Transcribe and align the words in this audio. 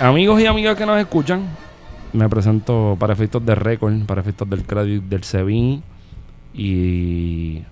amigos 0.00 0.40
y 0.40 0.46
amigas 0.46 0.76
que 0.76 0.86
nos 0.86 0.98
escuchan, 0.98 1.42
me 2.12 2.28
presento 2.28 2.96
para 2.98 3.12
efectos 3.12 3.44
de 3.44 3.54
récord, 3.54 3.94
para 4.06 4.20
efectos 4.20 4.48
del 4.48 4.64
crédito 4.64 5.04
del 5.08 5.22
SEBIN 5.22 5.82
y 6.54 7.62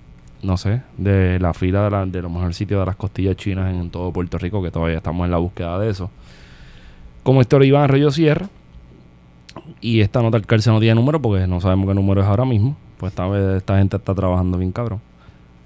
no 0.42 0.56
sé, 0.56 0.82
de 0.96 1.40
la 1.40 1.54
fila 1.54 1.84
de, 1.84 1.90
la, 1.90 2.06
de 2.06 2.22
los 2.22 2.30
mejores 2.30 2.56
sitios 2.56 2.80
de 2.80 2.86
las 2.86 2.96
costillas 2.96 3.36
chinas 3.36 3.74
en 3.74 3.90
todo 3.90 4.12
Puerto 4.12 4.38
Rico, 4.38 4.62
que 4.62 4.70
todavía 4.70 4.98
estamos 4.98 5.24
en 5.24 5.30
la 5.30 5.38
búsqueda 5.38 5.78
de 5.78 5.90
eso. 5.90 6.10
Como 7.22 7.40
esto 7.40 7.62
Iván 7.62 7.88
Rayo 7.88 8.10
Sierra. 8.10 8.48
Y 9.80 10.00
esta 10.00 10.22
nota 10.22 10.40
cárcel 10.40 10.72
no 10.72 10.80
tiene 10.80 10.94
número 10.94 11.20
porque 11.20 11.46
no 11.46 11.60
sabemos 11.60 11.88
qué 11.88 11.94
número 11.94 12.20
es 12.20 12.26
ahora 12.26 12.44
mismo. 12.44 12.76
Pues 12.98 13.12
esta 13.12 13.56
esta 13.56 13.78
gente 13.78 13.96
está 13.96 14.14
trabajando 14.14 14.56
bien 14.56 14.70
cabrón. 14.70 15.00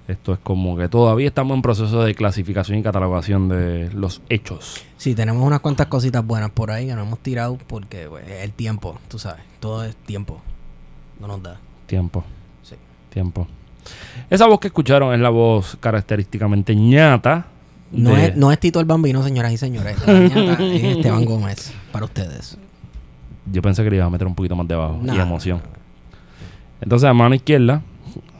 Esto 0.07 0.33
es 0.33 0.39
como 0.39 0.75
que 0.75 0.89
todavía 0.89 1.27
estamos 1.27 1.55
en 1.55 1.61
proceso 1.61 2.03
de 2.03 2.13
clasificación 2.13 2.77
y 2.77 2.83
catalogación 2.83 3.47
de 3.47 3.89
los 3.93 4.21
hechos. 4.27 4.83
Sí, 4.97 5.15
tenemos 5.15 5.45
unas 5.45 5.61
cuantas 5.61 5.87
cositas 5.87 6.25
buenas 6.25 6.49
por 6.51 6.71
ahí 6.71 6.87
que 6.87 6.95
no 6.95 7.03
hemos 7.03 7.19
tirado 7.19 7.57
porque 7.67 8.07
pues, 8.09 8.27
el 8.29 8.51
tiempo, 8.51 8.99
tú 9.07 9.17
sabes, 9.17 9.41
todo 9.61 9.83
es 9.85 9.95
tiempo. 9.95 10.41
No 11.21 11.27
nos 11.27 11.41
da. 11.41 11.57
Tiempo. 11.85 12.23
Sí. 12.63 12.75
Tiempo. 13.09 13.47
Esa 14.29 14.45
voz 14.47 14.59
que 14.59 14.67
escucharon 14.67 15.13
es 15.13 15.19
la 15.21 15.29
voz 15.29 15.77
característicamente 15.79 16.75
ñata. 16.75 17.45
No, 17.91 18.09
de- 18.13 18.25
es, 18.27 18.35
no 18.35 18.51
es 18.51 18.59
Tito 18.59 18.79
el 18.81 18.85
Bambino, 18.85 19.23
señoras 19.23 19.53
y 19.53 19.57
señores. 19.57 19.95
La 20.05 20.13
ñata 20.19 20.63
es 20.65 20.83
Esteban 20.97 21.23
Gómez 21.23 21.73
para 21.93 22.03
ustedes. 22.05 22.57
Yo 23.51 23.61
pensé 23.61 23.83
que 23.83 23.89
le 23.89 23.97
iba 23.97 24.05
a 24.05 24.09
meter 24.09 24.27
un 24.27 24.35
poquito 24.35 24.55
más 24.55 24.67
de 24.67 24.73
abajo 24.73 24.99
y 25.05 25.17
emoción. 25.17 25.61
Entonces, 26.81 27.07
a 27.09 27.13
mano 27.13 27.35
izquierda, 27.35 27.81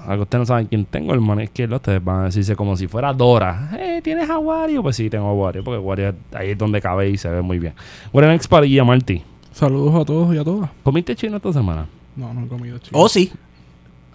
a 0.06 0.16
que 0.16 0.22
ustedes 0.22 0.40
no 0.42 0.46
saben 0.46 0.66
quién 0.68 0.86
tengo, 0.86 1.14
el 1.14 1.22
mano 1.22 1.42
izquierda, 1.42 1.78
ustedes 1.78 2.04
van 2.04 2.22
a 2.22 2.24
decirse 2.26 2.56
como 2.56 2.76
si 2.78 2.88
fuera 2.88 3.14
Dora. 3.14 3.70
Eh, 3.80 4.02
¿tienes 4.04 4.30
a 4.30 4.38
Wario? 4.40 4.82
Pues 4.84 4.96
sí, 4.96 5.10
tengo 5.10 5.28
a 5.28 5.34
Wario, 5.34 5.64
porque 5.64 5.80
Wario 5.80 6.14
ahí 6.34 6.52
es 6.52 6.58
donde 6.58 6.82
cabe 6.82 7.10
y 7.10 7.18
se 7.18 7.30
ve 7.30 7.42
muy 7.42 7.60
bien. 7.60 7.74
Bueno, 8.12 8.30
next 8.30 8.52
Marty. 8.52 9.22
Saludos 9.52 10.02
a 10.02 10.06
todos 10.06 10.34
y 10.36 10.38
a 10.38 10.44
todas. 10.44 10.70
¿Comiste 10.84 11.16
chino 11.16 11.38
esta 11.38 11.54
semana? 11.54 11.86
No, 12.16 12.34
no 12.34 12.46
he 12.46 12.48
comido 12.48 12.78
chido. 12.80 13.00
Oh, 13.00 13.08
sí. 13.08 13.32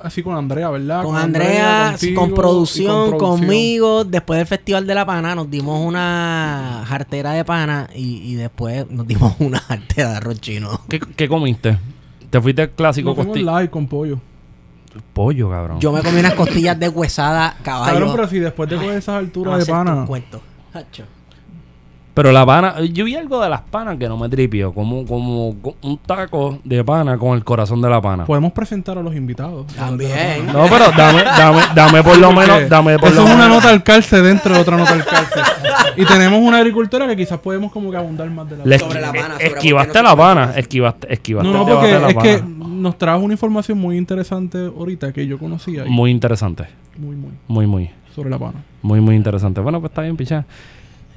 Así 0.00 0.22
con 0.22 0.36
Andrea, 0.36 0.70
¿verdad? 0.70 1.02
Con 1.02 1.16
Andrea, 1.16 1.88
contigo 1.90 2.20
con 2.20 2.34
producción, 2.34 2.86
con 3.10 3.18
producción. 3.18 3.40
conmigo. 3.40 4.04
Después 4.04 4.38
del 4.38 4.46
Festival 4.46 4.86
de 4.86 4.94
la 4.94 5.04
Pana 5.04 5.34
nos 5.34 5.50
dimos 5.50 5.80
una 5.84 6.84
jartera 6.86 7.32
de 7.32 7.44
pana 7.44 7.88
y, 7.94 8.18
y 8.32 8.34
después 8.36 8.88
nos 8.90 9.06
dimos 9.08 9.34
una 9.40 9.58
jartera 9.68 10.10
de 10.10 10.16
arroz 10.18 10.40
chino. 10.40 10.80
¿Qué, 10.88 11.00
qué 11.00 11.28
comiste? 11.28 11.78
¿Te 12.30 12.40
fuiste 12.40 12.62
al 12.62 12.70
clásico 12.70 13.16
costi- 13.16 13.38
live 13.40 13.70
con 13.70 13.88
pollo. 13.88 14.20
Pollo, 15.12 15.50
cabrón. 15.50 15.80
Yo 15.80 15.92
me 15.92 16.02
comí 16.02 16.20
unas 16.20 16.34
costillas 16.34 16.78
de 16.78 16.88
huesada 16.88 17.56
caballo. 17.62 17.92
Cabrón, 17.92 18.12
pero 18.16 18.28
si 18.28 18.38
después 18.38 18.68
de 18.68 18.76
coger 18.76 18.96
esas 18.98 19.16
alturas 19.16 19.64
de 19.64 19.72
pana. 19.72 20.04
cuento. 20.06 20.40
Hacho. 20.74 21.04
Pero 22.14 22.32
la 22.32 22.44
pana, 22.44 22.80
yo 22.80 23.04
vi 23.04 23.14
algo 23.14 23.40
de 23.40 23.48
las 23.48 23.60
panas 23.60 23.96
que 23.96 24.08
no 24.08 24.16
me 24.16 24.28
tripió, 24.28 24.72
como, 24.72 25.06
como 25.06 25.54
co- 25.62 25.76
un 25.82 25.98
taco 25.98 26.58
de 26.64 26.82
pana 26.82 27.16
con 27.16 27.36
el 27.36 27.44
corazón 27.44 27.80
de 27.80 27.88
la 27.88 28.00
pana. 28.02 28.26
Podemos 28.26 28.50
presentar 28.50 28.98
a 28.98 29.02
los 29.04 29.14
invitados. 29.14 29.68
También. 29.68 30.46
No, 30.52 30.64
pero 30.68 30.86
dame, 30.96 31.22
dame, 31.22 31.60
dame 31.76 32.02
por 32.02 32.18
lo 32.18 32.32
menos, 32.32 32.68
dame 32.68 32.98
por 32.98 33.10
Eso 33.10 33.22
lo 33.22 33.28
es 33.28 33.34
una 33.36 33.44
menos. 33.44 33.58
nota 33.62 33.70
al 33.72 33.84
calce 33.84 34.20
dentro 34.20 34.52
de 34.52 34.60
otra 34.60 34.76
nota 34.76 34.94
al 34.94 35.04
calce. 35.04 35.38
y 35.96 36.04
tenemos 36.06 36.40
una 36.42 36.58
agricultora 36.58 37.06
que 37.06 37.16
quizás 37.16 37.38
podemos 37.38 37.70
como 37.70 37.88
que 37.92 37.96
abundar 37.98 38.28
más 38.30 38.50
de 38.50 38.56
la 38.56 38.64
Le 38.64 38.78
Sobre 38.80 39.00
la 39.00 39.12
pana, 39.12 39.34
sobre 39.34 39.46
esquivaste 39.46 40.02
no 40.02 40.08
la 40.08 40.16
pana, 40.16 40.52
esquivaste, 40.56 41.12
esquivaste 41.12 41.48
No, 41.52 41.58
no, 41.58 41.66
porque 41.68 41.92
es 41.92 42.14
que 42.16 42.38
pana. 42.42 42.57
Nos 42.78 42.96
trajo 42.98 43.20
una 43.20 43.34
información 43.34 43.78
muy 43.78 43.96
interesante 43.96 44.58
ahorita 44.58 45.12
que 45.12 45.26
yo 45.26 45.38
conocía. 45.38 45.86
y 45.86 45.90
Muy 45.90 46.10
interesante, 46.10 46.64
muy, 46.96 47.16
muy. 47.16 47.32
muy, 47.48 47.66
muy, 47.66 47.90
Sobre 48.14 48.30
la 48.30 48.38
pana. 48.38 48.64
muy, 48.82 49.00
muy 49.00 49.14
interesante. 49.16 49.60
Bueno, 49.60 49.80
pues 49.80 49.90
está 49.90 50.02
bien, 50.02 50.16
picha. 50.16 50.44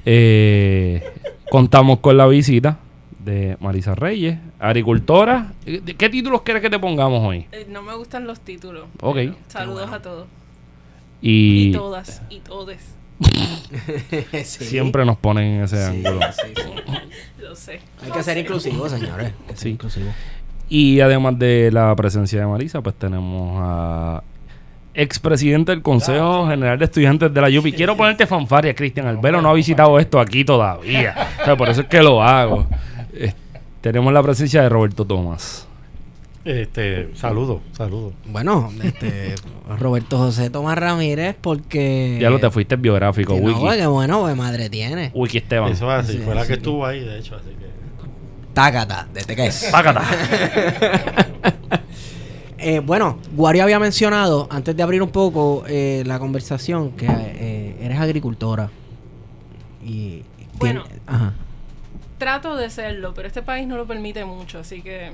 Eh, 0.04 1.02
contamos 1.50 2.00
con 2.00 2.16
la 2.16 2.26
visita 2.26 2.78
de 3.24 3.56
Marisa 3.60 3.94
Reyes, 3.94 4.38
agricultora. 4.58 5.52
¿De 5.64 5.80
¿Qué 5.96 6.08
títulos 6.08 6.42
quieres 6.42 6.60
que 6.62 6.70
te 6.70 6.78
pongamos 6.78 7.22
hoy? 7.26 7.46
Eh, 7.52 7.66
no 7.70 7.82
me 7.82 7.94
gustan 7.94 8.26
los 8.26 8.40
títulos. 8.40 8.86
Ok. 9.00 9.18
Saludos 9.48 9.92
a 9.92 10.02
todos. 10.02 10.26
Y, 11.20 11.68
Y 11.68 11.72
todas. 11.72 12.22
Y 12.30 12.40
todes. 12.40 12.96
Sí. 14.44 14.64
siempre 14.64 15.04
nos 15.04 15.16
ponen 15.16 15.44
en 15.44 15.62
ese 15.62 15.76
Sí, 15.76 15.82
ángulo. 16.04 16.20
sí, 16.32 16.52
sí. 16.54 16.62
Lo 17.42 17.54
sé. 17.54 17.80
Hay 18.02 18.10
que 18.10 18.22
ser 18.22 18.38
inclusivos, 18.38 18.90
señores. 18.90 19.26
Hay 19.26 19.32
que 19.46 19.48
ser 19.50 19.58
Sí. 19.58 19.68
inclusivos. 19.70 20.12
Y 20.74 21.00
además 21.02 21.38
de 21.38 21.68
la 21.70 21.94
presencia 21.94 22.40
de 22.40 22.46
Marisa, 22.46 22.80
pues 22.80 22.94
tenemos 22.94 23.58
a 23.62 24.22
expresidente 24.94 25.70
del 25.70 25.82
Consejo 25.82 26.46
General 26.48 26.78
de 26.78 26.86
Estudiantes 26.86 27.34
de 27.34 27.40
la 27.42 27.48
UPI. 27.48 27.72
Quiero 27.72 27.94
ponerte 27.94 28.26
fanfaria, 28.26 28.74
Cristian 28.74 29.06
Albero 29.06 29.42
no 29.42 29.50
ha 29.50 29.52
visitado 29.52 29.98
esto 29.98 30.18
aquí 30.18 30.46
todavía. 30.46 31.14
O 31.42 31.44
sea, 31.44 31.56
por 31.56 31.68
eso 31.68 31.82
es 31.82 31.88
que 31.88 32.00
lo 32.02 32.22
hago. 32.22 32.66
Eh, 33.12 33.34
tenemos 33.82 34.14
la 34.14 34.22
presencia 34.22 34.62
de 34.62 34.70
Roberto 34.70 35.04
Tomás. 35.04 35.68
Este, 36.42 37.10
saludo, 37.16 37.60
saludo. 37.72 38.14
Bueno, 38.28 38.72
este 38.82 39.34
Roberto 39.78 40.16
José 40.16 40.48
Tomás 40.48 40.78
Ramírez, 40.78 41.36
porque. 41.38 42.16
Ya 42.18 42.30
lo 42.30 42.38
te 42.38 42.50
fuiste 42.50 42.76
biográfico, 42.76 43.34
Que 43.34 43.40
no, 43.42 43.46
Wiki. 43.62 43.76
que 43.78 43.86
bueno, 43.88 44.22
pues 44.22 44.34
madre 44.36 44.70
tiene. 44.70 45.10
Wiki 45.12 45.36
Esteban. 45.36 45.70
Eso 45.70 45.92
es 45.94 46.04
así, 46.04 46.12
Sí, 46.14 46.18
fue 46.24 46.34
la 46.34 46.42
sí. 46.44 46.48
que 46.48 46.54
estuvo 46.54 46.86
ahí, 46.86 47.00
de 47.00 47.18
hecho, 47.18 47.36
así 47.36 47.50
que. 47.50 47.81
Tácata, 48.52 49.06
desde 49.12 49.34
que 49.36 49.46
es. 49.46 49.64
Pácata. 49.70 50.02
Eh, 52.64 52.78
bueno, 52.78 53.18
Wario 53.36 53.64
había 53.64 53.80
mencionado, 53.80 54.46
antes 54.48 54.76
de 54.76 54.84
abrir 54.84 55.02
un 55.02 55.10
poco 55.10 55.64
eh, 55.66 56.04
la 56.06 56.20
conversación, 56.20 56.92
que 56.92 57.06
eh, 57.08 57.76
eres 57.82 57.98
agricultora. 57.98 58.70
Y. 59.84 60.22
Bueno. 60.54 60.84
tiene- 60.84 61.00
Ajá. 61.08 61.32
Trato 62.18 62.54
de 62.54 62.70
serlo, 62.70 63.14
pero 63.14 63.26
este 63.26 63.42
país 63.42 63.66
no 63.66 63.76
lo 63.76 63.84
permite 63.84 64.24
mucho, 64.24 64.60
así 64.60 64.80
que 64.80 65.08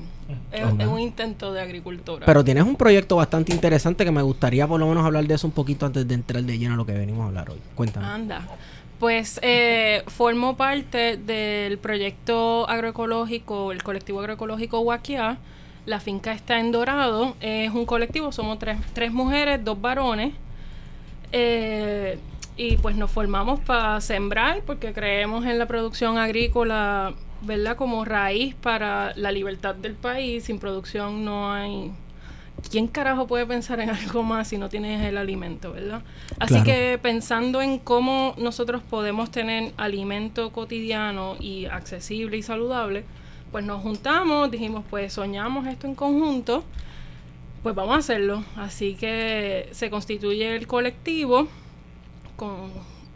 es, 0.53 0.61
es 0.79 0.87
un 0.87 1.01
intento 1.01 1.55
de 1.55 1.63
agricultura. 1.63 2.27
Pero 2.27 2.45
tienes 2.45 2.65
un 2.65 2.77
proyecto 2.77 3.17
bastante 3.17 3.51
interesante 3.55 4.05
que 4.05 4.11
me 4.11 4.21
gustaría 4.21 4.67
por 4.69 4.79
lo 4.79 4.87
menos 4.87 5.07
hablar 5.07 5.25
de 5.27 5.33
eso 5.33 5.47
un 5.47 5.55
poquito 5.55 5.87
antes 5.87 6.07
de 6.07 6.13
entrar 6.15 6.43
de 6.43 6.59
lleno 6.59 6.75
a 6.75 6.77
lo 6.77 6.85
que 6.85 6.93
venimos 6.93 7.25
a 7.25 7.29
hablar 7.29 7.49
hoy. 7.49 7.61
Cuéntame. 7.75 8.05
Anda. 8.07 8.43
Pues 8.99 9.39
eh, 9.43 10.03
formo 10.09 10.57
parte 10.57 11.17
del 11.17 11.79
proyecto 11.79 12.69
agroecológico, 12.69 13.71
el 13.71 13.83
colectivo 13.83 14.21
agroecológico 14.21 14.81
Huaquia. 14.81 15.39
La 15.87 16.01
finca 16.01 16.33
está 16.33 16.59
en 16.59 16.73
Dorado. 16.73 17.37
Es 17.41 17.73
un 17.73 17.87
colectivo, 17.87 18.33
somos 18.33 18.59
tres, 18.59 18.79
tres 18.95 19.13
mujeres, 19.13 19.65
dos 19.65 19.81
varones. 19.81 20.35
Eh, 21.31 22.19
y 22.57 22.77
pues 22.79 22.97
nos 22.97 23.11
formamos 23.11 23.61
para 23.61 24.01
sembrar 24.01 24.63
porque 24.67 24.93
creemos 24.93 25.47
en 25.47 25.61
la 25.61 25.67
producción 25.67 26.19
agrícola, 26.19 27.15
¿verdad? 27.43 27.77
Como 27.77 28.05
raíz 28.05 28.57
para 28.57 29.15
la 29.15 29.31
libertad 29.31 29.77
del 29.77 29.95
país. 29.95 30.45
Sin 30.45 30.59
producción 30.59 31.25
no 31.25 31.53
hay... 31.53 31.93
¿Quién 32.71 32.87
carajo 32.89 33.27
puede 33.27 33.47
pensar 33.47 33.81
en 33.81 33.91
algo 33.91 34.23
más 34.23 34.49
si 34.49 34.59
no 34.59 34.69
tienes 34.69 35.05
el 35.07 35.17
alimento, 35.17 35.73
verdad? 35.73 36.03
Así 36.39 36.55
Claro. 36.55 36.65
que 36.65 36.99
pensando 37.01 37.63
en 37.63 37.79
cómo 37.79 38.35
nosotros 38.39 38.83
podemos 38.89 39.31
tener 39.31 39.73
alimento 39.77 40.51
cotidiano 40.53 41.37
y 41.41 41.67
accesible 41.67 42.37
y 42.37 42.43
saludable, 42.43 43.05
pues 43.53 43.65
nos 43.65 43.81
juntamos, 43.83 44.51
dijimos, 44.51 44.85
pues 44.91 45.13
soñamos 45.13 45.67
esto 45.67 45.87
en 45.87 45.95
conjunto, 45.95 46.65
pues 47.63 47.75
vamos 47.75 47.95
a 47.95 47.99
hacerlo. 47.99 48.45
Así 48.57 48.95
que 48.95 49.69
se 49.73 49.89
constituye 49.91 50.55
el 50.57 50.67
colectivo 50.67 51.49
con 52.37 52.71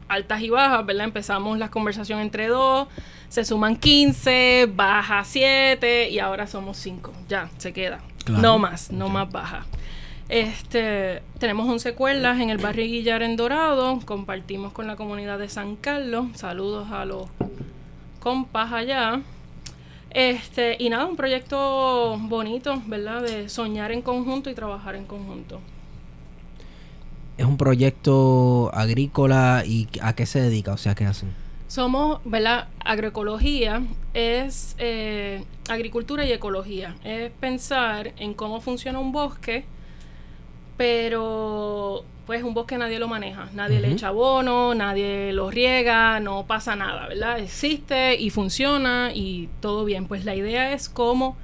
altas 0.08 0.40
y 0.42 0.50
bajas, 0.50 0.84
¿verdad? 0.86 1.04
Empezamos 1.04 1.58
la 1.58 1.70
conversación 1.70 2.20
entre 2.20 2.48
dos, 2.48 2.88
se 3.28 3.44
suman 3.44 3.76
15, 3.76 4.68
baja 4.74 5.24
7 5.24 6.10
y 6.10 6.18
ahora 6.18 6.46
somos 6.46 6.76
5. 6.78 7.12
Ya, 7.28 7.50
se 7.58 7.72
queda. 7.72 8.00
Claro. 8.24 8.42
No 8.42 8.58
más, 8.58 8.90
no 8.90 9.08
más 9.08 9.30
baja. 9.30 9.66
Este, 10.28 11.22
tenemos 11.38 11.68
11 11.68 11.94
cuerdas 11.94 12.40
en 12.40 12.48
el 12.48 12.58
barrio 12.58 12.86
Guillar 12.86 13.22
en 13.22 13.36
Dorado, 13.36 14.00
compartimos 14.04 14.72
con 14.72 14.86
la 14.86 14.96
comunidad 14.96 15.38
de 15.38 15.48
San 15.48 15.76
Carlos, 15.76 16.26
saludos 16.34 16.90
a 16.90 17.04
los 17.04 17.26
compas 18.20 18.72
allá. 18.72 19.20
Este, 20.10 20.76
y 20.78 20.88
nada, 20.90 21.06
un 21.06 21.16
proyecto 21.16 22.18
bonito, 22.18 22.82
¿verdad? 22.86 23.22
De 23.22 23.48
soñar 23.48 23.92
en 23.92 24.02
conjunto 24.02 24.48
y 24.48 24.54
trabajar 24.54 24.94
en 24.94 25.04
conjunto. 25.04 25.60
Es 27.36 27.46
un 27.46 27.56
proyecto 27.56 28.70
agrícola 28.74 29.64
y 29.66 29.88
¿a 30.00 30.14
qué 30.14 30.26
se 30.26 30.40
dedica? 30.40 30.72
O 30.72 30.76
sea, 30.76 30.94
¿qué 30.94 31.04
hacen? 31.06 31.41
Somos, 31.72 32.20
¿verdad? 32.26 32.68
Agroecología 32.84 33.82
es 34.12 34.76
eh, 34.76 35.42
agricultura 35.70 36.26
y 36.26 36.30
ecología. 36.30 36.96
Es 37.02 37.30
pensar 37.30 38.12
en 38.18 38.34
cómo 38.34 38.60
funciona 38.60 38.98
un 38.98 39.10
bosque, 39.10 39.64
pero 40.76 42.04
pues 42.26 42.42
un 42.42 42.52
bosque 42.52 42.76
nadie 42.76 42.98
lo 42.98 43.08
maneja. 43.08 43.48
Nadie 43.54 43.80
le 43.80 43.90
echa 43.90 44.08
abono, 44.08 44.74
nadie 44.74 45.32
lo 45.32 45.50
riega, 45.50 46.20
no 46.20 46.44
pasa 46.46 46.76
nada, 46.76 47.08
¿verdad? 47.08 47.38
Existe 47.38 48.16
y 48.20 48.28
funciona 48.28 49.10
y 49.14 49.48
todo 49.60 49.86
bien. 49.86 50.08
Pues 50.08 50.26
la 50.26 50.36
idea 50.36 50.74
es 50.74 50.90
cómo 50.90 51.38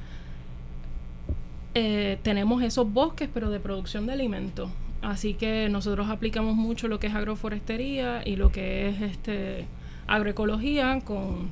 eh, 1.72 2.18
tenemos 2.22 2.62
esos 2.62 2.92
bosques, 2.92 3.30
pero 3.32 3.48
de 3.48 3.60
producción 3.60 4.04
de 4.06 4.12
alimentos. 4.12 4.68
Así 5.00 5.32
que 5.32 5.70
nosotros 5.70 6.10
aplicamos 6.10 6.54
mucho 6.54 6.86
lo 6.86 7.00
que 7.00 7.06
es 7.06 7.14
agroforestería 7.14 8.20
y 8.26 8.36
lo 8.36 8.52
que 8.52 8.90
es 8.90 9.00
este 9.00 9.66
agroecología 10.08 11.00
con 11.04 11.50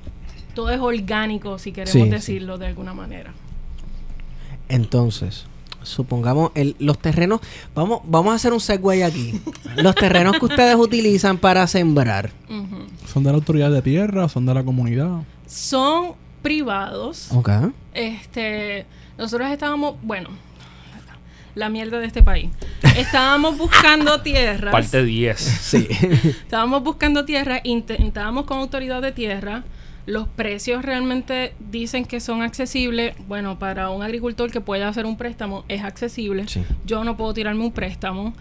todo 0.54 0.70
es 0.70 0.80
orgánico, 0.80 1.58
si 1.58 1.70
queremos 1.72 1.92
Sí, 1.92 2.02
sí. 2.02 2.08
decirlo 2.08 2.58
de 2.58 2.66
alguna 2.66 2.94
manera. 2.94 3.32
Entonces, 4.68 5.44
supongamos 5.82 6.50
el- 6.54 6.74
los 6.78 6.98
terrenos, 6.98 7.40
vamos, 7.74 8.00
vamos 8.04 8.32
a 8.32 8.36
hacer 8.36 8.52
un 8.52 8.60
segue 8.60 9.04
aquí. 9.04 9.40
los 9.76 9.94
terrenos 9.94 10.38
que 10.38 10.46
ustedes 10.46 10.74
utilizan 10.76 11.38
para 11.38 11.66
sembrar. 11.66 12.30
¿Son 13.12 13.22
de 13.22 13.30
la 13.30 13.36
autoridad 13.36 13.70
de 13.70 13.82
tierra? 13.82 14.28
¿Son 14.28 14.44
de 14.46 14.54
la 14.54 14.64
comunidad? 14.64 15.20
Son 15.46 16.12
privados. 16.42 17.30
Ok. 17.32 17.50
Este, 17.94 18.86
nosotros 19.18 19.50
estábamos, 19.50 19.96
bueno, 20.02 20.30
la 21.56 21.68
mierda 21.68 21.98
de 21.98 22.06
este 22.06 22.22
país. 22.22 22.50
Estábamos 22.96 23.58
buscando 23.58 24.20
tierras. 24.20 24.70
Parte 24.70 25.04
10. 25.04 25.36
Sí. 25.38 25.88
Estábamos 26.22 26.84
buscando 26.84 27.24
tierra, 27.24 27.60
intentábamos 27.64 28.44
con 28.44 28.58
autoridad 28.58 29.02
de 29.02 29.10
tierra. 29.10 29.64
Los 30.06 30.28
precios 30.28 30.84
realmente 30.84 31.54
dicen 31.58 32.04
que 32.04 32.20
son 32.20 32.42
accesibles. 32.42 33.16
Bueno, 33.26 33.58
para 33.58 33.90
un 33.90 34.04
agricultor 34.04 34.52
que 34.52 34.60
pueda 34.60 34.86
hacer 34.86 35.04
un 35.04 35.16
préstamo 35.16 35.64
es 35.68 35.82
accesible. 35.82 36.46
Sí. 36.46 36.62
Yo 36.84 37.02
no 37.02 37.16
puedo 37.16 37.34
tirarme 37.34 37.64
un 37.64 37.72
préstamo. 37.72 38.32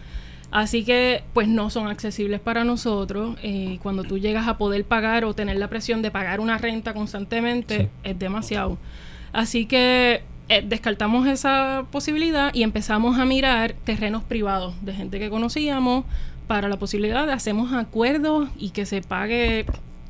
Así 0.51 0.85
que, 0.85 1.23
pues 1.33 1.47
no 1.47 1.71
son 1.71 1.87
accesibles 1.87 2.39
para 2.39 2.63
nosotros. 2.63 3.35
Eh, 3.41 3.79
cuando 3.81 4.03
tú 4.03 4.19
llegas 4.19 4.47
a 4.47 4.57
poder 4.59 4.85
pagar 4.85 5.25
o 5.25 5.33
tener 5.33 5.57
la 5.57 5.67
presión 5.69 6.03
de 6.03 6.11
pagar 6.11 6.39
una 6.39 6.59
renta 6.59 6.93
constantemente, 6.93 7.77
Sí. 7.77 7.87
es 8.03 8.19
demasiado. 8.19 8.77
Así 9.33 9.65
que 9.65 10.21
eh, 10.49 10.63
descartamos 10.65 11.27
esa 11.27 11.85
posibilidad 11.91 12.53
y 12.53 12.63
empezamos 12.63 13.17
a 13.19 13.25
mirar 13.25 13.73
terrenos 13.83 14.23
privados 14.23 14.73
de 14.85 14.93
gente 14.93 15.19
que 15.19 15.29
conocíamos 15.29 16.05
para 16.47 16.67
la 16.69 16.77
posibilidad 16.77 17.25
de 17.25 17.33
hacemos 17.33 17.73
acuerdos 17.73 18.49
y 18.57 18.69
que 18.69 18.85
se 18.85 19.01
pague 19.01 19.65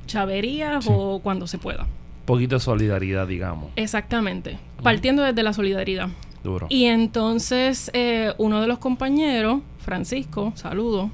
chaverías 0.08 0.86
Sí. 0.86 0.92
o 0.94 1.20
cuando 1.24 1.48
se 1.48 1.58
pueda. 1.58 1.88
poquito 2.26 2.56
de 2.56 2.60
solidaridad, 2.60 3.28
digamos. 3.28 3.70
Exactamente. 3.76 4.58
Partiendo 4.84 5.22
desde 5.24 5.44
la 5.44 5.54
solidaridad. 5.54 6.10
Duro. 6.44 6.68
Y 6.70 6.86
entonces 6.86 7.90
eh, 7.94 8.34
uno 8.38 8.62
de 8.62 8.68
los 8.68 8.80
compañeros, 8.80 9.62
Francisco, 9.80 10.52
saludo, 10.56 11.10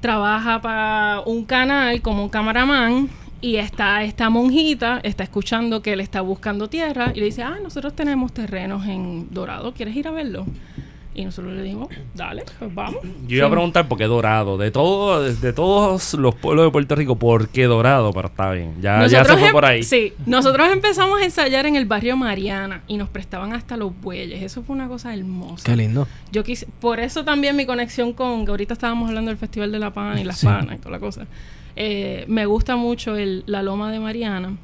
trabaja 0.00 0.60
para 0.60 1.20
un 1.26 1.44
canal 1.44 2.00
como 2.02 2.24
un 2.24 2.28
cameraman 2.28 3.08
y 3.42 3.56
está 3.56 4.02
esta 4.04 4.30
monjita, 4.30 5.00
está 5.02 5.24
escuchando 5.24 5.82
que 5.82 5.92
él 5.92 6.00
está 6.00 6.22
buscando 6.22 6.68
tierra 6.70 7.12
y 7.14 7.18
le 7.20 7.26
dice, 7.26 7.42
ah, 7.42 7.58
nosotros 7.62 7.94
tenemos 7.94 8.32
terrenos 8.32 8.86
en 8.86 9.28
Dorado, 9.30 9.74
¿quieres 9.74 9.94
ir 9.96 10.08
a 10.08 10.12
verlo? 10.12 10.46
Y 11.14 11.26
nosotros 11.26 11.52
le 11.52 11.62
dijimos, 11.62 11.88
dale, 12.14 12.42
pues 12.58 12.74
vamos. 12.74 13.02
Yo 13.28 13.36
iba 13.36 13.46
a 13.46 13.50
preguntar 13.50 13.86
por 13.86 13.98
qué 13.98 14.04
Dorado. 14.04 14.56
De 14.56 14.70
todo, 14.70 15.22
de 15.22 15.52
todos 15.52 16.14
los 16.14 16.34
pueblos 16.34 16.64
de 16.64 16.70
Puerto 16.70 16.94
Rico, 16.94 17.16
¿por 17.16 17.48
qué 17.50 17.64
Dorado? 17.64 18.14
Pero 18.14 18.28
está 18.28 18.50
bien. 18.52 18.76
Ya, 18.80 19.06
ya 19.06 19.22
se 19.22 19.32
fue 19.36 19.48
em- 19.48 19.52
por 19.52 19.66
ahí. 19.66 19.82
Sí, 19.82 20.14
nosotros 20.24 20.72
empezamos 20.72 21.20
a 21.20 21.24
ensayar 21.26 21.66
en 21.66 21.76
el 21.76 21.84
barrio 21.84 22.16
Mariana 22.16 22.82
y 22.88 22.96
nos 22.96 23.10
prestaban 23.10 23.52
hasta 23.52 23.76
los 23.76 23.92
bueyes. 24.00 24.42
Eso 24.42 24.62
fue 24.62 24.74
una 24.74 24.88
cosa 24.88 25.12
hermosa. 25.12 25.64
Qué 25.66 25.76
lindo. 25.76 26.08
Yo 26.30 26.44
quise, 26.44 26.66
por 26.80 26.98
eso 26.98 27.26
también 27.26 27.56
mi 27.56 27.66
conexión 27.66 28.14
con, 28.14 28.46
que 28.46 28.50
ahorita 28.52 28.72
estábamos 28.72 29.10
hablando 29.10 29.28
del 29.28 29.36
Festival 29.38 29.70
de 29.70 29.80
la 29.80 29.92
Pana 29.92 30.18
y 30.18 30.24
las 30.24 30.38
Sí. 30.38 30.46
panas 30.46 30.76
y 30.76 30.78
toda 30.78 30.92
la 30.92 30.98
cosa. 31.00 31.26
Eh, 31.76 32.24
me 32.28 32.46
gusta 32.46 32.76
mucho 32.76 33.16
el, 33.16 33.44
la 33.46 33.62
Loma 33.62 33.90
de 33.90 33.98
Mariana, 34.00 34.56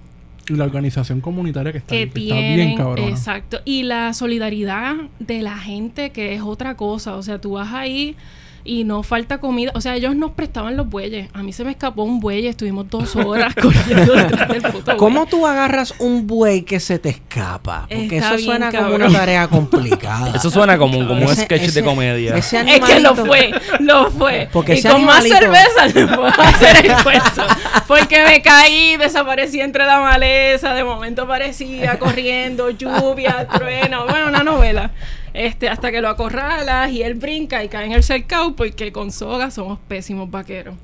Y 0.49 0.55
la 0.55 0.65
organización 0.65 1.21
comunitaria 1.21 1.73
que 1.73 1.79
está, 1.79 1.95
que 1.95 2.03
está 2.03 2.19
bien 2.19 2.77
cabrona. 2.77 3.09
exacto, 3.09 3.61
y 3.65 3.83
la 3.83 4.13
solidaridad 4.15 4.95
de 5.19 5.43
la 5.43 5.59
gente, 5.59 6.11
que 6.11 6.35
es 6.35 6.43
otra 6.43 6.77
cosa. 6.77 7.17
O 7.17 7.23
sea, 7.23 7.41
tú 7.41 7.53
vas 7.53 7.73
ahí 7.73 8.17
y 8.65 8.85
no 8.85 9.03
falta 9.03 9.39
comida. 9.39 9.73
O 9.75 9.81
sea, 9.81 9.97
ellos 9.97 10.15
nos 10.17 10.33
prestaban 10.33 10.77
los 10.77 10.89
bueyes. 10.89 11.29
A 11.33 11.43
mí 11.43 11.53
se 11.53 11.65
me 11.65 11.71
escapó 11.71 12.03
un 12.03 12.21
buey 12.21 12.45
y 12.45 12.49
estuvimos 12.49 12.89
dos 12.91 13.17
horas 13.17 13.55
corriendo 13.61 14.15
detrás 14.15 14.49
del 14.49 14.63
puto 14.63 14.85
buey. 14.85 14.97
¿Cómo 14.97 15.27
tú 15.27 15.47
agarras 15.47 15.95
un 15.99 16.27
buey 16.27 16.63
que 16.63 16.81
se 16.81 16.99
te 16.99 17.09
escapa? 17.11 17.87
Porque 17.89 18.17
Está 18.19 18.29
eso 18.29 18.37
bien, 18.37 18.47
suena 18.47 18.71
como 18.73 18.95
una 18.95 19.11
tarea 19.11 19.49
complicada. 19.49 20.33
Eso 20.37 20.51
suena 20.51 20.77
como, 20.79 21.07
como 21.07 21.27
un 21.27 21.35
sketch 21.37 21.63
ese- 21.63 21.81
de 21.81 21.87
comedia. 21.87 22.37
ese 22.37 22.61
Es 22.61 22.81
que 22.81 23.01
lo 23.01 23.15
fue, 23.15 23.51
lo 23.81 24.11
fue. 24.11 24.49
Porque 24.53 24.75
y 24.77 24.83
con 24.83 25.05
más 25.05 25.25
cerveza 25.25 25.87
le 25.87 26.07
puedo 26.07 26.27
hacer 26.27 26.87
el 26.87 27.03
cuento. 27.03 27.43
Porque 27.87 28.25
me 28.25 28.43
caí, 28.43 28.97
desaparecí 28.97 29.61
entre 29.61 29.85
la 29.87 30.01
maleza, 30.01 30.75
de 30.75 30.85
momento 30.85 31.23
aparecía 31.23 31.99
corriendo, 31.99 32.71
lluvia, 32.71 33.47
trueno, 33.49 34.07
bueno, 34.07 34.29
una 34.29 34.43
novela. 34.43 34.91
Este, 35.35 35.69
hasta 35.69 35.91
que 35.91 36.01
lo 36.01 36.09
acorralas 36.09 36.91
y 36.91 37.03
él 37.03 37.15
brinca 37.15 37.63
y 37.63 37.69
cae 37.69 37.87
en 37.87 37.93
el 37.93 38.03
cercado 38.03 38.57
porque 38.57 38.93
con 38.93 39.11
soga 39.13 39.51
somos 39.51 39.79
pésimos 39.89 40.31
vaqueros. 40.31 40.75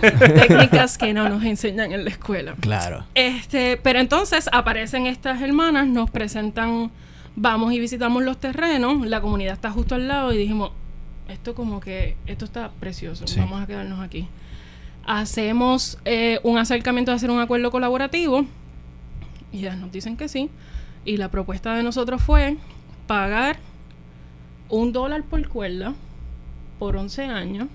Técnicas 0.00 0.98
que 0.98 1.12
no 1.14 1.28
nos 1.28 1.44
enseñan 1.44 1.92
en 1.92 2.04
la 2.04 2.10
escuela. 2.10 2.54
Claro. 2.60 3.04
Este, 3.14 3.76
pero 3.82 3.98
entonces 4.00 4.48
aparecen 4.52 5.06
estas 5.06 5.40
hermanas, 5.42 5.86
nos 5.86 6.10
presentan, 6.10 6.90
vamos 7.36 7.72
y 7.72 7.78
visitamos 7.80 8.22
los 8.22 8.38
terrenos, 8.38 9.06
la 9.06 9.20
comunidad 9.20 9.54
está 9.54 9.70
justo 9.70 9.94
al 9.94 10.08
lado 10.08 10.32
y 10.32 10.38
dijimos, 10.38 10.70
esto 11.28 11.54
como 11.54 11.80
que, 11.80 12.16
esto 12.26 12.44
está 12.44 12.70
precioso, 12.80 13.26
Sí. 13.26 13.40
vamos 13.40 13.62
a 13.62 13.66
quedarnos 13.66 14.00
aquí. 14.00 14.28
Hacemos 15.06 15.98
eh, 16.04 16.40
un 16.42 16.58
acercamiento 16.58 17.10
de 17.10 17.16
hacer 17.16 17.30
un 17.30 17.40
acuerdo 17.40 17.70
colaborativo 17.70 18.44
y 19.52 19.60
ya 19.60 19.76
nos 19.76 19.92
dicen 19.92 20.16
que 20.16 20.28
sí. 20.28 20.50
Y 21.04 21.18
la 21.18 21.30
propuesta 21.30 21.74
de 21.74 21.82
nosotros 21.82 22.22
fue 22.22 22.56
pagar 23.06 23.58
un 24.74 24.92
dólar 24.92 25.22
por 25.24 25.46
cuerda 25.48 25.94
por 26.78 26.96
11 26.96 27.24
años. 27.24 27.68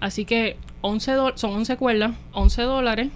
Así 0.00 0.24
que 0.24 0.56
11 0.82 1.12
do- 1.12 1.36
son 1.36 1.52
11 1.52 1.76
cuerdas, 1.76 2.12
11 2.32 2.62
dólares. 2.62 3.08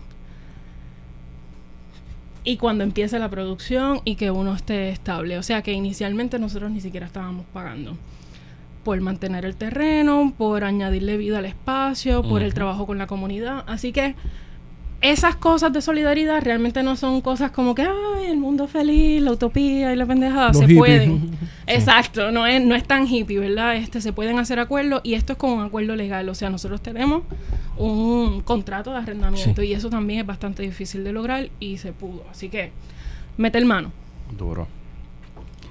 Y 2.45 2.57
cuando 2.57 2.85
empiece 2.85 3.19
la 3.19 3.29
producción 3.29 4.01
y 4.05 4.15
que 4.15 4.31
uno 4.31 4.55
esté 4.55 4.91
estable. 4.91 5.39
O 5.39 5.43
sea 5.43 5.63
que 5.63 5.73
inicialmente 5.73 6.39
nosotros 6.39 6.71
ni 6.71 6.81
siquiera 6.81 7.07
estábamos 7.07 7.45
pagando. 7.53 7.97
Por 8.85 9.01
mantener 9.03 9.45
el 9.45 9.55
terreno, 9.57 10.33
por 10.39 10.65
añadirle 10.65 11.17
vida 11.19 11.39
al 11.39 11.45
espacio, 11.45 12.23
por 12.23 12.43
el 12.43 12.55
trabajo 12.55 12.87
con 12.87 12.97
la 12.97 13.07
comunidad. 13.07 13.65
Así 13.67 13.93
que 13.93 14.15
esas 15.00 15.37
cosas 15.37 15.73
de 15.73 15.81
solidaridad 15.81 16.43
realmente 16.43 16.83
no 16.83 16.97
son 16.97 17.21
cosas 17.21 17.50
como 17.52 17.75
que, 17.75 17.83
ay, 17.83 18.26
el 18.26 18.37
mundo 18.37 18.67
feliz, 18.67 19.23
la 19.23 19.31
utopía 19.33 19.93
y 19.93 19.97
la 19.97 20.07
pendejada. 20.07 20.49
Los 20.49 20.57
se 20.59 20.62
hippies. 20.64 20.78
pueden. 20.78 21.31
Exacto, 21.69 22.31
no 22.33 22.47
es, 22.47 22.61
no 22.64 22.75
es 22.75 22.85
tan 22.85 23.07
hippie, 23.07 23.38
¿verdad? 23.38 23.76
Este, 23.76 24.00
se 24.00 24.12
pueden 24.12 24.38
hacer 24.38 24.59
acuerdos 24.59 25.00
y 25.05 25.14
esto 25.14 25.35
es 25.35 25.38
con 25.38 25.50
un 25.50 25.62
acuerdo 25.64 25.95
legal. 25.95 26.28
O 26.28 26.35
sea, 26.35 26.50
nosotros 26.50 26.81
tenemos 26.83 27.23
un 27.76 28.40
contrato 28.40 28.90
de 28.90 28.97
arrendamiento 28.99 29.62
y 29.62 29.73
eso 29.73 29.88
también 29.88 30.21
es 30.21 30.26
bastante 30.26 30.62
difícil 30.64 31.05
de 31.05 31.12
lograr 31.12 31.49
y 31.61 31.78
se 31.78 31.93
pudo. 31.93 32.25
Así 32.31 32.49
que 32.49 32.73
meter 33.37 33.64
mano. 33.64 33.93
Duro. 34.37 34.67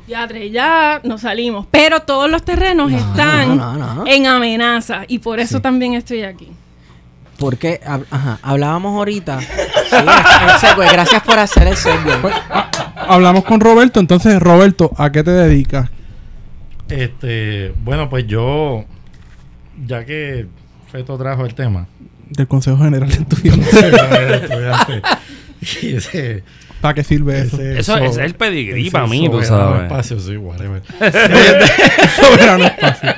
Ya, 0.07 0.23
André, 0.23 0.49
ya 0.51 1.01
nos 1.03 1.21
salimos. 1.21 1.67
Pero 1.69 1.99
todos 2.03 2.29
los 2.31 2.43
terrenos 2.45 2.89
No, 2.91 2.97
están 2.97 3.57
no, 3.57 3.73
no, 3.77 3.93
no. 3.95 4.07
en 4.07 4.25
amenaza 4.25 5.03
y 5.05 5.19
por 5.19 5.39
eso 5.41 5.57
Sí. 5.57 5.61
también 5.63 5.95
estoy 5.95 6.21
aquí. 6.21 6.47
Porque, 7.39 7.79
ajá, 7.85 8.39
hablábamos 8.41 8.95
ahorita. 8.97 9.39
Sí, 9.87 9.95
el 9.95 10.59
segue, 10.59 10.85
gracias 10.91 11.23
por 11.23 11.39
hacer 11.39 11.65
el 11.65 11.77
segue. 11.77 12.17
Pues, 12.21 12.35
hablamos 13.07 13.45
con 13.45 13.61
Roberto. 13.61 14.01
Entonces, 14.01 14.37
Roberto, 14.37 14.91
¿a 14.97 15.13
qué 15.13 15.23
te 15.23 15.31
dedicas? 15.31 15.89
Este, 16.89 17.73
bueno, 17.85 18.09
pues 18.09 18.27
yo, 18.27 18.83
ya 19.85 20.03
que 20.03 20.45
Feto 20.91 21.17
trajo 21.17 21.45
el 21.45 21.55
tema, 21.55 21.87
Del 22.29 22.49
Consejo 22.49 22.77
General 22.79 23.07
de 23.09 23.15
Estudiantes. 23.15 23.69
¿Para 26.81 26.93
qué 26.93 27.03
sirve 27.05 27.39
eso? 27.39 27.55
ese 27.55 27.79
Eso 27.79 27.97
so- 27.97 28.03
es 28.03 28.17
el 28.17 28.35
pedigrí 28.35 28.89
para 28.89 29.07
mí, 29.07 29.29
tú 29.29 29.41
soberano 29.43 29.69
sabes. 29.71 29.83
espacio, 29.83 30.19
sí, 30.19 30.35
whatever. 30.37 30.81
Soberano 32.15 32.65
espacio. 32.65 33.09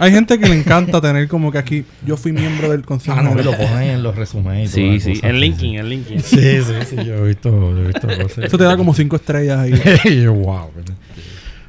Hay 0.00 0.12
gente 0.12 0.38
que 0.38 0.48
le 0.48 0.58
encanta 0.58 1.00
tener 1.00 1.28
como 1.28 1.50
que 1.52 1.58
aquí 1.58 1.84
yo 2.06 2.16
fui 2.16 2.32
miembro 2.32 2.70
del 2.70 2.84
Consejo 2.84 3.16
Ah, 3.18 3.22
no, 3.22 3.38
y 3.38 3.42
lo 3.42 3.56
ponen 3.56 3.90
en 3.90 4.02
los 4.02 4.14
resúmenes. 4.16 4.70
Sí, 4.70 5.00
sí. 5.00 5.14
cosa, 5.14 5.28
En 5.28 5.40
sí. 5.56 5.76
en 5.76 5.88
linking. 5.88 6.20
Sí, 6.20 6.36
sí, 6.62 6.74
sí, 6.88 6.96
yo 6.96 7.24
he 7.24 7.28
visto, 7.28 7.50
yo 7.50 7.82
he 7.82 7.86
visto 7.86 8.06
cosas. 8.06 8.38
Eso 8.44 8.58
te 8.58 8.64
da 8.64 8.76
como 8.76 8.94
cinco 8.94 9.16
estrellas 9.16 9.58
ahí. 9.58 10.26
Wow. 10.26 10.70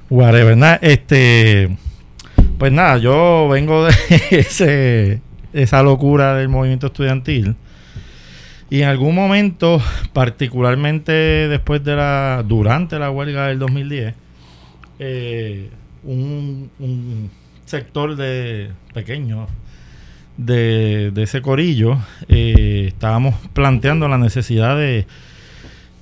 Whatever. 0.09 0.57
Nada, 0.57 0.79
este. 0.81 1.75
Pues 2.57 2.71
nada, 2.71 2.97
yo 2.97 3.47
vengo 3.49 3.85
de 3.85 3.93
ese, 4.31 5.21
esa 5.53 5.83
locura 5.83 6.35
del 6.35 6.47
movimiento 6.47 6.87
estudiantil. 6.87 7.55
Y 8.69 8.81
en 8.81 8.87
algún 8.87 9.13
momento, 9.13 9.81
particularmente 10.13 11.11
después 11.11 11.83
de 11.83 11.95
la. 11.95 12.43
durante 12.47 12.97
la 12.99 13.11
huelga 13.11 13.47
del 13.47 13.59
2010, 13.59 14.13
eh, 14.99 15.69
un, 16.03 16.69
un 16.79 17.29
sector 17.75 18.15
de 18.15 18.71
pequeño 18.93 19.47
de, 20.37 21.11
de 21.11 21.23
ese 21.23 21.41
corillo 21.41 21.97
eh, 22.29 22.85
estábamos 22.87 23.35
planteando 23.53 24.07
la 24.07 24.17
necesidad 24.17 24.77
de, 24.77 25.07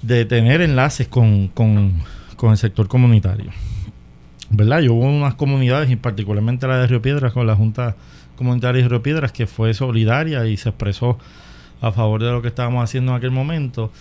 de 0.04 0.26
tener 0.26 0.62
enlaces 0.62 1.08
con, 1.08 1.48
con, 1.48 1.94
con 2.36 2.52
el 2.52 2.58
sector 2.58 2.88
comunitario. 2.88 3.52
¿Verdad? 4.52 4.82
Y 4.82 4.90
hubo 4.90 5.04
unas 5.04 5.34
comunidades, 5.34 5.90
y 5.90 5.96
particularmente 5.96 6.68
la 6.68 6.78
de 6.78 6.86
Río 6.86 7.02
Piedras, 7.02 7.34
con 7.34 7.48
la 7.48 7.56
Junta 7.56 7.96
Comunitaria 8.36 8.84
de 8.84 8.90
Río 8.90 9.02
Piedras, 9.02 9.32
que 9.32 9.48
fue 9.48 9.74
solidaria 9.74 10.46
y 10.46 10.58
se 10.58 10.70
expresó 10.70 11.18
a 11.82 11.92
favor 11.92 12.22
de 12.22 12.32
lo 12.32 12.44
que 12.44 12.50
estábamos 12.50 12.84
haciendo 12.84 13.14
en 13.14 13.18
aquel 13.18 13.32
momento. 13.32 13.92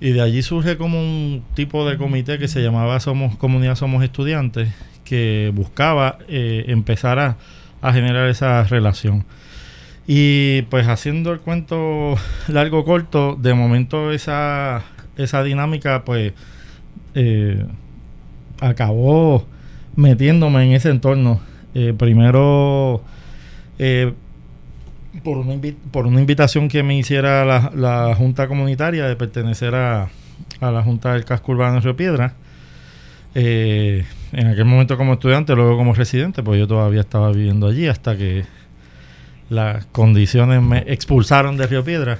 Y 0.00 0.12
de 0.12 0.22
allí 0.22 0.40
surge 0.40 0.78
como 0.78 0.98
un 0.98 1.42
tipo 1.54 1.86
de 1.86 1.98
comité 1.98 2.38
que 2.38 2.48
se 2.48 2.62
llamaba 2.62 2.98
Somos 3.00 3.36
Comunidad 3.36 3.74
Somos 3.74 4.02
Estudiantes, 4.02 4.70
que 5.08 5.50
buscaba 5.54 6.18
eh, 6.28 6.64
empezar 6.68 7.18
a, 7.18 7.36
a 7.80 7.92
generar 7.92 8.28
esa 8.28 8.64
relación. 8.64 9.24
Y 10.06 10.62
pues 10.70 10.86
haciendo 10.88 11.32
el 11.32 11.40
cuento 11.40 12.16
largo 12.48 12.84
corto, 12.84 13.36
de 13.38 13.54
momento 13.54 14.10
esa, 14.10 14.82
esa 15.16 15.42
dinámica 15.42 16.04
pues 16.04 16.32
eh, 17.14 17.64
acabó 18.60 19.46
metiéndome 19.96 20.64
en 20.64 20.72
ese 20.72 20.90
entorno. 20.90 21.40
Eh, 21.74 21.94
primero 21.96 23.02
por, 25.22 25.36
una 25.36 25.54
invi- 25.54 25.76
por 25.92 26.06
una 26.06 26.20
invitación 26.20 26.68
que 26.68 26.82
me 26.82 26.96
hiciera 26.96 27.44
la, 27.44 27.70
la 27.76 28.14
Junta 28.14 28.48
Comunitaria 28.48 29.06
de 29.06 29.14
pertenecer 29.14 29.74
a, 29.74 30.08
a 30.60 30.70
la 30.70 30.82
Junta 30.82 31.12
del 31.12 31.24
Casco 31.24 31.52
Urbano 31.52 31.74
de 31.74 31.80
Río 31.80 31.96
Piedra. 31.96 32.32
Eh, 33.34 34.04
en 34.32 34.46
aquel 34.46 34.64
momento 34.64 34.96
como 34.96 35.14
estudiante, 35.14 35.54
luego 35.54 35.76
como 35.76 35.94
residente, 35.94 36.42
pues 36.42 36.58
yo 36.58 36.66
todavía 36.66 37.00
estaba 37.00 37.30
viviendo 37.32 37.68
allí 37.68 37.86
hasta 37.86 38.16
que 38.16 38.44
las 39.50 39.86
condiciones 39.86 40.62
me 40.62 40.84
expulsaron 40.86 41.56
de 41.56 41.66
Río 41.66 41.84
Piedra. 41.84 42.18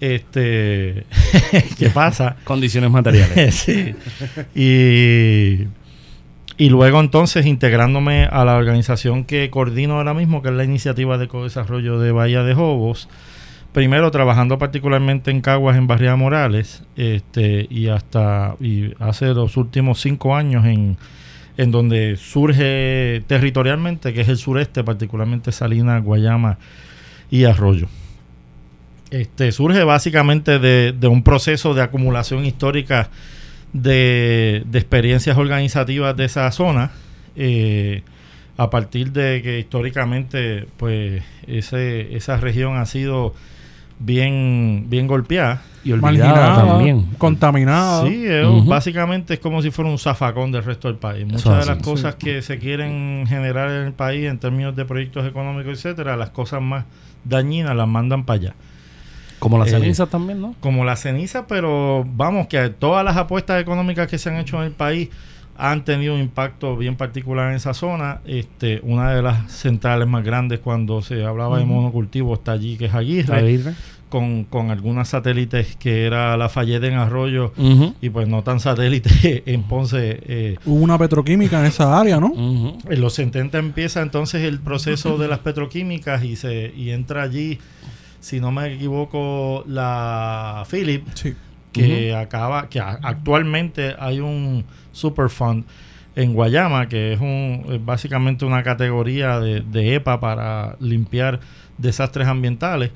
Este, 0.00 1.04
¿qué 1.78 1.90
pasa? 1.90 2.36
Condiciones 2.44 2.90
materiales. 2.90 3.54
sí. 3.54 3.94
Y, 4.54 5.66
y 6.58 6.68
luego 6.68 7.00
entonces 7.00 7.46
integrándome 7.46 8.24
a 8.24 8.44
la 8.44 8.56
organización 8.56 9.24
que 9.24 9.50
coordino 9.50 9.94
ahora 9.94 10.14
mismo, 10.14 10.42
que 10.42 10.48
es 10.48 10.54
la 10.54 10.64
iniciativa 10.64 11.18
de 11.18 11.28
co-desarrollo 11.28 11.98
de 11.98 12.12
Bahía 12.12 12.42
de 12.42 12.54
Jobos. 12.54 13.08
Primero 13.76 14.10
trabajando 14.10 14.56
particularmente 14.56 15.30
en 15.30 15.42
Caguas, 15.42 15.76
en 15.76 15.86
Barriada 15.86 16.16
Morales, 16.16 16.82
este, 16.96 17.66
y 17.68 17.88
hasta 17.88 18.56
y 18.58 18.94
hace 18.98 19.26
los 19.34 19.58
últimos 19.58 20.00
cinco 20.00 20.34
años 20.34 20.64
en, 20.64 20.96
en 21.58 21.70
donde 21.72 22.16
surge 22.16 23.22
territorialmente, 23.26 24.14
que 24.14 24.22
es 24.22 24.30
el 24.30 24.38
sureste, 24.38 24.82
particularmente 24.82 25.52
Salinas, 25.52 26.02
Guayama 26.02 26.56
y 27.30 27.44
Arroyo. 27.44 27.88
Este, 29.10 29.52
surge 29.52 29.84
básicamente 29.84 30.58
de, 30.58 30.94
de 30.98 31.06
un 31.06 31.22
proceso 31.22 31.74
de 31.74 31.82
acumulación 31.82 32.46
histórica 32.46 33.10
de, 33.74 34.62
de 34.64 34.78
experiencias 34.78 35.36
organizativas 35.36 36.16
de 36.16 36.24
esa 36.24 36.50
zona, 36.50 36.92
eh, 37.36 38.04
a 38.56 38.70
partir 38.70 39.12
de 39.12 39.42
que 39.42 39.58
históricamente 39.58 40.66
pues 40.78 41.22
ese, 41.46 42.16
esa 42.16 42.38
región 42.38 42.78
ha 42.78 42.86
sido 42.86 43.34
bien, 43.98 44.86
bien 44.88 45.06
golpeada. 45.06 45.62
Y 45.84 45.92
olvidada 45.92 46.66
también. 46.66 47.06
contaminada. 47.16 48.06
Sí, 48.08 48.26
es- 48.26 48.64
básicamente 48.66 49.34
es 49.34 49.40
como 49.40 49.62
si 49.62 49.70
fuera 49.70 49.88
un 49.88 49.98
zafacón 49.98 50.50
del 50.50 50.64
resto 50.64 50.88
del 50.88 50.96
país. 50.96 51.24
Muchas 51.24 51.40
Eso 51.42 51.52
de 51.52 51.58
así. 51.60 51.68
las 51.68 51.78
cosas 51.78 52.14
que 52.16 52.42
se 52.42 52.58
quieren 52.58 53.24
generar 53.28 53.70
en 53.70 53.86
el 53.86 53.92
país 53.92 54.26
en 54.26 54.38
términos 54.38 54.74
de 54.74 54.84
proyectos 54.84 55.24
económicos, 55.26 55.74
etcétera, 55.74 56.16
las 56.16 56.30
cosas 56.30 56.60
más 56.60 56.84
dañinas 57.24 57.76
las 57.76 57.86
mandan 57.86 58.24
para 58.24 58.40
allá. 58.40 58.54
Como 59.38 59.58
las 59.58 59.68
Eh, 59.68 59.72
cenizas 59.72 60.08
también, 60.08 60.40
¿no? 60.40 60.54
Como 60.60 60.84
la 60.84 60.96
ceniza, 60.96 61.46
pero 61.46 62.04
vamos, 62.16 62.48
que 62.48 62.68
todas 62.70 63.04
las 63.04 63.16
apuestas 63.16 63.60
económicas 63.62 64.08
que 64.08 64.18
se 64.18 64.28
han 64.30 64.38
hecho 64.38 64.56
en 64.56 64.64
el 64.64 64.72
país 64.72 65.08
han 65.58 65.84
tenido 65.84 66.14
un 66.14 66.20
impacto 66.20 66.76
bien 66.76 66.96
particular 66.96 67.50
en 67.50 67.56
esa 67.56 67.74
zona. 67.74 68.20
Este, 68.26 68.80
una 68.82 69.12
de 69.12 69.22
las 69.22 69.50
centrales 69.52 70.06
más 70.08 70.24
grandes 70.24 70.60
cuando 70.60 71.02
se 71.02 71.24
hablaba 71.24 71.58
de 71.58 71.64
monocultivo 71.64 72.34
está 72.34 72.52
allí, 72.52 72.76
que 72.76 72.86
es 72.86 72.94
Aguirre, 72.94 73.34
Aguirre. 73.36 73.74
con, 74.08 74.44
con 74.44 74.70
algunas 74.70 75.08
satélites 75.08 75.76
que 75.76 76.04
era 76.06 76.36
la 76.36 76.48
Fayette 76.48 76.84
en 76.84 76.94
Arroyo 76.94 77.52
y 78.00 78.10
pues 78.10 78.28
no 78.28 78.42
tan 78.42 78.60
satélite 78.60 79.42
en 79.52 79.62
Ponce. 79.64 80.20
eh, 80.26 80.56
Hubo 80.64 80.82
una 80.82 80.96
petroquímica 80.98 81.60
en 81.60 81.66
esa 81.66 81.98
área, 81.98 82.20
¿no? 82.20 82.32
En 82.88 83.00
los 83.00 83.14
70 83.14 83.58
empieza 83.58 84.02
entonces 84.02 84.42
el 84.44 84.60
proceso 84.60 85.18
de 85.18 85.28
las 85.28 85.40
petroquímicas 85.40 86.22
y 86.24 86.36
se 86.36 86.72
y 86.76 86.90
entra 86.90 87.22
allí, 87.22 87.58
si 88.20 88.40
no 88.40 88.52
me 88.52 88.72
equivoco, 88.74 89.64
la 89.66 90.64
Philip, 90.70 91.04
Sí. 91.14 91.34
Que 91.84 92.14
acaba, 92.14 92.68
que 92.68 92.80
actualmente 92.80 93.94
hay 93.98 94.20
un 94.20 94.64
Superfund 94.92 95.64
en 96.14 96.32
Guayama, 96.32 96.88
que 96.88 97.12
es 97.12 97.20
un 97.20 97.66
es 97.70 97.84
básicamente 97.84 98.44
una 98.44 98.62
categoría 98.62 99.38
de, 99.40 99.60
de 99.60 99.94
EPA 99.96 100.18
para 100.20 100.76
limpiar 100.80 101.40
desastres 101.78 102.26
ambientales. 102.26 102.90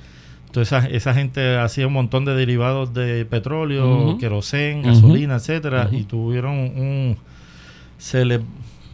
Entonces 0.47 0.73
esa, 0.79 0.89
esa 0.89 1.15
gente 1.15 1.59
hacía 1.59 1.87
un 1.87 1.93
montón 1.93 2.25
de 2.25 2.35
derivados 2.35 2.93
de 2.95 3.25
petróleo, 3.27 4.09
Ujú. 4.09 4.19
querosén, 4.19 4.83
gasolina, 4.83 5.37
etcétera, 5.37 5.87
Ujú. 5.89 5.97
y 5.97 6.03
tuvieron 6.05 6.55
un 6.59 7.17
se 7.99 8.25
le 8.25 8.41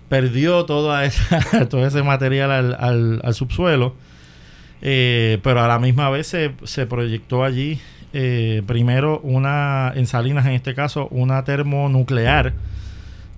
perdió 0.08 0.64
toda 0.66 1.04
esa, 1.06 1.68
todo 1.68 1.86
ese 1.86 2.02
material 2.02 2.50
al, 2.50 2.76
al- 2.78 3.20
al 3.24 3.34
subsuelo, 3.34 3.94
eh, 4.82 5.38
pero 5.42 5.62
a 5.62 5.68
la 5.68 5.78
misma 5.78 6.10
vez 6.10 6.26
se, 6.26 6.52
se 6.64 6.86
proyectó 6.86 7.44
allí 7.44 7.80
eh, 8.12 8.62
primero 8.66 9.20
una, 9.20 9.92
en 9.94 10.06
Salinas 10.06 10.46
en 10.46 10.52
este 10.52 10.74
caso, 10.74 11.08
una 11.10 11.44
termonuclear 11.44 12.52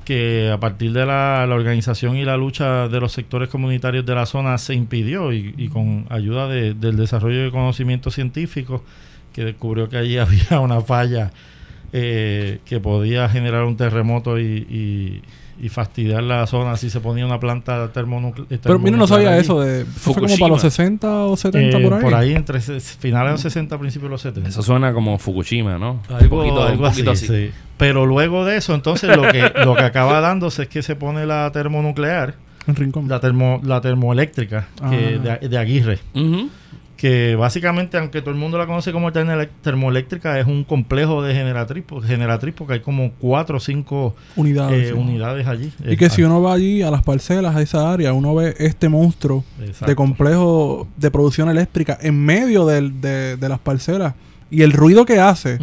que 0.05 0.51
a 0.51 0.59
partir 0.59 0.93
de 0.93 1.05
la, 1.05 1.47
organización 1.51 2.17
y 2.17 2.25
la 2.25 2.37
lucha 2.37 2.89
de 2.89 2.99
los 3.01 3.13
sectores 3.13 3.49
comunitarios 3.51 4.07
de 4.07 4.15
la 4.15 4.25
zona 4.25 4.57
se 4.57 4.75
impidió 4.75 5.33
y, 5.33 5.55
y 5.59 5.69
con 5.69 6.07
ayuda 6.09 6.49
de- 6.49 6.73
del 6.75 6.97
desarrollo 6.97 7.43
de 7.45 7.51
conocimiento 7.51 8.11
científico 8.11 8.83
que 9.35 9.45
descubrió 9.45 9.89
que 9.91 9.99
allí 9.99 10.17
había 10.19 10.61
una 10.61 10.81
falla 10.81 11.31
eh, 11.93 12.59
que 12.65 12.81
podía 12.81 13.29
generar 13.29 13.65
un 13.65 13.77
terremoto 13.77 14.39
y, 14.39 14.43
y- 14.45 15.23
y 15.61 15.71
fastidiar 15.71 16.23
la 16.23 16.47
zona 16.47 16.77
si 16.77 16.89
se 16.89 17.01
ponía 17.01 17.27
una 17.27 17.41
planta 17.41 17.91
termonuclear. 17.93 18.47
Pero 18.63 18.79
mira, 18.79 18.97
no 18.97 19.09
sabía 19.09 19.37
eso 19.39 19.61
de... 19.61 19.85
Fue 19.87 20.15
como 20.15 20.29
para 20.39 20.51
los 20.53 20.61
60 20.61 21.25
o 21.27 21.37
70 21.37 21.79
Eh, 21.79 22.01
por 22.01 22.15
ahí. 22.15 22.33
entre 22.35 22.61
se- 22.61 22.79
finales 22.79 23.31
de 23.31 23.33
los 23.33 23.41
60, 23.41 23.77
principios 23.77 24.09
de 24.09 24.13
los 24.13 24.21
70. 24.23 24.49
Eso 24.51 24.63
suena 24.63 24.93
como 24.93 25.19
Fukushima, 25.19 25.77
¿no? 25.77 26.01
Algo, 26.09 26.37
un 26.37 26.43
poquito, 26.45 26.63
algo 26.65 26.85
un 26.85 26.91
poquito 26.91 27.11
así, 27.11 27.25
así. 27.27 27.47
sí. 27.49 27.51
Pero 27.77 28.07
luego 28.07 28.45
de 28.45 28.57
eso, 28.57 28.73
entonces 28.73 29.17
lo 29.17 29.23
que, 29.23 29.51
lo 29.65 29.75
que 29.75 29.83
acaba 29.83 30.21
dándose 30.21 30.63
es 30.63 30.69
que 30.69 30.83
se 30.83 30.95
pone 30.95 31.27
la 31.27 31.51
termonuclear, 31.51 32.35
En 32.69 32.77
Rincón. 32.77 33.09
la, 33.09 33.19
termo, 33.19 33.61
la 33.65 33.81
termoeléctrica 33.81 34.69
que 34.91 35.19
Ah. 35.29 35.39
de, 35.41 35.49
de 35.49 35.59
Aguirre. 35.59 35.99
Ujú. 36.15 36.51
Que 36.99 37.37
básicamente, 37.37 37.97
aunque 37.97 38.21
todo 38.23 38.33
el 38.33 38.37
mundo 38.37 38.59
la 38.59 38.67
conoce 38.67 38.91
como 38.93 39.13
termo- 39.13 39.47
termoeléctrica, 39.63 40.39
es 40.41 40.47
un 40.49 40.65
complejo 40.65 41.23
de 41.23 41.33
generatriz, 41.33 41.85
po- 41.85 42.01
generatriz 42.03 42.53
porque 42.59 42.75
hay 42.75 42.81
como 42.81 43.13
cuatro 43.21 43.59
o 43.59 43.61
cinco 43.61 44.17
Unidades. 44.35 44.89
eh, 44.89 44.93
sí. 44.93 44.93
unidades 44.93 45.47
allí. 45.47 45.73
Y 45.89 45.97
que 45.97 46.11
si 46.11 46.25
uno 46.25 46.43
va 46.43 46.55
allí 46.55 46.83
a 46.83 46.91
las 46.91 47.05
parcelas, 47.05 47.55
a 47.55 47.63
esa 47.63 47.93
área, 47.93 48.13
uno 48.13 48.35
ve 48.35 48.55
este 48.59 48.89
monstruo 48.89 49.45
Exacto. 49.61 49.87
de 49.87 49.95
complejo 49.95 50.89
de 50.97 51.11
producción 51.13 51.49
eléctrica 51.49 51.97
en 52.03 52.19
medio 52.23 52.67
del- 52.67 53.01
de, 53.01 53.37
de 53.37 53.49
las 53.49 53.61
parcelas. 53.61 54.15
Y 54.51 54.63
el 54.63 54.73
ruido 54.73 55.07
que 55.07 55.21
hace. 55.21 55.57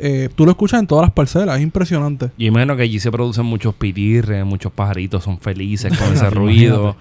Eh, 0.00 0.28
tú 0.34 0.44
lo 0.44 0.52
escuchas 0.52 0.80
en 0.80 0.86
todas 0.86 1.02
las 1.06 1.12
parcelas, 1.12 1.56
es 1.58 1.62
impresionante. 1.62 2.30
Y 2.38 2.46
imagino 2.46 2.74
que 2.76 2.82
allí 2.82 2.98
se 3.00 3.10
producen 3.12 3.44
muchos 3.46 3.74
pitirres, 3.74 4.44
muchos 4.44 4.72
pajaritos 4.72 5.22
son 5.24 5.38
felices 5.38 5.96
con 5.98 6.12
ese 6.14 6.30
ruido. 6.30 6.96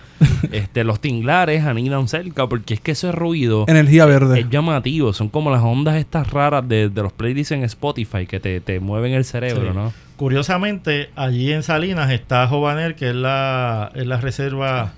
este, 0.52 0.84
los 0.84 1.00
tinglares 1.00 1.64
anidan 1.64 2.08
cerca 2.08 2.48
porque 2.48 2.74
es 2.76 2.82
que 2.82 2.92
ese 2.92 3.12
ruido 3.12 3.66
Energía 3.68 4.06
verde. 4.06 4.42
es 4.42 4.50
llamativo. 4.50 5.14
Son 5.14 5.30
como 5.30 5.50
las 5.52 5.64
ondas 5.64 5.96
estas 5.96 6.30
raras 6.32 6.68
de, 6.68 6.90
de 6.90 7.02
los 7.02 7.14
playlists 7.14 7.52
en 7.54 7.64
Spotify 7.64 8.26
que 8.28 8.40
te, 8.40 8.60
te 8.62 8.80
mueven 8.80 9.14
el 9.14 9.26
cerebro, 9.26 9.70
Sí. 9.72 9.76
¿no? 9.76 9.94
Curiosamente, 10.18 11.10
allí 11.16 11.54
en 11.54 11.64
Salinas 11.64 12.12
está 12.12 12.46
Jovanel, 12.48 12.96
que 12.96 13.10
es 13.10 13.16
la, 13.16 13.90
es 13.96 14.06
la 14.06 14.18
reserva 14.18 14.92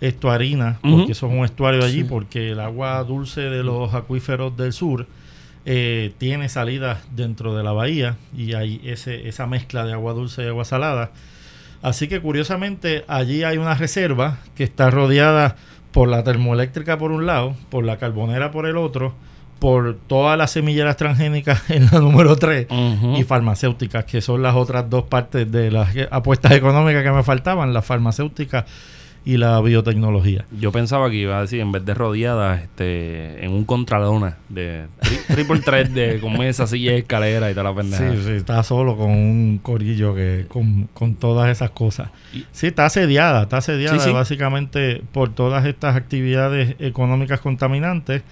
estuarina, 0.00 0.78
porque 0.82 1.12
eso 1.12 1.26
es 1.28 1.32
un 1.32 1.44
estuario 1.44 1.84
allí, 1.84 2.00
Sí. 2.02 2.04
porque 2.08 2.50
el 2.52 2.60
agua 2.60 3.02
dulce 3.04 3.42
de 3.42 3.62
los 3.62 3.94
acuíferos 3.94 4.56
del 4.56 4.72
sur 4.72 5.06
eh, 5.66 6.12
tiene 6.18 6.48
salidas 6.48 6.98
dentro 7.14 7.54
de 7.56 7.62
la 7.62 7.72
bahía 7.72 8.16
y 8.36 8.54
hay 8.54 8.80
ese, 8.84 9.28
esa 9.28 9.46
mezcla 9.46 9.84
de 9.84 9.92
agua 9.92 10.12
dulce 10.12 10.44
y 10.44 10.48
agua 10.48 10.64
salada. 10.64 11.10
Así 11.82 12.08
que 12.08 12.20
curiosamente 12.20 13.04
allí 13.08 13.44
hay 13.44 13.58
una 13.58 13.74
reserva 13.74 14.38
que 14.54 14.64
está 14.64 14.90
rodeada 14.90 15.56
por 15.92 16.08
la 16.08 16.24
termoeléctrica 16.24 16.98
por 16.98 17.12
un 17.12 17.26
lado, 17.26 17.54
por 17.70 17.84
la 17.84 17.98
carbonera 17.98 18.50
por 18.50 18.66
el 18.66 18.76
otro, 18.76 19.14
por 19.58 19.96
todas 20.06 20.36
las 20.36 20.50
semilleras 20.50 20.96
transgénicas 20.96 21.70
en 21.70 21.86
la 21.86 22.00
número 22.00 22.36
3 22.36 22.66
Ujú. 22.70 23.16
y 23.16 23.24
farmacéuticas, 23.24 24.04
que 24.04 24.20
son 24.20 24.42
las 24.42 24.54
otras 24.56 24.88
dos 24.90 25.04
partes 25.04 25.50
de 25.50 25.70
las 25.70 25.90
apuestas 26.10 26.52
económicas 26.52 27.02
que 27.02 27.12
me 27.12 27.22
faltaban, 27.22 27.72
las 27.72 27.84
farmacéuticas 27.84 28.64
y 29.26 29.38
la 29.38 29.58
biotecnología. 29.62 30.44
Yo 30.60 30.70
pensaba 30.70 31.08
que 31.08 31.16
iba 31.16 31.38
a 31.38 31.40
decir, 31.42 31.60
en 31.60 31.72
vez 31.72 31.84
de 31.84 31.94
rodeadas, 31.94 32.62
este, 32.62 33.42
en 33.44 33.52
un 33.52 33.64
contralona 33.64 34.36
de 34.50 34.84
tri- 35.00 35.26
triple 35.34 35.60
threat 35.60 35.88
de 35.88 36.20
con 36.20 36.36
mesa, 36.38 36.66
silla 36.66 36.92
escalera 36.94 37.50
y 37.50 37.54
toda 37.54 37.72
la 37.72 37.82
Sí, 37.82 37.88
pendeja. 37.90 38.22
sí, 38.22 38.30
está 38.32 38.62
solo 38.62 38.96
con 38.96 39.10
un 39.10 39.58
corillo 39.62 40.14
que 40.14 40.44
con, 40.48 40.88
con 40.92 41.14
todas 41.14 41.48
esas 41.48 41.70
cosas. 41.70 42.10
Sí, 42.52 42.66
está 42.66 42.84
asediada, 42.86 43.44
está 43.44 43.56
asediada 43.58 43.98
Sí, 43.98 44.04
sí. 44.08 44.12
básicamente 44.12 45.02
por 45.12 45.30
todas 45.34 45.64
estas 45.64 45.96
actividades 45.96 46.76
económicas 46.78 47.40
contaminantes. 47.40 48.22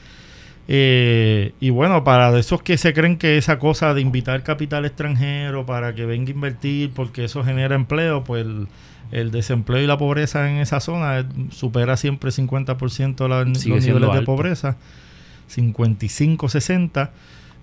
Eh, 0.68 1.52
y 1.60 1.70
bueno, 1.70 2.04
para 2.04 2.38
esos 2.38 2.62
que 2.62 2.78
se 2.78 2.92
creen 2.92 3.18
que 3.18 3.36
esa 3.36 3.58
cosa 3.58 3.94
de 3.94 4.00
invitar 4.00 4.42
capital 4.42 4.84
extranjero 4.84 5.66
para 5.66 5.94
que 5.94 6.06
venga 6.06 6.30
a 6.30 6.34
invertir 6.34 6.90
porque 6.94 7.24
eso 7.24 7.42
genera 7.44 7.74
empleo, 7.74 8.22
pues 8.24 8.46
el, 8.46 8.68
el 9.10 9.30
desempleo 9.32 9.82
y 9.82 9.86
la 9.86 9.98
pobreza 9.98 10.48
en 10.50 10.58
esa 10.58 10.78
zona 10.80 11.18
eh, 11.20 11.24
supera 11.50 11.96
siempre 11.96 12.30
50% 12.30 13.28
la- 13.28 13.44
los 13.44 13.60
niveles 13.90 14.08
de 14.20 14.24
pobreza, 14.24 14.76
55, 15.48 16.48
60 16.48 17.10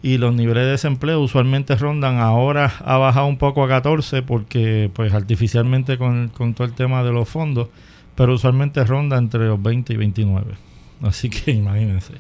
y 0.02 0.18
los 0.18 0.34
niveles 0.34 0.64
de 0.66 0.72
desempleo 0.72 1.20
usualmente 1.22 1.76
rondan 1.76 2.18
ahora 2.18 2.72
ha 2.86 2.98
bajado 2.98 3.28
un 3.28 3.38
poco 3.38 3.64
a 3.64 3.68
14 3.68 4.22
porque 4.22 4.90
pues 4.94 5.14
artificialmente 5.14 5.98
con, 5.98 6.30
con 6.30 6.54
todo 6.54 6.66
el 6.68 6.74
tema 6.74 7.04
de 7.04 7.12
los 7.12 7.28
fondos 7.28 7.68
pero 8.16 8.34
usualmente 8.34 8.84
ronda 8.86 9.18
entre 9.18 9.46
los 9.48 9.62
20 9.62 9.94
y 9.94 9.98
29 9.98 10.54
así 11.02 11.30
que 11.30 11.52
imagínense 11.52 12.14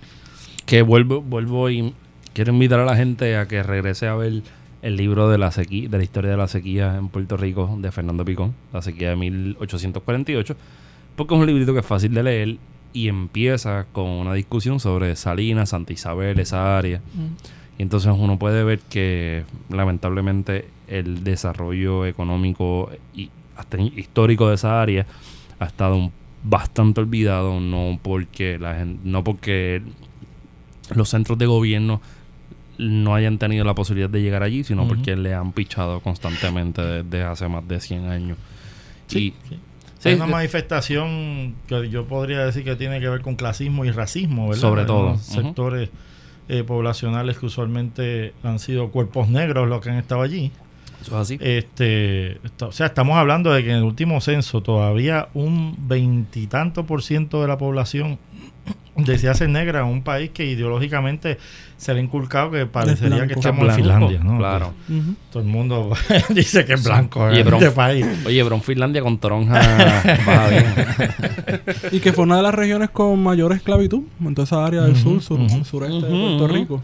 Que 0.69 0.83
vuelvo, 0.83 1.21
vuelvo 1.21 1.69
y 1.71 1.93
quiero 2.33 2.53
invitar 2.53 2.79
a 2.79 2.85
la 2.85 2.95
gente 2.95 3.35
a 3.37 3.47
que 3.47 3.63
regrese 3.63 4.07
a 4.07 4.13
ver 4.15 4.43
el 4.83 4.95
libro 4.95 5.27
de 5.29 5.37
la 5.39 5.51
sequía, 5.51 5.89
de 5.89 5.97
la 5.97 6.03
historia 6.03 6.29
de 6.31 6.37
la 6.37 6.47
sequía 6.47 6.95
en 6.95 7.09
Puerto 7.09 7.37
Rico 7.37 7.75
de 7.81 7.91
Fernando 7.91 8.23
Picón, 8.23 8.53
la 8.71 8.81
sequía 8.83 9.09
de 9.09 9.15
1848, 9.15 10.55
porque 11.15 11.33
es 11.33 11.39
un 11.39 11.47
librito 11.47 11.73
que 11.73 11.79
es 11.79 11.85
fácil 11.85 12.13
de 12.13 12.21
leer 12.23 12.57
y 12.93 13.07
empieza 13.07 13.87
con 13.91 14.05
una 14.07 14.33
discusión 14.35 14.79
sobre 14.79 15.15
Salinas, 15.15 15.69
Santa 15.69 15.91
Isabel, 15.93 16.39
esa 16.39 16.77
área. 16.77 17.01
Y 17.77 17.81
entonces 17.81 18.13
uno 18.15 18.37
puede 18.37 18.63
ver 18.63 18.79
que 18.79 19.43
lamentablemente 19.69 20.65
el 20.87 21.23
desarrollo 21.23 22.05
económico 22.05 22.89
y 23.15 23.29
hasta 23.57 23.79
histórico 23.81 24.47
de 24.49 24.55
esa 24.55 24.81
área 24.81 25.05
ha 25.59 25.65
estado 25.65 26.11
bastante 26.43 27.01
olvidado, 27.01 27.59
no 27.59 27.99
porque 28.01 28.57
la 28.59 28.75
gen- 28.75 28.99
no 29.03 29.23
porque 29.23 29.81
los 30.95 31.09
centros 31.09 31.37
de 31.37 31.45
gobierno 31.45 32.01
no 32.77 33.13
hayan 33.15 33.37
tenido 33.37 33.65
la 33.65 33.75
posibilidad 33.75 34.09
de 34.09 34.21
llegar 34.21 34.41
allí, 34.43 34.63
sino 34.63 34.87
porque 34.87 35.15
le 35.17 35.33
han 35.33 35.51
pichado 35.51 35.99
constantemente 35.99 36.81
desde 36.81 37.23
hace 37.23 37.47
más 37.49 37.67
de 37.67 37.79
100 37.81 38.07
años. 38.09 38.37
sí, 39.07 39.19
Y- 39.45 39.49
sí. 39.49 39.59
Sí, 39.99 40.07
es 40.09 40.15
una 40.15 40.27
manifestación 40.27 41.55
que 41.67 41.89
yo 41.89 42.05
podría 42.05 42.45
decir 42.45 42.63
que 42.63 42.77
tiene 42.77 43.01
que 43.01 43.09
ver 43.09 43.19
con 43.19 43.35
clasismo 43.35 43.83
y 43.83 43.91
racismo 43.91 44.47
¿verdad? 44.47 44.61
Sobre 44.61 44.81
En 44.81 44.87
todo. 44.87 45.17
sectores 45.17 45.89
eh, 46.47 46.63
poblacionales 46.63 47.37
que 47.37 47.45
usualmente 47.47 48.33
han 48.41 48.59
sido 48.59 48.91
cuerpos 48.91 49.27
negros 49.27 49.67
los 49.67 49.81
que 49.81 49.89
han 49.89 49.97
estado 49.97 50.21
allí 50.21 50.53
Eso 51.01 51.15
es 51.15 51.21
así. 51.21 51.37
Este, 51.41 52.37
o 52.61 52.71
sea, 52.71 52.85
estamos 52.85 53.17
hablando 53.17 53.51
de 53.51 53.61
que 53.61 53.71
en 53.71 53.77
el 53.77 53.83
último 53.83 54.21
censo 54.21 54.61
todavía 54.63 55.27
un 55.33 55.75
veintitanto 55.87 56.85
por 56.85 57.03
ciento 57.03 57.41
de 57.41 57.49
la 57.49 57.57
población 57.57 58.17
decía 58.95 59.33
ser 59.33 59.49
negra 59.49 59.79
en 59.79 59.85
un 59.85 60.03
país 60.03 60.31
que 60.33 60.45
ideológicamente 60.45 61.37
se 61.77 61.93
le 61.93 62.01
ha 62.01 62.03
inculcado 62.03 62.51
que 62.51 62.65
parecería 62.65 63.25
que 63.27 63.33
estamos 63.33 63.61
en 63.61 63.65
Blanco, 63.65 63.75
Finlandia, 64.09 64.19
¿no? 64.21 64.37
Claro. 64.37 64.73
Ujú. 64.89 65.15
Todo 65.31 65.41
el 65.43 65.47
mundo 65.47 65.93
dice 66.29 66.65
que 66.65 66.73
es 66.73 66.83
blanco 66.83 67.21
Oye, 67.21 67.39
en 67.39 67.45
pero- 67.45 67.57
este 67.57 67.71
país. 67.71 68.05
Oye, 68.25 68.43
pero 68.43 68.55
en 68.55 68.61
Finlandia 68.61 69.01
con 69.01 69.17
toronja. 69.17 69.59
Y 71.91 71.99
que 71.99 72.13
fue 72.13 72.23
una 72.25 72.37
de 72.37 72.43
las 72.43 72.53
regiones 72.53 72.89
con 72.89 73.21
mayor 73.21 73.53
esclavitud 73.53 74.03
en 74.19 74.35
toda 74.35 74.45
esa 74.45 74.65
área 74.65 74.81
del 74.81 74.95
sur, 74.95 75.21
sur 75.21 75.39
ujú. 75.39 75.63
sureste 75.63 76.05
de 76.05 76.09
Puerto 76.37 76.47
Rico. 76.47 76.83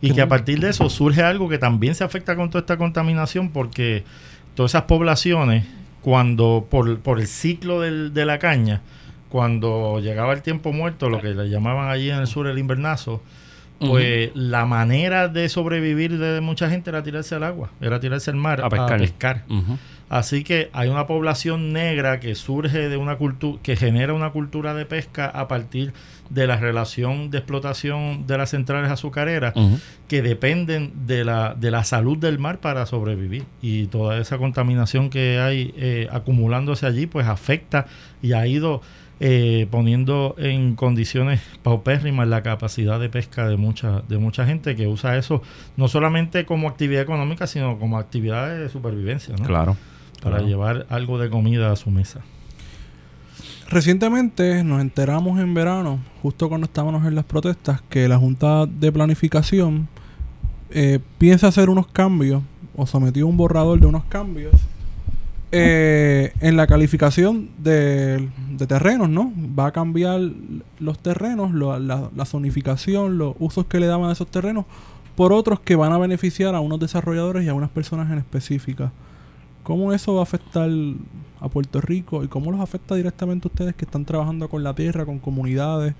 Y 0.00 0.12
que 0.12 0.20
a 0.20 0.28
partir 0.28 0.60
de 0.60 0.70
eso 0.70 0.88
surge 0.90 1.22
algo 1.22 1.48
que 1.48 1.58
también 1.58 1.94
se 1.94 2.04
afecta 2.04 2.36
con 2.36 2.50
toda 2.50 2.60
esta 2.60 2.76
contaminación 2.76 3.50
porque 3.50 4.04
todas 4.54 4.72
esas 4.72 4.82
poblaciones, 4.82 5.64
cuando 6.02 6.66
por, 6.70 6.98
por 7.00 7.20
el 7.20 7.26
ciclo 7.26 7.80
del- 7.80 8.12
de 8.12 8.26
la 8.26 8.38
caña, 8.38 8.82
cuando 9.34 9.98
llegaba 9.98 10.32
el 10.32 10.42
tiempo 10.42 10.72
muerto, 10.72 11.10
lo 11.10 11.20
que 11.20 11.34
le 11.34 11.50
llamaban 11.50 11.90
allí 11.90 12.08
en 12.08 12.20
el 12.20 12.28
sur 12.28 12.46
el 12.46 12.56
invernazo, 12.56 13.20
pues 13.80 14.30
la 14.36 14.64
manera 14.64 15.26
de 15.26 15.48
sobrevivir 15.48 16.18
de 16.18 16.40
mucha 16.40 16.70
gente 16.70 16.90
era 16.90 17.02
tirarse 17.02 17.34
al 17.34 17.42
agua, 17.42 17.70
era 17.80 17.98
tirarse 17.98 18.30
al 18.30 18.36
mar 18.36 18.60
A 18.62 18.68
pescar. 18.96 19.42
Así 20.08 20.44
que 20.44 20.70
hay 20.72 20.88
una 20.88 21.08
población 21.08 21.72
negra 21.72 22.20
que 22.20 22.36
surge 22.36 22.88
de 22.88 22.96
una 22.96 23.16
cultura, 23.16 23.58
que 23.60 23.74
genera 23.74 24.14
una 24.14 24.30
cultura 24.30 24.72
de 24.72 24.86
pesca 24.86 25.26
a 25.26 25.48
partir 25.48 25.92
de 26.30 26.46
la 26.46 26.56
relación 26.56 27.32
de 27.32 27.38
explotación 27.38 28.28
de 28.28 28.38
las 28.38 28.50
centrales 28.50 28.88
azucareras 28.92 29.52
que 30.06 30.22
dependen 30.22 30.92
de 31.06 31.24
la, 31.24 31.56
de 31.58 31.72
la 31.72 31.82
salud 31.82 32.18
del 32.18 32.38
mar 32.38 32.60
para 32.60 32.86
sobrevivir. 32.86 33.42
Y 33.60 33.86
toda 33.86 34.20
esa 34.20 34.38
contaminación 34.38 35.10
que 35.10 35.40
hay 35.40 35.74
eh, 35.76 36.06
acumulándose 36.12 36.86
allí, 36.86 37.06
pues 37.06 37.26
afecta 37.26 37.86
y 38.22 38.32
ha 38.34 38.46
ido 38.46 38.80
eh, 39.26 39.66
poniendo 39.70 40.34
en 40.36 40.74
condiciones 40.74 41.40
paupérrimas 41.62 42.28
la 42.28 42.42
capacidad 42.42 43.00
de 43.00 43.08
pesca 43.08 43.48
de 43.48 43.56
mucha, 43.56 44.02
de 44.06 44.18
mucha 44.18 44.44
gente 44.44 44.76
que 44.76 44.86
usa 44.86 45.16
eso 45.16 45.40
no 45.78 45.88
solamente 45.88 46.44
como 46.44 46.68
actividad 46.68 47.00
económica, 47.00 47.46
sino 47.46 47.78
como 47.78 47.96
actividad 47.96 48.54
de 48.54 48.68
supervivencia, 48.68 49.34
¿no? 49.34 49.46
Claro. 49.46 49.78
Para 50.22 50.36
claro. 50.36 50.46
llevar 50.46 50.86
algo 50.90 51.18
de 51.18 51.30
comida 51.30 51.72
a 51.72 51.76
su 51.76 51.90
mesa. 51.90 52.20
Recientemente 53.70 54.62
nos 54.62 54.82
enteramos 54.82 55.40
en 55.40 55.54
verano, 55.54 56.00
justo 56.20 56.50
cuando 56.50 56.66
estábamos 56.66 57.06
en 57.06 57.14
las 57.14 57.24
protestas, 57.24 57.80
que 57.88 58.06
la 58.08 58.18
Junta 58.18 58.66
de 58.66 58.92
Planificación 58.92 59.88
eh, 60.68 60.98
piensa 61.16 61.48
hacer 61.48 61.70
unos 61.70 61.86
cambios 61.86 62.42
o 62.76 62.86
sometió 62.86 63.26
un 63.26 63.38
borrador 63.38 63.80
de 63.80 63.86
unos 63.86 64.04
cambios 64.04 64.52
eh, 65.54 66.32
en 66.40 66.56
la 66.56 66.66
calificación 66.66 67.48
de, 67.58 68.28
terrenos, 68.68 69.08
¿no? 69.08 69.32
Va 69.58 69.66
a 69.66 69.72
cambiar 69.72 70.20
los 70.78 70.98
terrenos, 70.98 71.52
lo- 71.52 71.78
la, 71.78 72.10
la 72.14 72.24
zonificación, 72.24 73.18
los 73.18 73.34
usos 73.38 73.66
que 73.66 73.78
le 73.80 73.86
daban 73.86 74.08
a 74.10 74.12
esos 74.12 74.26
terrenos 74.28 74.64
por 75.16 75.32
otros 75.32 75.60
que 75.60 75.76
van 75.76 75.92
a 75.92 75.98
beneficiar 75.98 76.54
a 76.54 76.60
unos 76.60 76.80
desarrolladores 76.80 77.44
y 77.44 77.48
a 77.48 77.54
unas 77.54 77.70
personas 77.70 78.10
en 78.10 78.18
específicas. 78.18 78.90
¿Cómo 79.62 79.92
eso 79.92 80.14
va 80.14 80.20
a 80.20 80.24
afectar 80.24 80.68
a 81.40 81.48
Puerto 81.48 81.80
Rico 81.80 82.24
y 82.24 82.28
cómo 82.28 82.50
los 82.50 82.60
afecta 82.60 82.94
directamente 82.96 83.46
a 83.48 83.50
ustedes 83.50 83.74
que 83.74 83.84
están 83.84 84.04
trabajando 84.04 84.48
con 84.48 84.62
la 84.64 84.74
tierra, 84.74 85.06
con 85.06 85.18
comunidades? 85.20 85.94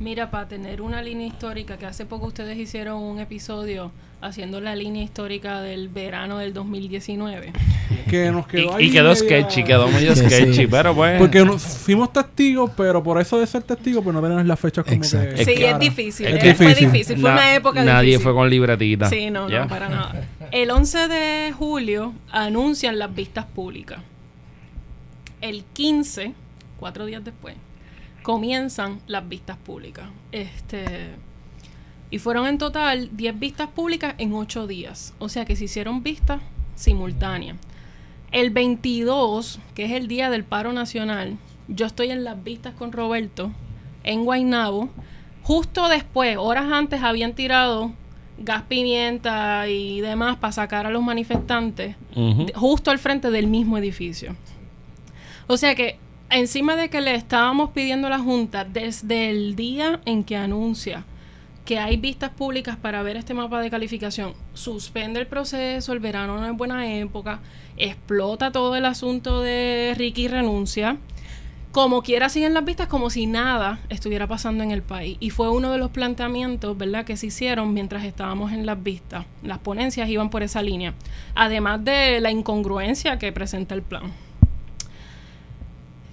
Mira, 0.00 0.30
para 0.30 0.46
tener 0.46 0.80
una 0.80 1.02
línea 1.02 1.26
histórica, 1.26 1.76
que 1.76 1.86
hace 1.86 2.06
poco 2.06 2.26
ustedes 2.26 2.56
hicieron 2.56 3.02
un 3.02 3.18
episodio 3.18 3.90
haciendo 4.20 4.60
la 4.60 4.76
línea 4.76 5.02
histórica 5.02 5.60
del 5.60 5.88
verano 5.88 6.38
del 6.38 6.52
2019. 6.52 7.52
que 8.08 8.30
nos 8.30 8.46
Y, 8.46 8.48
quedó 8.48 8.80
y 8.80 8.84
ahí 8.84 8.90
quedó 8.92 9.08
media- 9.10 9.16
sketchy, 9.16 9.64
quedó 9.64 9.88
muy 9.88 10.00
Sí, 10.14 10.14
sketchy, 10.14 10.54
sí. 10.54 10.66
pero 10.68 10.94
pues... 10.94 11.18
Porque 11.18 11.44
nos- 11.44 11.62
fuimos 11.62 12.12
testigos, 12.12 12.70
pero 12.76 13.02
por 13.02 13.20
eso 13.20 13.38
de 13.40 13.46
ser 13.48 13.64
testigos, 13.64 14.04
pues 14.04 14.14
no 14.14 14.22
tenemos 14.22 14.46
las 14.46 14.60
fechas 14.60 14.84
como 14.84 14.96
Exacto. 14.96 15.34
que 15.34 15.44
Sí, 15.44 15.52
es 15.64 15.78
difícil. 15.80 16.26
Es 16.28 16.44
eh, 16.44 16.54
Fue 16.54 16.66
difícil. 16.68 16.92
difícil. 16.92 17.20
Fue 17.20 17.30
na- 17.30 17.34
una 17.36 17.54
época 17.56 17.84
Nadie 17.84 18.10
difícil. 18.10 18.22
fue 18.22 18.34
con 18.34 18.48
libretita. 18.50 19.08
Sí, 19.10 19.30
no, 19.30 19.48
no, 19.48 19.66
para 19.68 19.88
nada. 19.88 20.22
El 20.52 20.70
11 20.70 21.08
de 21.08 21.52
julio 21.58 22.12
anuncian 22.30 22.98
las 23.00 23.12
vistas 23.14 23.46
públicas. 23.46 23.98
El 25.40 25.64
15, 25.72 26.32
cuatro 26.78 27.04
días 27.06 27.24
después, 27.24 27.54
comienzan 28.28 29.00
las 29.06 29.26
vistas 29.26 29.56
públicas. 29.56 30.10
Este, 30.32 30.84
y 32.10 32.18
fueron 32.18 32.46
en 32.46 32.58
total 32.58 33.08
10 33.16 33.38
vistas 33.38 33.68
públicas 33.68 34.16
en 34.18 34.34
8 34.34 34.66
días. 34.66 35.14
O 35.18 35.30
sea 35.30 35.46
que 35.46 35.56
se 35.56 35.64
hicieron 35.64 36.02
vistas 36.02 36.42
simultáneas. 36.74 37.56
El 38.30 38.50
22, 38.50 39.60
que 39.74 39.86
es 39.86 39.92
el 39.92 40.08
día 40.08 40.28
del 40.28 40.44
paro 40.44 40.74
nacional, 40.74 41.38
yo 41.68 41.86
estoy 41.86 42.10
en 42.10 42.22
las 42.22 42.44
vistas 42.44 42.74
con 42.74 42.92
Roberto 42.92 43.50
en 44.04 44.26
Guaynabo. 44.26 44.90
Justo 45.42 45.88
después, 45.88 46.36
horas 46.38 46.70
antes, 46.70 47.02
habían 47.02 47.32
tirado 47.32 47.92
gas 48.36 48.64
pimienta 48.64 49.66
y 49.68 50.02
demás 50.02 50.36
para 50.36 50.52
sacar 50.52 50.84
a 50.84 50.90
los 50.90 51.02
manifestantes 51.02 51.96
justo 52.54 52.90
al 52.90 52.98
frente 52.98 53.30
del 53.30 53.46
mismo 53.46 53.78
edificio. 53.78 54.36
O 55.46 55.56
sea 55.56 55.74
que 55.74 55.98
encima 56.30 56.76
de 56.76 56.90
que 56.90 57.00
le 57.00 57.14
estábamos 57.14 57.70
pidiendo 57.70 58.06
a 58.06 58.10
la 58.10 58.18
Junta 58.18 58.64
desde 58.64 59.30
el 59.30 59.56
día 59.56 60.00
en 60.04 60.24
que 60.24 60.36
anuncia 60.36 61.04
que 61.64 61.78
hay 61.78 61.98
vistas 61.98 62.30
públicas 62.30 62.78
para 62.78 63.02
ver 63.02 63.18
este 63.18 63.34
mapa 63.34 63.60
de 63.60 63.68
calificación, 63.68 64.32
suspende 64.54 65.20
el 65.20 65.26
proceso, 65.26 65.92
el 65.92 66.00
verano 66.00 66.40
no 66.40 66.46
es 66.46 66.56
buena 66.56 66.90
época, 66.90 67.40
explota 67.76 68.50
todo 68.52 68.74
el 68.74 68.86
asunto 68.86 69.42
de 69.42 69.94
Ricky 69.94 70.28
renuncia, 70.28 70.96
como 71.70 72.02
quiera 72.02 72.30
siguen 72.30 72.54
las 72.54 72.64
vistas 72.64 72.88
como 72.88 73.10
si 73.10 73.26
nada 73.26 73.80
estuviera 73.90 74.26
pasando 74.26 74.64
en 74.64 74.70
el 74.70 74.80
país. 74.80 75.18
Y 75.20 75.28
fue 75.28 75.50
uno 75.50 75.70
de 75.70 75.76
los 75.76 75.90
planteamientos, 75.90 76.76
¿verdad?, 76.78 77.04
que 77.04 77.18
se 77.18 77.26
hicieron 77.26 77.74
mientras 77.74 78.04
estábamos 78.04 78.52
en 78.52 78.64
las 78.64 78.82
vistas. 78.82 79.26
Las 79.42 79.58
ponencias 79.58 80.08
iban 80.08 80.30
por 80.30 80.42
esa 80.42 80.62
línea. 80.62 80.94
Además 81.34 81.84
de 81.84 82.20
la 82.20 82.30
incongruencia 82.30 83.18
que 83.18 83.30
presenta 83.30 83.74
el 83.74 83.82
plan. 83.82 84.10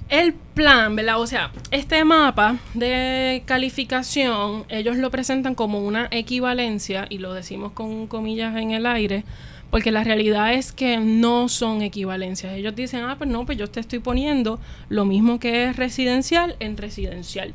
El 0.09 0.33
plan, 0.33 0.95
¿verdad? 0.95 1.19
O 1.19 1.25
sea, 1.25 1.51
este 1.71 2.03
mapa 2.05 2.57
de 2.75 3.41
calificación, 3.45 4.65
ellos 4.69 4.97
lo 4.97 5.09
presentan 5.09 5.55
como 5.55 5.79
una 5.79 6.07
equivalencia, 6.11 7.07
y 7.09 7.17
lo 7.17 7.33
decimos 7.33 7.71
con 7.71 8.05
comillas 8.05 8.55
en 8.55 8.71
el 8.71 8.85
aire, 8.85 9.23
porque 9.71 9.91
la 9.91 10.03
realidad 10.03 10.53
es 10.53 10.71
que 10.71 10.97
no 10.97 11.49
son 11.49 11.81
equivalencias. 11.81 12.53
Ellos 12.53 12.75
dicen, 12.75 13.03
ah, 13.03 13.15
pues 13.17 13.29
no, 13.29 13.45
pues 13.45 13.57
yo 13.57 13.67
te 13.67 13.79
estoy 13.79 13.99
poniendo 13.99 14.59
lo 14.89 15.05
mismo 15.05 15.39
que 15.39 15.65
es 15.65 15.75
residencial 15.75 16.55
en 16.59 16.77
residencial. 16.77 17.53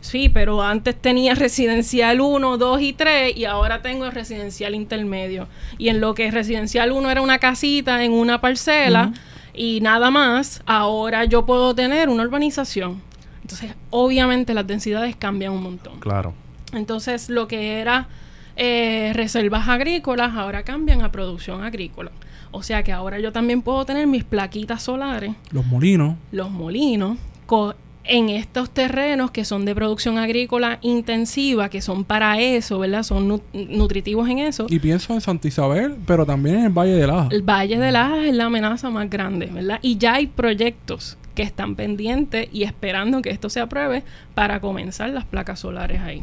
Sí, 0.00 0.30
pero 0.30 0.62
antes 0.62 0.96
tenía 0.96 1.34
residencial 1.36 2.22
1, 2.22 2.56
2 2.56 2.80
y 2.80 2.92
3 2.94 3.36
y 3.36 3.44
ahora 3.44 3.82
tengo 3.82 4.10
residencial 4.10 4.74
intermedio. 4.74 5.48
Y 5.76 5.90
en 5.90 6.00
lo 6.00 6.14
que 6.14 6.30
residencial 6.30 6.92
1 6.92 7.10
era 7.10 7.20
una 7.20 7.38
casita 7.38 8.02
en 8.02 8.12
una 8.12 8.40
parcela 8.40 9.12
y 9.60 9.80
nada 9.82 10.10
más, 10.10 10.62
ahora 10.64 11.24
yo 11.26 11.44
puedo 11.44 11.74
tener 11.74 12.08
una 12.08 12.22
urbanización. 12.22 13.02
Entonces, 13.42 13.74
obviamente 13.90 14.54
las 14.54 14.66
densidades 14.66 15.16
cambian 15.16 15.52
un 15.52 15.62
montón. 15.62 16.00
Claro. 16.00 16.32
Entonces, 16.72 17.28
lo 17.28 17.46
que 17.48 17.80
era 17.80 18.08
eh, 18.56 19.12
reservas 19.14 19.68
agrícolas 19.68 20.34
ahora 20.34 20.62
cambian 20.62 21.02
a 21.02 21.12
producción 21.12 21.62
agrícola. 21.62 22.10
O 22.52 22.62
sea 22.62 22.82
que 22.82 22.92
ahora 22.92 23.18
yo 23.20 23.32
también 23.32 23.62
puedo 23.62 23.84
tener 23.84 24.06
mis 24.06 24.24
plaquitas 24.24 24.82
solares 24.82 25.32
Los 25.52 25.64
molinos. 25.66 26.16
los 26.32 26.50
molinos 26.50 27.18
co- 27.46 27.74
en 28.12 28.28
estos 28.28 28.70
terrenos 28.70 29.30
que 29.30 29.44
son 29.44 29.64
de 29.64 29.72
producción 29.74 30.18
agrícola 30.18 30.78
intensiva, 30.82 31.68
que 31.68 31.80
son 31.80 32.04
para 32.04 32.40
eso, 32.40 32.80
¿verdad? 32.80 33.04
Son 33.04 33.28
nu- 33.28 33.40
nutritivos 33.52 34.28
en 34.28 34.40
eso. 34.40 34.66
Y 34.68 34.80
pienso 34.80 35.14
en 35.14 35.20
Santa 35.20 35.46
Isabel, 35.46 35.94
pero 36.06 36.26
también 36.26 36.56
en 36.56 36.64
el 36.64 36.70
Valle 36.72 36.94
de 36.96 37.06
Laja. 37.06 37.28
El 37.30 37.42
Valle 37.42 37.78
de 37.78 37.92
Lajas 37.92 38.24
es 38.24 38.34
la 38.34 38.46
amenaza 38.46 38.90
más 38.90 39.08
grande, 39.08 39.46
¿verdad? 39.46 39.78
Y 39.80 39.96
ya 39.96 40.14
hay 40.14 40.26
proyectos 40.26 41.16
que 41.36 41.42
están 41.44 41.76
pendientes 41.76 42.48
y 42.52 42.64
esperando 42.64 43.22
que 43.22 43.30
esto 43.30 43.48
se 43.48 43.60
apruebe 43.60 44.02
para 44.34 44.60
comenzar 44.60 45.10
las 45.10 45.24
placas 45.24 45.60
solares 45.60 46.00
ahí. 46.00 46.22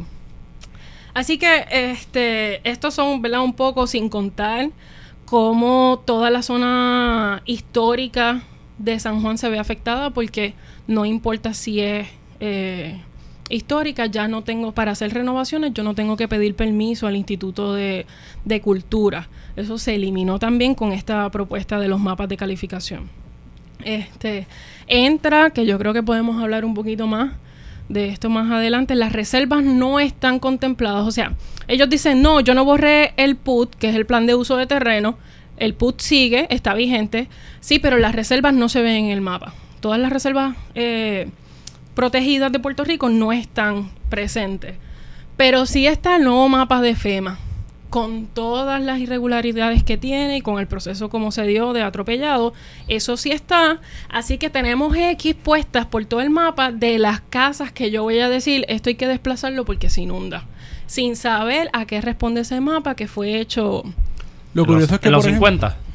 Así 1.14 1.38
que 1.38 1.64
este, 1.72 2.60
estos 2.68 2.92
son, 2.92 3.22
¿verdad? 3.22 3.40
Un 3.42 3.54
poco 3.54 3.86
sin 3.86 4.10
contar 4.10 4.68
cómo 5.24 6.02
toda 6.04 6.28
la 6.30 6.42
zona 6.42 7.42
histórica 7.46 8.42
de 8.78 9.00
San 9.00 9.20
Juan 9.22 9.38
se 9.38 9.48
ve 9.48 9.58
afectada 9.58 10.10
porque 10.10 10.54
no 10.88 11.04
importa 11.04 11.54
si 11.54 11.80
es 11.80 12.08
eh, 12.40 13.00
histórica, 13.50 14.06
ya 14.06 14.26
no 14.26 14.42
tengo, 14.42 14.72
para 14.72 14.92
hacer 14.92 15.14
renovaciones, 15.14 15.72
yo 15.74 15.84
no 15.84 15.94
tengo 15.94 16.16
que 16.16 16.26
pedir 16.26 16.56
permiso 16.56 17.06
al 17.06 17.14
Instituto 17.14 17.74
de, 17.74 18.06
de 18.44 18.60
Cultura. 18.60 19.28
Eso 19.54 19.78
se 19.78 19.94
eliminó 19.94 20.40
también 20.40 20.74
con 20.74 20.92
esta 20.92 21.30
propuesta 21.30 21.78
de 21.78 21.88
los 21.88 22.00
mapas 22.00 22.28
de 22.28 22.36
calificación. 22.36 23.08
Este, 23.84 24.48
entra, 24.88 25.50
que 25.50 25.64
yo 25.64 25.78
creo 25.78 25.92
que 25.92 26.02
podemos 26.02 26.42
hablar 26.42 26.64
un 26.64 26.74
poquito 26.74 27.06
más 27.06 27.32
de 27.88 28.08
esto 28.08 28.28
más 28.28 28.50
adelante, 28.50 28.94
las 28.94 29.12
reservas 29.12 29.62
no 29.62 29.98
están 30.00 30.38
contempladas. 30.38 31.06
O 31.06 31.10
sea, 31.10 31.34
ellos 31.68 31.88
dicen, 31.88 32.22
no, 32.22 32.40
yo 32.40 32.54
no 32.54 32.64
borré 32.64 33.14
el 33.16 33.36
PUT, 33.36 33.74
que 33.74 33.88
es 33.88 33.96
el 33.96 34.06
plan 34.06 34.26
de 34.26 34.34
uso 34.34 34.56
de 34.56 34.66
terreno. 34.66 35.16
El 35.56 35.74
PUT 35.74 36.00
sigue, 36.00 36.46
está 36.50 36.74
vigente. 36.74 37.28
Sí, 37.60 37.78
pero 37.78 37.98
las 37.98 38.14
reservas 38.14 38.54
no 38.54 38.68
se 38.68 38.82
ven 38.82 39.06
en 39.06 39.10
el 39.10 39.20
mapa. 39.20 39.54
Todas 39.80 40.00
las 40.00 40.12
reservas 40.12 40.56
eh, 40.74 41.28
protegidas 41.94 42.52
de 42.52 42.58
Puerto 42.58 42.84
Rico 42.84 43.08
no 43.08 43.32
están 43.32 43.90
presentes. 44.08 44.74
Pero 45.36 45.66
sí 45.66 45.86
está 45.86 46.16
el 46.16 46.24
nuevo 46.24 46.48
mapa 46.48 46.80
de 46.80 46.96
FEMA, 46.96 47.38
con 47.90 48.26
todas 48.26 48.82
las 48.82 48.98
irregularidades 48.98 49.84
que 49.84 49.96
tiene 49.96 50.38
y 50.38 50.40
con 50.40 50.58
el 50.58 50.66
proceso 50.66 51.08
como 51.10 51.32
se 51.32 51.44
dio 51.44 51.72
de 51.72 51.82
atropellado. 51.82 52.54
Eso 52.88 53.16
sí 53.16 53.30
está. 53.30 53.80
Así 54.08 54.36
que 54.38 54.50
tenemos 54.50 54.96
X 54.96 55.34
puestas 55.34 55.86
por 55.86 56.04
todo 56.06 56.20
el 56.20 56.30
mapa 56.30 56.72
de 56.72 56.98
las 56.98 57.20
casas 57.20 57.72
que 57.72 57.90
yo 57.90 58.02
voy 58.02 58.18
a 58.18 58.28
decir, 58.28 58.64
esto 58.68 58.90
hay 58.90 58.96
que 58.96 59.06
desplazarlo 59.06 59.64
porque 59.64 59.90
se 59.90 60.02
inunda. 60.02 60.44
Sin 60.86 61.16
saber 61.16 61.70
a 61.72 61.86
qué 61.86 62.00
responde 62.00 62.40
ese 62.40 62.60
mapa 62.60 62.94
que 62.94 63.06
fue 63.06 63.38
hecho 63.40 63.84
Lo 64.54 64.62
en 64.62 64.66
curioso 64.66 64.92
los, 64.92 64.92
es 64.92 65.00
que 65.00 65.08
en 65.08 65.12
los 65.12 65.24
ejemplo, 65.24 65.46
50. 65.48 65.87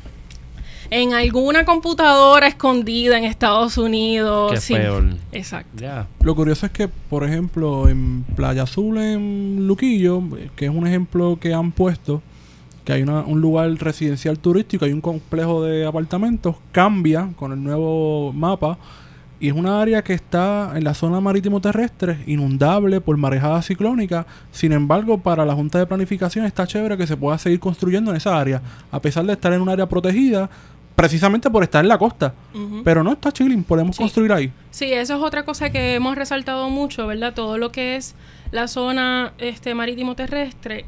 En 0.89 1.13
alguna 1.13 1.65
computadora 1.65 2.48
escondida 2.48 3.17
en 3.17 3.24
Estados 3.26 3.78
Unidos. 3.78 4.52
Qué 4.54 4.60
Sí, 4.60 4.74
el- 4.74 5.17
Exacto. 5.32 5.84
Lo 6.22 6.36
curioso 6.36 6.65
es 6.65 6.72
que, 6.72 6.88
por 6.88 7.24
ejemplo, 7.24 7.88
en 7.89 8.24
Playa 8.36 8.63
Azul, 8.63 8.98
en 8.98 9.67
Luquillo, 9.67 10.22
que 10.56 10.65
es 10.65 10.72
un 10.72 10.86
ejemplo 10.88 11.38
que 11.39 11.54
han 11.54 11.72
puesto, 11.72 12.22
que 12.86 12.93
hay 12.93 13.02
una- 13.02 13.22
un 13.22 13.39
lugar 13.41 13.69
residencial 13.76 14.39
turístico, 14.39 14.86
hay 14.86 14.91
un 14.93 15.02
complejo 15.02 15.63
de 15.63 15.86
apartamentos, 15.86 16.56
cambia 16.72 17.30
con 17.38 17.54
el 17.54 17.63
nuevo 17.63 18.34
mapa 18.34 18.78
y 19.39 19.48
es 19.50 19.54
una 19.54 19.82
área 19.82 20.02
que 20.04 20.13
está 20.13 20.72
en 20.76 20.84
la 20.86 20.93
zona 20.93 21.19
marítimo 21.19 21.60
terrestre, 21.60 22.19
inundable 22.28 23.02
por 23.02 23.17
marejada 23.17 23.62
ciclónica. 23.62 24.26
Sin 24.52 24.72
embargo, 24.74 25.17
para 25.17 25.46
la 25.46 25.54
Junta 25.54 25.80
de 25.80 25.86
Planificación 25.86 26.46
está 26.46 26.65
chévere 26.67 26.98
que 26.98 27.08
se 27.08 27.17
pueda 27.17 27.38
seguir 27.38 27.60
construyendo 27.60 28.12
en 28.12 28.17
esa 28.17 28.38
área, 28.39 28.62
a 28.91 29.02
pesar 29.02 29.26
de 29.26 29.34
estar 29.34 29.52
en 29.54 29.62
un 29.62 29.69
área 29.69 29.88
protegida, 29.88 30.50
precisamente 30.96 31.50
por 31.50 31.64
estar 31.64 31.84
en 31.84 31.90
la 31.90 31.98
costa. 31.98 32.34
Pero 32.84 33.04
no 33.04 33.14
está 33.14 33.32
chilling, 33.32 33.64
podemos 33.64 33.96
Sí. 33.96 34.04
construir 34.04 34.32
ahí. 34.32 34.52
Sí, 34.72 34.92
eso 34.94 35.16
es 35.16 35.22
otra 35.22 35.44
cosa 35.46 35.70
que 35.72 35.96
hemos 35.96 36.16
resaltado 36.16 36.70
mucho, 36.70 37.08
¿verdad? 37.08 37.34
Todo 37.34 37.58
lo 37.58 37.72
que 37.72 37.96
es 37.96 38.16
la 38.52 38.68
zona 38.68 39.34
este 39.38 39.74
marítimo 39.74 40.16
terrestre 40.16 40.86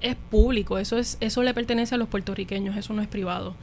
es 0.00 0.14
público, 0.30 0.78
eso 0.78 0.96
es 0.98 1.16
eso 1.20 1.42
le 1.42 1.52
pertenece 1.54 1.94
a 1.96 1.98
los 1.98 2.08
puertorriqueños, 2.08 2.76
eso 2.76 2.92
no 2.92 3.02
es 3.02 3.08
privado. 3.08 3.54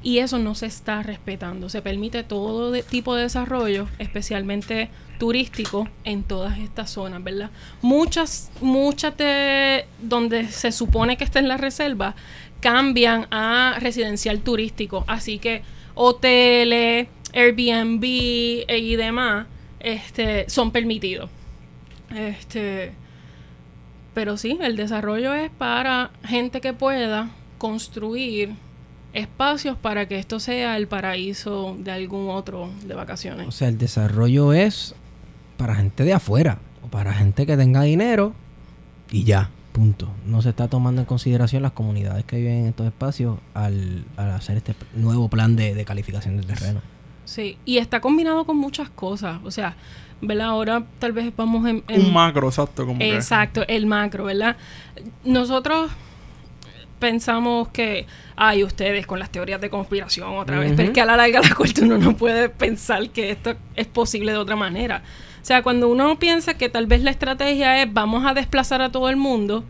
Y 0.00 0.18
eso 0.18 0.38
no 0.38 0.54
se 0.54 0.66
está 0.66 1.02
respetando. 1.02 1.68
Se 1.68 1.82
permite 1.82 2.22
todo 2.22 2.70
de- 2.70 2.84
tipo 2.84 3.16
de 3.16 3.22
desarrollo, 3.22 3.88
especialmente 3.98 4.90
turístico, 5.18 5.88
en 6.04 6.22
todas 6.22 6.58
estas 6.58 6.90
zonas, 6.90 7.24
¿verdad? 7.24 7.50
Muchas, 7.82 8.52
muchas 8.60 9.16
de 9.16 9.86
donde 10.00 10.46
se 10.48 10.70
supone 10.70 11.16
que 11.16 11.24
está 11.24 11.40
en 11.40 11.48
la 11.48 11.56
reserva 11.56 12.14
cambian 12.60 13.26
a 13.30 13.76
residencial 13.80 14.40
turístico. 14.40 15.04
Así 15.06 15.38
que 15.38 15.62
hoteles, 15.94 17.08
Airbnb 17.34 18.04
eh, 18.04 18.78
y 18.78 18.96
demás 18.96 19.46
este, 19.80 20.48
son 20.48 20.70
permitidos. 20.70 21.30
Este, 22.14 22.92
pero 24.14 24.36
sí, 24.36 24.58
el 24.60 24.76
desarrollo 24.76 25.34
es 25.34 25.50
para 25.50 26.10
gente 26.24 26.60
que 26.60 26.72
pueda 26.72 27.30
construir 27.58 28.54
espacios 29.12 29.76
para 29.76 30.06
que 30.06 30.18
esto 30.18 30.38
sea 30.40 30.76
el 30.76 30.86
paraíso 30.86 31.76
de 31.78 31.90
algún 31.90 32.28
otro 32.30 32.70
de 32.84 32.94
O 32.94 32.96
vacaciones. 32.96 33.54
sea, 33.54 33.68
el 33.68 33.78
desarrollo 33.78 34.52
es 34.52 34.94
para 35.56 35.74
gente 35.74 36.04
de 36.04 36.12
afuera 36.14 36.58
o 36.82 36.88
para 36.88 37.12
gente 37.12 37.46
que 37.46 37.56
tenga 37.56 37.82
dinero 37.82 38.34
y 39.10 39.24
ya. 39.24 39.50
Punto. 39.78 40.08
No 40.26 40.42
se 40.42 40.48
está 40.48 40.66
tomando 40.66 41.00
en 41.00 41.04
consideración 41.04 41.62
las 41.62 41.70
comunidades 41.70 42.24
que 42.24 42.36
viven 42.38 42.54
en 42.62 42.66
estos 42.66 42.84
espacios 42.86 43.38
al, 43.54 44.04
al 44.16 44.32
hacer 44.32 44.56
este 44.56 44.74
nuevo 44.96 45.28
plan 45.28 45.54
de, 45.54 45.72
de 45.72 45.84
calificación 45.84 46.36
del 46.36 46.46
terreno. 46.46 46.80
Sí, 47.24 47.58
y 47.64 47.78
está 47.78 48.00
combinado 48.00 48.44
con 48.44 48.56
muchas 48.56 48.90
cosas. 48.90 49.38
O 49.44 49.52
sea, 49.52 49.76
¿verdad? 50.20 50.48
Ahora 50.48 50.82
tal 50.98 51.12
vez 51.12 51.32
vamos 51.36 51.64
en... 51.68 51.84
en- 51.86 52.06
Un 52.06 52.12
macro, 52.12 52.48
exacto. 52.48 52.86
Como 52.86 52.98
que- 52.98 53.14
Exacto, 53.14 53.62
el 53.68 53.86
macro, 53.86 54.24
¿verdad? 54.24 54.56
Nosotros 55.24 55.92
pensamos 56.98 57.68
que, 57.68 58.06
ay, 58.34 58.64
ustedes 58.64 59.06
con 59.06 59.20
las 59.20 59.30
teorías 59.30 59.60
de 59.60 59.70
conspiración 59.70 60.36
otra 60.36 60.58
vez, 60.58 60.72
pero 60.74 60.88
es 60.88 60.90
que 60.94 61.00
a 61.00 61.06
la 61.06 61.16
larga 61.16 61.40
la 61.40 61.50
corte 61.54 61.82
uno 61.84 61.98
no 61.98 62.16
puede 62.16 62.48
pensar 62.48 63.10
que 63.10 63.30
esto 63.30 63.54
es 63.76 63.86
posible 63.86 64.32
de 64.32 64.38
otra 64.38 64.56
manera. 64.56 65.02
O 65.48 65.50
sea, 65.50 65.62
cuando 65.62 65.88
uno 65.88 66.18
piensa 66.18 66.58
que 66.58 66.68
tal 66.68 66.86
vez 66.86 67.02
la 67.02 67.10
estrategia 67.10 67.82
es 67.82 67.90
vamos 67.90 68.26
a 68.26 68.34
desplazar 68.34 68.82
a 68.82 68.92
todo 68.92 69.08
el 69.08 69.16
mundo, 69.16 69.64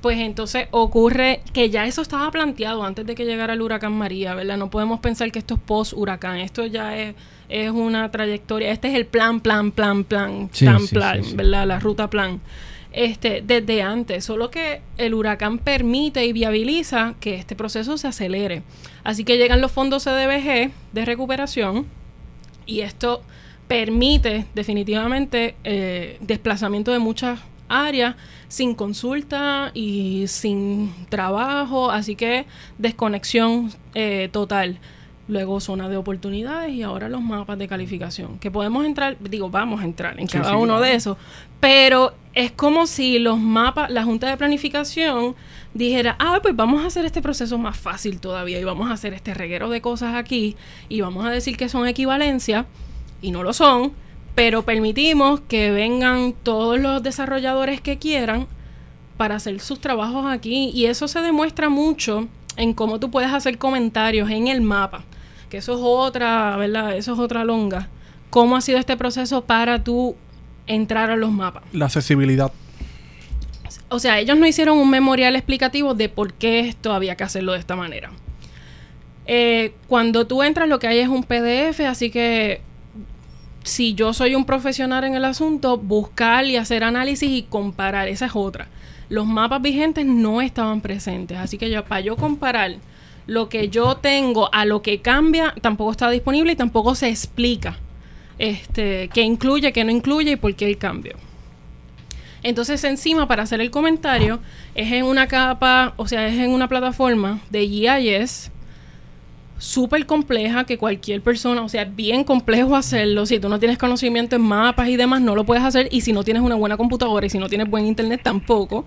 pues 0.00 0.18
entonces 0.18 0.66
ocurre 0.72 1.40
que 1.52 1.70
ya 1.70 1.86
eso 1.86 2.02
estaba 2.02 2.28
planteado 2.32 2.82
antes 2.82 3.06
de 3.06 3.14
que 3.14 3.24
llegara 3.24 3.52
el 3.52 3.62
huracán 3.62 3.92
María, 3.92 4.34
¿verdad? 4.34 4.56
No 4.56 4.70
podemos 4.70 4.98
pensar 4.98 5.30
que 5.30 5.38
esto 5.38 5.54
es 5.54 5.60
post-huracán, 5.60 6.38
esto 6.38 6.66
ya 6.66 6.96
es, 6.98 7.14
es 7.48 7.70
una 7.70 8.10
trayectoria, 8.10 8.72
este 8.72 8.88
es 8.88 8.96
el 8.96 9.06
plan, 9.06 9.38
plan, 9.38 9.70
plan, 9.70 10.02
plan, 10.02 10.48
Sí, 10.50 10.64
plan, 10.64 10.80
sí, 10.80 10.94
plan, 10.96 11.22
sí. 11.22 11.36
¿verdad? 11.36 11.64
La 11.64 11.78
ruta 11.78 12.10
plan. 12.10 12.40
Este, 12.90 13.40
desde 13.40 13.82
antes, 13.82 14.24
solo 14.24 14.50
que 14.50 14.80
el 14.98 15.14
huracán 15.14 15.58
permite 15.58 16.26
y 16.26 16.32
viabiliza 16.32 17.14
que 17.20 17.36
este 17.36 17.54
proceso 17.54 17.96
se 17.98 18.08
acelere. 18.08 18.64
Así 19.04 19.22
que 19.22 19.38
llegan 19.38 19.60
los 19.60 19.70
fondos 19.70 20.02
CDBG 20.02 20.72
de 20.92 21.04
recuperación 21.04 21.86
y 22.66 22.80
esto 22.80 23.22
permite 23.70 24.46
definitivamente 24.52 25.54
eh, 25.62 26.18
desplazamiento 26.20 26.90
de 26.90 26.98
muchas 26.98 27.38
áreas 27.68 28.16
sin 28.48 28.74
consulta 28.74 29.70
y 29.74 30.24
sin 30.26 30.92
trabajo, 31.08 31.92
así 31.92 32.16
que 32.16 32.46
desconexión 32.78 33.70
eh, 33.94 34.28
total. 34.32 34.80
Luego 35.28 35.60
zona 35.60 35.88
de 35.88 35.96
oportunidades 35.96 36.72
y 36.74 36.82
ahora 36.82 37.08
los 37.08 37.22
mapas 37.22 37.56
de 37.58 37.68
calificación, 37.68 38.40
que 38.40 38.50
podemos 38.50 38.84
entrar, 38.84 39.16
digo, 39.20 39.48
vamos 39.50 39.80
a 39.82 39.84
entrar 39.84 40.18
en 40.18 40.26
Sí, 40.28 40.38
cada 40.38 40.50
sí, 40.50 40.56
uno 40.56 40.64
claro. 40.78 40.80
de 40.80 40.94
esos, 40.94 41.16
pero 41.60 42.12
es 42.34 42.50
como 42.50 42.88
si 42.88 43.20
los 43.20 43.38
mapas, 43.38 43.88
la 43.88 44.02
Junta 44.02 44.28
de 44.28 44.36
Planificación 44.36 45.36
dijera, 45.74 46.16
ah, 46.18 46.40
pues 46.42 46.56
vamos 46.56 46.82
a 46.82 46.88
hacer 46.88 47.04
este 47.04 47.22
proceso 47.22 47.56
más 47.56 47.76
fácil 47.76 48.18
todavía 48.18 48.58
y 48.58 48.64
vamos 48.64 48.90
a 48.90 48.94
hacer 48.94 49.14
este 49.14 49.32
reguero 49.32 49.70
de 49.70 49.80
cosas 49.80 50.16
aquí 50.16 50.56
y 50.88 51.02
vamos 51.02 51.24
a 51.24 51.30
decir 51.30 51.56
que 51.56 51.68
son 51.68 51.86
equivalencias 51.86 52.66
y 53.20 53.30
no 53.30 53.42
lo 53.42 53.52
son, 53.52 53.92
pero 54.34 54.62
permitimos 54.62 55.40
que 55.40 55.70
vengan 55.70 56.32
todos 56.32 56.78
los 56.78 57.02
desarrolladores 57.02 57.80
que 57.80 57.98
quieran 57.98 58.46
para 59.16 59.36
hacer 59.36 59.60
sus 59.60 59.80
trabajos 59.80 60.24
aquí 60.26 60.70
y 60.72 60.86
eso 60.86 61.08
se 61.08 61.20
demuestra 61.20 61.68
mucho 61.68 62.28
en 62.56 62.72
cómo 62.72 62.98
tú 62.98 63.10
puedes 63.10 63.32
hacer 63.32 63.58
comentarios 63.58 64.30
en 64.30 64.48
el 64.48 64.60
mapa, 64.60 65.04
que 65.48 65.58
eso 65.58 65.74
es 65.74 65.80
otra, 65.82 66.56
¿verdad? 66.56 66.96
Eso 66.96 67.12
es 67.14 67.18
otra 67.18 67.44
longa. 67.44 67.88
¿Cómo 68.30 68.56
ha 68.56 68.60
sido 68.60 68.78
este 68.78 68.96
proceso 68.96 69.42
para 69.42 69.82
tú 69.82 70.16
entrar 70.66 71.10
a 71.10 71.16
los 71.16 71.32
mapas? 71.32 71.64
La 71.72 71.86
accesibilidad. 71.86 72.52
O 73.88 73.98
sea, 73.98 74.20
ellos 74.20 74.38
no 74.38 74.46
hicieron 74.46 74.78
un 74.78 74.88
memorial 74.88 75.34
explicativo 75.34 75.94
de 75.94 76.08
por 76.08 76.32
qué 76.34 76.60
esto 76.60 76.92
había 76.92 77.16
que 77.16 77.24
hacerlo 77.24 77.52
de 77.52 77.58
esta 77.58 77.74
manera. 77.76 78.10
Eh, 79.26 79.74
cuando 79.86 80.26
tú 80.26 80.42
entras, 80.42 80.68
lo 80.68 80.78
que 80.78 80.86
hay 80.86 80.98
es 80.98 81.08
un 81.08 81.24
PDF, 81.24 81.80
así 81.80 82.10
que 82.10 82.62
si 83.64 83.94
yo 83.94 84.12
soy 84.12 84.34
un 84.34 84.44
profesional 84.44 85.04
en 85.04 85.14
el 85.14 85.24
asunto, 85.24 85.76
buscar 85.76 86.44
y 86.46 86.56
hacer 86.56 86.84
análisis 86.84 87.30
y 87.30 87.42
comparar, 87.42 88.08
esa 88.08 88.26
es 88.26 88.32
otra. 88.34 88.68
Los 89.08 89.26
mapas 89.26 89.60
vigentes 89.60 90.06
no 90.06 90.40
estaban 90.40 90.80
presentes, 90.80 91.38
así 91.38 91.58
que 91.58 91.70
yo, 91.70 91.84
para 91.84 92.00
yo 92.00 92.16
comparar 92.16 92.76
lo 93.26 93.48
que 93.48 93.68
yo 93.68 93.96
tengo 93.96 94.52
a 94.52 94.64
lo 94.64 94.82
que 94.82 95.00
cambia, 95.00 95.54
tampoco 95.60 95.90
está 95.92 96.10
disponible 96.10 96.52
y 96.52 96.56
tampoco 96.56 96.94
se 96.94 97.08
explica 97.08 97.76
este, 98.38 99.10
qué 99.12 99.22
incluye, 99.22 99.72
qué 99.72 99.84
no 99.84 99.90
incluye 99.90 100.32
y 100.32 100.36
por 100.36 100.54
qué 100.54 100.66
el 100.66 100.78
cambio. 100.78 101.16
Entonces 102.42 102.82
encima 102.84 103.28
para 103.28 103.42
hacer 103.42 103.60
el 103.60 103.70
comentario 103.70 104.40
es 104.74 104.90
en 104.92 105.04
una 105.04 105.26
capa, 105.26 105.92
o 105.96 106.08
sea, 106.08 106.26
es 106.26 106.38
en 106.38 106.50
una 106.50 106.68
plataforma 106.68 107.40
de 107.50 107.68
GIS 107.68 108.50
súper 109.60 110.06
compleja 110.06 110.64
que 110.64 110.78
cualquier 110.78 111.20
persona, 111.20 111.62
o 111.62 111.68
sea, 111.68 111.82
es 111.82 111.94
bien 111.94 112.24
complejo 112.24 112.74
hacerlo. 112.74 113.26
Si 113.26 113.38
tú 113.38 113.48
no 113.48 113.58
tienes 113.58 113.78
conocimiento 113.78 114.34
en 114.34 114.42
mapas 114.42 114.88
y 114.88 114.96
demás, 114.96 115.20
no 115.20 115.36
lo 115.36 115.44
puedes 115.44 115.62
hacer. 115.62 115.88
Y 115.92 116.00
si 116.00 116.12
no 116.12 116.24
tienes 116.24 116.42
una 116.42 116.54
buena 116.54 116.76
computadora 116.76 117.26
y 117.26 117.30
si 117.30 117.38
no 117.38 117.48
tienes 117.48 117.68
buen 117.68 117.86
internet, 117.86 118.22
tampoco. 118.24 118.86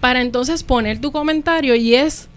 Para 0.00 0.22
entonces 0.22 0.62
poner 0.64 1.00
tu 1.00 1.12
comentario 1.12 1.74
y 1.74 1.94
es, 1.94 2.28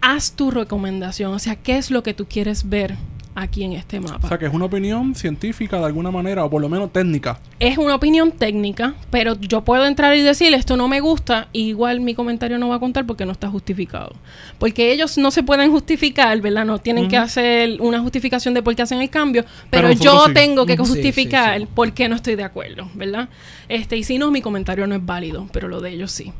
haz 0.00 0.32
tu 0.32 0.50
recomendación. 0.50 1.34
O 1.34 1.38
sea, 1.38 1.56
¿qué 1.56 1.76
es 1.76 1.90
lo 1.90 2.02
que 2.02 2.14
tú 2.14 2.26
quieres 2.26 2.68
ver 2.68 2.96
aquí 3.42 3.64
en 3.64 3.72
este 3.72 4.00
mapa? 4.00 4.26
O 4.26 4.28
sea, 4.28 4.38
que 4.38 4.46
es 4.46 4.52
una 4.52 4.66
opinión 4.66 5.14
científica 5.14 5.78
de 5.78 5.86
alguna 5.86 6.10
manera, 6.10 6.44
o 6.44 6.50
por 6.50 6.60
lo 6.60 6.68
menos 6.68 6.92
técnica. 6.92 7.40
es 7.60 7.78
una 7.78 7.94
opinión 7.94 8.32
técnica, 8.32 8.94
pero 9.10 9.34
yo 9.38 9.62
puedo 9.64 9.86
entrar 9.86 10.16
y 10.16 10.22
decir 10.22 10.52
esto 10.54 10.76
no 10.76 10.88
me 10.88 11.00
gusta, 11.00 11.48
y 11.52 11.68
igual 11.68 12.00
mi 12.00 12.14
comentario 12.14 12.58
no 12.58 12.68
va 12.68 12.76
a 12.76 12.78
contar 12.78 13.06
porque 13.06 13.26
no 13.26 13.32
está 13.32 13.48
justificado. 13.48 14.12
Porque 14.58 14.92
ellos 14.92 15.18
no 15.18 15.30
se 15.30 15.42
pueden 15.42 15.70
justificar, 15.70 16.40
¿verdad? 16.40 16.64
No 16.64 16.78
tienen 16.78 17.08
que 17.08 17.16
hacer 17.16 17.80
una 17.80 18.00
justificación 18.00 18.54
de 18.54 18.62
por 18.62 18.74
qué 18.74 18.82
hacen 18.82 19.00
el 19.00 19.10
cambio, 19.10 19.44
pero, 19.70 19.92
yo 19.92 20.26
sí. 20.26 20.34
tengo 20.34 20.66
que 20.66 20.76
justificar 20.76 21.58
sí, 21.58 21.64
sí. 21.64 21.70
por 21.74 21.92
qué 21.92 22.08
no 22.08 22.16
estoy 22.16 22.36
de 22.36 22.44
acuerdo, 22.44 22.88
¿verdad? 22.94 23.28
Este, 23.68 23.96
y 23.96 24.04
si 24.04 24.18
no, 24.18 24.30
mi 24.30 24.42
comentario 24.42 24.86
no 24.86 24.94
es 24.94 25.04
válido, 25.04 25.48
pero 25.52 25.68
lo 25.68 25.80
de 25.80 25.90
ellos 25.90 26.12
sí. 26.12 26.32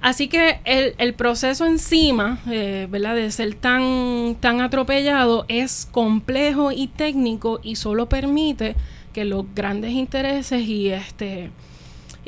Así 0.00 0.28
que 0.28 0.60
el, 0.64 0.94
el 0.98 1.14
proceso 1.14 1.66
encima, 1.66 2.40
eh, 2.48 2.86
¿verdad? 2.88 3.16
De 3.16 3.30
ser 3.32 3.54
tan, 3.54 4.36
tan 4.40 4.60
atropellado 4.60 5.44
es 5.48 5.88
complejo 5.90 6.70
y 6.70 6.86
técnico 6.86 7.58
y 7.62 7.76
solo 7.76 8.08
permite 8.08 8.76
que 9.12 9.24
los 9.24 9.44
grandes 9.54 9.92
intereses 9.92 10.62
y 10.62 10.90
este 10.90 11.50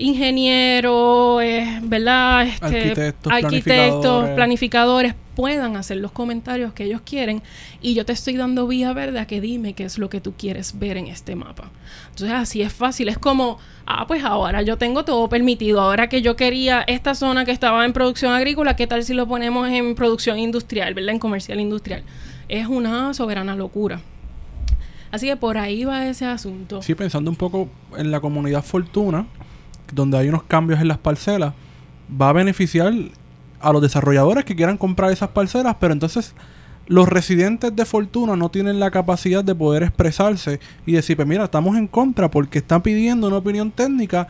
ingenieros, 0.00 1.42
eh, 1.42 1.78
¿verdad? 1.82 2.46
Este, 2.46 2.64
Arquitectos, 2.64 3.32
arquitectos, 3.32 4.24
planificadores. 4.30 4.34
planificadores 4.34 5.14
puedan 5.36 5.76
hacer 5.76 5.98
los 5.98 6.10
comentarios 6.10 6.72
que 6.72 6.84
ellos 6.84 7.02
quieren 7.04 7.42
y 7.82 7.94
yo 7.94 8.04
te 8.04 8.12
estoy 8.12 8.36
dando 8.36 8.66
vía 8.66 8.92
verde 8.92 9.20
a 9.20 9.26
que 9.26 9.40
dime 9.40 9.74
qué 9.74 9.84
es 9.84 9.98
lo 9.98 10.10
que 10.10 10.20
tú 10.20 10.32
quieres 10.36 10.78
ver 10.78 10.96
en 10.96 11.06
este 11.06 11.36
mapa. 11.36 11.70
Entonces 12.10 12.32
así 12.32 12.62
es 12.62 12.72
fácil, 12.72 13.08
es 13.08 13.18
como, 13.18 13.58
ah, 13.86 14.06
pues 14.06 14.24
ahora 14.24 14.62
yo 14.62 14.78
tengo 14.78 15.04
todo 15.04 15.28
permitido, 15.28 15.80
ahora 15.80 16.08
que 16.08 16.22
yo 16.22 16.34
quería 16.34 16.82
esta 16.86 17.14
zona 17.14 17.44
que 17.44 17.52
estaba 17.52 17.84
en 17.84 17.92
producción 17.92 18.32
agrícola, 18.32 18.76
¿qué 18.76 18.86
tal 18.86 19.04
si 19.04 19.12
lo 19.12 19.28
ponemos 19.28 19.68
en 19.68 19.94
producción 19.94 20.38
industrial, 20.38 20.94
¿verdad? 20.94 21.12
En 21.12 21.18
comercial 21.18 21.60
industrial. 21.60 22.02
Es 22.48 22.66
una 22.66 23.12
soberana 23.14 23.54
locura. 23.54 24.00
Así 25.10 25.26
que 25.26 25.36
por 25.36 25.58
ahí 25.58 25.84
va 25.84 26.06
ese 26.06 26.24
asunto. 26.24 26.82
Sí, 26.82 26.94
pensando 26.94 27.30
un 27.30 27.36
poco 27.36 27.68
en 27.96 28.10
la 28.10 28.20
comunidad 28.20 28.62
Fortuna, 28.62 29.26
donde 29.92 30.18
hay 30.18 30.28
unos 30.28 30.42
cambios 30.44 30.80
en 30.80 30.88
las 30.88 30.98
parcelas, 30.98 31.54
va 32.20 32.30
a 32.30 32.32
beneficiar 32.32 32.92
a 33.60 33.72
los 33.72 33.82
desarrolladores 33.82 34.44
que 34.44 34.56
quieran 34.56 34.78
comprar 34.78 35.12
esas 35.12 35.30
parcelas, 35.30 35.76
pero 35.78 35.92
entonces 35.92 36.34
los 36.86 37.08
residentes 37.08 37.74
de 37.76 37.84
Fortuna 37.84 38.34
no 38.34 38.50
tienen 38.50 38.80
la 38.80 38.90
capacidad 38.90 39.44
de 39.44 39.54
poder 39.54 39.84
expresarse 39.84 40.58
y 40.86 40.92
decir, 40.92 41.14
pues 41.14 41.28
mira, 41.28 41.44
estamos 41.44 41.76
en 41.76 41.86
contra 41.86 42.30
porque 42.30 42.58
están 42.58 42.82
pidiendo 42.82 43.28
una 43.28 43.36
opinión 43.36 43.70
técnica 43.70 44.26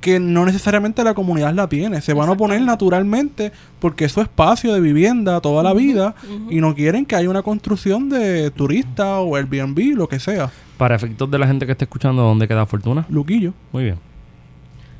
que 0.00 0.18
no 0.18 0.44
necesariamente 0.44 1.04
la 1.04 1.14
comunidad 1.14 1.54
la 1.54 1.68
tiene. 1.68 2.00
Se 2.00 2.12
van 2.12 2.28
a 2.28 2.32
oponer 2.32 2.60
naturalmente 2.60 3.52
porque 3.78 4.06
es 4.06 4.12
su 4.12 4.20
espacio 4.20 4.74
de 4.74 4.80
vivienda 4.80 5.40
toda 5.40 5.62
la 5.62 5.72
vida 5.74 6.16
y 6.50 6.60
no 6.60 6.74
quieren 6.74 7.06
que 7.06 7.14
haya 7.14 7.30
una 7.30 7.42
construcción 7.42 8.08
de 8.08 8.50
turista 8.50 9.20
o 9.20 9.36
Airbnb, 9.36 9.94
lo 9.94 10.08
que 10.08 10.18
sea. 10.18 10.50
Para 10.76 10.96
efectos 10.96 11.30
de 11.30 11.38
la 11.38 11.46
gente 11.46 11.66
que 11.66 11.72
está 11.72 11.84
escuchando, 11.84 12.22
¿dónde 12.22 12.48
queda 12.48 12.66
Fortuna? 12.66 13.06
Luquillo. 13.08 13.54
Muy 13.70 13.84
bien. 13.84 14.11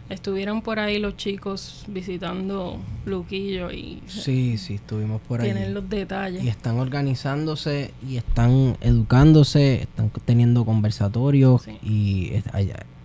Estuvieron 0.09 0.61
por 0.61 0.79
ahí 0.79 0.99
los 0.99 1.17
chicos 1.17 1.85
visitando 1.89 2.79
Luquillo 3.07 3.71
y 3.73 4.03
Sí, 4.07 4.59
sí, 4.59 4.75
estuvimos 4.75 5.21
por 5.23 5.41
ahí. 5.41 5.51
tienen 5.51 5.73
los 5.73 5.89
detalles. 5.89 6.45
Y 6.45 6.49
están 6.49 6.79
organizándose 6.79 7.93
y 8.07 8.17
están 8.19 8.77
educándose, 8.83 9.83
están 9.83 10.11
teniendo 10.25 10.65
conversatorios. 10.67 11.63
Sí. 11.63 11.79
Y 11.83 12.33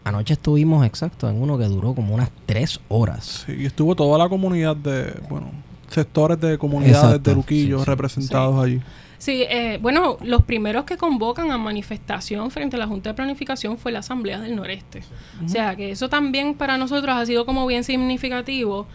anoche 0.03 0.33
estuvimos 0.33 0.86
exacto 0.86 1.29
en 1.29 1.41
uno 1.41 1.57
que 1.57 1.65
duró 1.65 1.93
como 1.95 2.13
unas 2.13 2.29
tres 2.45 2.79
horas. 2.89 3.45
Sí, 3.45 3.53
y 3.57 3.65
estuvo 3.65 3.95
toda 3.95 4.17
la 4.17 4.27
comunidad 4.27 4.75
de, 4.75 5.13
bueno, 5.29 5.51
sectores 5.89 6.39
de 6.41 6.57
comunidades 6.57 6.97
Exacto, 7.03 7.29
de 7.29 7.36
Luquillo 7.36 7.77
sí, 7.79 7.83
sí. 7.86 7.89
representados 7.89 8.63
allí. 8.63 8.81
Sí, 9.17 9.43
eh, 9.49 9.80
bueno, 9.82 10.17
los 10.21 10.43
primeros 10.43 10.86
que 10.86 10.95
convocan 10.97 11.51
a 11.51 11.58
manifestación 11.58 12.51
frente 12.51 12.75
a 12.75 12.80
la 12.80 12.88
Junta 12.88 13.10
de 13.10 13.13
Planificación 13.15 13.77
fue 13.77 13.91
la 13.91 13.99
Asamblea 13.99 14.39
del 14.39 14.56
Noreste. 14.56 15.01
O 15.43 15.49
sea, 15.49 15.75
que 15.75 15.91
eso 15.91 16.08
también 16.10 16.53
para 16.53 16.77
nosotros 16.77 17.15
ha 17.15 17.25
sido 17.25 17.45
como 17.45 17.65
bien 17.65 17.84
significativo. 17.84 18.86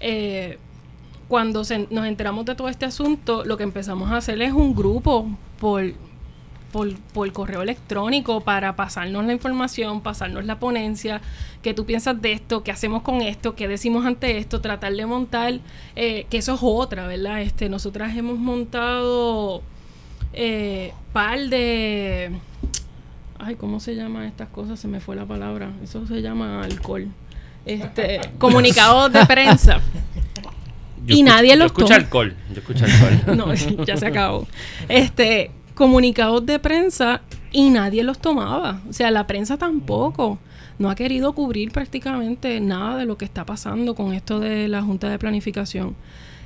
Eh, 0.00 0.58
cuando 1.28 1.64
se- 1.64 1.86
nos 1.90 2.06
enteramos 2.06 2.44
de 2.44 2.54
todo 2.54 2.68
este 2.68 2.84
asunto, 2.86 3.44
lo 3.44 3.56
que 3.56 3.62
empezamos 3.62 4.10
a 4.10 4.16
hacer 4.16 4.42
es 4.42 4.52
un 4.52 4.74
grupo 4.74 5.28
por 5.60 5.82
por, 6.72 6.94
por 7.12 7.30
correo 7.32 7.62
electrónico 7.62 8.40
para 8.42 8.76
pasarnos 8.76 9.24
la 9.24 9.32
información, 9.32 10.00
pasarnos 10.00 10.44
la 10.44 10.58
ponencia, 10.58 11.20
qué 11.62 11.74
tú 11.74 11.84
piensas 11.86 12.20
de 12.22 12.32
esto, 12.32 12.62
qué 12.62 12.70
hacemos 12.70 13.02
con 13.02 13.20
esto, 13.22 13.54
qué 13.54 13.68
decimos 13.68 14.06
ante 14.06 14.38
esto, 14.38 14.60
tratar 14.60 14.92
de 14.94 15.06
montar, 15.06 15.60
eh, 15.96 16.26
que 16.30 16.38
eso 16.38 16.54
es 16.54 16.60
otra, 16.62 17.06
¿verdad? 17.06 17.40
Este, 17.42 17.68
nosotras 17.68 18.16
hemos 18.16 18.38
montado 18.38 19.62
eh, 20.32 20.92
par 21.12 21.38
de... 21.48 22.32
Ay, 23.38 23.54
¿cómo 23.56 23.80
se 23.80 23.94
llaman 23.96 24.24
estas 24.24 24.48
cosas? 24.48 24.78
Se 24.78 24.86
me 24.86 25.00
fue 25.00 25.16
la 25.16 25.24
palabra. 25.24 25.70
Eso 25.82 26.06
se 26.06 26.20
llama 26.20 26.62
alcohol. 26.62 27.08
Este, 27.64 28.20
comunicados 28.38 29.10
de 29.12 29.24
prensa. 29.24 29.78
Yo 31.06 31.14
Y 31.16 31.20
escucho- 31.20 31.24
nadie 31.24 31.50
yo 31.52 31.56
los 31.56 31.66
escucho 31.66 31.86
toma. 31.86 31.96
alcohol. 31.96 32.36
Yo 32.52 32.58
escucho 32.60 32.84
alcohol. 32.84 33.36
No, 33.36 33.84
ya 33.84 33.96
se 33.96 34.06
acabó. 34.06 34.46
Este, 34.88 35.50
comunicados 35.80 36.44
de 36.44 36.58
prensa 36.58 37.22
y 37.52 37.70
nadie 37.70 38.04
los 38.04 38.18
tomaba. 38.18 38.82
O 38.90 38.92
sea, 38.92 39.10
la 39.10 39.26
prensa 39.26 39.56
tampoco. 39.56 40.38
No 40.78 40.90
ha 40.90 40.94
querido 40.94 41.32
cubrir 41.32 41.72
prácticamente 41.72 42.60
nada 42.60 42.98
de 42.98 43.06
lo 43.06 43.16
que 43.16 43.24
está 43.24 43.46
pasando 43.46 43.94
con 43.94 44.12
esto 44.12 44.40
de 44.40 44.68
la 44.68 44.82
Junta 44.82 45.08
de 45.08 45.18
Planificación. 45.18 45.96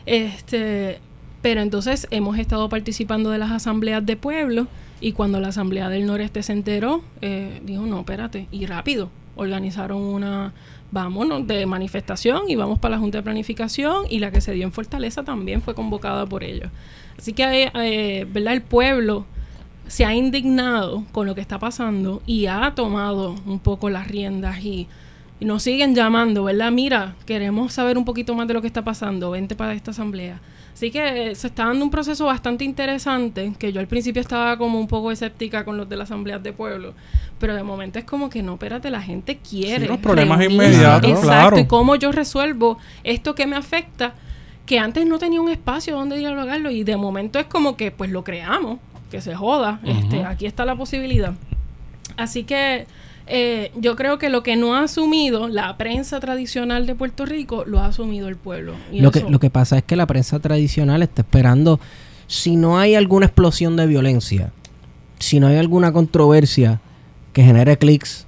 Este, 0.07 1.01
pero 1.43 1.63
entonces 1.63 2.07
hemos 2.13 2.39
estado 2.39 2.69
participando 2.69 3.31
de 3.31 3.39
las 3.39 3.51
asambleas 3.51 4.07
de 4.07 4.17
pueblo 4.17 4.69
y 5.01 5.11
cuando 5.11 5.41
la 5.41 5.49
Asamblea 5.49 5.89
del 5.89 6.07
Noreste 6.07 6.45
se 6.45 6.53
enteró, 6.53 7.03
eh, 7.21 7.61
dijo, 7.65 7.85
no, 7.87 7.99
espérate, 7.99 8.47
y 8.53 8.67
rápido. 8.67 9.11
Organizaron 9.35 10.01
una, 10.01 10.53
vámonos, 10.93 11.45
de 11.49 11.67
manifestación 11.67 12.49
y 12.49 12.55
vamos 12.55 12.79
para 12.79 12.95
la 12.95 13.01
Junta 13.01 13.19
de 13.19 13.25
Planificación 13.25 14.05
y 14.09 14.21
la 14.21 14.31
que 14.31 14.41
se 14.41 14.53
dio 14.53 14.63
en 14.63 14.71
Fortaleza 14.71 15.25
también 15.25 15.61
fue 15.61 15.75
convocada 15.75 16.25
por 16.25 16.45
ellos. 16.45 16.71
Así 17.19 17.33
que, 17.33 17.71
eh, 17.75 18.27
¿verdad? 18.31 18.55
El 18.55 18.63
pueblo 18.63 19.27
se 19.87 20.05
ha 20.05 20.15
indignado 20.15 21.05
con 21.13 21.27
lo 21.27 21.35
que 21.35 21.41
está 21.41 21.59
pasando 21.59 22.23
y 22.27 22.47
ha 22.47 22.73
tomado 22.75 23.37
un 23.47 23.59
poco 23.59 23.91
las 23.91 24.09
riendas 24.09 24.65
y, 24.65 24.89
y 25.41 25.45
nos 25.45 25.63
siguen 25.63 25.95
llamando, 25.95 26.45
¿verdad? 26.45 26.71
Mira, 26.71 27.17
queremos 27.27 27.73
saber 27.73 27.99
un 27.99 28.05
poquito 28.05 28.35
más 28.35 28.49
de 28.49 28.55
lo 28.55 28.61
que 28.61 28.67
está 28.67 28.83
pasando, 28.83 29.31
vente 29.31 29.55
para 29.55 29.75
esta 29.75 29.91
asamblea. 29.91 30.41
Así 30.75 30.91
que 30.91 31.31
eh, 31.31 31.35
se 31.37 31.47
está 31.47 31.67
dando 31.67 31.85
un 31.85 31.91
proceso 31.91 32.27
bastante 32.27 32.65
interesante, 32.65 33.53
que 33.57 33.73
yo 33.73 33.79
al 33.79 33.87
principio 33.87 34.21
estaba 34.21 34.59
como 34.59 34.81
un 34.81 34.89
poco 34.89 35.13
escéptica 35.13 35.65
con 35.65 35.77
los 35.77 35.89
de 35.89 35.97
las 35.97 36.11
asambleas 36.11 36.43
de 36.43 36.53
pueblo, 36.53 36.95
pero 37.39 37.55
de 37.55 37.63
momento 37.63 38.01
es 38.01 38.05
como 38.05 38.29
que 38.29 38.43
no, 38.43 38.55
espérate, 38.55 38.91
la 38.91 39.01
gente 39.01 39.39
quiere. 39.39 39.83
Sí, 39.83 39.89
los 39.89 39.99
problemas 39.99 40.43
inmediatos, 40.43 41.09
Exacto, 41.09 41.29
claro. 41.29 41.59
y 41.61 41.67
cómo 41.67 41.95
yo 41.95 42.11
resuelvo 42.11 42.79
esto 43.05 43.37
que 43.37 43.47
me 43.47 43.55
afecta, 43.55 44.15
que 44.67 44.79
antes 44.79 45.07
no 45.07 45.19
tenía 45.19 45.41
un 45.41 45.51
espacio 45.51 45.95
donde 45.95 46.17
dialogarlo 46.17 46.71
y 46.71 46.85
de 46.85 46.97
momento 46.97 47.39
es 47.39 47.47
como 47.47 47.77
que 47.77 47.91
pues 47.91 48.11
lo 48.11 48.25
creamos, 48.25 48.79
que 49.11 49.21
se 49.21 49.35
joda, 49.35 49.81
este, 49.85 50.25
aquí 50.25 50.47
está 50.47 50.65
la 50.65 50.77
posibilidad. 50.77 51.35
Así 52.17 52.45
que 52.45 52.87
eh, 53.27 53.73
yo 53.77 53.97
creo 53.97 54.19
que 54.19 54.29
lo 54.29 54.43
que 54.43 54.57
no 54.57 54.75
ha 54.75 54.85
asumido 54.85 55.49
la 55.49 55.77
prensa 55.77 56.21
tradicional 56.21 56.87
de 56.87 56.95
Puerto 56.95 57.27
Rico, 57.27 57.65
lo 57.67 57.81
ha 57.81 57.87
asumido 57.87 58.29
el 58.29 58.37
pueblo. 58.37 58.75
Y 58.91 59.01
Lo 59.01 59.11
que, 59.11 59.21
lo 59.21 59.39
que 59.39 59.51
pasa 59.51 59.79
es 59.79 59.85
que 59.85 59.97
la 59.97 60.07
prensa 60.07 60.41
tradicional 60.41 61.03
está 61.03 61.23
esperando, 61.23 61.79
si 62.27 62.57
no 62.57 62.79
hay 62.79 62.95
alguna 62.95 63.27
explosión 63.27 63.77
de 63.77 63.87
violencia, 63.87 64.53
si 65.19 65.41
no 65.41 65.47
hay 65.47 65.57
alguna 65.57 65.93
controversia 65.93 66.81
que 67.33 67.43
genere 67.43 67.77
clics 67.77 68.27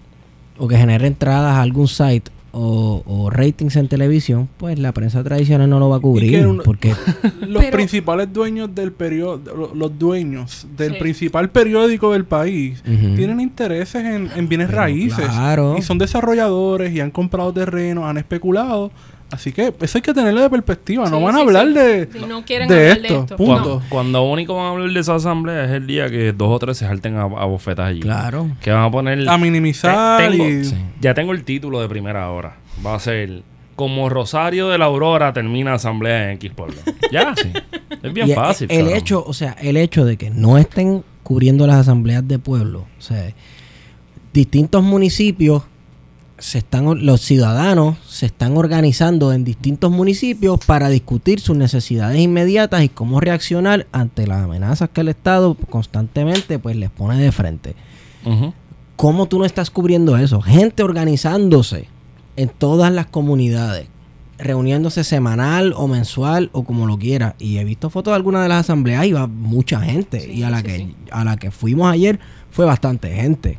o 0.58 0.68
que 0.68 0.76
genere 0.76 1.06
entradas 1.06 1.54
a 1.54 1.62
algún 1.62 1.88
site 1.88 2.30
o, 2.58 3.02
o 3.04 3.28
ratings 3.28 3.76
en 3.76 3.86
televisión, 3.86 4.48
pues 4.56 4.78
la 4.78 4.92
prensa 4.92 5.22
tradicional 5.22 5.68
no 5.68 5.78
lo 5.78 5.90
va 5.90 5.96
a 5.96 6.00
cubrir. 6.00 6.46
un- 6.46 6.62
Porque 6.64 6.94
Los 7.46 7.62
Pero- 7.64 7.76
principales 7.76 8.32
dueños 8.32 8.74
del 8.74 8.92
periódico, 8.92 9.72
los 9.74 9.98
dueños 9.98 10.66
del 10.76 10.94
Sí. 10.94 10.98
principal 10.98 11.50
periódico 11.50 12.12
del 12.12 12.24
país, 12.24 12.82
tienen 12.84 13.40
intereses 13.40 14.02
en, 14.04 14.30
en 14.34 14.48
bienes 14.48 14.68
Pero 14.68 14.78
raíces. 14.80 15.26
claro. 15.28 15.76
Y 15.78 15.82
son 15.82 15.98
desarrolladores 15.98 16.94
y 16.94 17.00
han 17.00 17.10
comprado 17.10 17.52
terrenos, 17.52 18.04
han 18.04 18.16
especulado. 18.16 18.90
Así 19.30 19.50
que 19.52 19.74
eso 19.80 19.98
hay 19.98 20.02
que 20.02 20.14
tenerlo 20.14 20.40
de 20.40 20.48
perspectiva. 20.50 21.08
no 21.10 21.18
Sí, 21.18 21.24
van 21.24 21.34
a 21.34 21.38
sí, 21.38 21.44
hablar 21.44 21.66
sí. 21.66 21.72
de, 21.74 22.08
Si 22.12 22.18
no 22.26 22.44
quieren 22.44 22.68
de 22.68 22.74
hablar 22.92 23.00
de 23.02 23.06
esto. 23.18 23.36
Punto. 23.36 23.44
Cuando, 23.46 23.82
cuando 23.88 24.22
único 24.22 24.54
van 24.54 24.66
a 24.66 24.68
hablar 24.70 24.90
de 24.90 25.00
esa 25.00 25.16
asamblea 25.16 25.64
es 25.64 25.70
el 25.72 25.86
día 25.86 26.08
que 26.08 26.32
dos 26.32 26.48
o 26.50 26.58
tres 26.60 26.78
se 26.78 26.86
salten 26.86 27.16
a, 27.16 27.22
a 27.22 27.44
bofetas 27.44 27.88
allí. 27.88 28.00
Claro. 28.00 28.48
Que 28.60 28.70
van 28.70 28.84
a 28.84 28.90
poner... 28.90 29.28
A 29.28 29.36
minimizar 29.36 30.20
Tengo- 30.30 30.46
y... 30.48 30.64
Sí. 30.64 30.76
Ya 31.00 31.12
tengo 31.14 31.32
el 31.32 31.42
título 31.44 31.80
de 31.80 31.88
primera 31.88 32.30
hora. 32.30 32.56
Va 32.84 32.94
a 32.94 33.00
ser... 33.00 33.42
Como 33.74 34.08
Rosario 34.08 34.68
de 34.70 34.78
la 34.78 34.86
Aurora 34.86 35.34
termina 35.34 35.74
asamblea 35.74 36.30
en 36.30 36.36
X 36.36 36.52
pueblo. 36.54 36.76
Ya. 37.12 37.34
Es 38.02 38.12
bien 38.14 38.28
Y 38.30 38.32
fácil. 38.32 38.68
El 38.70 38.88
hecho, 38.88 39.22
o 39.26 39.32
sea, 39.34 39.52
el 39.60 39.76
hecho 39.76 40.04
de 40.06 40.16
que 40.16 40.30
no 40.30 40.56
estén 40.56 41.04
cubriendo 41.22 41.66
las 41.66 41.76
asambleas 41.76 42.26
de 42.26 42.38
pueblo, 42.38 42.86
o 42.98 43.02
sea, 43.02 43.32
distintos 44.32 44.82
municipios 44.82 45.62
se 46.46 46.58
están 46.58 47.04
los 47.04 47.22
ciudadanos 47.22 47.98
se 48.08 48.26
están 48.26 48.56
organizando 48.56 49.32
en 49.32 49.42
distintos 49.42 49.90
municipios 49.90 50.60
para 50.64 50.88
discutir 50.88 51.40
sus 51.40 51.56
necesidades 51.56 52.20
inmediatas 52.20 52.84
y 52.84 52.88
cómo 52.88 53.18
reaccionar 53.18 53.88
ante 53.90 54.28
las 54.28 54.44
amenazas 54.44 54.90
que 54.90 55.00
el 55.00 55.08
Estado 55.08 55.56
constantemente 55.68 56.60
pues 56.60 56.76
les 56.76 56.88
pone 56.88 57.20
de 57.20 57.32
frente. 57.32 57.74
¿Cómo 58.94 59.26
tú 59.26 59.40
no 59.40 59.44
estás 59.44 59.70
cubriendo 59.70 60.16
eso? 60.16 60.40
Gente 60.40 60.84
organizándose 60.84 61.88
en 62.36 62.48
todas 62.48 62.92
las 62.92 63.06
comunidades, 63.06 63.88
reuniéndose 64.38 65.02
semanal 65.02 65.72
o 65.76 65.88
mensual 65.88 66.50
o 66.52 66.62
como 66.62 66.86
lo 66.86 66.96
quiera. 66.96 67.34
Y 67.40 67.58
he 67.58 67.64
visto 67.64 67.90
fotos 67.90 68.12
de 68.12 68.16
algunas 68.16 68.44
de 68.44 68.50
las 68.50 68.60
asambleas 68.60 69.04
y 69.04 69.10
va 69.10 69.26
mucha 69.26 69.80
gente. 69.80 70.20
Sí, 70.20 70.30
y 70.30 70.42
a 70.44 70.50
la, 70.50 70.58
sí, 70.58 70.64
que, 70.64 70.76
sí. 70.76 70.94
a 71.10 71.24
la 71.24 71.38
que 71.38 71.50
fuimos 71.50 71.92
ayer 71.92 72.20
fue 72.52 72.64
bastante 72.64 73.12
gente. 73.12 73.58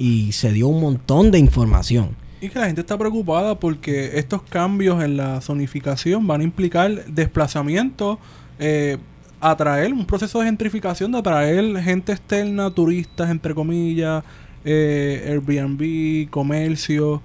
Y 0.00 0.32
se 0.32 0.50
dio 0.52 0.66
un 0.68 0.80
montón 0.80 1.30
de 1.30 1.38
información. 1.38 2.16
Y 2.40 2.48
que 2.48 2.58
la 2.58 2.66
gente 2.66 2.80
está 2.80 2.96
preocupada 2.96 3.60
porque 3.60 4.18
estos 4.18 4.40
cambios 4.42 5.04
en 5.04 5.18
la 5.18 5.42
zonificación 5.42 6.26
van 6.26 6.40
a 6.40 6.44
implicar 6.44 7.04
desplazamiento, 7.04 8.18
eh, 8.58 8.96
atraer 9.42 9.92
un 9.92 10.06
proceso 10.06 10.38
de 10.40 10.46
gentrificación, 10.46 11.12
de 11.12 11.18
atraer 11.18 11.76
gente 11.82 12.12
externa, 12.12 12.70
turistas, 12.70 13.28
entre 13.30 13.54
comillas, 13.54 14.24
eh, 14.64 15.26
Airbnb, 15.28 16.30
comercio, 16.30 17.20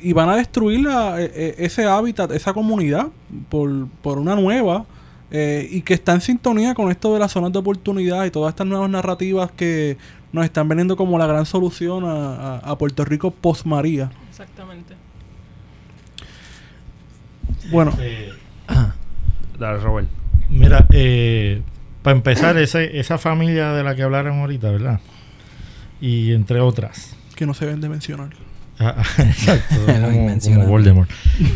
y 0.00 0.12
van 0.12 0.28
a 0.28 0.36
destruir 0.36 0.80
la- 0.80 1.20
e- 1.20 1.32
e- 1.34 1.54
ese 1.64 1.84
hábitat, 1.86 2.30
esa 2.32 2.52
comunidad, 2.52 3.06
por, 3.48 3.88
por 4.02 4.18
una 4.18 4.34
nueva, 4.34 4.84
eh, 5.30 5.66
y 5.70 5.80
que 5.80 5.94
está 5.94 6.12
en 6.12 6.20
sintonía 6.20 6.74
con 6.74 6.90
esto 6.90 7.12
de 7.14 7.20
las 7.20 7.32
zonas 7.32 7.52
de 7.52 7.58
oportunidad 7.58 8.24
y 8.26 8.30
todas 8.30 8.50
estas 8.52 8.66
nuevas 8.66 8.90
narrativas 8.90 9.50
que 9.50 9.96
nos 10.32 10.44
están 10.44 10.68
vendiendo 10.68 10.96
como 10.96 11.18
la 11.18 11.26
gran 11.26 11.44
solución 11.46 12.04
a, 12.04 12.56
a- 12.56 12.58
a 12.58 12.78
Puerto 12.78 13.04
Rico 13.04 13.30
post 13.30 13.66
María. 13.66 14.10
Exactamente. 14.28 14.94
Bueno, 17.70 17.92
Eh, 18.00 18.32
Dale, 19.58 19.78
Robert. 19.78 20.08
Mira, 20.48 20.86
eh, 20.90 21.62
para 22.02 22.16
empezar, 22.16 22.56
ese- 22.58 22.98
esa 22.98 23.18
familia 23.18 23.72
de 23.72 23.84
la 23.84 23.94
que 23.94 24.02
hablaron 24.02 24.40
ahorita, 24.40 24.70
¿verdad? 24.70 25.00
Y 26.00 26.32
entre 26.32 26.60
otras. 26.60 27.16
que 27.36 27.46
no 27.46 27.54
se 27.54 27.64
ven 27.66 27.80
de 27.80 27.88
mencionar. 27.88 28.30
Ah, 28.78 28.94
ah, 28.98 29.04
Exacto, 29.22 29.74
como, 30.54 30.66
Voldemort. 30.66 31.10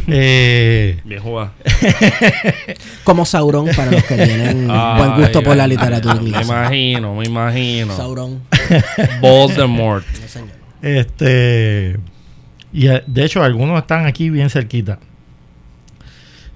Eh, 0.06 1.00
Bien 1.04 1.20
jugado. 1.20 1.52
Como 3.04 3.24
Sauron 3.24 3.66
para 3.74 3.90
los 3.92 4.04
que 4.04 4.16
tienen 4.16 4.66
buen 4.68 5.14
gusto 5.16 5.38
Ay, 5.38 5.44
por 5.44 5.56
la 5.56 5.64
ay, 5.64 5.70
literatura 5.70 6.14
Me 6.16 6.22
inglesa. 6.28 6.42
imagino, 6.44 7.14
me 7.14 7.24
imagino. 7.26 7.96
Sauron. 7.96 8.42
Voldemort. 9.20 10.04
No, 10.20 10.28
señor. 10.28 10.48
este 10.82 11.98
y 12.72 12.88
eh, 12.88 13.02
de 13.06 13.24
hecho 13.24 13.42
algunos 13.42 13.78
están 13.78 14.06
aquí 14.06 14.28
bien 14.30 14.50
cerquita. 14.50 14.98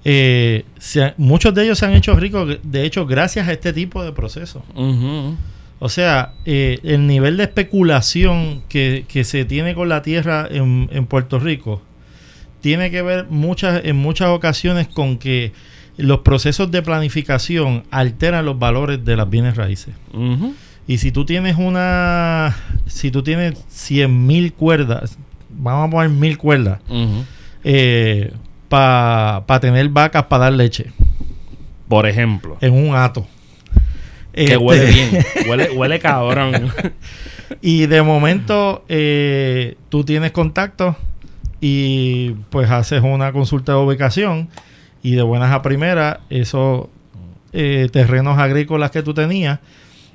Eh, 0.03 0.65
se 0.79 1.13
muchos 1.17 1.53
de 1.53 1.63
ellos 1.63 1.77
se 1.79 1.85
han 1.85 1.93
hecho 1.93 2.15
ricos, 2.15 2.57
de 2.63 2.85
hecho, 2.85 3.05
gracias 3.05 3.47
a 3.47 3.51
este 3.51 3.71
tipo 3.73 4.03
de 4.03 4.11
procesos. 4.11 4.63
Ujú. 4.75 5.35
O 5.83 5.89
sea, 5.89 6.33
eh, 6.45 6.77
el 6.83 7.07
nivel 7.07 7.37
de 7.37 7.43
especulación 7.43 8.61
que, 8.69 9.03
que 9.07 9.23
se 9.23 9.45
tiene 9.45 9.73
con 9.73 9.89
la 9.89 10.03
tierra 10.03 10.47
en, 10.49 10.87
en 10.91 11.07
Puerto 11.07 11.39
Rico 11.39 11.81
tiene 12.61 12.91
que 12.91 13.01
ver 13.01 13.25
muchas, 13.31 13.81
en 13.83 13.95
muchas 13.95 14.29
ocasiones 14.29 14.87
con 14.87 15.17
que 15.17 15.51
los 15.97 16.19
procesos 16.19 16.69
de 16.69 16.83
planificación 16.83 17.83
alteran 17.89 18.45
los 18.45 18.59
valores 18.59 19.03
de 19.03 19.15
las 19.17 19.27
bienes 19.27 19.57
raíces. 19.57 19.95
Y 20.87 20.99
si 20.99 21.11
tú 21.11 21.25
tienes 21.25 21.57
una, 21.57 22.55
si 22.85 23.09
tú 23.09 23.23
tienes 23.23 23.55
100 23.69 24.27
mil 24.27 24.53
cuerdas, 24.53 25.17
vamos 25.49 25.87
a 25.87 25.91
poner 25.91 26.09
mil 26.11 26.37
cuerdas, 26.37 26.79
Ujú. 26.89 27.25
para 28.69 29.59
tener 29.59 29.89
vacas 29.89 30.23
para 30.25 30.45
dar 30.45 30.53
leche 30.53 30.91
Por 31.87 32.07
ejemplo. 32.07 32.57
en 32.61 32.73
un 32.73 32.95
hato. 32.95 33.27
Que 34.33 34.43
Este, 34.43 34.57
huele 34.57 34.85
bien. 34.85 35.25
Huele, 35.49 35.69
huele 35.71 35.99
cabrón. 35.99 36.71
Y 37.61 37.87
de 37.87 38.01
momento 38.01 38.85
eh, 38.87 39.75
tú 39.89 40.05
tienes 40.05 40.31
contacto 40.31 40.95
y 41.59 42.31
pues 42.49 42.71
haces 42.71 43.03
una 43.03 43.33
consulta 43.33 43.73
de 43.73 43.79
ubicación 43.79 44.47
y 45.03 45.15
de 45.15 45.21
buenas 45.21 45.51
a 45.51 45.61
primeras 45.61 46.19
esos 46.29 46.87
eh, 47.51 47.89
terrenos 47.91 48.39
agrícolas 48.39 48.91
que 48.91 49.03
tú 49.03 49.13
tenías 49.13 49.59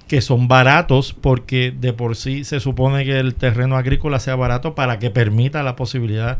que 0.09 0.21
son 0.21 0.49
baratos 0.49 1.13
porque 1.13 1.75
de 1.79 1.93
por 1.93 2.17
sí 2.17 2.45
se 2.45 2.61
supone 2.61 3.05
que 3.05 3.19
el 3.19 3.35
terreno 3.35 3.77
agrícola 3.77 4.21
sea 4.21 4.37
barato 4.37 4.75
para 4.75 4.99
que 4.99 5.11
permita 5.11 5.63
la 5.63 5.77
posibilidad 5.77 6.39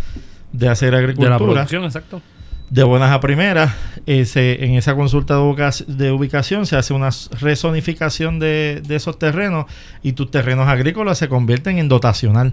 de 0.53 0.69
hacer 0.69 0.91
De 0.91 0.93
la 0.93 0.99
agricultura 0.99 1.39
producción, 1.39 1.85
exacto. 1.85 2.23
De 2.71 2.83
buenas 2.83 3.13
a 3.13 3.21
primeras, 3.21 3.73
ese- 4.07 4.65
en 4.65 4.75
esa 4.75 4.95
consulta 4.97 5.35
de, 5.35 5.41
ubica- 5.41 5.85
de 5.87 6.11
ubicación 6.11 6.67
se 6.67 6.77
hace 6.77 6.93
una 6.95 7.11
rezonificación 7.41 8.39
de, 8.39 8.83
de 8.87 8.97
esos 8.97 9.19
terrenos 9.19 9.67
y 10.03 10.13
tus 10.13 10.31
terrenos 10.31 10.69
agrícolas 10.69 11.19
se 11.19 11.29
convierten 11.29 11.79
en 11.79 11.89
dotacional. 11.89 12.53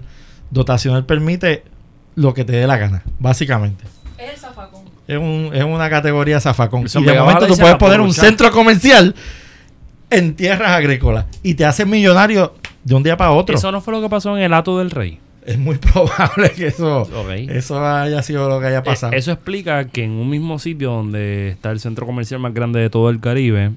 Dotacional 0.50 1.04
permite 1.04 1.64
lo 2.14 2.32
que 2.32 2.44
te 2.44 2.52
dé 2.52 2.66
la 2.66 2.76
gana, 2.76 3.02
básicamente. 3.18 3.84
Es 4.18 4.34
el 4.34 4.36
zafacón. 4.38 4.82
Es, 5.08 5.18
un- 5.18 5.50
es 5.52 5.64
una 5.64 5.90
categoría 5.90 6.38
zafacón. 6.40 6.86
Eso 6.86 7.00
y 7.00 7.04
de 7.04 7.18
momento 7.18 7.46
tú 7.46 7.56
puedes 7.56 7.76
poner 7.76 8.00
un 8.00 8.14
centro 8.14 8.50
comercial 8.52 9.14
en 10.10 10.34
tierras 10.36 10.70
agrícolas 10.70 11.24
y 11.42 11.54
te 11.54 11.64
haces 11.64 11.86
millonario 11.86 12.54
de 12.84 12.94
un 12.94 13.02
día 13.02 13.16
para 13.16 13.32
otro. 13.32 13.56
Eso 13.56 13.72
no 13.72 13.80
fue 13.80 13.92
lo 13.92 14.00
que 14.00 14.08
pasó 14.08 14.36
en 14.36 14.44
el 14.44 14.54
Hato 14.54 14.78
del 14.78 14.90
Rey. 14.92 15.18
Es 15.44 15.58
muy 15.58 15.76
probable 15.92 16.50
que 16.56 16.68
eso, 16.68 17.06
eso 17.48 17.84
haya 17.86 18.22
sido 18.22 18.48
lo 18.48 18.60
que 18.60 18.66
haya 18.66 18.82
pasado. 18.82 19.12
Eh, 19.12 19.18
Eso 19.18 19.32
explica 19.32 19.86
que 19.86 20.04
en 20.04 20.12
un 20.12 20.30
mismo 20.30 20.58
sitio 20.58 20.90
donde 20.92 21.48
está 21.48 21.70
el 21.70 21.80
centro 21.80 22.06
comercial 22.06 22.40
más 22.40 22.54
grande 22.54 22.80
de 22.80 22.90
todo 22.90 23.10
el 23.10 23.20
Caribe, 23.20 23.72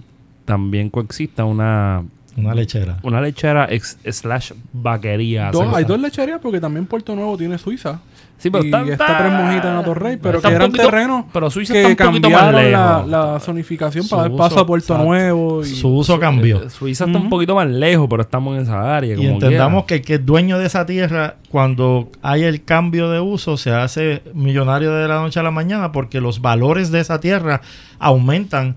también 0.46 0.90
coexista 0.90 1.44
una, 1.46 2.04
Una 2.38 2.54
lechera. 2.54 2.98
una 3.04 3.20
lechera 3.20 3.66
ex- 3.70 3.98
slash 4.10 4.52
vaquería. 4.72 5.52
Hay 5.74 5.84
dos 5.86 6.00
lecherías 6.00 6.40
porque 6.40 6.60
también 6.62 6.86
Puerto 6.86 7.16
Nuevo 7.16 7.36
tiene 7.38 7.58
Suiza. 7.58 8.00
Sí, 8.38 8.52
pero 8.52 8.64
y 8.64 8.68
está, 8.68 8.84
está 8.84 9.18
Tres 9.18 9.32
Mojitas 9.34 9.66
en 9.66 9.78
Atorrey, 9.78 10.18
pero 10.18 10.38
está 10.38 10.50
que 10.50 10.56
un 10.58 10.62
eran 10.62 10.72
terrenos 10.72 11.26
Pero 11.34 11.50
Suiza 11.50 11.74
que 11.74 11.82
está 11.90 12.04
un 12.06 12.10
poquito 12.12 12.30
más 12.30 12.42
cambiaron 12.44 12.72
lejos. 12.72 13.10
la 13.10 13.40
zonificación 13.40 14.04
Su 14.04 14.10
para 14.16 14.30
dar 14.30 14.38
paso 14.38 14.60
a 14.60 14.66
Puerto 14.68 14.94
exacto. 14.94 15.04
Nuevo. 15.06 15.62
Y, 15.64 15.66
Su 15.66 15.90
uso 15.90 16.20
cambió. 16.20 16.62
Eh, 16.62 16.70
Suiza 16.70 17.06
está 17.06 17.18
un 17.18 17.30
poquito 17.32 17.56
más 17.56 17.68
lejos, 17.68 18.06
pero 18.08 18.22
estamos 18.22 18.56
en 18.56 18.62
esa 18.62 18.96
área. 18.96 19.14
Y 19.16 19.18
como 19.18 19.30
entendamos 19.32 19.86
quiera. 19.86 19.88
que 19.88 19.96
el 19.96 20.02
que 20.06 20.14
es 20.22 20.26
dueño 20.28 20.60
de 20.60 20.68
esa 20.68 20.86
tierra, 20.86 21.38
cuando 21.50 22.12
hay 22.22 22.44
el 22.44 22.64
cambio 22.64 23.10
de 23.10 23.20
uso, 23.20 23.58
se 23.58 23.72
hace 23.72 24.22
millonario 24.36 24.94
de 24.94 25.08
la 25.08 25.16
noche 25.16 25.40
a 25.40 25.44
la 25.44 25.50
mañana 25.50 25.92
porque 25.92 26.22
los 26.22 26.40
valores 26.40 26.92
de 26.92 27.00
esa 27.00 27.20
tierra 27.20 27.62
aumentan 27.98 28.76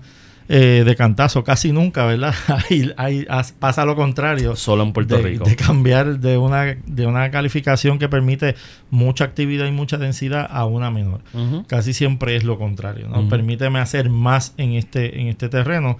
eh, 0.53 0.83
de 0.85 0.95
cantazo, 0.97 1.45
casi 1.45 1.71
nunca, 1.71 2.05
¿verdad? 2.05 2.33
Ahí, 2.69 2.91
ahí 2.97 3.25
as- 3.29 3.53
pasa 3.53 3.85
lo 3.85 3.95
contrario. 3.95 4.57
Solo 4.57 4.83
en 4.83 4.91
Puerto 4.91 5.15
de, 5.15 5.23
Rico. 5.23 5.45
de 5.45 5.55
cambiar 5.55 6.19
de 6.19 6.37
una, 6.37 6.75
de 6.85 7.05
una 7.05 7.31
calificación 7.31 7.97
que 7.99 8.09
permite 8.09 8.55
mucha 8.89 9.23
actividad 9.23 9.65
y 9.67 9.71
mucha 9.71 9.97
densidad 9.97 10.45
a 10.51 10.65
una 10.65 10.91
menor. 10.91 11.21
Casi 11.67 11.93
siempre 11.93 12.35
es 12.35 12.43
lo 12.43 12.57
contrario. 12.57 13.07
¿no? 13.07 13.21
Ujú. 13.21 13.29
Permíteme 13.29 13.79
hacer 13.79 14.09
más 14.09 14.53
en 14.57 14.73
este, 14.73 15.21
en 15.21 15.27
este 15.27 15.47
terreno. 15.47 15.97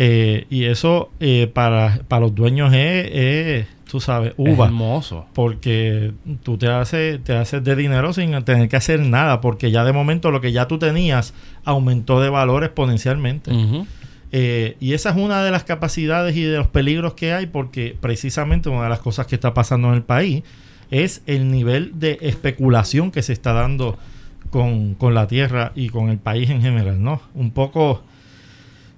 Eh, 0.00 0.46
y 0.48 0.64
eso 0.64 1.10
eh, 1.18 1.50
para, 1.52 2.00
para 2.06 2.20
los 2.20 2.34
dueños 2.34 2.72
es, 2.72 3.10
es, 3.12 3.66
tú 3.90 4.00
sabes, 4.00 4.30
Es 4.30 4.34
uva. 4.38 4.66
hermoso. 4.66 5.26
Porque 5.34 6.12
tú 6.44 6.56
te 6.56 6.68
haces, 6.68 7.22
te 7.24 7.34
haces 7.34 7.64
de 7.64 7.74
dinero 7.74 8.12
sin 8.12 8.30
tener 8.44 8.68
que 8.68 8.76
hacer 8.76 9.00
nada. 9.00 9.40
Porque 9.40 9.70
ya 9.72 9.84
de 9.84 9.92
momento 9.92 10.30
lo 10.30 10.40
que 10.40 10.52
ya 10.52 10.68
tú 10.68 10.78
tenías 10.78 11.34
aumentó 11.64 12.20
de 12.20 12.28
valor 12.30 12.62
exponencialmente. 12.64 13.50
Eh, 14.30 14.76
y 14.78 14.92
esa 14.92 15.10
es 15.10 15.16
una 15.16 15.42
de 15.42 15.50
las 15.50 15.64
capacidades 15.64 16.36
y 16.36 16.42
de 16.42 16.58
los 16.58 16.68
peligros 16.68 17.14
que 17.14 17.32
hay, 17.32 17.46
porque 17.46 17.96
precisamente 18.00 18.68
una 18.68 18.84
de 18.84 18.90
las 18.90 19.00
cosas 19.00 19.26
que 19.26 19.34
está 19.34 19.52
pasando 19.54 19.88
en 19.88 19.94
el 19.94 20.02
país 20.02 20.42
es 20.90 21.22
el 21.26 21.50
nivel 21.50 21.98
de 21.98 22.18
especulación 22.20 23.10
que 23.10 23.22
se 23.22 23.32
está 23.32 23.52
dando 23.54 23.98
con, 24.50 24.94
con 24.94 25.14
la 25.14 25.26
tierra 25.26 25.72
y 25.74 25.88
con 25.88 26.08
el 26.10 26.18
país 26.18 26.50
en 26.50 26.60
general, 26.62 27.02
¿no? 27.02 27.20
Un 27.34 27.50
poco, 27.50 28.02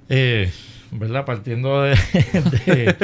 eh, 0.08 0.50
¿verdad? 0.92 1.24
Partiendo 1.24 1.82
de, 1.82 1.96
de, 2.66 2.94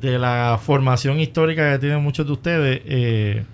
de 0.00 0.18
la 0.18 0.58
formación 0.62 1.20
histórica 1.20 1.72
que 1.72 1.78
tienen 1.78 2.02
muchos 2.02 2.26
de 2.26 2.32
ustedes, 2.32 2.82
eh, 2.86 3.44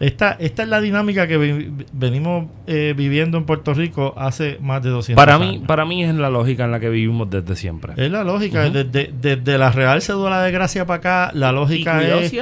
esta, 0.00 0.32
esta 0.38 0.62
es 0.62 0.68
la 0.68 0.80
dinámica 0.80 1.26
que 1.26 1.38
vi- 1.38 1.70
venimos 1.92 2.46
eh, 2.66 2.94
viviendo 2.96 3.38
en 3.38 3.44
Puerto 3.44 3.72
Rico 3.74 4.14
hace 4.16 4.58
más 4.60 4.82
de 4.82 4.90
200 4.90 5.20
Para 5.22 5.36
años. 5.36 5.60
mí, 5.60 5.64
para 5.66 5.84
mí 5.84 6.04
es 6.04 6.14
la 6.14 6.30
lógica 6.30 6.64
en 6.64 6.70
la 6.72 6.80
que 6.80 6.88
vivimos 6.90 7.30
desde 7.30 7.56
siempre. 7.56 7.92
Es 7.96 8.10
la 8.10 8.24
lógica. 8.24 8.64
Ujú. 8.64 8.72
desde, 8.72 9.10
desde 9.20 9.58
la 9.58 9.70
Real 9.72 10.02
Cédula 10.02 10.42
de 10.42 10.52
Gracia 10.52 10.86
para 10.86 10.98
acá, 10.98 11.30
la 11.34 11.52
lógica 11.52 12.02
es. 12.02 12.32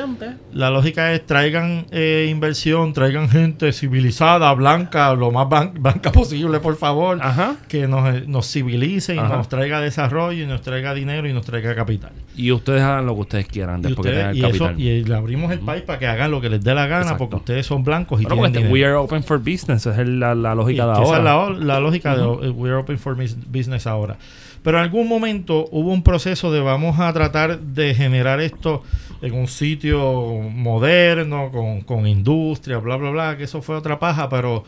La 0.53 0.71
lógica 0.71 1.13
es 1.13 1.27
traigan 1.27 1.87
eh, 1.91 2.29
inversión, 2.31 2.93
traigan 2.93 3.29
gente 3.29 3.73
civilizada, 3.73 4.53
blanca, 4.55 5.15
lo 5.15 5.31
más 5.31 5.47
ban- 5.49 5.73
blanca 5.75 6.11
posible, 6.13 6.61
por 6.61 6.77
favor. 6.77 7.19
Ajá. 7.21 7.57
Que 7.69 7.87
nos, 7.87 8.27
nos 8.27 8.51
civilice 8.51 9.15
y 9.15 9.19
Ajá. 9.19 9.37
nos 9.37 9.49
traiga 9.49 9.81
desarrollo 9.81 10.43
y 10.43 10.47
nos 10.47 10.63
traiga 10.63 10.95
dinero 10.95 11.29
y 11.29 11.33
nos 11.33 11.45
traiga 11.47 11.75
capital. 11.75 12.13
Y 12.37 12.51
ustedes 12.53 12.83
hagan 12.83 13.07
lo 13.07 13.15
que 13.15 13.21
ustedes 13.21 13.47
quieran 13.47 13.81
Y, 13.81 13.83
después 13.85 14.07
que 14.07 14.11
ustedes- 14.13 14.33
tengan 14.33 14.37
y 14.37 14.41
el 14.41 14.55
eso- 14.57 14.65
capital. 14.67 14.83
y 14.87 15.05
le 15.05 15.15
abrimos 15.15 15.53
el 15.53 15.61
país 15.61 15.83
para 15.83 15.99
que 15.99 16.07
hagan 16.07 16.31
lo 16.31 16.41
que 16.41 16.49
les 16.51 16.63
dé 16.63 16.75
la 16.75 16.87
gana, 16.87 17.03
Exacto. 17.03 17.19
porque 17.19 17.37
ustedes 17.45 17.67
son 17.67 17.85
blancos 17.85 18.21
y 18.23 18.25
Bueno, 18.25 18.43
tienen 18.51 18.71
pues, 18.71 18.73
we 18.73 18.85
are 18.87 18.95
open 18.95 19.23
for 19.23 19.39
business, 19.39 19.87
esa 19.87 20.01
es 20.01 20.09
la, 20.09 20.35
la 20.35 20.53
Y 20.53 20.57
lógica 20.57 20.87
de 20.87 20.93
que 20.95 21.03
esa 21.03 21.17
ahora. 21.17 21.53
es 21.53 21.59
la, 21.61 21.75
la 21.75 21.81
lógica 21.81 22.17
de 22.17 22.23
eh, 22.25 22.51
We're 22.51 22.77
Open 22.77 22.99
for 22.99 23.15
Business 23.17 23.87
ahora. 23.87 24.17
Pero 24.65 24.79
en 24.79 24.83
algún 24.85 25.07
momento 25.09 25.67
hubo 25.71 25.93
un 25.93 26.03
proceso 26.03 26.51
de 26.51 26.59
vamos 26.61 26.99
a 26.99 27.13
tratar 27.13 27.61
de 27.61 27.95
generar 27.95 28.41
esto 28.41 28.83
en 29.23 29.33
un 29.35 29.47
sitio 29.47 30.41
moderno, 30.41 31.51
con, 31.53 31.83
con 31.83 32.07
industria, 32.07 32.79
bla, 32.79 32.97
bla, 32.97 33.11
bla, 33.11 33.37
que 33.37 33.45
eso 33.45 33.63
fue 33.63 33.77
otra 33.77 33.99
paja, 33.99 34.29
pero 34.29 34.65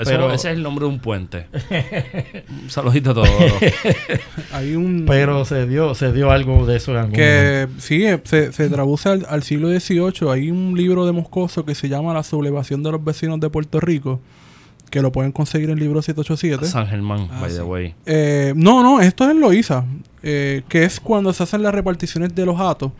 Eso- 0.00 0.10
pero- 0.10 0.32
ese 0.32 0.50
es 0.50 0.56
el 0.56 0.62
nombre 0.62 0.84
de 0.84 0.90
un 0.92 0.98
puente. 1.00 1.46
un 2.62 2.70
saludito 2.70 3.10
a 3.10 3.14
todos. 3.14 3.28
Hay 4.52 4.74
un. 4.74 5.04
pero 5.06 5.44
se 5.44 5.66
dio 5.66 5.94
se 5.94 6.12
dio 6.12 6.30
algo 6.30 6.64
de 6.66 6.76
eso 6.76 6.92
en 6.92 6.98
algún 6.98 7.12
momento. 7.18 7.74
que 7.74 7.80
sí, 7.80 8.04
eh, 8.06 8.20
se, 8.24 8.52
se 8.52 8.68
traduce 8.68 9.08
al, 9.08 9.26
al 9.28 9.42
siglo 9.42 9.68
XVIII. 9.68 10.30
Hay 10.30 10.50
un 10.50 10.74
libro 10.76 11.04
de 11.06 11.12
Moscoso 11.12 11.64
que 11.64 11.74
se 11.74 11.88
llama 11.88 12.14
La 12.14 12.22
sublevación 12.22 12.82
de 12.82 12.92
los 12.92 13.02
vecinos 13.04 13.40
de 13.40 13.50
Puerto 13.50 13.80
Rico, 13.80 14.20
que 14.88 15.02
lo 15.02 15.12
pueden 15.12 15.32
conseguir 15.32 15.70
en 15.70 15.78
el 15.78 15.80
libro 15.84 16.02
787. 16.02 16.66
San 16.66 16.86
Germán, 16.86 17.28
Ah, 17.30 17.40
by 17.40 17.52
the 17.52 17.62
way. 17.62 17.94
Eh, 18.06 18.52
no, 18.56 18.82
no, 18.82 19.00
esto 19.00 19.24
es 19.24 19.30
en 19.30 19.40
Loíza, 19.40 19.84
eh, 20.22 20.62
que 20.68 20.84
es 20.84 21.00
cuando 21.00 21.32
se 21.32 21.42
hacen 21.42 21.62
las 21.62 21.74
reparticiones 21.74 22.34
de 22.34 22.46
los 22.46 22.60
atos 22.60 22.92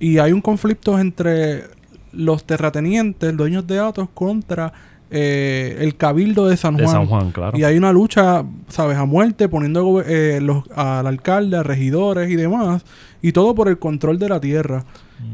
y 0.00 0.18
hay 0.18 0.32
un 0.32 0.40
conflicto 0.40 0.98
entre 0.98 1.64
los 2.12 2.44
terratenientes, 2.44 3.36
dueños 3.36 3.66
de 3.66 3.78
atos, 3.80 4.08
contra 4.14 4.72
eh, 5.10 5.76
el 5.80 5.96
cabildo 5.96 6.48
de 6.48 6.56
San 6.56 6.76
De 6.76 6.84
Juan. 6.84 6.96
San 6.96 7.06
Juan, 7.06 7.30
claro. 7.32 7.58
Y 7.58 7.64
hay 7.64 7.76
una 7.76 7.92
lucha, 7.92 8.44
¿sabes? 8.68 8.96
A 8.96 9.04
muerte, 9.04 9.48
poniendo 9.48 10.02
eh, 10.02 10.40
los, 10.40 10.64
al 10.74 11.06
alcalde, 11.06 11.56
a 11.56 11.62
regidores 11.62 12.30
y 12.30 12.36
demás, 12.36 12.84
y 13.22 13.32
todo 13.32 13.54
por 13.54 13.68
el 13.68 13.78
control 13.78 14.18
de 14.18 14.28
la 14.28 14.40
tierra. 14.40 14.84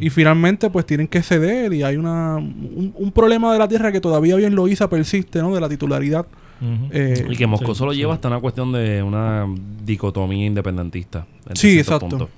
Y 0.01 0.11
finalmente, 0.11 0.71
pues 0.71 0.87
tienen 0.87 1.07
que 1.09 1.23
ceder, 1.23 1.73
y 1.73 1.83
hay 1.83 1.97
una, 1.97 2.37
un, 2.37 2.95
un 2.97 3.13
problema 3.13 3.53
de 3.53 3.59
la 3.59 3.69
tierra 3.69 3.93
que 3.93 4.01
todavía 4.01 4.35
hoy 4.37 4.45
en 4.45 4.55
Loíza 4.55 4.89
persiste, 4.89 5.41
¿no? 5.43 5.55
De 5.55 5.61
la 5.61 5.69
titularidad. 5.69 6.27
Eh, 6.91 7.27
Y 7.29 7.37
que 7.37 7.47
Moscú 7.47 7.75
Sí, 7.75 7.79
solo 7.81 7.93
sí. 7.93 7.99
lleva 7.99 8.15
hasta 8.15 8.29
una 8.29 8.41
cuestión 8.41 8.73
de 8.73 9.03
una 9.03 9.47
dicotomía 9.85 10.47
independentista. 10.47 11.27
en 11.49 11.57
Sí, 11.57 11.79
exacto. 11.79 12.09
punto. 12.09 12.31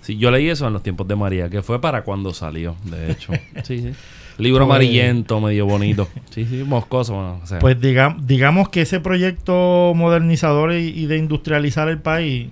Sí, 0.00 0.16
yo 0.16 0.30
leí 0.30 0.48
eso 0.48 0.66
en 0.66 0.72
los 0.72 0.82
tiempos 0.82 1.06
de 1.06 1.14
María, 1.16 1.48
que 1.48 1.62
fue 1.62 1.80
para 1.80 2.02
cuando 2.02 2.32
salió, 2.34 2.74
de 2.84 3.12
hecho. 3.12 3.32
sí, 3.62 3.78
sí. 3.78 3.90
Libro 4.38 4.66
Pues- 4.66 4.74
amarillento, 4.76 5.40
medio 5.40 5.66
bonito. 5.66 6.08
Sí, 6.30 6.44
sí, 6.46 6.64
moscoso. 6.66 7.14
bueno, 7.14 7.40
o 7.42 7.46
sea. 7.46 7.58
Pues 7.60 7.80
diga- 7.80 8.16
digamos 8.20 8.68
que 8.70 8.80
ese 8.82 9.00
proyecto 9.00 9.92
modernizador 9.94 10.72
y, 10.72 10.88
y 10.88 11.06
de 11.06 11.18
industrializar 11.18 11.88
el 11.88 11.98
país 12.00 12.48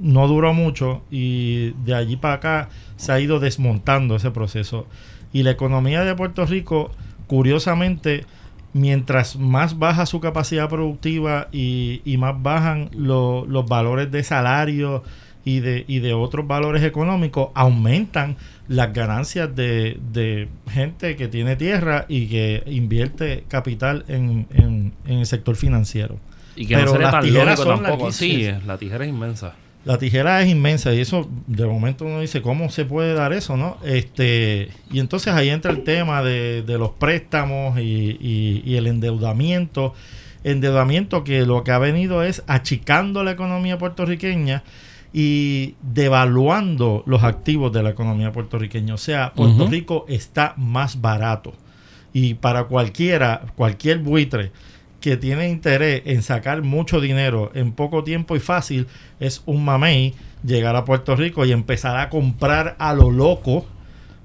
no 0.00 0.26
duró 0.28 0.52
mucho 0.54 1.02
y 1.10 1.70
de 1.84 1.94
allí 1.94 2.16
para 2.16 2.34
acá 2.34 2.68
se 2.96 3.12
ha 3.12 3.20
ido 3.20 3.40
desmontando 3.40 4.16
ese 4.16 4.30
proceso. 4.30 4.86
Y 5.32 5.42
la 5.42 5.50
economía 5.50 6.02
de 6.04 6.14
Puerto 6.14 6.46
Rico, 6.46 6.90
curiosamente, 7.26 8.24
mientras 8.72 9.36
más 9.36 9.78
baja 9.78 10.06
su 10.06 10.20
capacidad 10.20 10.68
productiva 10.68 11.48
y, 11.52 12.00
y 12.04 12.16
más 12.16 12.40
bajan 12.42 12.90
lo- 12.96 13.44
los 13.46 13.66
valores 13.66 14.10
de 14.10 14.22
salario 14.22 15.02
y 15.44 15.60
de, 15.60 15.84
y 15.86 15.98
de 15.98 16.14
otros 16.14 16.46
valores 16.46 16.82
económicos, 16.82 17.50
aumentan 17.54 18.36
las 18.66 18.92
ganancias 18.94 19.54
de, 19.54 19.98
de 20.12 20.48
gente 20.70 21.16
que 21.16 21.28
tiene 21.28 21.54
tierra 21.56 22.06
y 22.08 22.28
que 22.28 22.62
invierte 22.66 23.44
capital 23.48 24.04
en, 24.08 24.46
en- 24.54 24.92
en 25.04 25.18
el 25.18 25.26
sector 25.26 25.54
financiero. 25.56 26.16
y 26.56 26.66
que 26.66 26.74
no 26.76 26.80
pero 26.80 26.92
las 26.98 27.10
tijeras 27.26 27.58
son 27.58 27.82
tampoco. 27.82 28.10
Sí, 28.12 28.48
la 28.66 28.78
tijera 28.78 29.04
es 29.04 29.10
inmensa. 29.10 29.54
La 29.84 29.98
tijera 29.98 30.40
es 30.40 30.48
inmensa 30.48 30.94
y 30.94 31.00
eso 31.00 31.28
de 31.46 31.66
momento 31.66 32.06
uno 32.06 32.20
dice, 32.20 32.40
¿cómo 32.40 32.70
se 32.70 32.86
puede 32.86 33.12
dar 33.12 33.32
eso? 33.34 33.56
no 33.58 33.76
este 33.84 34.68
Y 34.90 34.98
entonces 34.98 35.34
ahí 35.34 35.50
entra 35.50 35.70
el 35.72 35.84
tema 35.84 36.22
de, 36.22 36.62
de 36.62 36.78
los 36.78 36.90
préstamos 36.92 37.78
y, 37.78 37.82
y- 38.20 38.62
y 38.64 38.76
el 38.76 38.86
endeudamiento. 38.86 39.92
Endeudamiento 40.42 41.22
que 41.24 41.44
lo 41.46 41.64
que 41.64 41.72
ha 41.72 41.78
venido 41.78 42.22
es 42.22 42.42
achicando 42.46 43.24
la 43.24 43.32
economía 43.32 43.76
puertorriqueña 43.78 44.62
y 45.12 45.74
devaluando 45.82 47.02
los 47.06 47.22
activos 47.22 47.72
de 47.72 47.82
la 47.82 47.90
economía 47.90 48.32
puertorriqueña. 48.32 48.94
O 48.94 48.98
sea, 48.98 49.32
Puerto. 49.34 49.66
Rico 49.68 50.06
está 50.08 50.54
más 50.56 51.00
barato. 51.00 51.52
Y 52.12 52.34
para 52.34 52.64
cualquiera, 52.64 53.42
cualquier 53.56 53.98
buitre 53.98 54.50
que 55.04 55.18
tiene 55.18 55.50
interés 55.50 56.00
en 56.06 56.22
sacar 56.22 56.62
mucho 56.62 56.98
dinero 56.98 57.52
en 57.52 57.72
poco 57.72 58.04
tiempo 58.04 58.36
y 58.36 58.40
fácil 58.40 58.86
es 59.20 59.42
un 59.44 59.62
mamey 59.62 60.14
llegar 60.42 60.76
a 60.76 60.86
Puerto 60.86 61.14
Rico 61.14 61.44
y 61.44 61.52
empezar 61.52 61.98
a 61.98 62.08
comprar 62.08 62.74
a 62.78 62.94
lo 62.94 63.10
loco 63.10 63.66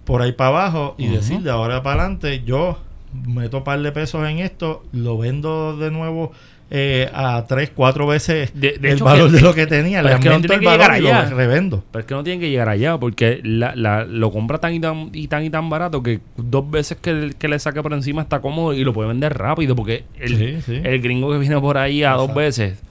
por 0.05 0.21
ahí 0.21 0.31
para 0.31 0.51
abajo 0.51 0.95
y 0.97 1.07
decir 1.07 1.41
de 1.41 1.51
ahora 1.51 1.83
para 1.83 2.03
adelante 2.03 2.43
yo 2.45 2.79
meto 3.27 3.65
par 3.65 3.81
de 3.81 3.91
pesos 3.91 4.25
en 4.29 4.39
esto, 4.39 4.85
lo 4.93 5.17
vendo 5.17 5.75
de 5.75 5.91
nuevo 5.91 6.31
eh, 6.71 7.09
a 7.13 7.45
tres, 7.47 7.71
cuatro 7.73 8.05
veces 8.05 8.51
De- 8.53 8.77
de 8.77 8.89
el 8.89 8.95
hecho 8.95 9.05
valor 9.05 9.31
que- 9.31 9.37
de 9.37 9.41
lo 9.41 9.53
que 9.55 9.65
tenía, 9.65 10.03
le 10.03 10.09
pero 10.09 10.15
es 10.17 10.21
que 10.21 10.29
no 10.29 10.35
aumento 10.35 10.53
el 10.53 10.59
que 10.59 10.65
valor 10.65 10.97
y 10.97 11.01
lo 11.01 11.09
allá. 11.09 11.29
revendo. 11.29 11.83
Pero 11.91 11.99
es 12.01 12.05
que 12.05 12.13
no 12.13 12.23
tienen 12.23 12.39
que 12.39 12.49
llegar 12.49 12.69
allá 12.69 12.97
porque 12.99 13.39
la, 13.43 13.75
la- 13.75 14.05
lo 14.05 14.31
compra 14.31 14.59
tan 14.59 14.73
y 14.73 14.79
tan 14.79 15.09
y 15.13 15.27
tan 15.27 15.43
y 15.43 15.49
tan 15.49 15.69
barato 15.69 16.03
que 16.03 16.19
dos 16.37 16.69
veces 16.69 16.97
que, 17.01 17.31
que 17.39 17.47
le 17.47 17.57
saque 17.57 17.81
por 17.81 17.93
encima 17.93 18.21
está 18.21 18.39
cómodo 18.39 18.73
y 18.73 18.83
lo 18.83 18.93
puede 18.93 19.07
vender 19.09 19.35
rápido 19.37 19.75
porque 19.75 20.03
el, 20.19 20.37
Sí, 20.37 20.61
sí. 20.61 20.81
el 20.83 21.01
gringo 21.01 21.31
que 21.31 21.39
viene 21.39 21.59
por 21.59 21.77
ahí 21.77 22.03
a 22.03 22.11
dos 22.13 22.33
veces. 22.35 22.81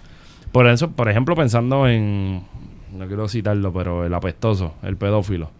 Por 0.51 0.67
eso, 0.67 0.91
por 0.91 1.09
ejemplo, 1.09 1.37
pensando 1.37 1.87
en 1.89 2.43
no 2.93 3.07
quiero 3.07 3.29
citarlo, 3.29 3.73
pero 3.73 4.05
el 4.07 4.15
apestoso, 4.15 4.75
el 4.83 4.97
pedófilo, 4.97 5.51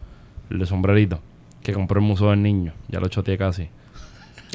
el 0.51 0.59
de 0.59 0.67
sombrerito, 0.67 1.21
que 1.63 1.73
compró 1.73 2.01
el 2.01 2.07
museo 2.07 2.31
del 2.31 2.43
niño, 2.43 2.73
ya 2.89 2.99
lo 2.99 3.09
choteé 3.09 3.37
casi. 3.39 3.69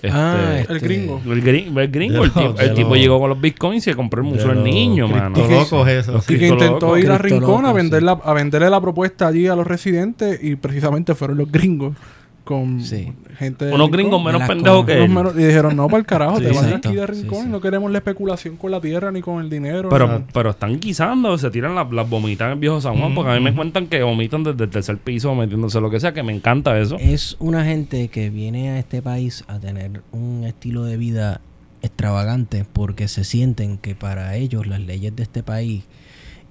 Este, 0.04 0.18
Ah, 0.18 0.56
El 0.58 0.76
este, 0.76 0.80
gringo. 0.80 1.22
el, 1.26 1.42
gringo, 1.42 1.80
el, 1.80 1.88
gringo, 1.88 2.24
el, 2.26 2.32
tipo, 2.34 2.60
el 2.60 2.74
tipo 2.74 2.96
llegó 2.98 3.22
con 3.22 3.30
los 3.30 3.40
bitcoins 3.40 3.88
y 3.88 3.92
se 3.92 3.96
compró 3.96 4.22
el 4.22 4.28
museo 4.28 4.54
los 4.54 4.62
niño, 4.62 5.08
mano. 5.08 5.38
Locos 5.48 5.88
eso. 5.88 6.12
Los 6.12 6.30
Y 6.30 6.38
que 6.38 6.48
intentó 6.50 6.98
ir 6.98 7.10
a 7.10 7.18
Rincón 7.18 7.66
a, 7.66 7.72
vender 7.72 8.02
sí. 8.02 8.06
la, 8.06 8.12
a 8.12 8.34
venderle 8.34 8.70
la 8.70 8.82
propuesta 8.82 9.28
allí 9.28 9.48
a 9.48 9.56
los 9.56 9.66
residentes 9.66 10.44
y 10.44 10.58
precisamente 10.58 11.16
fueron 11.16 11.38
los 11.38 11.50
gringos 11.50 11.96
con 12.44 12.82
Sí. 12.82 13.14
gente 13.38 13.66
de 13.66 13.72
Unos 13.74 13.88
Rincón. 13.88 13.92
gringos 14.12 14.24
menos 14.26 14.48
pendejos 14.48 14.86
que 14.86 14.92
Unos 14.94 15.06
él. 15.06 15.10
menos- 15.14 15.34
y 15.36 15.44
dijeron, 15.46 15.76
no, 15.76 15.88
para 15.88 16.00
el 16.00 16.06
carajo, 16.06 16.38
Sí, 16.40 16.44
te 16.44 16.50
vas 16.50 16.62
de 16.62 16.68
exacto. 16.68 16.90
aquí 16.90 16.98
de 16.98 17.08
Rincón 17.08 17.40
sí. 17.44 17.46
y 17.48 17.52
no 17.52 17.62
queremos 17.62 17.92
la 17.92 17.98
especulación 18.00 18.58
con 18.58 18.72
la 18.72 18.82
tierra 18.82 19.12
ni 19.12 19.22
con 19.22 19.42
el 19.42 19.50
dinero. 19.50 19.90
Pero, 19.90 20.24
pero 20.34 20.50
están 20.50 20.80
guisando, 20.80 21.38
se 21.38 21.50
tiran 21.52 21.74
las, 21.76 21.92
las 21.92 22.10
vomitas 22.10 22.48
en 22.48 22.52
el 22.54 22.60
viejo 22.60 22.82
San 22.82 22.98
Juan, 22.98 23.16
porque 23.16 23.32
a 23.32 23.36
mí 23.36 23.40
me 23.42 23.54
cuentan 23.56 23.88
que 23.88 24.04
vomitan 24.04 24.44
desde 24.44 24.64
el 24.66 24.70
tercer 24.70 24.98
piso 24.98 25.34
metiéndose 25.36 25.80
lo 25.80 25.90
que 25.90 26.00
sea, 26.00 26.14
que 26.14 26.24
me 26.24 26.34
encanta 26.36 26.78
eso. 26.80 26.98
Es 27.00 27.38
una 27.40 27.64
gente 27.66 28.10
que 28.10 28.30
viene 28.30 28.72
a 28.72 28.80
este 28.80 29.02
país 29.02 29.44
a 29.48 29.60
tener 29.60 30.02
un 30.12 30.44
estilo 30.46 30.84
de 30.84 30.98
vida 30.98 31.40
extravagante 31.82 32.66
porque 32.72 33.08
se 33.08 33.24
sienten 33.24 33.78
que 33.78 33.94
para 33.96 34.36
ellos 34.36 34.68
las 34.68 34.80
leyes 34.80 35.16
de 35.16 35.24
este 35.24 35.44
país 35.44 35.84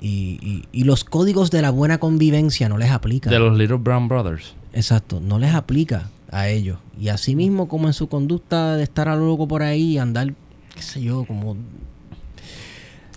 y, 0.00 0.38
y- 0.42 0.64
y 0.72 0.84
los 0.84 1.04
códigos 1.04 1.50
de 1.50 1.62
la 1.62 1.70
buena 1.70 1.98
convivencia 1.98 2.68
no 2.68 2.76
les 2.76 2.90
aplican. 2.90 3.32
De 3.32 3.38
los 3.38 3.56
Little 3.56 3.76
Brown 3.78 4.08
Brothers. 4.08 4.54
Exacto, 4.72 5.20
no 5.20 5.38
les 5.38 5.54
aplica 5.54 6.08
a 6.30 6.48
ellos. 6.48 6.78
Y 6.98 7.08
así 7.08 7.36
mismo 7.36 7.68
como 7.68 7.86
en 7.88 7.92
su 7.92 8.08
conducta 8.08 8.76
de 8.76 8.82
estar 8.82 9.08
a 9.08 9.16
lo 9.16 9.26
loco 9.26 9.46
por 9.48 9.62
ahí 9.62 9.92
y 9.92 9.98
andar, 9.98 10.32
qué 10.74 10.82
sé 10.82 11.02
yo, 11.02 11.24
como 11.24 11.56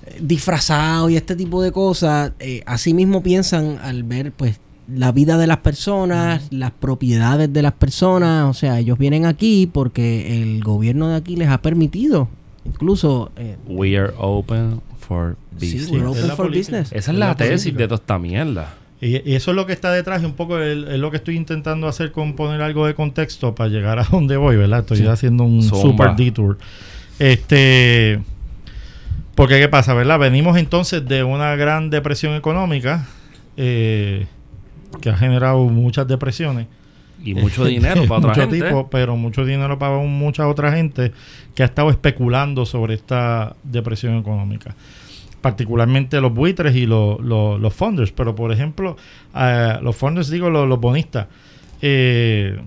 eh, 0.05 0.17
disfrazado 0.21 1.09
y 1.09 1.15
este 1.15 1.35
tipo 1.35 1.61
de 1.61 1.71
cosas, 1.71 2.31
eh, 2.39 2.61
así 2.65 2.93
mismo 2.93 3.23
piensan 3.23 3.77
al 3.81 4.03
ver 4.03 4.31
pues 4.31 4.59
la 4.93 5.11
vida 5.11 5.37
de 5.37 5.47
las 5.47 5.57
personas, 5.57 6.43
las 6.51 6.71
propiedades 6.71 7.51
de 7.51 7.61
las 7.63 7.73
personas, 7.73 8.45
o 8.49 8.53
sea, 8.53 8.79
ellos 8.79 8.97
vienen 8.99 9.25
aquí 9.25 9.67
porque 9.71 10.41
el 10.43 10.63
gobierno 10.63 11.07
de 11.09 11.15
aquí 11.15 11.35
les 11.35 11.47
ha 11.49 11.59
permitido, 11.61 12.27
incluso... 12.65 13.31
eh, 13.35 13.55
We 13.67 13.97
are 13.97 14.13
open 14.19 14.81
for 14.99 15.37
sí, 15.57 15.73
business. 15.73 15.89
we're 15.91 16.03
es 16.11 16.23
open 16.25 16.35
for 16.35 16.49
business. 16.55 16.87
Esa 16.91 16.97
es 16.99 17.07
Es 17.07 17.15
la 17.15 17.27
la 17.29 17.35
tesis 17.35 17.63
política. 17.63 17.77
de 17.79 17.87
toda 17.87 17.95
esta 18.01 18.19
mierda. 18.19 18.75
Y, 19.01 19.29
y 19.29 19.35
eso 19.35 19.51
es 19.51 19.55
lo 19.55 19.65
que 19.65 19.73
está 19.73 19.91
detrás 19.91 20.21
y 20.21 20.25
un 20.25 20.33
poco 20.33 20.59
es 20.59 20.75
lo 20.77 21.11
que 21.11 21.17
estoy 21.17 21.35
intentando 21.35 21.87
hacer 21.87 22.11
con 22.11 22.33
poner 22.33 22.61
algo 22.61 22.87
de 22.87 22.95
contexto 22.95 23.53
para 23.53 23.69
llegar 23.69 23.99
a 23.99 24.03
donde 24.03 24.37
voy, 24.37 24.55
¿verdad? 24.55 24.79
Estoy 24.79 24.97
Sí. 24.97 25.07
haciendo 25.07 25.43
un 25.43 25.61
Zumba. 25.63 25.81
super 25.81 26.15
detour. 26.15 26.57
Este, 27.19 28.19
porque 29.35 29.59
qué 29.59 29.67
pasa, 29.67 29.93
¿verdad? 29.93 30.19
Venimos 30.19 30.57
entonces 30.57 31.05
de 31.07 31.23
una 31.23 31.55
gran 31.55 31.89
depresión 31.89 32.35
económica 32.35 33.05
eh, 33.57 34.27
que 35.01 35.09
ha 35.09 35.17
generado 35.17 35.65
muchas 35.65 36.07
depresiones. 36.07 36.67
Y 37.23 37.33
mucho 37.33 37.65
dinero 37.65 38.03
para 38.07 38.19
otra 38.19 38.29
Mucho 38.29 38.41
gente. 38.41 38.61
tipo, 38.65 38.89
pero 38.89 39.15
mucho 39.17 39.43
dinero 39.45 39.77
para 39.79 39.97
mucha 39.97 40.47
otra 40.47 40.71
gente 40.73 41.11
que 41.53 41.63
ha 41.63 41.65
estado 41.65 41.89
especulando 41.89 42.65
sobre 42.65 42.93
esta 42.93 43.55
depresión 43.63 44.17
económica. 44.17 44.75
Particularmente 45.45 46.19
los 46.19 46.33
buitres 46.33 46.75
y 46.75 46.87
los, 46.87 47.19
los, 47.19 47.61
los 47.61 47.71
funders. 47.71 48.11
Pero, 48.11 48.33
por 48.33 48.51
ejemplo, 48.51 48.97
eh, 49.35 49.77
los 49.83 49.95
funders, 49.95 50.31
digo, 50.31 50.49
los, 50.49 50.79
bonistas. 50.79 51.27
Eh, 51.83 52.59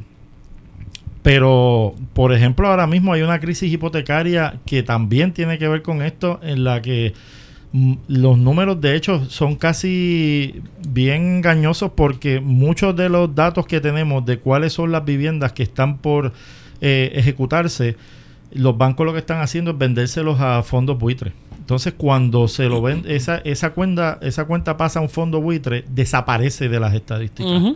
pero, 1.25 1.97
por 2.13 2.33
ejemplo, 2.33 2.69
ahora 2.69 2.87
mismo 2.87 3.13
hay 3.13 3.23
una 3.23 3.41
crisis 3.41 3.73
hipotecaria 3.73 4.61
que 4.65 4.85
también 4.85 5.33
tiene 5.33 5.59
que 5.59 5.67
ver 5.67 5.83
con 5.83 6.03
esto, 6.03 6.39
en 6.41 6.63
la 6.63 6.81
que 6.81 7.15
mm, 7.73 7.95
los 8.07 8.39
números 8.39 8.81
de 8.81 8.95
hecho 8.95 9.25
son 9.25 9.57
casi 9.57 10.63
bien 10.89 11.39
engañosos 11.39 11.91
porque 11.97 12.39
muchos 12.39 12.95
de 12.95 13.09
los 13.09 13.35
datos 13.35 13.67
que 13.67 13.81
tenemos 13.81 14.25
de 14.25 14.39
cuáles 14.39 14.73
son 14.73 14.93
las 14.93 15.05
viviendas 15.05 15.53
que 15.53 15.65
están 15.65 15.99
por 15.99 16.33
eh, 16.81 17.11
ejecutarse, 17.17 17.97
los 18.53 18.79
bancos 18.79 19.05
lo 19.05 19.13
que 19.15 19.19
están 19.19 19.41
haciendo 19.41 19.73
es 19.73 19.79
vendérselos 19.79 20.39
a 20.39 20.63
fondos 20.63 20.97
buitres. 20.97 21.33
Entonces, 21.69 21.93
cuando 21.99 22.49
se 22.49 22.67
lo 22.67 22.81
ven, 22.81 23.05
esa, 23.07 23.37
esa 23.45 23.75
cuenta, 23.75 24.19
esa 24.23 24.47
cuenta 24.47 24.79
pasa 24.79 25.01
a 25.01 25.03
un 25.03 25.11
fondo 25.11 25.43
buitre, 25.43 25.85
desaparece 25.91 26.71
de 26.71 26.81
las 26.81 26.95
estadísticas. 26.95 27.75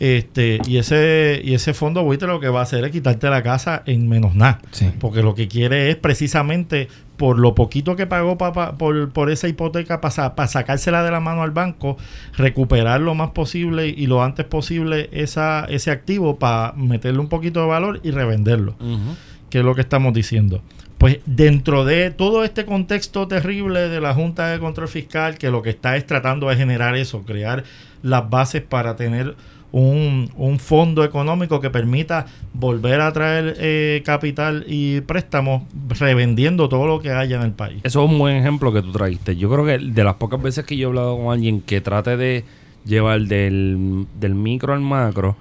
Este, 0.00 0.58
y 0.66 0.78
ese, 0.78 1.38
y 1.44 1.52
ese 1.52 1.74
fondo 1.74 2.02
buitre 2.02 2.26
lo 2.26 2.40
que 2.40 2.48
va 2.48 2.60
a 2.60 2.62
hacer 2.62 2.82
es 2.82 2.90
quitarte 2.90 3.28
la 3.28 3.42
casa 3.42 3.82
en 3.84 4.08
menos 4.08 4.34
nada. 4.34 4.58
Sí. 4.70 4.90
Porque 4.98 5.22
lo 5.22 5.34
que 5.34 5.48
quiere 5.48 5.90
es 5.90 5.96
precisamente 5.96 6.88
por 7.18 7.38
lo 7.38 7.54
poquito 7.54 7.94
que 7.94 8.06
pagó 8.06 8.38
pa- 8.38 8.54
pa- 8.54 8.72
por, 8.78 9.10
por 9.10 9.30
esa 9.30 9.48
hipoteca 9.48 10.00
para 10.00 10.48
sacársela 10.48 11.02
de 11.02 11.10
la 11.10 11.20
mano 11.20 11.42
al 11.42 11.50
banco, 11.50 11.98
recuperar 12.38 13.02
lo 13.02 13.14
más 13.14 13.32
posible 13.32 13.86
y 13.88 14.06
lo 14.06 14.22
antes 14.24 14.46
posible 14.46 15.10
esa, 15.12 15.66
ese 15.68 15.90
activo 15.90 16.38
para 16.38 16.72
meterle 16.72 17.20
un 17.20 17.28
poquito 17.28 17.60
de 17.60 17.66
valor 17.66 18.00
y 18.02 18.12
revenderlo, 18.12 18.76
Ujú. 18.80 19.14
que 19.50 19.58
es 19.58 19.64
lo 19.64 19.74
que 19.74 19.82
estamos 19.82 20.14
diciendo. 20.14 20.62
Pues 21.04 21.18
dentro 21.26 21.84
de 21.84 22.10
todo 22.10 22.44
este 22.44 22.64
contexto 22.64 23.28
terrible 23.28 23.90
de 23.90 24.00
la 24.00 24.14
Junta 24.14 24.48
de 24.48 24.58
Control 24.58 24.88
Fiscal, 24.88 25.36
que 25.36 25.50
lo 25.50 25.60
que 25.60 25.68
está 25.68 25.98
es 25.98 26.06
tratando 26.06 26.48
de 26.48 26.56
generar 26.56 26.96
eso, 26.96 27.24
crear 27.24 27.62
las 28.02 28.30
bases 28.30 28.62
para 28.62 28.96
tener 28.96 29.36
un, 29.70 30.30
un 30.34 30.58
fondo 30.58 31.04
económico 31.04 31.60
que 31.60 31.68
permita 31.68 32.24
volver 32.54 33.02
a 33.02 33.12
traer 33.12 33.54
eh, 33.58 34.02
capital 34.02 34.64
y 34.66 35.02
préstamos 35.02 35.64
revendiendo 35.90 36.70
todo 36.70 36.86
lo 36.86 37.02
que 37.02 37.10
haya 37.10 37.36
en 37.36 37.42
el 37.42 37.52
país. 37.52 37.82
Eso 37.84 38.02
es 38.02 38.10
un 38.10 38.18
buen 38.18 38.36
ejemplo 38.36 38.72
que 38.72 38.80
tú 38.80 38.90
trajiste. 38.90 39.36
Yo 39.36 39.50
creo 39.50 39.66
que 39.66 39.76
de 39.76 40.04
las 40.04 40.14
pocas 40.14 40.40
veces 40.40 40.64
que 40.64 40.74
yo 40.74 40.88
he 40.88 40.88
hablado 40.88 41.18
con 41.18 41.30
alguien 41.30 41.60
que 41.60 41.82
trate 41.82 42.16
de 42.16 42.44
llevar 42.86 43.20
del, 43.20 44.06
del 44.18 44.34
micro 44.34 44.72
al 44.72 44.80
macro 44.80 45.36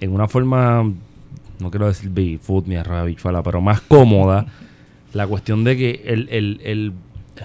en 0.00 0.12
una 0.12 0.28
forma, 0.28 0.84
no 1.58 1.70
quiero 1.72 1.88
decir 1.88 2.08
Bigfoot 2.08 2.68
ni 2.68 2.76
habichuela, 2.76 3.42
pero 3.42 3.60
más 3.60 3.80
cómoda, 3.80 4.46
la 5.12 5.26
cuestión 5.26 5.64
de 5.64 5.76
que 5.76 6.02
el, 6.06 6.28
el, 6.30 6.60
el- 6.64 6.92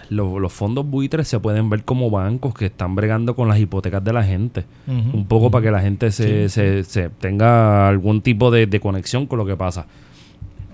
lo- 0.09 0.37
los 0.39 0.53
fondos 0.53 0.85
buitres 0.85 1.27
se 1.27 1.39
pueden 1.39 1.69
ver 1.69 1.83
como 1.83 2.09
bancos 2.11 2.53
que 2.53 2.65
están 2.67 2.93
bregando 2.95 3.35
con 3.35 3.47
las 3.47 3.57
hipotecas 3.59 4.03
de 4.03 4.13
la 4.13 4.23
gente. 4.23 4.65
Un 4.87 5.25
poco 5.27 5.49
para 5.49 5.63
que 5.63 5.71
la 5.71 5.79
gente 5.81 6.11
se, 6.11 6.49
Sí, 6.49 6.53
se- 6.53 6.83
se 6.83 7.09
tenga 7.09 7.87
algún 7.87 8.21
tipo 8.21 8.51
de, 8.51 8.67
de 8.67 8.79
conexión 8.79 9.25
con 9.27 9.39
lo 9.39 9.45
que 9.45 9.55
pasa. 9.55 9.85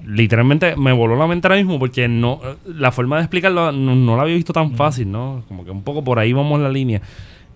Literalmente 0.05 0.75
me 0.75 0.91
voló 0.91 1.15
la 1.15 1.27
mente 1.27 1.47
ahora 1.47 1.55
mismo 1.57 1.79
porque 1.79 2.09
no 2.09 2.41
la 2.65 2.91
forma 2.91 3.15
de 3.17 3.21
explicarlo 3.23 3.71
no, 3.71 3.95
no 3.95 4.17
la 4.17 4.23
había 4.23 4.35
visto 4.35 4.51
tan 4.51 4.73
fácil, 4.75 5.09
¿no? 5.09 5.43
Como 5.47 5.63
que 5.63 5.71
un 5.71 5.81
poco 5.83 6.03
por 6.03 6.19
ahí 6.19 6.33
vamos 6.33 6.59
la 6.59 6.69
línea. 6.69 7.01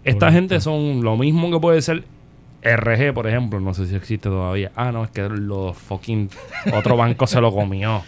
Esta 0.06 0.32
gente 0.32 0.62
son 0.62 1.04
lo 1.04 1.18
mismo 1.18 1.52
que 1.52 1.60
puede 1.60 1.82
ser 1.82 2.06
RG, 2.64 3.14
por 3.14 3.28
ejemplo. 3.28 3.60
No 3.60 3.74
sé 3.74 3.88
si 3.88 3.96
existe 3.96 4.30
todavía. 4.30 4.72
Ah, 4.78 4.94
no, 4.94 5.04
es 5.04 5.10
que 5.12 5.28
los 5.28 5.76
fucking... 5.78 6.30
Otro 6.74 6.96
banco 6.96 7.28
se 7.28 7.42
lo 7.42 7.52
comió. 7.54 8.02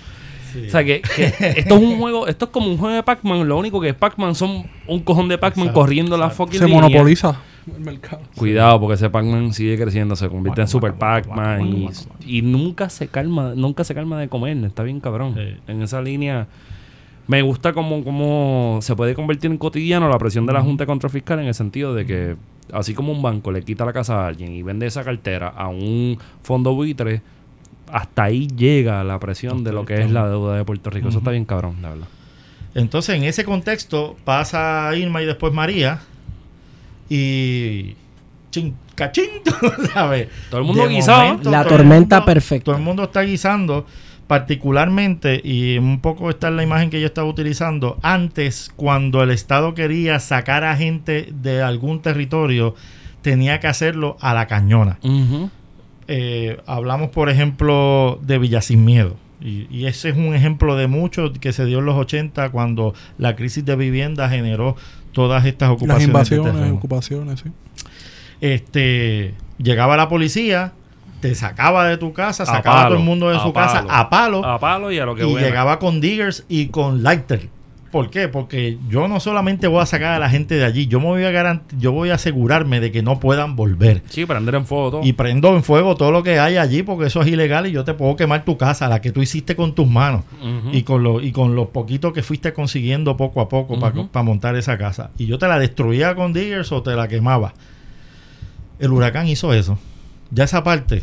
Sí. 0.51 0.67
O 0.67 0.69
sea, 0.69 0.83
que, 0.83 1.01
que 1.01 1.25
esto 1.57 1.75
es 1.75 1.81
un 1.81 1.97
juego... 1.97 2.27
Esto 2.27 2.45
es 2.45 2.51
como 2.51 2.67
un 2.67 2.77
juego 2.77 2.95
de 2.95 3.03
Pac-Man. 3.03 3.47
Lo 3.47 3.57
único 3.57 3.79
que 3.79 3.89
es 3.89 3.95
Pac-Man 3.95 4.35
son 4.35 4.65
un 4.87 4.99
cojón 5.01 5.27
de 5.27 5.37
Pac-Man 5.37 5.67
Exacto, 5.67 5.79
corriendo 5.81 6.17
la 6.17 6.25
exacto. 6.25 6.45
fucking 6.45 6.59
se 6.59 6.65
línea. 6.65 6.81
monopoliza 6.81 7.41
el 7.75 7.81
mercado. 7.81 8.21
Cuidado, 8.35 8.79
porque 8.79 8.95
ese 8.95 9.09
Pac-Man 9.09 9.53
sigue 9.53 9.77
creciendo, 9.77 10.15
se 10.15 10.27
convierte 10.27 10.61
en 10.61 10.67
Super 10.67 10.93
Pac-Man 10.93 11.67
y, 11.67 11.89
y 12.39 12.41
nunca 12.41 12.89
se 12.89 13.07
calma, 13.07 13.53
nunca 13.55 13.83
se 13.83 13.93
calma 13.93 14.19
de 14.19 14.27
comer, 14.27 14.57
está 14.65 14.83
bien 14.83 14.99
cabrón. 14.99 15.35
Sí. 15.35 15.57
En 15.67 15.81
esa 15.81 16.01
línea 16.01 16.47
me 17.27 17.43
gusta 17.43 17.73
cómo, 17.73 18.03
cómo 18.03 18.79
se 18.81 18.95
puede 18.95 19.13
convertir 19.13 19.51
en 19.51 19.57
cotidiano 19.59 20.09
la 20.09 20.17
presión 20.17 20.47
de 20.47 20.53
la 20.53 20.61
Junta 20.61 20.83
de 20.83 20.87
Control 20.87 21.11
Fiscal 21.11 21.39
en 21.39 21.45
el 21.45 21.53
sentido 21.53 21.93
de 21.93 22.05
que 22.05 22.35
así 22.73 22.95
como 22.95 23.11
un 23.11 23.21
banco 23.21 23.51
le 23.51 23.61
quita 23.61 23.85
la 23.85 23.93
casa 23.93 24.23
a 24.23 24.27
alguien 24.27 24.51
y 24.53 24.63
vende 24.63 24.87
esa 24.87 25.03
cartera 25.03 25.49
a 25.49 25.67
un 25.67 26.17
fondo 26.41 26.73
buitre, 26.73 27.21
hasta 27.91 28.23
ahí 28.23 28.47
llega 28.47 29.03
la 29.03 29.19
presión 29.19 29.63
de 29.63 29.71
lo 29.73 29.85
que 29.85 30.01
es 30.01 30.11
la 30.11 30.27
deuda 30.27 30.55
de 30.55 30.65
Puerto 30.65 30.89
Rico. 30.89 31.09
Eso 31.09 31.19
está 31.19 31.31
bien 31.31 31.45
cabrón, 31.45 31.77
la 31.81 31.89
verdad. 31.89 32.07
Entonces, 32.75 33.15
en 33.15 33.23
ese 33.23 33.43
contexto, 33.45 34.15
pasa 34.25 34.91
Irma 34.95 35.21
y 35.21 35.25
después 35.25 35.53
María. 35.53 35.99
Y. 37.09 37.95
Chin, 38.51 38.75
cachín, 38.95 39.25
¿sabes? 39.93 40.27
Todo 40.49 40.61
el 40.61 40.67
mundo 40.67 40.83
De 40.87 40.89
guisado. 40.89 41.23
momento, 41.23 41.51
La 41.51 41.63
tormenta 41.65 42.15
mundo- 42.17 42.25
perfecta. 42.25 42.65
Todo 42.65 42.75
el 42.77 42.81
mundo 42.81 43.03
está 43.03 43.21
guisando. 43.21 43.85
particularmente, 44.27 45.41
y 45.43 45.77
un 45.79 46.01
poco 46.01 46.29
esta 46.29 46.49
es 46.49 46.53
la 46.53 46.61
imagen 46.63 46.89
que 46.91 46.99
yo 47.01 47.07
estaba 47.07 47.27
utilizando, 47.27 47.97
antes 48.03 48.71
cuando 48.75 49.23
el 49.23 49.31
Estado 49.31 49.73
quería 49.73 50.19
sacar 50.19 50.63
a 50.63 50.75
gente 50.77 51.29
de 51.31 51.63
algún 51.63 52.01
territorio, 52.03 52.75
tenía 53.23 53.59
que 53.59 53.65
hacerlo 53.67 54.17
a 54.21 54.33
la 54.35 54.45
cañona. 54.47 54.99
Eh, 56.12 56.57
hablamos, 56.66 57.10
por 57.10 57.30
ejemplo, 57.30 58.18
de 58.24 58.39
Villa 58.39 58.62
Sin 58.62 58.84
Miedo. 58.84 59.16
Y, 59.41 59.68
y 59.70 59.86
ese 59.86 60.10
es 60.10 60.18
un 60.18 60.34
ejemplo 60.34 60.76
de 60.76 60.88
mucho 60.88 61.32
que 61.39 61.53
se 61.53 61.66
dio 61.66 61.80
en 61.80 61.86
los 61.86 61.95
80 61.95 62.49
cuando 62.49 62.93
la 63.20 63.36
crisis 63.36 63.64
de 63.64 63.76
vivienda 63.76 64.28
generó 64.28 64.76
todas 65.14 65.45
estas 65.45 65.70
Las 65.70 65.76
ocupaciones. 65.78 66.01
de 66.07 66.12
invasiones, 66.12 66.53
terreno. 66.53 66.76
ocupaciones, 66.76 67.39
sí. 67.41 67.49
Este, 68.41 69.34
llegaba 69.57 69.97
la 69.97 70.10
policía, 70.10 70.74
te 71.22 71.36
sacaba 71.36 71.86
de 71.88 71.97
tu 71.97 72.14
casa, 72.14 72.43
A 72.43 72.45
sacaba 72.47 72.82
a 72.86 72.88
todo 72.88 72.97
el 72.97 73.03
mundo 73.03 73.30
de 73.30 73.39
su 73.39 73.53
casa 73.53 73.86
a 73.89 74.10
palo 74.10 74.45
A 74.45 74.60
palo 74.60 74.91
y 74.91 74.99
a 74.99 75.05
lo 75.05 75.16
que 75.16 75.24
y 75.24 75.32
buena. 75.32 75.45
llegaba 75.47 75.80
con 75.80 75.99
diggers 76.01 76.45
y 76.49 76.68
con 76.68 77.03
lighter. 77.03 77.49
¿Por 77.91 78.11
qué? 78.11 78.27
Porque 78.27 78.77
yo 78.87 79.07
no 79.07 79.19
solamente 79.19 79.67
voy 79.67 79.81
a 79.81 79.85
sacar 79.87 80.13
a 80.13 80.19
la 80.19 80.29
gente 80.29 80.55
de 80.55 80.63
allí, 80.63 80.85
yo 80.87 80.99
me 80.99 81.07
voy 81.07 81.23
a 81.23 81.31
garant 81.31 81.63
yo 81.79 81.91
voy 81.91 82.11
a 82.11 82.15
asegurarme 82.15 82.79
de 82.79 82.91
que 82.91 83.01
no 83.01 83.19
puedan 83.19 83.55
volver. 83.55 84.03
Sí, 84.09 84.25
prender 84.27 84.53
en 84.55 84.65
fuego 84.67 84.91
todo. 84.91 85.01
Y 85.03 85.13
prendo 85.13 85.55
en 85.55 85.63
fuego 85.63 85.95
todo 85.95 86.11
lo 86.11 86.21
que 86.21 86.39
hay 86.39 86.57
allí 86.57 86.83
porque 86.83 87.07
eso 87.07 87.21
es 87.21 87.27
ilegal 87.27 87.65
y 87.65 87.71
yo 87.71 87.83
te 87.83 87.95
puedo 87.95 88.15
quemar 88.15 88.45
tu 88.45 88.57
casa, 88.57 88.87
la 88.89 89.01
que 89.01 89.11
tú 89.11 89.21
hiciste 89.23 89.55
con 89.55 89.73
tus 89.73 89.87
manos 89.87 90.23
y 90.71 90.83
con 90.83 91.01
lo, 91.03 91.19
y 91.19 91.31
con 91.31 91.55
los 91.55 91.69
poquitos 91.69 92.13
que 92.13 92.21
fuiste 92.21 92.53
consiguiendo 92.53 93.17
poco 93.17 93.41
a 93.41 93.49
poco 93.49 93.79
para 93.79 93.99
Ujú. 93.99 94.23
montar 94.23 94.55
esa 94.55 94.77
casa. 94.77 95.09
Y 95.17 95.25
yo 95.25 95.39
te 95.39 95.47
la 95.47 95.57
destruía 95.57 96.13
con 96.15 96.31
diggers 96.31 96.71
o 96.71 96.83
te 96.83 96.95
la 96.95 97.07
quemaba. 97.07 97.53
El 98.77 98.91
huracán 98.91 99.27
hizo 99.27 99.53
eso. 99.53 99.77
Ya 100.31 100.43
esa 100.43 100.63
parte 100.63 101.01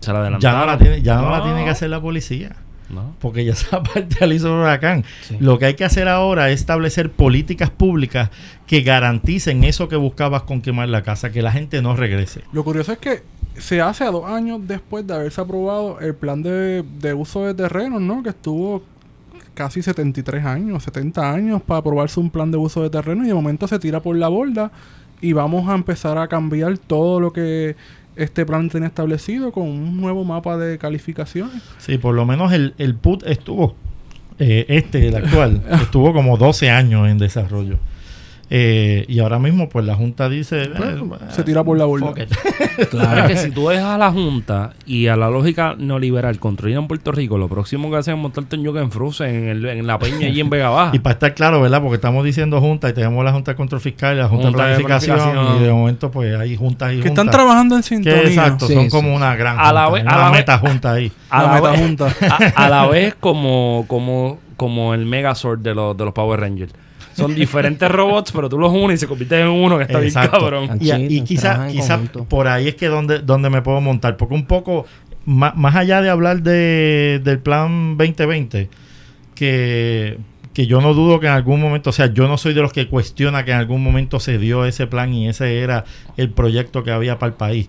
Se 0.00 0.12
la 0.12 0.38
ya 0.40 0.52
no 0.54 0.64
la 0.66 0.78
tiene, 0.78 1.02
ya 1.02 1.16
no 1.16 1.30
la 1.30 1.38
No. 1.38 1.44
tiene 1.44 1.64
que 1.64 1.70
hacer 1.70 1.90
la 1.90 2.00
policía. 2.00 2.56
No. 2.92 3.14
Porque 3.20 3.44
ya 3.44 3.52
esa 3.52 3.82
parte 3.82 4.26
la 4.26 4.34
hizo 4.34 4.48
el 4.48 4.60
huracán. 4.60 5.04
Sí. 5.22 5.36
Lo 5.40 5.58
que 5.58 5.66
hay 5.66 5.74
que 5.74 5.84
hacer 5.84 6.08
ahora 6.08 6.50
es 6.50 6.60
establecer 6.60 7.10
políticas 7.10 7.70
públicas 7.70 8.30
que 8.66 8.82
garanticen 8.82 9.64
eso 9.64 9.88
que 9.88 9.96
buscabas 9.96 10.42
con 10.42 10.62
quemar 10.62 10.88
la 10.88 11.02
casa, 11.02 11.32
que 11.32 11.42
la 11.42 11.52
gente 11.52 11.82
no 11.82 11.96
regrese. 11.96 12.42
Lo 12.52 12.64
curioso 12.64 12.92
es 12.92 12.98
que 12.98 13.22
se 13.56 13.80
hace 13.80 14.04
a 14.04 14.10
dos 14.10 14.24
años 14.24 14.60
después 14.66 15.06
de 15.06 15.14
haberse 15.14 15.40
aprobado 15.40 16.00
el 16.00 16.14
plan 16.14 16.42
de, 16.42 16.84
de 17.00 17.14
uso 17.14 17.44
de 17.44 17.54
terrenos, 17.54 18.00
¿no? 18.00 18.22
Que 18.22 18.30
estuvo 18.30 18.82
casi 19.54 19.82
73 19.82 20.44
años, 20.44 20.82
70 20.84 21.32
años 21.32 21.62
para 21.62 21.80
aprobarse 21.80 22.18
un 22.18 22.30
plan 22.30 22.50
de 22.50 22.56
uso 22.56 22.82
de 22.82 22.90
terreno 22.90 23.24
y 23.24 23.28
de 23.28 23.34
momento 23.34 23.68
se 23.68 23.78
tira 23.78 24.00
por 24.00 24.16
la 24.16 24.28
borda 24.28 24.70
y 25.20 25.32
vamos 25.32 25.68
a 25.68 25.74
empezar 25.74 26.18
a 26.18 26.28
cambiar 26.28 26.78
todo 26.78 27.20
lo 27.20 27.32
que 27.32 27.76
este 28.16 28.44
plan 28.46 28.68
tiene 28.68 28.86
establecido 28.86 29.52
con 29.52 29.64
un 29.64 29.96
nuevo 30.00 30.24
mapa 30.24 30.56
de 30.56 30.78
calificaciones. 30.78 31.62
Sí, 31.78 31.98
por 31.98 32.14
lo 32.14 32.24
menos 32.24 32.52
el, 32.52 32.74
el 32.78 32.94
PUT 32.94 33.26
estuvo, 33.26 33.74
eh, 34.38 34.66
este, 34.68 35.08
el 35.08 35.16
actual, 35.16 35.62
estuvo 35.82 36.12
como 36.12 36.36
12 36.36 36.70
años 36.70 37.08
en 37.08 37.18
desarrollo. 37.18 37.78
Eh, 38.54 39.06
y 39.08 39.18
ahora 39.20 39.38
mismo, 39.38 39.70
pues 39.70 39.86
la 39.86 39.94
Junta 39.94 40.28
dice. 40.28 40.68
Bueno, 40.76 41.14
eh, 41.14 41.18
se 41.30 41.42
tira 41.42 41.64
por 41.64 41.78
la 41.78 41.86
borda. 41.86 42.12
Pero 42.14 43.02
es 43.24 43.24
que 43.26 43.36
si 43.38 43.50
tú 43.50 43.68
dejas 43.68 43.86
a 43.86 43.96
la 43.96 44.12
Junta 44.12 44.74
y 44.84 45.06
a 45.06 45.16
la 45.16 45.30
lógica 45.30 45.74
neoliberal 45.78 46.38
construir 46.38 46.76
en 46.76 46.86
Puerto 46.86 47.12
Rico, 47.12 47.38
lo 47.38 47.48
próximo 47.48 47.90
que 47.90 47.96
hacen 47.96 48.14
es 48.16 48.20
montarte 48.20 48.56
en 48.56 48.62
Yoga 48.64 48.82
en 48.82 48.90
Fruse, 48.90 49.24
en, 49.26 49.48
el- 49.48 49.64
en 49.64 49.86
la 49.86 49.98
peña 49.98 50.28
y 50.28 50.38
en 50.38 50.50
Vega 50.50 50.68
Baja. 50.68 50.90
Y 50.94 50.98
para 50.98 51.14
estar 51.14 51.32
claro, 51.34 51.62
¿verdad? 51.62 51.80
Porque 51.80 51.94
estamos 51.94 52.24
diciendo 52.26 52.60
Junta 52.60 52.90
y 52.90 52.92
tenemos 52.92 53.24
la 53.24 53.32
Junta 53.32 53.52
de 53.52 53.56
Control 53.56 53.80
Fiscal 53.80 54.16
y 54.16 54.18
la 54.18 54.28
Junta, 54.28 54.48
Junta 54.48 54.66
de 54.66 54.76
de 54.76 54.84
Planificación, 54.84 55.56
y 55.56 55.64
de 55.64 55.72
momento, 55.72 56.10
pues 56.10 56.38
hay 56.38 56.54
juntas 56.54 56.92
y 56.92 56.96
Que 57.00 57.08
están 57.08 57.24
juntas. 57.24 57.34
trabajando 57.34 57.76
en 57.76 57.80
Que 57.82 57.88
sintonía. 57.88 58.20
exacto, 58.22 58.66
Sí, 58.66 58.74
son 58.74 58.84
sí. 58.84 58.90
como 58.90 59.14
una 59.16 59.34
gran 59.34 59.58
A 59.58 59.72
la 59.72 59.86
junta, 59.86 60.02
vez- 60.04 60.12
a 60.12 60.18
la 60.18 60.24
vez- 60.30 60.32
meta 60.40 60.58
junta 60.58 60.92
ahí. 60.92 61.10
a, 61.30 61.42
La 61.42 61.48
la 61.54 61.60
vez, 61.70 61.80
metajunta. 61.80 62.54
a, 62.54 62.64
a 62.66 62.68
la 62.68 62.86
vez 62.86 63.14
como, 63.18 63.86
como, 63.88 64.38
como 64.58 64.92
el 64.92 65.06
Megazord 65.06 65.60
de 65.60 65.74
los, 65.74 65.96
de 65.96 66.04
los 66.04 66.12
Power 66.12 66.38
Rangers. 66.38 66.74
Son 67.14 67.34
diferentes 67.34 67.90
robots, 67.90 68.32
pero 68.32 68.48
tú 68.48 68.58
los 68.58 68.72
unes 68.72 68.96
y 68.96 68.98
se 69.00 69.06
convierten 69.06 69.40
en 69.40 69.48
uno 69.48 69.76
que 69.78 69.84
está 69.84 69.98
bien 70.00 70.12
cabrón. 70.30 70.64
Y, 70.80 70.84
y 70.84 71.20
chiquitos, 71.20 71.28
quizá, 71.68 71.96
por 72.28 72.48
ahí 72.48 72.68
es 72.68 72.74
que 72.74 72.86
donde, 72.88 73.18
donde 73.20 73.50
me 73.50 73.62
puedo 73.62 73.80
montar. 73.80 74.16
Porque 74.16 74.34
un 74.34 74.46
poco, 74.46 74.86
ma- 75.26 75.52
más, 75.56 75.76
allá 75.76 76.00
de 76.02 76.08
hablar 76.10 76.42
de, 76.42 77.20
del 77.22 77.38
plan 77.38 77.96
2020, 77.98 78.68
que, 79.34 80.18
que 80.54 80.66
yo 80.66 80.80
no 80.80 80.94
dudo 80.94 81.20
que 81.20 81.26
en 81.26 81.32
algún 81.32 81.60
momento, 81.60 81.90
o 81.90 81.92
sea, 81.92 82.06
yo 82.12 82.28
no 82.28 82.36
soy 82.38 82.54
de 82.54 82.60
los 82.62 82.72
que 82.72 82.88
cuestiona 82.88 83.44
que 83.44 83.52
en 83.52 83.58
algún 83.58 83.82
momento 83.82 84.20
se 84.20 84.38
dio 84.38 84.64
ese 84.64 84.86
plan 84.86 85.12
y 85.12 85.28
ese 85.28 85.60
era 85.60 85.84
el 86.16 86.30
proyecto 86.30 86.82
que 86.84 86.90
había 86.90 87.18
para 87.18 87.30
el 87.32 87.36
país. 87.36 87.68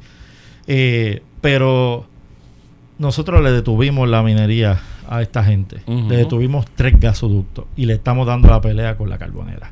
Eh, 0.67 1.21
pero 1.41 2.05
nosotros 2.99 3.41
le 3.43 3.51
detuvimos 3.51 4.07
la 4.09 4.21
minería 4.23 4.79
a 5.09 5.21
esta 5.21 5.43
gente. 5.43 5.81
Le 6.09 6.17
detuvimos 6.17 6.65
tres 6.75 6.99
gasoductos 6.99 7.65
y 7.75 7.85
le 7.85 7.93
estamos 7.93 8.25
dando 8.27 8.49
la 8.49 8.61
pelea 8.61 8.95
con 8.97 9.09
la 9.09 9.17
carbonera. 9.17 9.71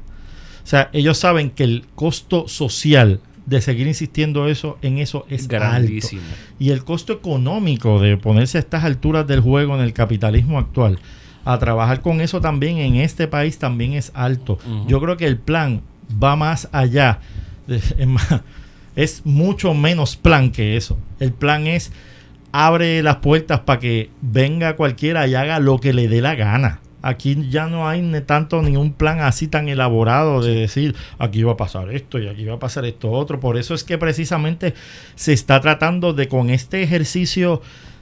O 0.64 0.68
sea, 0.68 0.90
ellos 0.94 1.18
saben 1.18 1.50
que 1.52 1.64
el 1.64 1.86
costo 1.96 2.48
social 2.48 3.20
de 3.46 3.60
seguir 3.62 3.88
insistiendo 3.88 4.48
eso 4.48 4.78
en 4.82 5.00
eso 5.00 5.26
es 5.30 5.44
alto. 5.44 5.50
Grandísimo. 5.56 6.22
Y 6.60 6.70
el 6.70 6.84
costo 6.84 7.12
económico 7.14 8.00
de 8.00 8.16
ponerse 8.18 8.58
a 8.58 8.62
estas 8.62 8.84
alturas 8.84 9.26
del 9.28 9.40
juego 9.42 9.76
en 9.76 9.82
el 9.82 9.94
capitalismo 9.94 10.60
actual 10.60 11.00
a 11.44 11.58
trabajar 11.58 12.02
con 12.02 12.22
eso 12.22 12.40
también 12.40 12.78
en 12.78 12.98
este 12.98 13.28
país 13.28 13.58
también 13.58 13.94
es 13.94 14.12
alto. 14.14 14.60
Yo 14.88 15.02
creo 15.02 15.18
que 15.18 15.26
el 15.26 15.38
plan 15.38 15.82
va 16.24 16.36
más 16.36 16.70
allá. 16.72 17.20
Es, 17.68 18.06
más- 18.08 18.42
es 18.96 19.22
mucho 19.26 19.74
menos 19.74 20.18
plan 20.18 20.52
que 20.52 20.76
eso. 20.78 20.98
El 21.20 21.32
plan 21.32 21.66
es 21.68 21.92
abre 22.52 23.02
las 23.04 23.18
puertas 23.18 23.62
para 23.62 23.80
que 23.80 24.10
venga 24.22 24.76
cualquiera 24.76 25.28
y 25.28 25.36
haga 25.36 25.60
lo 25.60 25.80
que 25.80 25.94
le 25.94 26.08
dé 26.08 26.22
la 26.22 26.36
gana. 26.36 26.80
Aquí 27.04 27.48
ya 27.50 27.66
no 27.66 27.88
hay 27.88 28.02
ni 28.02 28.22
tanto 28.22 28.62
ni 28.62 28.78
un 28.78 28.94
plan 28.94 29.22
así 29.22 29.48
tan 29.48 29.70
elaborado 29.70 30.42
de 30.42 30.54
decir 30.54 30.96
aquí 31.18 31.42
va 31.42 31.54
a 31.54 31.58
pasar 31.58 31.92
esto 31.92 32.20
y 32.20 32.28
aquí 32.28 32.46
va 32.46 32.56
a 32.56 32.60
pasar 32.60 32.86
esto 32.86 33.10
otro. 33.12 33.40
Por 33.40 33.58
eso 33.58 33.74
es 33.74 33.84
que 33.84 33.98
precisamente 33.98 34.76
se 35.16 35.34
está 35.34 35.60
tratando 35.62 36.14
de 36.14 36.28
con 36.28 36.52
este 36.52 36.84
ejercicio 36.84 37.62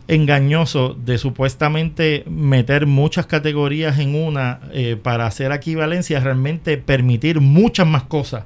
engañoso 0.09 0.97
de 1.05 1.19
supuestamente 1.19 2.23
meter 2.27 2.87
muchas 2.87 3.27
categorías 3.27 3.99
en 3.99 4.15
una 4.15 4.59
eh, 4.73 4.97
para 5.01 5.27
hacer 5.27 5.51
equivalencia, 5.51 6.19
realmente 6.19 6.77
permitir 6.77 7.39
muchas 7.39 7.87
más 7.87 8.03
cosas 8.03 8.43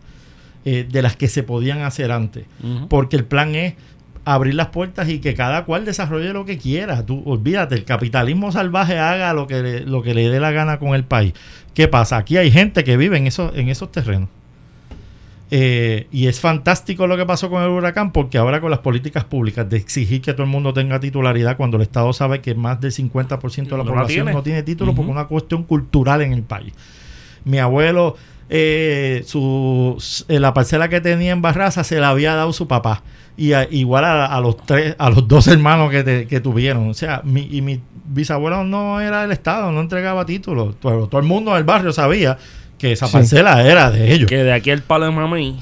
eh, 0.65 0.85
de 0.87 1.01
las 1.01 1.15
que 1.15 1.29
se 1.29 1.41
podían 1.41 1.81
hacer 1.81 2.11
antes. 2.11 2.45
Porque 2.89 3.15
el 3.15 3.23
plan 3.23 3.55
es 3.55 3.73
abrir 4.25 4.53
las 4.55 4.67
puertas 4.67 5.09
y 5.09 5.19
que 5.19 5.33
cada 5.33 5.65
cual 5.65 5.85
desarrolle 5.85 6.31
lo 6.33 6.45
que 6.45 6.57
quiera. 6.57 7.05
Tú 7.05 7.21
olvídate, 7.25 7.75
el 7.75 7.85
capitalismo 7.85 8.51
salvaje 8.51 8.97
haga 8.99 9.33
lo 9.33 9.47
que 9.47 9.61
le, 9.61 9.79
lo 9.81 10.01
que 10.01 10.13
le 10.13 10.29
dé 10.29 10.39
la 10.39 10.51
gana 10.51 10.79
con 10.79 10.95
el 10.95 11.03
país. 11.03 11.33
¿Qué 11.73 11.87
pasa? 11.87 12.17
Aquí 12.17 12.37
hay 12.37 12.51
gente 12.51 12.83
que 12.83 12.97
vive 12.97 13.17
en 13.17 13.27
esos, 13.27 13.55
en 13.55 13.69
esos 13.69 13.91
terrenos. 13.91 14.29
Eh, 15.55 16.07
y 16.11 16.27
es 16.27 16.39
fantástico 16.39 17.05
lo 17.05 17.15
que 17.15 17.25
pasó 17.27 17.47
con 17.49 17.61
el 17.61 17.69
huracán 17.69 18.11
porque 18.11 18.39
ahora 18.39 18.59
con 18.59 18.71
las 18.71 18.79
políticas 18.79 19.23
públicas 19.25 19.69
de 19.69 19.77
exigir 19.77 20.19
que 20.21 20.33
todo 20.33 20.43
el 20.43 20.49
mundo 20.49 20.73
tenga 20.73 20.99
titularidad 20.99 21.57
cuando 21.57 21.77
el 21.77 21.83
Estado 21.83 22.11
sabe 22.11 22.41
que 22.41 22.55
más 22.55 22.81
del 22.81 22.91
50% 22.91 23.63
de 23.65 23.71
la 23.71 23.77
No 23.77 23.83
población 23.85 24.07
tiene. 24.25 24.33
no 24.33 24.41
tiene 24.41 24.63
título 24.63 24.95
porque 24.95 25.11
es 25.11 25.15
una 25.15 25.25
cuestión 25.25 25.63
cultural 25.63 26.21
en 26.23 26.33
el 26.33 26.41
país. 26.41 26.73
Mi 27.45 27.59
abuelo, 27.59 28.15
eh, 28.49 29.23
su, 29.25 29.97
eh, 30.27 30.39
la 30.39 30.53
parcela 30.53 30.89
que 30.89 31.01
tenía 31.01 31.31
en 31.31 31.41
Barraza 31.41 31.83
se 31.83 31.99
la 31.99 32.09
había 32.09 32.35
dado 32.35 32.53
su 32.53 32.67
papá. 32.67 33.01
Y 33.35 33.53
a- 33.53 33.67
igual 33.71 34.05
a, 34.05 34.25
a 34.25 34.39
los 34.41 34.57
tres, 34.57 34.95
a 34.99 35.09
los 35.09 35.27
dos 35.27 35.47
hermanos 35.47 35.89
que, 35.91 36.03
te- 36.03 36.27
que 36.27 36.39
tuvieron. 36.39 36.89
O 36.89 36.93
sea, 36.93 37.21
mi, 37.23 37.47
y 37.51 37.61
mi 37.61 37.79
bisabuelo 38.05 38.63
no 38.63 39.01
era 39.01 39.21
del 39.23 39.31
Estado, 39.31 39.71
no 39.71 39.81
entregaba 39.81 40.25
títulos. 40.25 40.75
Pero 40.81 41.07
todo 41.07 41.19
el 41.19 41.25
mundo 41.27 41.55
del 41.55 41.63
barrio 41.63 41.91
sabía 41.93 42.37
que 42.77 42.91
esa 42.91 43.07
Sí. 43.07 43.13
parcela 43.13 43.63
era 43.67 43.89
de 43.89 44.13
ellos. 44.13 44.29
Que 44.29 44.43
de 44.43 44.53
aquí 44.53 44.69
el 44.69 44.81
palo 44.83 45.05
de 45.05 45.11
mamey 45.11 45.57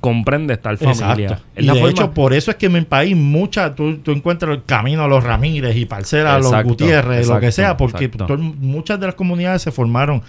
comprende 0.00 0.54
estar 0.54 0.76
familia. 0.76 1.26
Exacto. 1.28 1.44
Es 1.54 1.64
Y 1.64 1.68
de 1.68 1.72
forma- 1.74 1.88
hecho, 1.90 2.10
por 2.10 2.34
eso 2.34 2.50
es 2.50 2.56
que 2.56 2.66
en 2.66 2.72
mi 2.72 2.80
país 2.82 3.16
mucha, 3.16 3.74
tú, 3.74 3.98
tú 3.98 4.10
encuentras 4.10 4.50
el 4.50 4.64
camino 4.64 5.04
a 5.04 5.08
los 5.08 5.22
Ramírez 5.22 5.76
y 5.76 5.86
parcela 5.86 6.34
a 6.34 6.38
los 6.38 6.46
Exacto, 6.48 6.68
Gutiérrez, 6.70 7.28
lo 7.28 7.38
que 7.38 7.46
exacto, 7.46 7.52
sea, 7.52 7.76
porque 7.76 8.04
exacto. 8.06 8.26
todo- 8.26 8.38
muchas 8.38 8.98
de 8.98 9.06
las 9.06 9.14
comunidades 9.14 9.62
se 9.62 9.70
formaron 9.70 10.20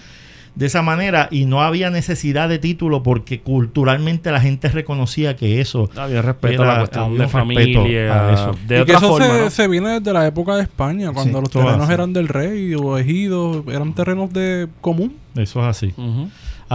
de 0.55 0.67
esa 0.67 0.81
manera 0.83 1.27
y 1.31 1.45
no 1.45 1.61
había 1.63 1.89
necesidad 1.89 2.47
de 2.47 2.59
título 2.59 3.01
porque 3.01 3.41
culturalmente 3.41 4.31
la 4.31 4.39
gente 4.39 4.69
reconocía 4.69 5.35
que 5.35 5.59
eso 5.61 5.89
Había 5.97 6.21
respeto 6.21 6.61
Era- 6.61 6.71
a 6.71 6.73
la 6.73 6.79
cuestión 6.81 7.05
de 7.05 7.09
un 7.11 7.17
respeto 7.21 7.37
familia. 7.39 8.29
a 8.29 8.33
eso. 8.33 8.51
De 8.67 8.75
y 8.81 8.85
que 8.85 8.93
otra 8.93 8.97
eso 8.97 9.07
forma, 9.07 9.25
se, 9.27 9.41
¿no? 9.41 9.49
se 9.49 9.67
viene 9.67 9.89
desde 9.99 10.13
la 10.13 10.27
época 10.27 10.55
de 10.55 10.61
España, 10.63 11.11
cuando 11.11 11.39
Sí, 11.39 11.41
los 11.41 11.49
terrenos 11.49 11.89
eran 11.89 12.13
del 12.13 12.27
rey 12.27 12.75
o 12.75 12.97
ejidos, 12.99 13.63
eran 13.67 13.93
terrenos 13.93 14.31
de 14.31 14.67
común. 14.81 15.15
eso 15.35 15.59
es 15.61 15.65
así. 15.65 15.93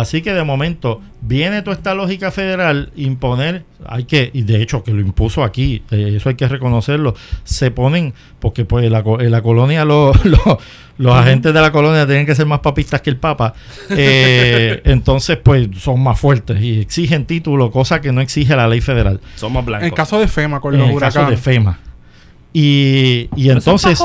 Así 0.00 0.22
que 0.22 0.32
de 0.32 0.44
momento 0.44 1.00
viene 1.22 1.62
toda 1.62 1.76
esta 1.76 1.94
lógica 1.94 2.30
federal 2.30 2.90
imponer, 2.94 3.64
hay 3.86 4.04
que, 4.04 4.30
y 4.32 4.42
de 4.42 4.62
hecho 4.62 4.84
que 4.84 4.92
lo 4.92 5.00
impuso 5.00 5.42
aquí, 5.42 5.82
eh, 5.90 6.14
eso 6.16 6.28
hay 6.28 6.34
que 6.36 6.46
reconocerlo, 6.46 7.14
se 7.44 7.70
ponen, 7.70 8.14
porque 8.38 8.64
pues 8.64 8.84
en 8.84 8.92
la, 8.92 9.02
co- 9.02 9.20
en 9.20 9.30
la 9.30 9.42
colonia 9.42 9.84
lo- 9.84 10.12
lo- 10.24 10.58
los 10.98 11.14
agentes 11.14 11.52
de 11.54 11.60
la 11.60 11.72
colonia 11.72 12.06
tienen 12.06 12.26
que 12.26 12.34
ser 12.34 12.46
más 12.46 12.60
papistas 12.60 13.00
que 13.00 13.10
el 13.10 13.16
Papa, 13.16 13.54
eh, 13.90 14.80
entonces 14.84 15.36
pues 15.42 15.68
son 15.78 16.02
más 16.02 16.18
fuertes 16.20 16.60
y 16.62 16.80
exigen 16.80 17.24
título, 17.26 17.70
cosa 17.70 18.00
que 18.00 18.12
no 18.12 18.20
exige 18.20 18.54
la 18.56 18.68
ley 18.68 18.80
federal. 18.80 19.20
Somos 19.36 19.64
blancos. 19.64 19.88
En 19.88 19.94
caso 19.94 20.18
de 20.20 20.28
FEMA, 20.28 20.60
con 20.60 20.74
en 20.74 20.80
los 20.80 20.90
el 20.90 20.98
caso 20.98 21.28
de. 21.28 21.36
FEMA. 21.36 21.78
Y, 22.60 23.28
es 23.36 23.56
entonces. 23.56 24.00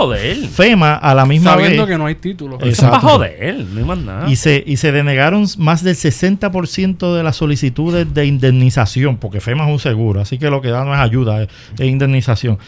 FEMA 0.51 0.93
a 0.95 1.15
la 1.15 1.25
misma 1.25 1.51
Sabiendo 1.53 1.85
vez 1.87 1.91
que 1.93 1.97
no 1.97 2.05
hay 2.05 2.15
título. 2.15 2.57
Eso 2.59 2.67
es 2.69 2.77
para 2.81 2.99
joder, 2.99 3.65
no 3.65 3.79
hay 3.79 3.85
más 3.85 3.97
nada. 3.97 4.29
y 4.29 4.35
se, 4.35 4.63
y 4.65 4.77
se 4.77 4.91
denegaron 4.91 5.45
más 5.57 5.83
del 5.83 5.95
60% 5.95 7.15
de 7.15 7.23
las 7.23 7.35
solicitudes 7.37 8.13
de 8.13 8.25
indemnización, 8.27 9.17
porque 9.17 9.39
FEMA 9.41 9.65
es 9.65 9.71
un 9.71 9.79
seguro, 9.79 10.21
así 10.21 10.37
que 10.37 10.51
lo 10.51 10.61
que 10.61 10.67
da 10.69 10.85
no 10.85 10.93
es 10.93 10.99
ayuda, 10.99 11.41
es, 11.43 11.49
es 11.79 11.87
indemnización. 11.87 12.59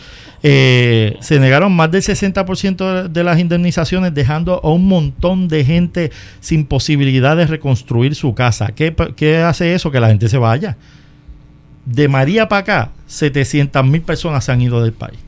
Eh, 0.42 1.18
se 1.22 1.40
negaron 1.40 1.72
más 1.72 1.92
del 1.92 2.02
60% 2.02 3.04
de- 3.04 3.10
de 3.10 3.24
las 3.24 3.40
indemnizaciones, 3.40 4.14
dejando 4.14 4.60
a 4.64 4.70
un 4.72 4.88
montón 4.88 5.48
de 5.48 5.66
gente 5.66 6.12
sin 6.40 6.66
posibilidad 6.66 7.36
de 7.38 7.46
reconstruir 7.48 8.16
su 8.16 8.34
casa. 8.34 8.72
¿Qué, 8.76 8.96
qué 9.16 9.38
hace 9.38 9.74
eso? 9.76 9.92
Que 9.92 10.00
la 10.00 10.08
gente 10.08 10.30
se 10.30 10.38
vaya. 10.38 10.78
De 11.86 12.08
María 12.08 12.48
para 12.48 12.62
acá, 12.62 12.92
700 13.08 13.86
mil 13.86 14.02
personas 14.02 14.44
se 14.46 14.52
han 14.52 14.62
ido 14.62 14.82
del 14.84 14.94
país. 14.94 15.20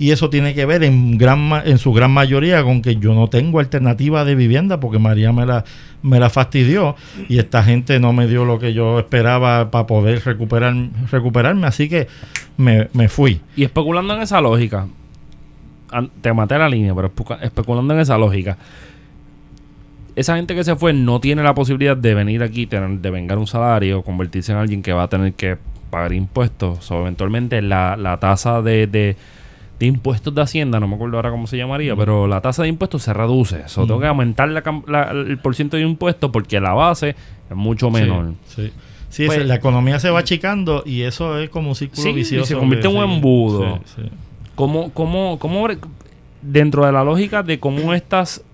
Y 0.00 0.12
eso 0.12 0.30
tiene 0.30 0.54
que 0.54 0.64
ver 0.64 0.82
en, 0.82 1.18
gran, 1.18 1.52
en 1.66 1.76
su 1.76 1.92
gran 1.92 2.10
mayoría 2.10 2.64
con 2.64 2.80
que 2.80 2.96
yo 2.96 3.12
no 3.12 3.28
tengo 3.28 3.60
alternativa 3.60 4.24
de 4.24 4.34
vivienda 4.34 4.80
porque 4.80 4.98
María 4.98 5.30
me 5.30 5.44
la, 5.44 5.64
me 6.02 6.18
la 6.18 6.30
fastidió 6.30 6.96
y 7.28 7.38
esta 7.38 7.62
gente 7.62 8.00
no 8.00 8.14
me 8.14 8.26
dio 8.26 8.46
lo 8.46 8.58
que 8.58 8.72
yo 8.72 8.98
esperaba 8.98 9.70
para 9.70 9.86
poder 9.86 10.24
recuperar, 10.24 10.74
recuperarme. 11.12 11.66
Así 11.66 11.90
que 11.90 12.08
me, 12.56 12.88
me 12.94 13.08
fui. 13.10 13.42
Y 13.56 13.64
especulando 13.64 14.14
en 14.14 14.22
esa 14.22 14.40
lógica, 14.40 14.86
te 16.22 16.32
maté 16.32 16.56
la 16.56 16.70
línea, 16.70 16.94
pero 16.94 17.14
especu- 17.14 17.38
especulando 17.42 17.92
en 17.92 18.00
esa 18.00 18.16
lógica, 18.16 18.56
esa 20.16 20.36
gente 20.36 20.54
que 20.54 20.64
se 20.64 20.76
fue 20.76 20.94
no 20.94 21.20
tiene 21.20 21.42
la 21.42 21.54
posibilidad 21.54 21.96
de 21.96 22.14
venir 22.14 22.42
aquí, 22.42 22.64
de 22.64 23.10
vengar 23.10 23.36
un 23.36 23.46
salario, 23.46 24.00
convertirse 24.02 24.52
en 24.52 24.58
alguien 24.58 24.82
que 24.82 24.94
va 24.94 25.02
a 25.02 25.08
tener 25.08 25.34
que 25.34 25.58
pagar 25.90 26.14
impuestos. 26.14 26.90
O 26.90 27.00
eventualmente 27.02 27.60
la, 27.60 27.98
la 27.98 28.18
tasa 28.18 28.62
de, 28.62 29.16
de 29.80 29.86
impuestos 29.86 30.32
de 30.34 30.42
Hacienda, 30.42 30.78
no 30.78 30.86
me 30.86 30.94
acuerdo 30.94 31.16
ahora 31.16 31.30
cómo 31.30 31.46
se 31.48 31.56
llamaría, 31.56 31.96
pero 31.96 32.26
la 32.28 32.40
tasa 32.40 32.62
de 32.62 32.68
impuestos 32.68 33.02
se 33.02 33.12
reduce. 33.12 33.66
So, 33.68 33.86
tengo 33.86 33.98
que 33.98 34.06
aumentar 34.06 34.48
la 34.50 34.62
cam- 34.62 34.86
la- 34.86 35.10
el 35.10 35.38
porciento 35.38 35.76
de 35.76 35.82
impuestos 35.82 36.30
porque 36.30 36.60
la 36.60 36.74
base 36.74 37.16
es 37.50 37.56
mucho 37.56 37.90
menor. 37.90 38.34
Sí, 38.46 38.66
sí. 38.66 38.72
Sí, 39.08 39.26
Pues- 39.26 39.38
es- 39.40 39.46
la 39.46 39.56
economía 39.56 39.98
se 39.98 40.08
va 40.10 40.20
achicando 40.20 40.84
y 40.86 41.02
eso 41.02 41.36
es 41.40 41.50
como 41.50 41.70
un 41.70 41.74
círculo 41.74 42.02
Sí, 42.02 42.10
y 42.10 42.12
vicioso. 42.12 42.44
se 42.46 42.54
convierte 42.56 42.86
en 42.86 42.96
un 42.96 43.02
embudo. 43.10 43.80
¿Cómo, 44.54 44.92
cómo, 44.92 45.38
cómo, 45.40 45.66
dentro 46.42 46.84
de 46.86 46.92
la 46.92 47.02
lógica 47.02 47.42
de 47.42 47.58
cómo 47.58 47.92
estas 47.94 48.44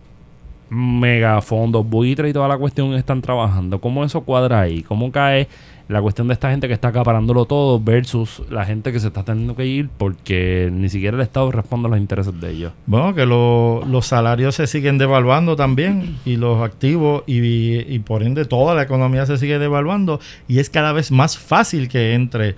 megafondos, 0.70 1.86
buitres 1.88 2.30
y 2.30 2.32
toda 2.32 2.48
la 2.48 2.56
cuestión 2.58 2.94
están 2.94 3.20
trabajando, 3.22 3.80
cómo 3.80 4.04
eso 4.04 4.20
cuadra 4.22 4.60
ahí? 4.60 4.82
¿Cómo 4.82 5.10
cae 5.12 5.48
la 5.88 6.02
cuestión 6.02 6.26
de 6.26 6.34
esta 6.34 6.50
gente 6.50 6.66
que 6.66 6.74
está 6.74 6.88
acaparándolo 6.88 7.44
todo 7.44 7.78
versus 7.80 8.42
la 8.50 8.64
gente 8.64 8.92
que 8.92 8.98
se 8.98 9.06
está 9.06 9.22
teniendo 9.22 9.54
que 9.54 9.66
ir 9.66 9.88
porque 9.96 10.68
ni 10.72 10.88
siquiera 10.88 11.16
el 11.16 11.22
Estado 11.22 11.52
responde 11.52 11.86
a 11.86 11.90
los 11.92 11.98
intereses 12.00 12.40
de 12.40 12.50
ellos? 12.50 12.72
Bueno, 12.86 13.14
que 13.14 13.24
lo- 13.24 13.84
los 13.88 14.04
salarios 14.06 14.56
se 14.56 14.66
siguen 14.66 14.98
devaluando 14.98 15.54
también 15.54 16.16
y 16.24 16.36
los 16.36 16.60
activos 16.62 17.22
y, 17.26 17.76
y 17.92 17.98
por 18.00 18.22
ende 18.24 18.44
toda 18.46 18.74
la 18.74 18.82
economía 18.82 19.26
se 19.26 19.38
sigue 19.38 19.58
devaluando 19.60 20.18
y 20.48 20.58
es 20.58 20.70
cada 20.70 20.92
vez 20.92 21.12
más 21.12 21.38
fácil 21.38 21.88
que 21.88 22.14
entre 22.14 22.56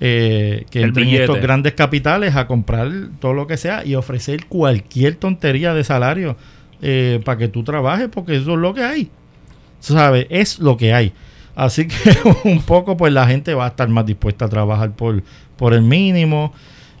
eh, 0.00 0.64
que 0.70 0.78
El 0.78 0.90
entren 0.90 1.06
billete. 1.06 1.24
estos 1.24 1.40
grandes 1.40 1.72
capitales 1.72 2.36
a 2.36 2.46
comprar 2.46 2.88
todo 3.18 3.34
lo 3.34 3.48
que 3.48 3.56
sea 3.56 3.84
y 3.84 3.96
ofrecer 3.96 4.46
cualquier 4.46 5.16
tontería 5.16 5.74
de 5.74 5.82
salario 5.82 6.36
eh, 6.80 7.20
para 7.24 7.36
que 7.38 7.48
tú 7.48 7.64
trabajes 7.64 8.08
porque 8.08 8.36
eso 8.36 8.52
es 8.52 8.58
lo 8.58 8.72
que 8.72 8.84
hay. 8.84 9.10
¿Sabes? 9.80 10.26
Es 10.30 10.60
lo 10.60 10.76
que 10.76 10.92
hay. 10.94 11.12
Así 11.58 11.88
que 11.88 11.96
un 12.44 12.62
poco 12.62 12.96
pues 12.96 13.12
la 13.12 13.26
gente 13.26 13.52
va 13.52 13.64
a 13.66 13.68
estar 13.70 13.88
más 13.88 14.06
dispuesta 14.06 14.44
a 14.44 14.48
trabajar 14.48 14.92
por, 14.92 15.24
por 15.56 15.74
el 15.74 15.82
mínimo, 15.82 16.52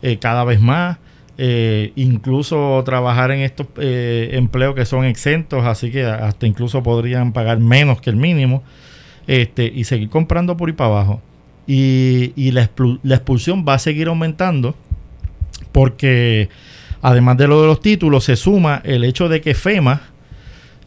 eh, 0.02 0.18
cada 0.18 0.42
vez 0.44 0.60
más. 0.60 0.98
eh, 1.40 1.92
incluso 1.94 2.82
trabajar 2.84 3.30
en 3.30 3.40
estos 3.42 3.68
eh, 3.78 4.30
empleos 4.32 4.74
que 4.74 4.84
son 4.84 5.04
exentos, 5.04 5.64
así 5.64 5.92
que 5.92 6.04
hasta 6.04 6.46
incluso 6.48 6.82
podrían 6.82 7.32
pagar 7.32 7.60
menos 7.60 8.00
que 8.00 8.10
el 8.10 8.16
mínimo, 8.16 8.64
este, 9.28 9.66
y 9.72 9.84
seguir 9.84 10.08
comprando 10.08 10.56
por 10.56 10.68
ahí 10.68 10.72
para 10.74 10.90
abajo. 10.90 11.22
Y, 11.68 12.32
y 12.34 12.50
la, 12.50 12.68
la 13.04 13.14
expulsión 13.14 13.64
va 13.68 13.74
a 13.74 13.78
seguir 13.78 14.08
aumentando 14.08 14.74
porque 15.72 16.48
además 17.02 17.36
de 17.36 17.46
lo 17.46 17.60
de 17.60 17.66
los 17.68 17.80
títulos 17.80 18.24
se 18.24 18.36
suma 18.36 18.80
el 18.84 19.04
hecho 19.04 19.28
de 19.28 19.40
que 19.40 19.54
FEMA 19.54 20.00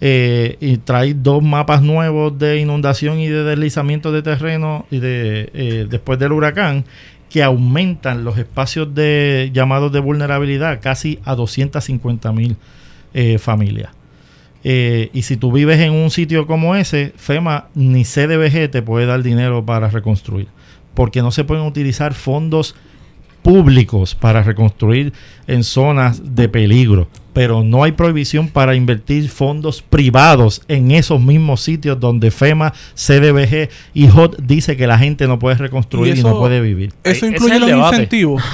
eh, 0.04 0.58
y 0.60 0.78
trae 0.78 1.14
dos 1.14 1.44
mapas 1.44 1.84
nuevos 1.84 2.38
de 2.40 2.58
inundación 2.58 3.20
y 3.20 3.28
de 3.28 3.44
deslizamiento 3.44 4.12
de 4.12 4.24
terreno 4.24 4.88
y 4.90 4.98
de 4.98 5.52
eh, 5.54 5.86
después 5.88 6.18
del 6.18 6.32
huracán 6.32 6.86
que 7.30 7.44
aumentan 7.44 8.24
los 8.24 8.40
espacios 8.40 8.96
de 8.96 9.52
llamados 9.54 9.92
de 9.92 10.00
vulnerabilidad 10.00 10.80
casi 10.82 11.20
a 11.24 11.36
250 11.36 12.32
mil 12.32 12.58
eh, 13.14 13.38
familias. 13.38 13.92
Y 14.64 15.22
si 15.24 15.38
tú 15.38 15.52
vives 15.52 15.80
en 15.80 15.94
un 15.94 16.12
sitio 16.12 16.46
como 16.46 16.76
ese, 16.76 17.14
FEMA 17.16 17.70
ni 17.74 18.04
CDBG 18.04 18.70
te 18.70 18.82
puede 18.84 19.08
dar 19.08 19.24
dinero 19.24 19.66
para 19.66 19.90
reconstruir, 19.90 20.48
porque 20.94 21.22
no 21.22 21.32
se 21.32 21.44
pueden 21.44 21.66
utilizar 21.66 22.14
fondos 22.14 22.76
públicos 23.42 24.16
para 24.16 24.44
reconstruir 24.44 25.14
en 25.48 25.64
zonas 25.64 26.36
de 26.36 26.50
peligro, 26.50 27.08
pero 27.34 27.64
no 27.64 27.84
hay 27.84 27.94
prohibición 27.94 28.48
para 28.48 28.76
invertir 28.76 29.30
fondos 29.30 29.82
privados 29.82 30.62
en 30.68 30.92
esos 30.92 31.22
mismos 31.22 31.62
sitios 31.62 32.00
donde 32.00 32.32
FEMA, 32.32 32.74
CDBG 32.96 33.70
y 33.94 34.10
HOT 34.10 34.40
dice 34.42 34.78
que 34.78 34.88
la 34.88 34.98
gente 34.98 35.28
no 35.28 35.40
puede 35.40 35.56
reconstruir 35.56 36.18
Y 36.18 36.24
no 36.24 36.40
puede 36.40 36.62
vivir. 36.62 36.94
Eso 37.04 37.26
incluye 37.26 37.60
los 37.60 37.70
debate. 37.70 37.96
incentivos. 37.96 38.44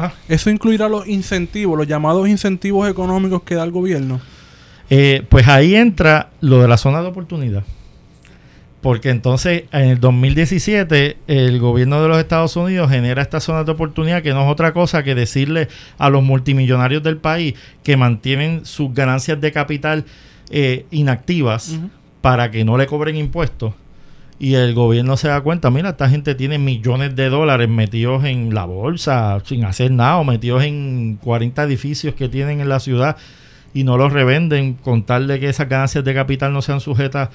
Ah. 0.00 0.12
Eso 0.28 0.48
incluirá 0.48 0.88
los 0.88 1.08
incentivos, 1.08 1.76
los 1.76 1.88
llamados 1.88 2.28
incentivos 2.28 2.88
económicos 2.88 3.42
que 3.42 3.56
da 3.56 3.64
el 3.64 3.72
gobierno. 3.72 4.20
Eh, 4.90 5.24
pues 5.28 5.48
ahí 5.48 5.74
entra 5.74 6.30
lo 6.40 6.62
de 6.62 6.68
la 6.68 6.76
zona 6.76 7.02
de 7.02 7.08
oportunidad. 7.08 7.64
Porque 8.80 9.10
entonces 9.10 9.64
en 9.72 9.88
el 9.88 10.00
2017 10.00 11.16
el 11.26 11.58
gobierno 11.58 12.00
de 12.00 12.08
los 12.08 12.18
Estados 12.18 12.54
Unidos 12.56 12.90
genera 12.90 13.22
esta 13.22 13.40
zona 13.40 13.64
de 13.64 13.72
oportunidad 13.72 14.22
que 14.22 14.32
no 14.32 14.44
es 14.44 14.52
otra 14.52 14.72
cosa 14.72 15.02
que 15.02 15.16
decirle 15.16 15.68
a 15.98 16.10
los 16.10 16.22
multimillonarios 16.22 17.02
del 17.02 17.16
país 17.16 17.54
que 17.82 17.96
mantienen 17.96 18.64
sus 18.64 18.94
ganancias 18.94 19.40
de 19.40 19.50
capital 19.50 20.04
eh, 20.50 20.86
inactivas 20.92 21.78
para 22.20 22.50
que 22.50 22.64
no 22.64 22.78
le 22.78 22.86
cobren 22.86 23.16
impuestos. 23.16 23.74
Y 24.40 24.54
el 24.54 24.72
gobierno 24.72 25.16
se 25.16 25.26
da 25.26 25.40
cuenta, 25.40 25.70
mira, 25.70 25.90
esta 25.90 26.08
gente 26.08 26.36
tiene 26.36 26.58
millones 26.58 27.16
de 27.16 27.28
dólares 27.28 27.68
metidos 27.68 28.24
en 28.24 28.54
la 28.54 28.64
bolsa 28.64 29.40
sin 29.44 29.64
hacer 29.64 29.90
nada, 29.90 30.18
o 30.18 30.24
metidos 30.24 30.62
en 30.62 31.18
40 31.20 31.64
edificios 31.64 32.14
que 32.14 32.28
tienen 32.28 32.60
en 32.60 32.68
la 32.68 32.78
ciudad 32.78 33.16
y 33.74 33.82
no 33.82 33.96
los 33.96 34.12
revenden 34.12 34.74
con 34.74 35.02
tal 35.02 35.26
de 35.26 35.40
que 35.40 35.48
esas 35.48 35.68
ganancias 35.68 36.04
de 36.04 36.14
capital 36.14 36.52
no 36.52 36.62
sean 36.62 36.80
sujetas 36.80 37.28
a 37.28 37.32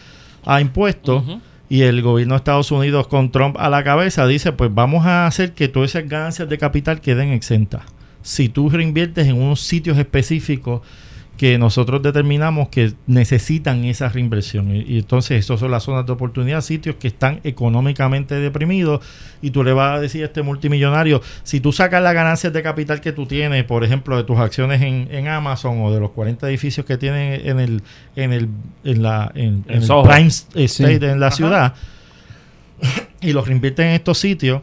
impuestos. 0.61 1.23
Ujú. 1.23 1.41
Y 1.69 1.81
el 1.81 2.01
gobierno 2.01 2.35
de 2.35 2.37
Estados 2.37 2.71
Unidos 2.71 3.07
con 3.07 3.31
Trump 3.31 3.55
a 3.57 3.69
la 3.69 3.83
cabeza 3.83 4.27
dice, 4.27 4.51
pues 4.51 4.73
vamos 4.73 5.05
a 5.05 5.25
hacer 5.25 5.53
que 5.53 5.67
todas 5.67 5.95
esas 5.95 6.07
ganancias 6.07 6.47
de 6.47 6.57
capital 6.57 7.01
queden 7.01 7.29
exentas. 7.31 7.81
Si 8.21 8.47
tú 8.47 8.69
reinviertes 8.69 9.27
en 9.27 9.41
unos 9.41 9.61
sitios 9.61 9.97
específicos 9.97 10.81
que 11.37 11.57
nosotros 11.57 12.01
determinamos 12.03 12.69
que 12.69 12.93
necesitan 13.07 13.83
esa 13.85 14.07
reinversión. 14.07 14.73
Y, 14.75 14.81
y 14.83 14.99
entonces 14.99 15.39
esos 15.39 15.59
son 15.59 15.71
las 15.71 15.83
zonas 15.83 16.05
de 16.05 16.11
oportunidad, 16.13 16.61
sitios 16.61 16.95
que 16.97 17.07
están 17.07 17.39
económicamente 17.43 18.35
deprimidos 18.35 19.03
y 19.41 19.49
tú 19.51 19.63
le 19.63 19.73
vas 19.73 19.97
a 19.97 19.99
decir 19.99 20.21
a 20.21 20.27
este 20.27 20.43
multimillonario, 20.43 21.21
si 21.43 21.59
tú 21.59 21.71
sacas 21.71 22.03
las 22.03 22.13
ganancias 22.13 22.53
de 22.53 22.61
capital 22.61 23.01
que 23.01 23.11
tú 23.11 23.25
tienes, 23.25 23.63
por 23.63 23.83
ejemplo, 23.83 24.15
de 24.15 24.23
tus 24.23 24.37
acciones 24.37 24.81
en, 24.83 25.07
en 25.11 25.27
Amazon 25.27 25.81
o 25.81 25.91
de 25.91 25.99
los 25.99 26.11
40 26.11 26.47
edificios 26.47 26.85
que 26.85 26.97
tienen 26.97 27.41
en 27.47 27.59
el 27.59 27.81
en 28.15 28.31
el 28.31 28.47
en 28.83 29.01
la 29.01 29.31
en, 29.33 29.65
En 29.67 29.81
en 29.81 29.81
el 29.83 29.87
prime 30.03 30.27
estate 30.27 30.67
Sí. 30.67 30.83
en 30.85 31.19
la 31.19 31.27
Ajá. 31.27 31.35
ciudad 31.35 31.73
y 33.21 33.33
los 33.33 33.47
reinvierten 33.47 33.87
en 33.87 33.93
estos 33.93 34.17
sitios 34.17 34.61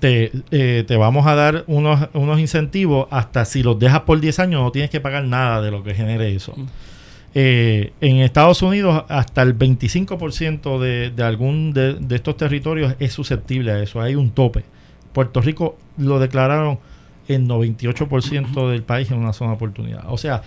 te, 0.00 0.32
eh, 0.50 0.84
te 0.86 0.96
vamos 0.96 1.26
a 1.26 1.34
dar 1.34 1.64
unos, 1.66 2.08
unos 2.12 2.40
incentivos 2.40 3.08
hasta 3.10 3.44
si 3.44 3.62
los 3.62 3.78
dejas 3.78 4.00
por 4.00 4.20
10 4.20 4.38
años 4.40 4.62
no 4.62 4.72
tienes 4.72 4.90
que 4.90 5.00
pagar 5.00 5.24
nada 5.24 5.60
de 5.60 5.70
lo 5.70 5.82
que 5.82 5.94
genere 5.94 6.34
eso. 6.34 6.54
Mm. 6.56 6.66
Eh, 7.34 7.92
en 8.00 8.16
Estados 8.18 8.62
Unidos 8.62 9.04
hasta 9.08 9.42
el 9.42 9.56
25% 9.56 10.78
de, 10.78 11.10
de 11.10 11.22
algún 11.22 11.72
de, 11.72 11.94
de 11.94 12.16
estos 12.16 12.36
territorios 12.36 12.94
es 12.98 13.12
susceptible 13.12 13.70
a 13.72 13.82
eso, 13.82 14.00
hay 14.00 14.14
un 14.14 14.30
tope. 14.30 14.64
Puerto 15.12 15.40
Rico 15.40 15.76
lo 15.98 16.18
declararon 16.18 16.78
el 17.28 17.46
98% 17.46 18.70
del 18.70 18.82
país 18.82 19.10
en 19.10 19.18
una 19.18 19.32
zona 19.32 19.50
de 19.50 19.56
oportunidad. 19.56 20.04
O 20.08 20.16
sea, 20.16 20.42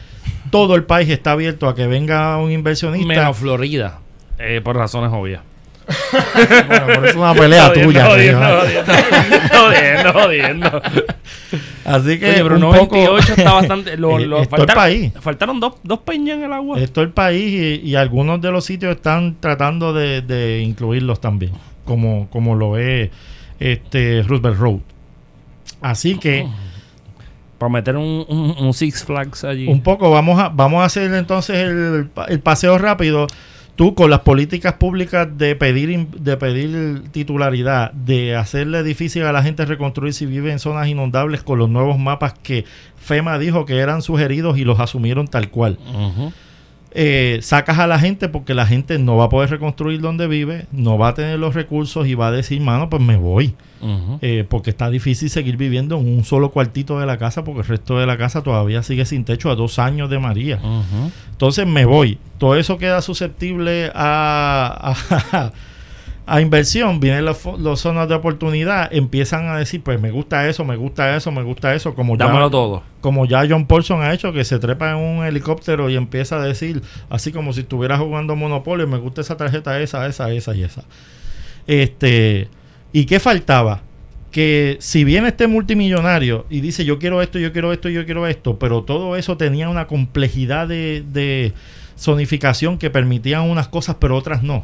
todo 0.49 0.75
el 0.75 0.83
país 0.83 1.09
está 1.09 1.31
abierto 1.33 1.67
a 1.67 1.75
que 1.75 1.87
venga 1.87 2.37
un 2.37 2.51
inversionista. 2.51 3.07
Menos 3.07 3.37
Florida, 3.37 3.99
eh, 4.39 4.61
por 4.63 4.75
razones 4.75 5.11
obvias. 5.13 5.41
Bueno, 6.67 6.85
pero 6.87 7.05
es 7.05 7.15
una 7.15 7.33
pelea 7.33 7.67
Jodiendo, 7.67 7.91
tuya. 7.91 8.15
Rejo. 8.15 8.39
jodiendo, 8.39 8.93
jodiendo, 10.13 10.13
jodiendo. 10.13 10.81
Así 11.85 12.19
que 12.19 12.25
Oye, 12.31 12.43
pero 12.43 12.55
un 12.55 12.61
98 12.61 13.27
poco- 13.27 13.39
está 13.41 13.53
bastante. 13.53 13.97
Lo, 13.97 14.19
Eh, 14.19 14.25
lo- 14.25 14.35
todo 14.37 14.43
el 14.43 14.49
faltaron, 14.49 14.83
país. 14.83 15.11
faltaron 15.19 15.59
dos, 15.59 15.73
dos 15.83 15.99
peñas 15.99 16.37
en 16.37 16.43
el 16.45 16.53
agua. 16.53 16.79
Es 16.79 16.91
todo 16.91 17.03
el 17.03 17.11
país 17.11 17.81
y, 17.83 17.89
y 17.89 17.95
algunos 17.95 18.39
de 18.41 18.51
los 18.51 18.63
sitios 18.65 18.95
están 18.95 19.37
tratando 19.39 19.93
de, 19.93 20.21
de 20.21 20.61
incluirlos 20.61 21.19
también, 21.19 21.51
como, 21.85 22.29
como 22.29 22.55
lo 22.55 22.77
es 22.77 23.09
este 23.59 24.23
Roosevelt 24.23 24.57
Road. 24.59 24.79
Así 25.81 26.17
que 26.17 26.47
Para 27.57 27.71
meter 27.71 27.95
un, 27.97 28.25
un- 28.27 28.55
un 28.59 28.73
Six 28.73 29.03
Flags 29.03 29.43
allí. 29.43 29.67
Un 29.67 29.81
poco, 29.81 30.09
vamos 30.11 30.39
a, 30.39 30.49
vamos 30.49 30.81
a 30.81 30.85
hacer 30.85 31.13
entonces 31.13 31.55
el, 31.57 32.09
el 32.27 32.39
paseo 32.39 32.77
rápido. 32.77 33.27
Tú 33.81 33.95
con 33.95 34.11
las 34.11 34.19
políticas 34.19 34.73
públicas 34.73 35.27
de 35.39 35.55
pedir 35.55 36.07
de 36.09 36.37
pedir 36.37 37.01
titularidad, 37.09 37.91
de 37.93 38.35
hacerle 38.35 38.83
difícil 38.83 39.23
a 39.23 39.31
la 39.31 39.41
gente 39.41 39.65
reconstruir 39.65 40.13
si 40.13 40.27
vive 40.27 40.51
en 40.51 40.59
zonas 40.59 40.87
inundables 40.87 41.41
con 41.41 41.57
los 41.57 41.67
nuevos 41.67 41.97
mapas 41.97 42.35
que 42.43 42.63
FEMA 42.97 43.39
dijo 43.39 43.65
que 43.65 43.79
eran 43.79 44.03
sugeridos 44.03 44.59
y 44.59 44.65
los 44.65 44.79
asumieron 44.79 45.27
tal 45.27 45.49
cual. 45.49 45.79
Eh, 46.93 47.39
sacas 47.41 47.79
a 47.79 47.87
la 47.87 47.99
gente 47.99 48.27
porque 48.27 48.53
la 48.53 48.65
gente 48.65 48.99
no 48.99 49.15
va 49.15 49.25
a 49.25 49.29
poder 49.29 49.49
reconstruir 49.49 50.01
donde 50.01 50.27
vive, 50.27 50.65
no 50.73 50.97
va 50.97 51.09
a 51.09 51.13
tener 51.13 51.39
los 51.39 51.55
recursos 51.55 52.05
y 52.05 52.15
va 52.15 52.27
a 52.27 52.31
decir, 52.31 52.59
mano, 52.61 52.89
pues 52.89 53.01
me 53.01 53.15
voy. 53.15 53.55
Eh, 54.21 54.45
porque 54.47 54.69
está 54.69 54.91
difícil 54.91 55.31
seguir 55.31 55.57
viviendo 55.57 55.97
en 55.97 56.07
un 56.07 56.23
solo 56.23 56.51
cuartito 56.51 56.99
de 56.99 57.07
la 57.07 57.17
casa 57.17 57.43
porque 57.43 57.61
el 57.61 57.67
resto 57.67 57.97
de 57.97 58.05
la 58.05 58.15
casa 58.15 58.43
todavía 58.43 58.83
sigue 58.83 59.05
sin 59.05 59.25
techo 59.25 59.49
a 59.49 59.55
dos 59.55 59.79
años 59.79 60.09
de 60.09 60.19
María. 60.19 60.59
Entonces 61.31 61.65
me 61.65 61.85
voy. 61.85 62.19
Todo 62.37 62.55
eso 62.57 62.77
queda 62.77 63.01
susceptible 63.01 63.91
a, 63.95 64.93
a, 65.31 65.51
a 66.25 66.41
inversión. 66.41 66.99
Vienen 66.99 67.25
los 67.25 67.79
zonas 67.79 68.07
de 68.07 68.15
oportunidad, 68.15 68.93
empiezan 68.93 69.47
a 69.47 69.57
decir, 69.57 69.81
pues 69.81 69.99
me 69.99 70.11
gusta 70.11 70.47
eso, 70.47 70.63
me 70.65 70.75
gusta 70.75 71.15
eso, 71.15 71.31
me 71.31 71.43
gusta 71.43 71.73
eso, 71.73 71.93
como 71.95 72.17
ya, 72.17 72.27
Dámelo 72.27 72.49
todo. 72.49 72.83
como 73.01 73.25
ya 73.25 73.43
John 73.49 73.65
Paulson 73.65 74.01
ha 74.01 74.13
hecho, 74.13 74.31
que 74.33 74.43
se 74.43 74.59
trepa 74.59 74.91
en 74.91 74.97
un 74.97 75.25
helicóptero 75.25 75.89
y 75.89 75.95
empieza 75.95 76.37
a 76.37 76.43
decir, 76.43 76.81
así 77.09 77.31
como 77.31 77.53
si 77.53 77.61
estuviera 77.61 77.97
jugando 77.97 78.35
Monopolio, 78.35 78.87
me 78.87 78.97
gusta 78.97 79.21
esa 79.21 79.37
tarjeta, 79.37 79.79
esa, 79.81 80.05
esa, 80.07 80.31
esa 80.31 80.55
y 80.55 80.63
esa. 80.63 80.83
Este, 81.67 82.47
¿y 82.93 83.05
qué 83.05 83.19
faltaba? 83.19 83.81
Que 84.31 84.77
si 84.79 85.03
viene 85.03 85.27
este 85.27 85.47
multimillonario 85.47 86.45
y 86.49 86.61
dice 86.61 86.85
yo 86.85 86.99
quiero 86.99 87.21
esto, 87.21 87.37
yo 87.37 87.51
quiero 87.51 87.73
esto, 87.73 87.89
yo 87.89 88.05
quiero 88.05 88.27
esto, 88.27 88.57
pero 88.57 88.83
todo 88.83 89.17
eso 89.17 89.35
tenía 89.35 89.67
una 89.67 89.87
complejidad 89.87 90.69
de, 90.69 91.03
de 91.11 91.51
zonificación 91.99 92.77
que 92.77 92.89
permitían 92.89 93.49
unas 93.49 93.67
cosas 93.67 93.97
pero 93.99 94.15
otras 94.15 94.41
no. 94.41 94.63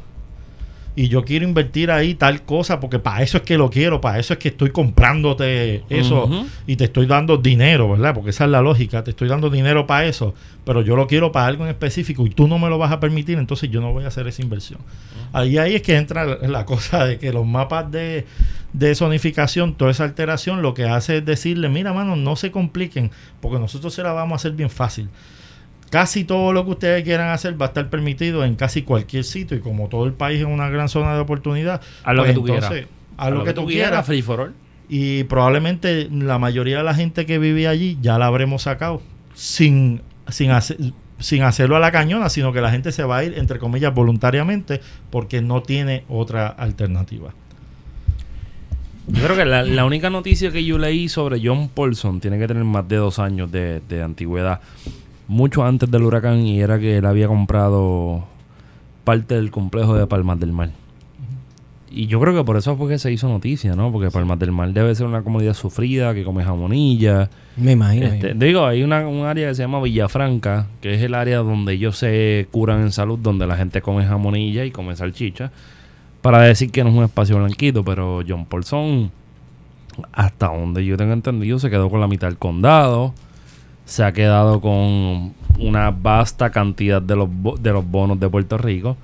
Y 0.99 1.09
yo 1.09 1.23
quiero 1.23 1.45
invertir 1.45 1.91
ahí 1.91 2.15
tal 2.15 2.41
cosa 2.41 2.79
porque 2.79 2.97
para 2.97 3.21
eso 3.21 3.37
es 3.37 3.43
que 3.43 3.55
lo 3.55 3.69
quiero, 3.69 4.01
para 4.01 4.17
eso 4.17 4.33
es 4.33 4.39
que 4.39 4.47
estoy 4.47 4.71
comprándote 4.71 5.83
eso 5.89 6.27
y 6.65 6.75
te 6.75 6.85
estoy 6.85 7.05
dando 7.05 7.37
dinero, 7.37 7.87
¿verdad? 7.91 8.15
Porque 8.15 8.31
esa 8.31 8.45
es 8.45 8.49
la 8.49 8.63
lógica, 8.63 9.03
te 9.03 9.11
estoy 9.11 9.27
dando 9.27 9.51
dinero 9.51 9.85
para 9.85 10.07
eso, 10.07 10.33
pero 10.65 10.81
yo 10.81 10.95
lo 10.95 11.05
quiero 11.05 11.31
para 11.31 11.45
algo 11.45 11.65
en 11.65 11.69
específico 11.69 12.25
y 12.25 12.31
tú 12.31 12.47
no 12.47 12.57
me 12.57 12.67
lo 12.67 12.79
vas 12.79 12.91
a 12.91 12.99
permitir, 12.99 13.37
entonces 13.37 13.69
yo 13.69 13.79
no 13.79 13.93
voy 13.93 14.05
a 14.05 14.07
hacer 14.07 14.25
esa 14.27 14.41
inversión. 14.41 14.79
Ahí, 15.33 15.59
ahí 15.59 15.75
es 15.75 15.83
que 15.83 15.95
entra 15.97 16.25
la, 16.25 16.47
la 16.47 16.65
cosa 16.65 17.05
de 17.05 17.19
que 17.19 17.31
los 17.31 17.45
mapas 17.45 17.91
de, 17.91 18.25
de 18.73 18.95
zonificación, 18.95 19.75
toda 19.75 19.91
esa 19.91 20.03
alteración, 20.03 20.63
lo 20.63 20.73
que 20.73 20.85
hace 20.85 21.17
es 21.17 21.25
decirle, 21.25 21.69
mira, 21.69 21.93
mano, 21.93 22.15
no 22.15 22.35
se 22.35 22.49
compliquen, 22.49 23.11
porque 23.39 23.59
nosotros 23.59 23.93
se 23.93 24.01
la 24.01 24.13
vamos 24.13 24.33
a 24.33 24.35
hacer 24.37 24.53
bien 24.53 24.71
fácil. 24.71 25.09
Casi 25.89 26.25
todo 26.25 26.51
lo 26.51 26.65
que 26.65 26.71
ustedes 26.71 27.03
quieran 27.03 27.29
hacer 27.29 27.59
va 27.59 27.67
a 27.67 27.69
estar 27.69 27.89
permitido 27.89 28.43
en 28.43 28.55
casi 28.55 28.81
cualquier 28.81 29.23
sitio 29.23 29.55
y 29.55 29.61
como 29.61 29.87
todo 29.87 30.05
el 30.05 30.13
país 30.13 30.39
es 30.41 30.45
una 30.45 30.69
gran 30.69 30.89
zona 30.89 31.13
de 31.13 31.21
oportunidad, 31.21 31.81
Haz 32.03 32.15
lo 32.15 32.23
pues 32.23 32.31
que 32.31 32.35
tú 32.35 32.43
quieras. 32.43 32.63
haz 33.17 33.31
lo, 33.31 33.43
que, 33.45 33.53
tú 33.53 33.65
quieras, 33.65 33.89
quieras, 33.89 34.05
free 34.05 34.21
for 34.21 34.39
all. 34.41 34.53
y 34.89 35.23
probablemente 35.23 36.09
la 36.11 36.39
mayoría 36.39 36.79
de 36.79 36.83
la 36.83 36.93
gente 36.93 37.25
que 37.25 37.39
vivía 37.39 37.69
allí 37.69 37.97
ya 38.01 38.17
la 38.17 38.25
habremos 38.25 38.63
sacado 38.63 39.01
sin, 39.33 40.01
sin, 40.27 40.51
hacer, 40.51 40.77
sin 41.19 41.43
hacerlo 41.43 41.77
a 41.77 41.79
la 41.79 41.91
cañona, 41.91 42.27
sino 42.29 42.51
que 42.51 42.59
la 42.59 42.69
gente 42.71 42.91
se 42.91 43.03
va 43.03 43.17
a 43.17 43.23
ir, 43.23 43.37
entre 43.37 43.57
comillas, 43.57 43.93
voluntariamente 43.93 44.81
porque 45.09 45.41
no 45.41 45.63
tiene 45.63 46.03
otra 46.09 46.47
alternativa. 46.47 47.31
Yo 49.07 49.23
creo 49.23 49.37
que 49.37 49.45
la, 49.45 49.63
la 49.63 49.85
única 49.85 50.09
noticia 50.09 50.51
que 50.51 50.65
yo 50.65 50.77
leí 50.77 51.07
sobre 51.07 51.39
John 51.41 51.69
Paulson 51.69 52.19
tiene 52.19 52.37
que 52.37 52.45
tener 52.45 52.65
más 52.65 52.85
de 52.89 52.97
dos 52.97 53.19
años 53.19 53.49
de, 53.49 53.81
de 53.87 54.03
antigüedad. 54.03 54.59
Mucho 55.27 55.65
antes 55.65 55.89
del 55.91 56.03
huracán 56.03 56.45
y 56.45 56.61
era 56.61 56.79
que 56.79 56.97
él 56.97 57.05
había 57.05 57.27
comprado 57.27 58.23
parte 59.03 59.35
del 59.35 59.51
complejo 59.51 59.95
de 59.95 60.07
Palmas 60.07 60.39
del 60.39 60.51
Mar. 60.51 60.71
Y 61.89 62.07
yo 62.07 62.19
creo 62.19 62.35
que 62.35 62.43
por 62.43 62.57
eso 62.57 62.75
fue 62.75 62.89
que 62.89 62.99
se 62.99 63.11
hizo 63.11 63.27
noticia, 63.29 63.75
¿no? 63.75 63.91
Porque 63.91 64.11
Palmas 64.11 64.37
del 64.37 64.51
Mar 64.51 64.71
debe 64.73 64.93
ser 64.93 65.05
una 65.05 65.21
comunidad 65.21 65.53
sufrida, 65.53 66.13
que 66.13 66.23
come 66.23 66.43
jamonilla. 66.43 67.29
Me 67.55 67.71
imagino. 67.71 68.07
Este, 68.07 68.33
digo, 68.33 68.65
hay 68.65 68.83
una, 68.83 69.07
un 69.07 69.25
área 69.25 69.47
que 69.47 69.55
se 69.55 69.63
llama 69.63 69.81
Villafranca, 69.81 70.67
que 70.81 70.95
es 70.95 71.01
el 71.01 71.13
área 71.13 71.37
donde 71.37 71.73
ellos 71.73 71.97
se 71.97 72.47
curan 72.51 72.81
en 72.81 72.91
salud, 72.91 73.17
donde 73.17 73.47
la 73.47 73.55
gente 73.55 73.81
come 73.81 74.05
jamonilla 74.05 74.65
y 74.65 74.71
come 74.71 74.95
salchicha. 74.95 75.51
Para 76.21 76.41
decir 76.41 76.71
que 76.71 76.83
no 76.83 76.89
es 76.89 76.95
un 76.97 77.03
espacio 77.05 77.37
blanquito, 77.37 77.85
pero 77.85 78.21
John 78.27 78.45
Paulson, 78.45 79.09
hasta 80.11 80.47
donde 80.47 80.85
yo 80.85 80.97
tengo 80.97 81.13
entendido, 81.13 81.57
se 81.57 81.69
quedó 81.69 81.89
con 81.89 82.01
la 82.01 82.07
mitad 82.07 82.27
del 82.27 82.37
condado. 82.37 83.13
Se 83.87 84.03
ha 84.03 84.11
quedado 84.11 84.61
con 84.61 85.33
una 85.59 85.89
vasta 85.91 86.51
cantidad 86.51 87.01
de 87.01 87.15
los, 87.15 87.29
de 87.59 87.71
los 87.73 87.89
bonos 87.89 88.19
de 88.19 88.29
Puerto 88.29 88.57
Rico. 88.59 88.95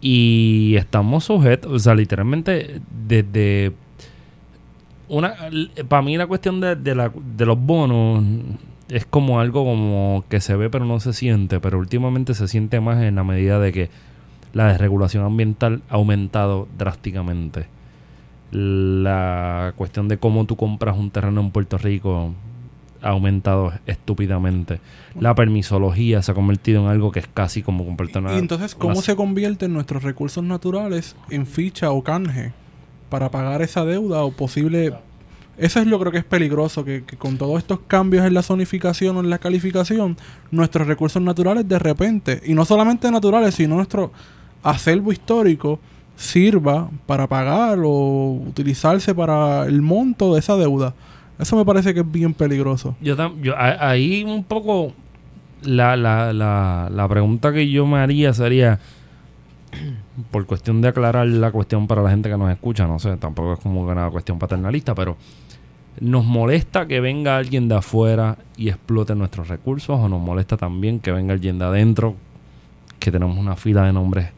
Y 0.00 0.74
estamos 0.76 1.24
sujetos, 1.24 1.72
o 1.72 1.78
sea, 1.78 1.94
literalmente 1.94 2.80
desde 3.08 3.72
una 5.08 5.34
para 5.88 6.02
mí 6.02 6.16
la 6.16 6.26
cuestión 6.26 6.60
de, 6.60 6.76
de 6.76 6.94
la- 6.94 7.12
de 7.36 7.46
los 7.46 7.58
bonos 7.58 8.22
es 8.90 9.06
como 9.06 9.40
algo 9.40 9.64
como 9.64 10.24
que 10.28 10.40
se 10.40 10.56
ve 10.56 10.68
pero 10.70 10.84
no 10.84 11.00
se 11.00 11.12
siente, 11.14 11.58
pero 11.60 11.78
últimamente 11.78 12.34
se 12.34 12.48
siente 12.48 12.80
más 12.80 13.02
en 13.02 13.14
la 13.14 13.24
medida 13.24 13.58
de 13.58 13.72
que 13.72 13.90
la 14.52 14.68
desregulación 14.68 15.24
ambiental 15.24 15.80
ha 15.88 15.94
aumentado 15.94 16.68
drásticamente. 16.78 17.66
La 18.52 19.72
cuestión 19.76 20.08
de 20.08 20.18
cómo 20.18 20.44
tú 20.44 20.56
compras 20.56 20.96
un 20.98 21.10
terreno 21.10 21.40
en 21.40 21.50
Puerto 21.50 21.76
Rico 21.78 22.32
ha 23.04 23.10
aumentado 23.10 23.72
estúpidamente. 23.86 24.80
La 25.18 25.34
permisología 25.34 26.22
se 26.22 26.32
ha 26.32 26.34
convertido 26.34 26.82
en 26.82 26.88
algo 26.88 27.12
que 27.12 27.20
es 27.20 27.28
casi 27.32 27.62
como 27.62 27.84
comprarte 27.84 28.18
una... 28.18 28.34
Y 28.34 28.38
entonces, 28.38 28.74
¿cómo 28.74 28.94
una- 28.94 29.02
se 29.02 29.14
convierten 29.14 29.72
nuestros 29.72 30.02
recursos 30.02 30.42
naturales 30.42 31.14
en 31.30 31.46
ficha 31.46 31.90
o 31.90 32.02
canje 32.02 32.52
para 33.10 33.30
pagar 33.30 33.62
esa 33.62 33.84
deuda 33.84 34.24
o 34.24 34.32
posible... 34.32 34.94
Eso 35.56 35.78
es 35.78 35.86
lo 35.86 36.00
creo 36.00 36.10
que 36.10 36.18
es 36.18 36.24
peligroso, 36.24 36.84
que, 36.84 37.04
que 37.04 37.16
con 37.16 37.38
todos 37.38 37.58
estos 37.58 37.78
cambios 37.86 38.26
en 38.26 38.34
la 38.34 38.42
zonificación 38.42 39.16
o 39.16 39.20
en 39.20 39.30
la 39.30 39.38
calificación, 39.38 40.16
nuestros 40.50 40.88
recursos 40.88 41.22
naturales 41.22 41.68
de 41.68 41.78
repente, 41.78 42.40
y 42.44 42.54
no 42.54 42.64
solamente 42.64 43.08
naturales, 43.12 43.54
sino 43.54 43.76
nuestro 43.76 44.10
acervo 44.64 45.12
histórico, 45.12 45.78
sirva 46.16 46.90
para 47.06 47.28
pagar 47.28 47.78
o 47.84 48.40
utilizarse 48.48 49.14
para 49.14 49.66
el 49.66 49.80
monto 49.80 50.34
de 50.34 50.40
esa 50.40 50.56
deuda. 50.56 50.94
Eso 51.38 51.56
me 51.56 51.64
parece 51.64 51.92
que 51.94 52.00
es 52.00 52.10
bien 52.12 52.32
peligroso. 52.34 52.96
Yo, 53.00 53.16
tam- 53.16 53.40
yo 53.42 53.54
ahí 53.58 54.22
un 54.24 54.44
poco 54.44 54.92
la, 55.62 55.96
la, 55.96 56.32
la, 56.32 56.88
la 56.92 57.08
pregunta 57.08 57.52
que 57.52 57.68
yo 57.70 57.86
me 57.86 57.98
haría 57.98 58.32
sería 58.32 58.78
por 60.30 60.46
cuestión 60.46 60.80
de 60.80 60.88
aclarar 60.88 61.26
la 61.26 61.50
cuestión 61.50 61.86
para 61.86 62.02
la 62.02 62.10
gente 62.10 62.28
que 62.30 62.36
nos 62.36 62.50
escucha, 62.50 62.86
no 62.86 62.98
sé, 62.98 63.16
tampoco 63.16 63.54
es 63.54 63.60
como 63.60 63.82
una 63.82 64.08
cuestión 64.10 64.38
paternalista, 64.38 64.94
pero 64.94 65.16
¿nos 66.00 66.24
molesta 66.24 66.86
que 66.86 67.00
venga 67.00 67.36
alguien 67.36 67.68
de 67.68 67.76
afuera 67.76 68.38
y 68.56 68.68
explote 68.68 69.14
nuestros 69.14 69.48
recursos 69.48 69.98
o 69.98 70.08
nos 70.08 70.20
molesta 70.20 70.56
también 70.56 71.00
que 71.00 71.10
venga 71.12 71.32
alguien 71.34 71.58
de 71.58 71.64
adentro 71.64 72.14
que 73.00 73.10
tenemos 73.10 73.36
una 73.36 73.56
fila 73.56 73.84
de 73.84 73.92
nombres 73.92 74.28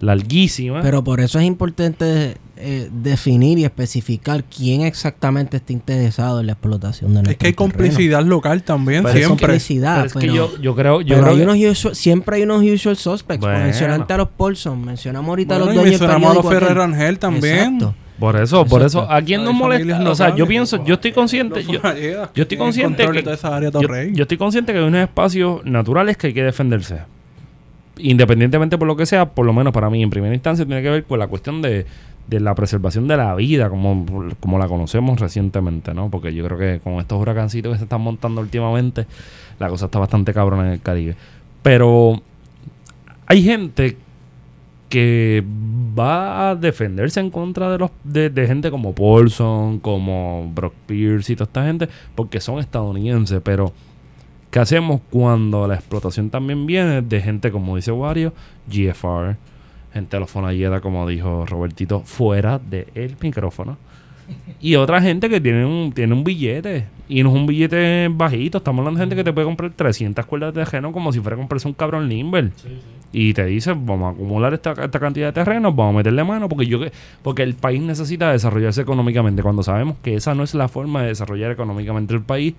larguísima? 0.00 0.80
Pero 0.82 1.02
por 1.04 1.20
eso 1.20 1.38
es 1.38 1.44
importante 1.46 2.36
eh, 2.60 2.88
definir 2.92 3.58
y 3.58 3.64
especificar 3.64 4.44
quién 4.44 4.82
exactamente 4.82 5.56
está 5.56 5.72
interesado 5.72 6.40
en 6.40 6.46
la 6.46 6.52
explotación 6.52 7.14
de 7.14 7.30
Es 7.32 7.36
que 7.36 7.46
hay 7.48 7.52
complicidad 7.54 8.22
local 8.24 8.62
también, 8.62 9.02
Pero 9.02 9.14
Hay 9.14 9.24
siempre. 9.24 9.46
complicidad, 9.46 9.94
Pero 9.96 10.06
es 10.06 10.12
que 10.12 10.18
pero, 10.20 10.34
yo, 10.34 10.58
yo 10.60 10.74
creo, 10.76 11.00
yo 11.00 11.08
pero 11.08 11.20
creo 11.22 11.32
hay 11.32 11.38
que- 11.38 11.64
unos 11.66 11.78
usual- 11.78 11.94
siempre 11.94 12.36
hay 12.36 12.42
unos 12.42 12.62
usual 12.62 12.96
suspects. 12.96 13.40
Bueno. 13.40 13.58
Mencionaste 13.64 14.12
a 14.12 14.16
los 14.18 14.28
Paulson, 14.28 14.84
mencionamos 14.84 15.28
ahorita 15.28 15.54
Bueno, 15.58 15.64
a 15.64 15.66
los 15.66 15.74
dueños 15.74 16.00
mencionamos 16.00 16.30
a 16.30 16.34
los 16.34 16.46
Ferrer. 16.48 16.76
Rangel 16.76 17.18
también. 17.18 17.54
Exacto. 17.74 17.94
Por 18.18 18.36
eso, 18.36 18.66
por 18.66 18.82
eso. 18.82 19.10
¿a 19.10 19.22
quién 19.22 19.42
nos 19.42 19.54
molesta? 19.54 19.82
familias 19.94 20.10
O 20.10 20.14
sea, 20.14 20.36
yo 20.36 20.46
pienso, 20.46 20.84
yo 20.84 20.94
estoy 20.94 21.12
consciente, 21.12 21.64
yo, 21.64 21.80
estoy 22.42 22.58
consciente 22.58 23.06
que 23.10 23.22
yo, 23.22 23.32
yo 24.12 24.22
estoy 24.24 24.36
consciente 24.36 24.72
que 24.74 24.78
hay 24.78 24.84
unos 24.84 25.00
espacios 25.02 25.64
naturales 25.64 26.18
que 26.18 26.26
hay 26.26 26.34
que 26.34 26.42
defenderse. 26.42 26.98
Independientemente 27.98 28.78
por 28.78 28.86
lo 28.88 28.96
que 28.96 29.04
sea, 29.04 29.26
por 29.30 29.44
lo 29.44 29.52
menos 29.52 29.72
para 29.72 29.90
mí 29.90 30.02
en 30.02 30.10
primera 30.10 30.34
instancia 30.34 30.64
tiene 30.64 30.82
que 30.82 30.88
ver 30.90 31.04
con 31.04 31.18
la 31.18 31.26
cuestión 31.26 31.60
de, 31.60 31.84
de 32.28 32.40
la 32.40 32.54
preservación 32.54 33.08
de 33.08 33.16
la 33.16 33.34
vida 33.34 33.68
como, 33.68 34.06
como 34.38 34.58
la 34.58 34.68
conocemos 34.68 35.18
recientemente, 35.18 35.94
¿no? 35.94 36.10
Porque 36.10 36.32
yo 36.32 36.44
creo 36.44 36.58
que 36.58 36.80
con 36.80 36.94
estos 36.94 37.20
huracancitos 37.20 37.72
que 37.72 37.78
se 37.78 37.84
están 37.84 38.00
montando 38.00 38.40
últimamente, 38.40 39.06
la 39.58 39.68
cosa 39.68 39.86
está 39.86 39.98
bastante 39.98 40.32
cabrona 40.32 40.66
en 40.66 40.72
el 40.74 40.80
Caribe. 40.80 41.16
Pero 41.62 42.22
hay 43.26 43.42
gente 43.42 43.96
que 44.88 45.44
va 45.98 46.50
a 46.50 46.56
defenderse 46.56 47.20
en 47.20 47.30
contra 47.30 47.70
de 47.70 47.78
los 47.78 47.90
de, 48.02 48.28
de 48.28 48.46
gente 48.46 48.70
como 48.70 48.92
Paulson, 48.92 49.78
como 49.78 50.50
Brock 50.52 50.74
Pierce 50.86 51.32
y 51.32 51.36
toda 51.36 51.46
esta 51.46 51.64
gente, 51.64 51.88
porque 52.16 52.40
son 52.40 52.58
estadounidenses, 52.58 53.40
pero 53.42 53.72
¿qué 54.50 54.58
hacemos 54.58 55.00
cuando 55.10 55.68
la 55.68 55.76
explotación 55.76 56.28
también 56.28 56.66
viene 56.66 57.02
de 57.02 57.20
gente 57.20 57.52
como 57.52 57.76
dice 57.76 57.92
Wario, 57.92 58.32
GFR, 58.66 59.36
gente 59.92 60.16
de 60.16 60.20
los 60.20 60.30
Fonalleda, 60.30 60.80
como 60.80 61.06
dijo 61.08 61.46
Robertito, 61.46 62.00
fuera 62.00 62.58
del 62.58 63.16
micrófono? 63.20 63.76
Y 64.60 64.76
otra 64.76 65.00
gente 65.02 65.28
que 65.28 65.40
tiene 65.40 65.64
un, 65.66 65.92
tiene 65.92 66.14
un 66.14 66.22
billete. 66.22 66.86
Y 67.08 67.24
no 67.24 67.30
es 67.30 67.34
un 67.34 67.46
billete 67.46 68.08
bajito. 68.12 68.58
Estamos 68.58 68.80
hablando 68.80 68.98
de 68.98 69.02
gente 69.02 69.16
que 69.16 69.24
te 69.24 69.32
puede 69.32 69.44
comprar 69.46 69.72
300 69.72 70.24
cuerdas 70.26 70.54
de 70.54 70.62
terreno 70.64 70.92
como 70.92 71.12
si 71.12 71.18
fuera 71.18 71.34
a 71.34 71.38
comprarse 71.38 71.66
un 71.66 71.74
cabrón 71.74 72.08
Limber. 72.08 72.52
Y 73.12 73.34
te 73.34 73.44
dice, 73.46 73.72
vamos 73.72 74.02
a 74.02 74.10
acumular 74.14 74.54
esta, 74.54 74.70
esta 74.70 75.00
cantidad 75.00 75.26
de 75.26 75.32
terrenos, 75.32 75.74
vamos 75.74 75.94
a 75.94 75.96
meterle 75.96 76.22
mano, 76.22 76.48
porque 76.48 76.66
yo 76.66 76.78
que- 76.78 76.92
porque 77.22 77.42
el 77.42 77.54
país 77.54 77.82
necesita 77.82 78.30
desarrollarse 78.30 78.82
económicamente. 78.82 79.42
Cuando 79.42 79.64
sabemos 79.64 79.96
que 80.00 80.14
esa 80.14 80.36
no 80.36 80.44
es 80.44 80.54
la 80.54 80.68
forma 80.68 81.02
de 81.02 81.08
desarrollar 81.08 81.50
económicamente 81.50 82.14
el 82.14 82.22
país, 82.22 82.54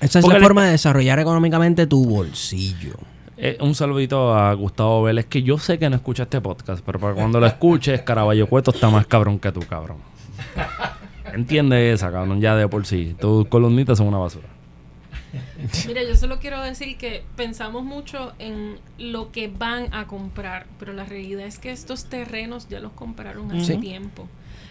Esa 0.00 0.18
es 0.18 0.24
la 0.26 0.40
forma 0.40 0.64
de 0.64 0.72
desarrollar 0.72 1.20
económicamente 1.20 1.86
tu 1.86 2.04
bolsillo. 2.04 2.94
Eh, 3.38 3.58
un 3.60 3.74
saludito 3.74 4.34
a 4.34 4.52
Gustavo 4.54 5.02
Vélez, 5.02 5.26
que 5.26 5.42
yo 5.42 5.58
sé 5.58 5.78
que 5.78 5.90
no 5.90 5.96
escucha 5.96 6.22
este 6.24 6.40
podcast, 6.40 6.82
pero 6.84 6.98
para 6.98 7.14
cuando 7.14 7.38
lo 7.38 7.46
escuches, 7.46 8.00
Caraballo 8.02 8.46
Cueto 8.48 8.70
está 8.70 8.88
más 8.88 9.06
cabrón 9.06 9.38
que 9.38 9.52
tú, 9.52 9.60
cabrón. 9.60 9.98
Entiende 11.32 11.92
esa, 11.92 12.10
cabrón, 12.10 12.40
ya 12.40 12.56
de 12.56 12.66
por 12.68 12.86
sí. 12.86 13.14
Tus 13.20 13.46
columnitas 13.48 13.98
son 13.98 14.06
una 14.08 14.18
basura. 14.18 14.48
Mira, 15.86 16.02
yo 16.02 16.14
solo 16.16 16.38
quiero 16.38 16.62
decir 16.62 16.96
que 16.96 17.24
pensamos 17.36 17.84
mucho 17.84 18.32
en 18.38 18.78
lo 18.96 19.32
que 19.32 19.48
van 19.48 19.92
a 19.92 20.06
comprar, 20.06 20.66
pero 20.78 20.94
la 20.94 21.04
realidad 21.04 21.44
es 21.44 21.58
que 21.58 21.70
estos 21.72 22.06
terrenos 22.06 22.68
ya 22.68 22.80
los 22.80 22.92
compraron 22.92 23.52
hace 23.52 23.74
Sí. 23.74 23.78
tiempo. 23.80 24.28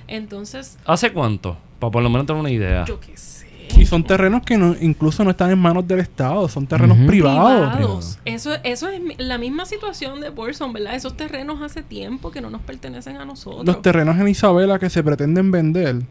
Entonces, 0.08 0.80
¿Hace 0.86 1.12
cuánto? 1.12 1.58
Para 1.80 1.92
por 1.92 2.02
lo 2.02 2.10
menos 2.10 2.26
tener 2.26 2.40
una 2.40 2.50
idea. 2.52 2.86
yo 2.86 3.00
qué 3.00 3.16
sé. 3.18 3.45
Y 3.78 3.86
son 3.86 4.04
terrenos 4.04 4.42
que 4.44 4.58
no, 4.58 4.76
incluso 4.80 5.24
no 5.24 5.32
están 5.32 5.52
en 5.52 5.60
manos 5.60 5.88
del 5.88 6.00
Estado, 6.00 6.48
son 6.48 6.68
terrenos 6.68 6.98
privados. 7.08 7.76
Privados. 7.76 8.20
Eso, 8.26 8.54
eso 8.64 8.90
es 8.90 9.02
la 9.18 9.38
misma 9.38 9.66
situación 9.66 10.22
de 10.22 10.30
Bolson, 10.30 10.74
¿verdad? 10.74 10.96
Esos 10.96 11.16
terrenos 11.18 11.62
hace 11.62 11.84
tiempo 11.84 12.32
que 12.32 12.42
no 12.42 12.50
nos 12.50 12.62
pertenecen 12.62 13.18
a 13.18 13.26
nosotros. 13.26 13.66
Los 13.66 13.82
terrenos 13.82 14.18
en 14.18 14.28
Isabela 14.28 14.80
que 14.80 14.90
se 14.90 15.04
pretenden 15.04 15.52
vender, 15.52 16.04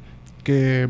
que 0.43 0.89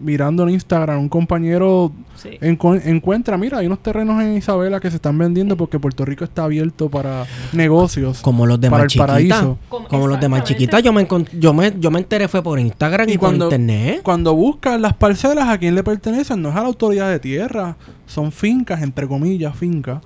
mirando 0.00 0.42
en 0.44 0.50
Instagram, 0.50 0.98
un 1.00 1.08
compañero 1.08 1.92
Sí. 2.16 2.30
encu- 2.40 2.80
encuentra, 2.84 3.36
mira, 3.36 3.58
hay 3.58 3.66
unos 3.66 3.82
terrenos 3.82 4.22
en 4.22 4.36
Isabela 4.36 4.80
que 4.80 4.88
se 4.90 4.96
están 4.96 5.18
vendiendo 5.18 5.56
porque 5.56 5.78
Puerto 5.78 6.04
Rico 6.04 6.24
está 6.24 6.44
abierto 6.44 6.88
para 6.88 7.26
negocios. 7.52 8.20
Como 8.20 8.46
los 8.46 8.60
de 8.60 8.70
para 8.70 8.84
más 8.84 8.94
el 8.94 8.98
paraíso. 8.98 9.34
chiquita. 9.36 9.56
Como- 9.68 9.88
Como 9.88 10.06
los 10.06 10.20
de 10.20 10.28
más 10.28 10.40
exactamente. 10.40 10.64
chiquita. 10.64 10.80
Yo 10.80 10.92
me, 10.92 11.06
yo, 11.38 11.52
me, 11.54 11.72
yo 11.78 11.90
me 11.90 11.98
enteré 12.00 12.28
fue 12.28 12.42
por 12.42 12.58
Instagram 12.58 13.08
y, 13.08 13.12
Y 13.12 13.18
por 13.18 13.28
cuando- 13.28 13.44
internet. 13.46 14.00
Cuando 14.02 14.34
buscas 14.34 14.80
las 14.80 14.94
parcelas 14.94 15.48
a 15.48 15.58
quién 15.58 15.74
le 15.74 15.82
pertenecen, 15.84 16.40
no 16.42 16.48
es 16.50 16.56
a 16.56 16.60
la 16.62 16.66
autoridad 16.68 17.10
de 17.10 17.18
tierra, 17.18 17.76
son 18.06 18.32
fincas, 18.32 18.82
entre 18.82 19.06
comillas, 19.06 19.54
fincas 19.56 20.00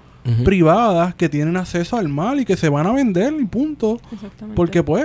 Privadas 0.44 1.14
que 1.14 1.28
tienen 1.28 1.56
acceso 1.56 1.96
al 1.96 2.08
mar 2.08 2.38
y 2.38 2.44
que 2.44 2.56
se 2.56 2.68
van 2.68 2.86
a 2.86 2.92
vender 2.92 3.32
y 3.40 3.44
punto. 3.46 3.98
Exactamente. 4.12 4.54
Porque 4.54 4.82
pues 4.82 5.04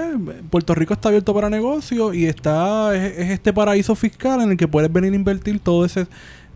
Puerto 0.49 0.75
Rico 0.75 0.93
está 0.93 1.09
abierto 1.09 1.33
para 1.33 1.49
negocios 1.49 2.13
y 2.15 2.25
está 2.25 2.95
es, 2.95 3.17
es 3.17 3.29
este 3.31 3.53
paraíso 3.53 3.95
fiscal 3.95 4.41
en 4.41 4.51
el 4.51 4.57
que 4.57 4.67
puedes 4.67 4.91
venir 4.91 5.13
a 5.13 5.15
invertir 5.15 5.59
todo 5.59 5.85
ese 5.85 6.05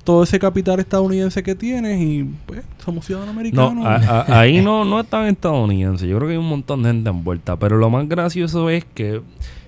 todo 0.04 0.24
ese 0.24 0.40
capital 0.40 0.80
estadounidense 0.80 1.44
que 1.44 1.56
tienes 1.56 2.02
y 2.02 2.26
pues 2.46 2.62
somos 2.84 3.06
ciudadanos 3.06 3.34
No, 3.34 3.40
americanos. 3.40 3.86
a- 3.86 4.22
a- 4.22 4.40
ahí 4.42 4.62
no, 4.62 4.84
no 4.84 5.00
es 5.00 5.08
tan 5.08 5.28
estadounidense. 5.28 6.08
Yo 6.08 6.18
creo 6.18 6.28
que 6.28 6.34
hay 6.34 6.40
un 6.40 6.50
montón 6.50 6.84
de 6.84 6.90
gente 6.90 7.10
envuelta. 7.10 7.58
Pero 7.58 7.78
lo 7.78 7.90
más 7.90 8.08
gracioso 8.10 8.70
es 8.70 8.86
que 8.94 9.22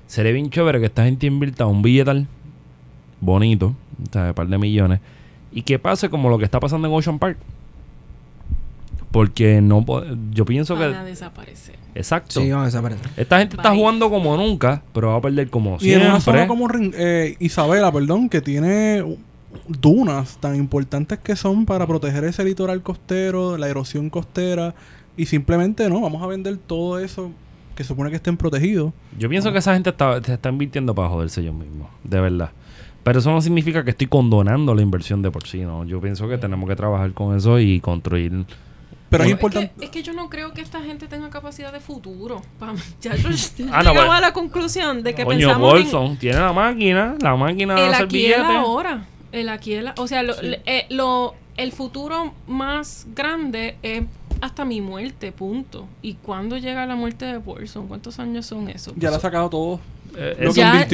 sería 0.07 0.31
bien 0.31 0.49
chévere 0.49 0.79
que 0.79 0.87
esta 0.87 1.05
gente 1.05 1.27
invierta 1.27 1.65
un 1.65 1.81
billetal 1.81 2.27
bonito, 3.19 3.67
o 3.67 4.11
sea, 4.11 4.25
de 4.25 4.33
par 4.33 4.47
de 4.47 4.57
millones, 4.57 4.99
y 5.51 5.61
que 5.61 5.79
pase 5.79 6.09
como 6.09 6.29
lo 6.29 6.37
que 6.37 6.45
está 6.45 6.59
pasando 6.59 6.87
en 6.87 6.93
Ocean 6.93 7.19
Park. 7.19 7.37
Porque 9.11 9.61
no 9.61 9.85
yo 10.31 10.45
pienso 10.45 10.75
van 10.75 10.91
que 10.91 10.97
a 10.97 11.03
desaparecer. 11.03 11.75
exacto. 11.95 12.39
Sí, 12.39 12.49
vamos 12.49 12.63
a 12.63 12.65
desaparecer. 12.67 13.09
Esta 13.17 13.39
gente 13.39 13.57
está 13.57 13.73
jugando 13.75 14.09
como 14.09 14.37
nunca, 14.37 14.81
pero 14.93 15.09
va 15.09 15.17
a 15.17 15.21
perder 15.21 15.49
como 15.49 15.77
y 15.81 15.91
en 15.91 16.01
una 16.01 16.21
zona 16.21 16.45
siempre. 16.45 16.47
como 16.47 16.67
eh, 16.95 17.35
Isabela, 17.39 17.91
perdón, 17.91 18.29
que 18.29 18.41
tiene 18.41 19.03
dunas 19.67 20.37
tan 20.37 20.55
importantes 20.55 21.19
que 21.19 21.35
son 21.35 21.65
para 21.65 21.85
proteger 21.85 22.23
ese 22.23 22.43
litoral 22.43 22.81
costero, 22.81 23.57
la 23.57 23.67
erosión 23.67 24.09
costera 24.09 24.73
y 25.17 25.25
simplemente 25.25 25.89
no, 25.89 26.01
vamos 26.01 26.23
a 26.23 26.27
vender 26.27 26.57
todo 26.57 26.99
eso 26.99 27.31
que 27.75 27.83
supone 27.83 28.09
que 28.09 28.15
estén 28.17 28.37
protegidos. 28.37 28.93
Yo 29.17 29.29
pienso 29.29 29.51
que 29.51 29.59
esa 29.59 29.73
gente 29.73 29.89
está, 29.89 30.21
se 30.23 30.33
está 30.33 30.49
invirtiendo 30.49 30.95
para 30.95 31.09
joderse 31.09 31.41
ellos 31.41 31.55
mismos, 31.55 31.89
de 32.03 32.21
verdad. 32.21 32.51
Pero 33.03 33.19
eso 33.19 33.31
no 33.31 33.41
significa 33.41 33.83
que 33.83 33.91
estoy 33.91 34.07
condonando 34.07 34.75
la 34.75 34.81
inversión 34.81 35.21
de 35.21 35.31
por 35.31 35.47
sí, 35.47 35.61
¿no? 35.61 35.85
Yo 35.85 35.99
pienso 35.99 36.27
que 36.27 36.37
tenemos 36.37 36.69
que 36.69 36.75
trabajar 36.75 37.13
con 37.13 37.35
eso 37.35 37.59
y 37.59 37.79
construir... 37.79 38.45
Pero 39.11 39.23
es 39.25 39.29
Bueno, 39.29 39.37
importante 39.37 39.73
Es 39.75 39.79
que, 39.79 39.85
es 39.85 39.91
que 39.91 40.03
yo 40.03 40.13
no 40.13 40.29
creo 40.29 40.53
que 40.53 40.61
esta 40.61 40.81
gente 40.81 41.07
tenga 41.07 41.29
capacidad 41.29 41.71
de 41.71 41.79
futuro. 41.81 42.41
Ya 43.01 43.13
yo 43.15 43.29
Ah, 43.71 43.83
no, 43.83 43.91
llegaba 43.91 44.07
pues. 44.07 44.17
a 44.17 44.21
la 44.21 44.33
conclusión 44.33 45.03
de 45.03 45.13
que 45.13 45.23
Coño, 45.25 45.37
pensamos 45.37 45.75
en 45.75 45.83
Bolson 45.83 46.17
tiene 46.17 46.39
la 46.39 46.53
máquina, 46.53 47.15
la 47.21 47.35
máquina 47.35 47.75
de 47.75 47.87
el 47.87 47.93
hacer 47.93 48.05
aquí 48.05 48.17
y 48.17 48.25
el 48.31 48.41
billetes. 48.41 48.55
ahora. 48.57 49.05
El 49.31 49.49
aquí 49.49 49.73
el 49.73 49.91
O 49.97 50.07
sea, 50.07 50.23
lo, 50.23 50.33
eh, 50.41 50.85
lo- 50.89 51.35
el 51.57 51.71
futuro 51.73 52.33
más 52.47 53.05
grande 53.13 53.75
es 53.83 54.03
hasta 54.39 54.65
mi 54.65 54.81
muerte, 54.81 55.31
punto. 55.31 55.87
¿Y 56.01 56.13
cuándo 56.15 56.57
llega 56.57 56.85
la 56.85 56.95
muerte 56.95 57.25
de 57.25 57.37
Bolson? 57.37 57.87
¿Cuántos 57.87 58.17
años 58.19 58.45
son 58.45 58.69
esos? 58.69 58.93
ya 58.95 59.09
lo 59.11 59.17
ha 59.17 59.19
sacado 59.19 59.49
todo. 59.49 59.79
Eh, 60.17 60.49
ya, 60.53 60.85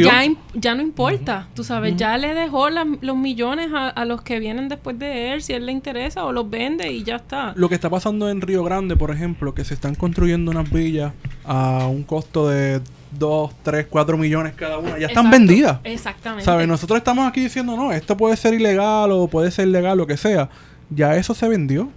ya, 0.53 0.76
no 0.76 0.82
importa, 0.82 1.47
tú 1.55 1.63
sabes, 1.63 1.95
ya 1.97 2.18
le 2.18 2.34
dejó 2.34 2.70
los 2.70 3.18
millones 3.18 3.70
a, 3.74 3.89
a 3.89 4.05
los 4.05 4.22
que 4.22 4.39
vienen 4.39 4.70
después 4.70 4.97
de 4.99 5.34
él, 5.34 5.41
si 5.41 5.53
a 5.53 5.57
él 5.57 5.65
le 5.65 5.72
interesa, 5.72 6.24
o 6.26 6.32
los 6.32 6.49
vende 6.49 6.91
y 6.91 7.03
ya 7.03 7.15
está. 7.15 7.53
Lo 7.55 7.68
que 7.68 7.76
está 7.76 7.89
pasando 7.89 8.30
en 8.30 8.41
Río 8.41 8.63
Grande, 8.63 8.95
por 8.95 9.09
ejemplo, 9.11 9.53
que 9.55 9.63
se 9.63 9.74
están 9.74 9.95
construyendo 9.95 10.51
unas 10.51 10.70
villas 10.70 11.13
a 11.45 11.88
un 11.88 12.03
costo 12.03 12.47
de 12.47 12.82
2, 13.18 13.51
3, 13.63 13.88
4 13.89 14.18
millones 14.18 14.53
cada 14.55 14.78
una, 14.78 14.99
ya 14.99 15.07
están 15.07 15.26
Exacto, 15.26 15.30
vendidas. 15.32 15.80
Exactamente. 15.84 16.45
¿Sabes? 16.45 16.68
Nosotros 16.68 16.97
estamos 16.97 17.28
aquí 17.28 17.41
diciendo, 17.41 17.76
no, 17.76 17.91
esto 17.91 18.15
puede 18.18 18.36
ser 18.38 18.53
ilegal 18.53 19.11
o 19.11 19.28
puede 19.28 19.49
ser 19.51 19.68
legal, 19.70 19.97
lo 19.97 20.05
que 20.05 20.18
sea. 20.18 20.49
Ya 20.89 21.15
eso 21.15 21.34
se 21.34 21.47
vendió. 21.47 21.89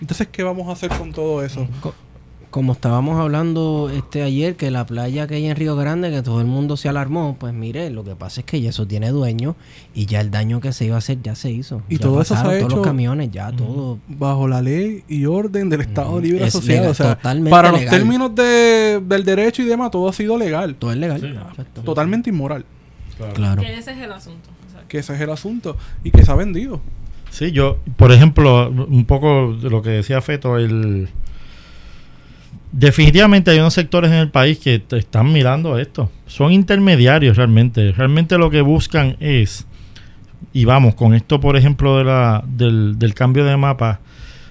Entonces, 0.00 0.28
¿qué 0.30 0.42
vamos 0.42 0.68
a 0.68 0.72
hacer 0.72 0.90
con 0.90 1.12
todo 1.12 1.42
eso? 1.42 1.66
Co- 1.80 1.94
Como 2.50 2.72
estábamos 2.72 3.20
hablando 3.20 3.90
este 3.94 4.22
ayer, 4.22 4.56
que 4.56 4.70
la 4.70 4.86
playa 4.86 5.26
que 5.26 5.34
hay 5.34 5.46
en 5.46 5.56
Río 5.56 5.76
Grande, 5.76 6.10
que 6.10 6.22
todo 6.22 6.40
el 6.40 6.46
mundo 6.46 6.78
se 6.78 6.88
alarmó, 6.88 7.36
pues 7.38 7.52
mire, 7.52 7.90
lo 7.90 8.02
que 8.02 8.16
pasa 8.16 8.40
es 8.40 8.46
que 8.46 8.60
ya 8.62 8.70
eso 8.70 8.86
tiene 8.86 9.10
dueño 9.10 9.56
y 9.94 10.06
ya 10.06 10.20
el 10.22 10.30
daño 10.30 10.60
que 10.60 10.72
se 10.72 10.86
iba 10.86 10.94
a 10.94 10.98
hacer 10.98 11.18
ya 11.22 11.34
se 11.34 11.50
hizo. 11.50 11.82
Y 11.90 11.96
Ya 11.96 12.02
todo 12.02 12.22
eso 12.22 12.34
se 12.34 12.40
ha 12.40 12.44
todos 12.44 12.56
hecho- 12.56 12.68
los 12.76 12.80
camiones, 12.86 13.30
ya 13.30 13.52
todo. 13.52 13.98
Bajo 14.08 14.48
la 14.48 14.62
ley 14.62 15.02
y 15.06 15.26
orden 15.26 15.68
del 15.68 15.82
Estado 15.82 16.12
Ujú. 16.12 16.20
Libre 16.20 16.46
Es 16.46 16.54
Asociado. 16.54 16.78
legal, 16.80 16.90
o 16.92 16.94
sea, 16.94 17.16
totalmente 17.16 17.50
para 17.50 17.72
los 17.72 17.84
términos 17.86 18.34
de, 18.34 19.02
del 19.06 19.24
derecho 19.24 19.60
y 19.62 19.66
demás, 19.66 19.90
todo 19.90 20.08
ha 20.08 20.12
sido 20.14 20.38
legal. 20.38 20.76
Todo 20.76 20.92
es 20.92 20.96
legal. 20.96 21.22
Exacto. 21.50 21.82
Totalmente 21.82 22.30
inmoral. 22.30 22.64
Claro. 23.34 23.60
Que 23.60 23.76
ese 23.76 23.90
es 23.92 23.98
el 23.98 24.12
asunto. 24.12 24.48
exacto. 24.66 24.88
Que 24.88 24.98
ese 24.98 25.14
es 25.14 25.20
el 25.20 25.30
asunto. 25.30 25.76
Y 26.04 26.10
que 26.10 26.24
se 26.24 26.30
ha 26.30 26.34
vendido. 26.36 26.80
Sí, 27.30 27.52
yo, 27.52 27.78
por 27.98 28.12
ejemplo, 28.12 28.70
un 28.70 29.04
poco 29.04 29.52
de 29.54 29.68
lo 29.68 29.82
que 29.82 29.90
decía 29.90 30.22
Feto, 30.22 30.56
el 30.56 31.08
definitivamente 32.76 33.50
hay 33.50 33.58
unos 33.58 33.72
sectores 33.72 34.10
en 34.10 34.18
el 34.18 34.28
país 34.28 34.58
que 34.58 34.82
están 34.90 35.32
mirando 35.32 35.78
esto. 35.78 36.10
Son 36.26 36.52
intermediarios 36.52 37.36
realmente. 37.36 37.92
Realmente 37.92 38.36
lo 38.36 38.50
que 38.50 38.60
buscan 38.60 39.16
es, 39.18 39.66
y 40.52 40.66
vamos, 40.66 40.94
con 40.94 41.14
esto, 41.14 41.40
por 41.40 41.56
ejemplo, 41.56 41.96
de 41.96 42.04
la, 42.04 42.44
del, 42.46 43.14
cambio 43.14 43.44
de 43.44 43.56
mapa. 43.56 44.00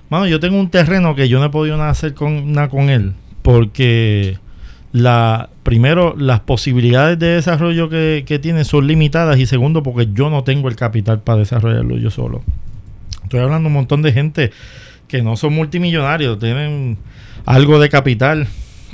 Mano, 0.10 0.28
yo 0.28 0.40
tengo 0.40 0.60
un 0.60 0.70
terreno 0.70 1.16
que 1.16 1.30
yo 1.30 1.40
no 1.40 1.46
he 1.46 1.50
podido 1.50 1.78
nada 1.78 1.92
hacer 1.92 2.16
con, 2.16 2.52
nada 2.52 2.70
con 2.70 2.90
él. 2.90 3.14
Porque 3.44 4.40
la 4.92 5.50
primero, 5.62 6.16
las 6.18 6.40
posibilidades 6.40 7.20
de 7.20 7.28
desarrollo 7.28 7.90
que, 7.90 8.24
que 8.26 8.40
tiene 8.40 8.64
son 8.64 8.88
limitadas. 8.88 9.38
Y 9.38 9.46
segundo, 9.46 9.84
porque 9.84 10.10
yo 10.14 10.32
no 10.32 10.44
tengo 10.44 10.68
el 10.68 10.76
capital 10.76 11.22
para 11.22 11.40
desarrollarlo 11.40 11.98
yo 11.98 12.10
solo. 12.10 12.42
Estoy 13.24 13.42
hablando 13.42 13.68
un 13.68 13.74
montón 13.74 14.02
de 14.02 14.12
gente 14.12 14.52
que 15.08 15.22
no 15.22 15.36
son 15.36 15.54
multimillonarios, 15.54 16.40
tienen 16.40 16.98
algo 17.46 17.80
de 17.80 17.90
capital, 17.90 18.48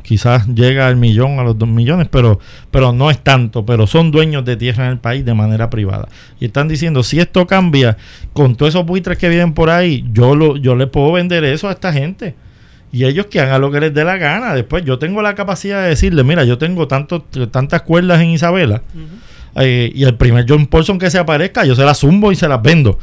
quizás 0.03 0.47
llega 0.47 0.87
al 0.87 0.95
millón, 0.95 1.39
a 1.39 1.43
los 1.43 1.57
dos 1.57 1.69
millones, 1.69 2.07
pero, 2.11 2.39
pero 2.69 2.91
no 2.91 3.09
es 3.09 3.19
tanto, 3.19 3.65
pero 3.65 3.87
son 3.87 4.11
dueños 4.11 4.43
de 4.45 4.57
tierra 4.57 4.85
en 4.85 4.91
el 4.91 4.97
país 4.99 5.23
de 5.25 5.33
manera 5.33 5.69
privada. 5.69 6.09
Y 6.39 6.45
están 6.45 6.67
diciendo, 6.67 7.03
si 7.03 7.19
esto 7.19 7.47
cambia, 7.47 7.97
con 8.33 8.55
todos 8.55 8.75
esos 8.75 8.85
buitres 8.85 9.17
que 9.17 9.29
viven 9.29 9.53
por 9.53 9.69
ahí, 9.69 10.05
yo, 10.11 10.35
lo, 10.35 10.57
yo 10.57 10.75
le 10.75 10.87
puedo 10.87 11.11
vender 11.11 11.43
eso 11.43 11.69
a 11.69 11.71
esta 11.71 11.93
gente. 11.93 12.35
Y 12.93 13.05
ellos 13.05 13.27
que 13.27 13.39
hagan 13.39 13.61
lo 13.61 13.71
que 13.71 13.79
les 13.79 13.93
dé 13.93 14.03
la 14.03 14.17
gana. 14.17 14.53
Después 14.53 14.83
yo 14.83 14.99
tengo 14.99 15.21
la 15.21 15.33
capacidad 15.33 15.81
de 15.81 15.89
decirle, 15.89 16.23
mira, 16.25 16.43
yo 16.43 16.57
tengo 16.57 16.87
tanto, 16.89 17.21
tantas 17.21 17.83
cuerdas 17.83 18.19
en 18.19 18.31
Isabela. 18.31 18.81
eh, 19.55 19.91
y 19.95 20.03
el 20.03 20.15
primer 20.15 20.45
John 20.47 20.67
Paulson 20.67 20.99
que 20.99 21.09
se 21.09 21.17
aparezca, 21.17 21.63
yo 21.63 21.75
se 21.75 21.83
las 21.85 21.99
zumbo 21.99 22.31
y 22.31 22.35
se 22.35 22.49
las 22.49 22.61
vendo. 22.61 22.99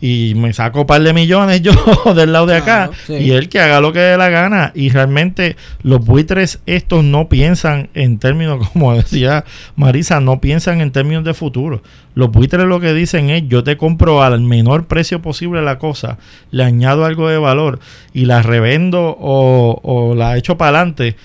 Y 0.00 0.34
me 0.34 0.52
saco 0.52 0.80
un 0.80 0.86
par 0.86 1.02
de 1.02 1.12
millones 1.12 1.60
yo 1.60 1.72
del 2.14 2.32
lado 2.32 2.46
de 2.46 2.56
acá. 2.56 2.88
Claro, 2.88 2.92
sí. 3.06 3.14
Y 3.14 3.32
él 3.32 3.48
que 3.48 3.60
haga 3.60 3.80
lo 3.80 3.92
que 3.92 3.98
dé 3.98 4.16
la 4.16 4.30
gana. 4.30 4.72
Y 4.74 4.88
realmente 4.88 5.56
los 5.82 6.04
buitres 6.04 6.60
estos 6.66 7.04
no 7.04 7.28
piensan 7.28 7.90
en 7.94 8.18
términos, 8.18 8.68
como 8.72 8.94
decía 8.94 9.44
Marisa, 9.76 10.20
no 10.20 10.40
piensan 10.40 10.80
en 10.80 10.90
términos 10.90 11.24
de 11.24 11.34
futuro. 11.34 11.82
Los 12.14 12.30
buitres 12.30 12.66
lo 12.66 12.80
que 12.80 12.92
dicen 12.92 13.30
es, 13.30 13.46
yo 13.46 13.62
te 13.62 13.76
compro 13.76 14.22
al 14.22 14.40
menor 14.40 14.86
precio 14.86 15.22
posible 15.22 15.62
la 15.62 15.78
cosa, 15.78 16.18
le 16.50 16.64
añado 16.64 17.04
algo 17.04 17.28
de 17.28 17.38
valor 17.38 17.78
y 18.12 18.24
la 18.24 18.42
revendo 18.42 19.16
o, 19.20 19.80
o 19.82 20.14
la 20.14 20.36
echo 20.36 20.56
para 20.56 20.78
adelante. 20.78 21.16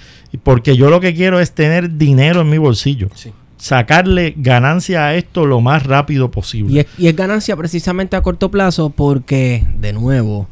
Porque 0.44 0.76
yo 0.76 0.90
lo 0.90 1.00
que 1.00 1.14
quiero 1.14 1.40
es 1.40 1.54
tener 1.54 1.98
dinero 1.98 2.42
en 2.42 2.50
mi 2.50 2.58
bolsillo. 2.58 3.08
Sí. 3.16 3.32
Sacarle 3.66 4.36
ganancia 4.38 5.08
a 5.08 5.16
esto 5.16 5.48
lo 5.48 5.60
más 5.60 5.84
rápido 5.88 6.30
posible. 6.30 6.72
Y 6.74 6.80
es, 6.82 6.86
y 7.00 7.08
es 7.08 7.16
ganancia 7.16 7.56
precisamente 7.56 8.16
a 8.16 8.22
corto 8.22 8.52
plazo 8.52 8.92
porque, 8.92 9.66
de 9.80 9.92
nuevo, 9.92 10.48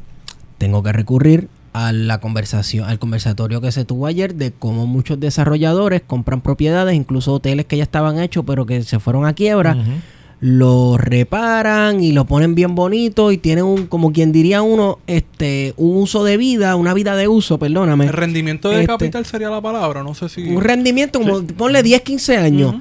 tengo 0.57 0.81
que 0.81 0.91
recurrir 0.91 1.47
a 1.73 1.91
la 1.91 2.19
conversación, 2.19 2.89
al 2.89 2.97
conversatorio 2.97 3.61
que 3.61 3.71
se 3.71 3.85
tuvo 3.85 4.07
ayer 4.07 4.33
de 4.33 4.51
cómo 4.51 4.87
muchos 4.87 5.19
desarrolladores 5.19 6.01
compran 6.05 6.41
propiedades, 6.41 6.95
incluso 6.95 7.33
hoteles 7.33 7.67
que 7.67 7.77
ya 7.77 7.83
estaban 7.83 8.17
hechos 8.19 8.45
pero 8.47 8.65
que 8.65 8.81
se 8.81 8.99
fueron 8.99 9.27
a 9.27 9.33
quiebra, 9.33 9.75
Ujú. 9.75 9.91
lo 10.39 10.97
reparan 10.97 12.03
y 12.03 12.13
lo 12.13 12.25
ponen 12.25 12.55
bien 12.55 12.73
bonito 12.73 13.31
y 13.31 13.37
tienen 13.37 13.65
un, 13.65 13.85
como 13.85 14.11
quien 14.11 14.31
diría 14.31 14.63
uno, 14.63 14.97
este, 15.05 15.75
un 15.77 15.97
uso 15.97 16.23
de 16.23 16.37
vida, 16.37 16.75
una 16.75 16.95
vida 16.95 17.15
de 17.15 17.27
uso, 17.27 17.59
perdóname. 17.59 18.05
El 18.05 18.13
rendimiento 18.13 18.69
de 18.69 18.77
Este- 18.81 18.87
capital 18.87 19.23
sería 19.27 19.51
la 19.51 19.61
palabra, 19.61 20.01
no 20.01 20.15
sé 20.15 20.29
si... 20.29 20.41
Un 20.49 20.63
rendimiento 20.63 21.19
como, 21.19 21.43
ponle 21.45 21.83
10, 21.83 22.01
15 22.01 22.37
años. 22.37 22.75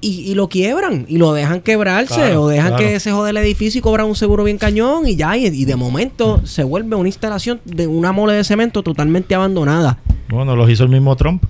Y, 0.00 0.30
y 0.30 0.34
lo 0.34 0.48
quiebran 0.48 1.06
y 1.08 1.16
lo 1.18 1.32
dejan 1.32 1.60
quebrarse 1.62 2.14
Claro, 2.14 2.42
o 2.42 2.48
dejan 2.48 2.74
claro. 2.74 2.84
que 2.84 3.00
se 3.00 3.10
jode 3.12 3.30
el 3.30 3.36
edificio 3.38 3.78
y 3.78 3.82
cobran 3.82 4.06
un 4.06 4.14
seguro 4.14 4.44
bien 4.44 4.58
cañón 4.58 5.06
y 5.08 5.16
ya 5.16 5.36
y, 5.36 5.46
y 5.46 5.64
de 5.64 5.76
momento 5.76 6.40
se 6.44 6.64
vuelve 6.64 6.96
una 6.96 7.08
instalación 7.08 7.60
de 7.64 7.86
una 7.86 8.12
mole 8.12 8.34
de 8.34 8.44
cemento 8.44 8.82
totalmente 8.82 9.34
abandonada. 9.34 9.98
Bueno, 10.28 10.54
los 10.56 10.68
hizo 10.70 10.82
el 10.84 10.90
mismo 10.90 11.16
Trump. 11.16 11.42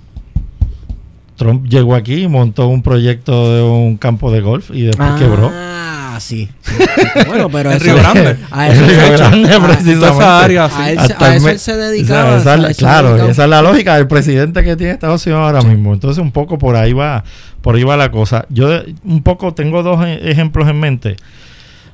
Trump 1.36 1.66
llegó 1.68 1.94
aquí 1.94 2.22
y 2.22 2.28
montó 2.28 2.66
un 2.68 2.82
proyecto 2.82 3.54
de 3.54 3.62
un 3.62 3.96
campo 3.98 4.30
de 4.32 4.40
golf 4.40 4.70
y 4.72 4.82
después 4.82 5.10
quebró. 5.18 5.50
Ah, 5.54 6.16
sí. 6.18 6.48
sí. 6.62 6.72
bueno, 7.28 7.48
pero 7.50 7.70
En 7.70 7.76
eso- 7.76 7.84
Río 7.84 7.96
Grande. 7.96 8.36
A 8.50 8.66
En 8.68 8.72
eso, 8.72 8.86
Río 8.86 9.16
Grande, 9.18 9.54
a- 9.54 9.60
precisamente. 9.62 9.94
toda 10.00 10.10
esa 10.12 10.40
área, 10.44 10.68
sí. 10.70 10.74
a 10.78 10.90
él, 10.92 10.98
a 10.98 11.26
el 11.28 11.36
eso 11.36 11.48
él 11.50 11.58
se 11.58 11.76
dedicaba. 11.76 12.36
Esa 12.38 12.54
a 12.54 12.72
claro, 12.74 13.08
dedicaba. 13.10 13.30
esa 13.30 13.44
es 13.44 13.50
la 13.50 13.62
lógica 13.62 13.96
del 13.96 14.06
presidente 14.06 14.64
que 14.64 14.76
tiene 14.76 14.92
Estados 14.94 15.26
Unidos 15.26 15.42
ahora 15.42 15.60
mismo. 15.62 15.92
Entonces, 15.92 16.22
un 16.22 16.32
poco 16.32 16.56
por 16.58 16.74
ahí 16.76 16.94
va, 16.94 17.22
por 17.60 17.76
ahí 17.76 17.84
va 17.84 17.96
la 17.98 18.10
cosa. 18.10 18.46
Yo 18.48 18.68
un 19.04 19.22
poco 19.22 19.52
tengo 19.52 19.82
dos 19.82 20.02
e- 20.06 20.30
ejemplos 20.30 20.66
en 20.68 20.80
mente 20.80 21.16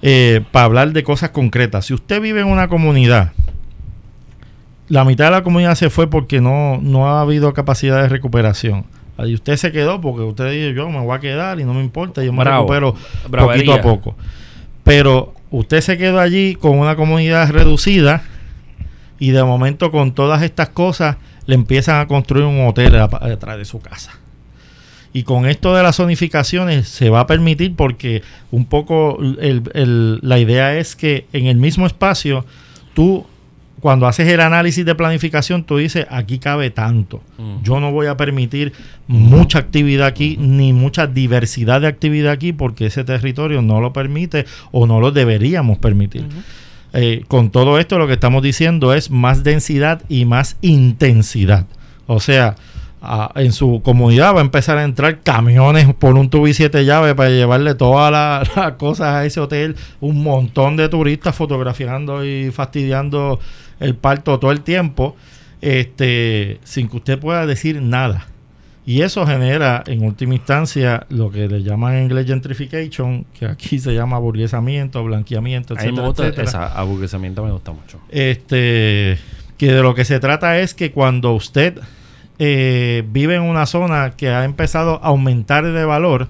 eh, 0.03 0.41
para 0.53 0.67
hablar 0.67 0.93
de 0.93 1.03
cosas 1.03 1.31
concretas. 1.31 1.87
Si 1.87 1.95
usted 1.95 2.21
vive 2.21 2.43
en 2.43 2.47
una 2.47 2.69
comunidad, 2.69 3.33
la 4.89 5.05
mitad 5.05 5.25
de 5.27 5.31
la 5.33 5.43
comunidad 5.43 5.75
se 5.75 5.91
fue 5.91 6.09
porque 6.09 6.41
no, 6.41 6.79
no 6.81 7.09
ha 7.09 7.21
habido 7.23 7.53
capacidad 7.55 8.03
de 8.03 8.09
recuperación. 8.09 8.85
Y 9.27 9.35
usted 9.35 9.57
se 9.57 9.73
quedó 9.73 10.01
porque 10.01 10.23
usted 10.23 10.51
dice, 10.51 10.75
yo 10.75 10.89
me 10.91 11.01
voy 11.01 11.17
a 11.17 11.21
quedar 11.21 11.61
y 11.61 11.65
no 11.65 11.75
me 11.75 11.81
importa, 11.81 12.23
yo 12.25 12.33
me 12.33 12.41
Bravo. 12.45 12.63
recupero 12.73 12.95
Bravería. 13.29 13.65
poquito 13.67 13.75
a 13.75 13.81
poco. 13.81 14.17
Pero 14.85 15.35
usted 15.51 15.81
se 15.81 15.97
quedó 15.99 16.19
allí 16.21 16.55
con 16.55 16.79
una 16.79 16.97
comunidad 16.97 17.51
reducida 17.51 18.23
y 19.19 19.31
de 19.31 19.45
momento 19.45 19.91
con 19.91 20.13
todas 20.13 20.43
estas 20.43 20.71
cosas 20.71 21.17
le 21.47 21.55
empiezan 21.55 22.01
a 22.01 22.07
construir 22.07 22.45
un 22.45 22.67
hotel 22.67 22.93
detrás 23.27 23.59
de 23.59 23.65
su 23.65 23.81
casa. 23.81 24.13
Y 25.13 25.25
con 25.25 25.47
esto 25.47 25.75
de 25.75 25.83
las 25.83 25.97
zonificaciones 25.97 26.89
se 26.89 27.11
va 27.11 27.21
a 27.21 27.27
permitir 27.27 27.77
porque 27.77 28.23
un 28.51 28.65
poco 28.65 29.19
el- 29.21 29.63
el- 29.75 30.19
la 30.23 30.39
idea 30.39 30.79
es 30.79 30.97
que 30.97 31.27
en 31.35 31.47
el 31.47 31.57
mismo 31.57 31.87
espacio 31.87 32.47
tú 32.95 33.27
cuando 33.83 34.07
haces 34.07 34.29
el 34.29 34.41
análisis 34.41 34.87
de 34.87 34.95
planificación 34.95 35.65
tú 35.65 35.79
dices 35.79 36.07
aquí 36.09 36.39
cabe 36.39 36.71
tanto. 36.71 37.21
Mm. 37.37 37.65
Yo 37.65 37.81
no 37.81 37.91
voy 37.91 38.07
a 38.07 38.17
permitir 38.17 38.73
mucha 39.09 39.59
actividad 39.59 40.07
aquí 40.07 40.37
ni 40.39 40.73
mucha 40.73 41.09
diversidad 41.09 41.81
de 41.81 41.89
actividad 41.89 42.31
aquí 42.31 42.53
porque 42.53 42.87
ese 42.87 43.03
territorio 43.03 43.61
no 43.61 43.81
lo 43.81 43.93
permite 43.93 44.47
o 44.71 44.87
no 44.87 45.01
lo 45.01 45.11
deberíamos 45.11 45.79
permitir. 45.79 46.27
Eh, 46.93 47.25
con 47.27 47.51
todo 47.51 47.81
esto 47.81 47.99
lo 47.99 48.07
que 48.07 48.13
estamos 48.13 48.45
diciendo 48.45 48.95
es 48.95 49.11
más 49.11 49.43
densidad 49.43 50.01
y 50.09 50.27
más 50.27 50.59
intensidad. 50.61 51.67
O 52.07 52.21
sea, 52.21 52.55
a- 53.03 53.33
en 53.37 53.53
su 53.53 53.83
comunidad 53.85 54.35
va 54.35 54.39
a 54.39 54.43
empezar 54.43 54.79
a 54.79 54.85
entrar 54.85 55.21
camiones 55.21 55.93
por 55.95 56.15
un 56.17 56.31
tubo 56.31 56.47
y 56.49 56.55
siete 56.55 56.85
llaves 56.85 57.15
para 57.15 57.31
llevarle 57.31 57.75
todas 57.75 58.11
la- 58.13 58.43
las 58.57 58.73
cosas 58.75 59.09
a 59.09 59.25
ese 59.27 59.41
hotel. 59.41 59.77
Un 60.01 60.23
montón 60.23 60.77
de 60.77 60.89
turistas 60.89 61.35
fotografiando 61.35 62.25
y 62.25 62.51
fastidiando 62.53 63.41
el 63.81 63.95
parto 63.97 64.39
todo 64.39 64.53
el 64.53 64.61
tiempo, 64.61 65.17
este, 65.61 66.59
sin 66.65 66.89
que 66.89 66.97
usted 66.99 67.19
pueda 67.19 67.47
decir 67.47 67.81
nada. 67.83 68.27
Y 68.85 69.03
eso 69.03 69.25
genera, 69.27 69.85
en 69.87 70.03
última 70.05 70.35
instancia, 70.35 71.07
lo 71.09 71.31
que 71.31 71.47
le 71.47 71.63
llaman 71.63 71.95
en 71.95 72.05
inglés 72.05 72.27
gentrification, 72.27 73.25
que 73.39 73.47
aquí 73.47 73.79
se 73.79 73.95
llama 73.95 74.19
burguesamiento, 74.19 75.05
blanqueamiento, 75.05 75.75
esa 76.43 76.67
aburguesamiento 76.67 77.45
me 77.45 77.53
gusta 77.53 77.71
mucho. 77.71 78.01
Este, 78.09 79.19
que 79.57 79.73
de 79.73 79.83
lo 79.83 79.95
que 79.95 80.05
se 80.05 80.19
trata 80.19 80.59
es 80.59 80.75
que 80.75 80.91
cuando 80.91 81.33
usted 81.33 81.79
eh, 82.45 83.05
vive 83.07 83.37
en 83.37 83.43
una 83.43 83.67
zona 83.67 84.11
que 84.17 84.31
ha 84.31 84.45
empezado 84.45 84.99
a 85.05 85.09
aumentar 85.09 85.65
de 85.65 85.85
valor 85.85 86.27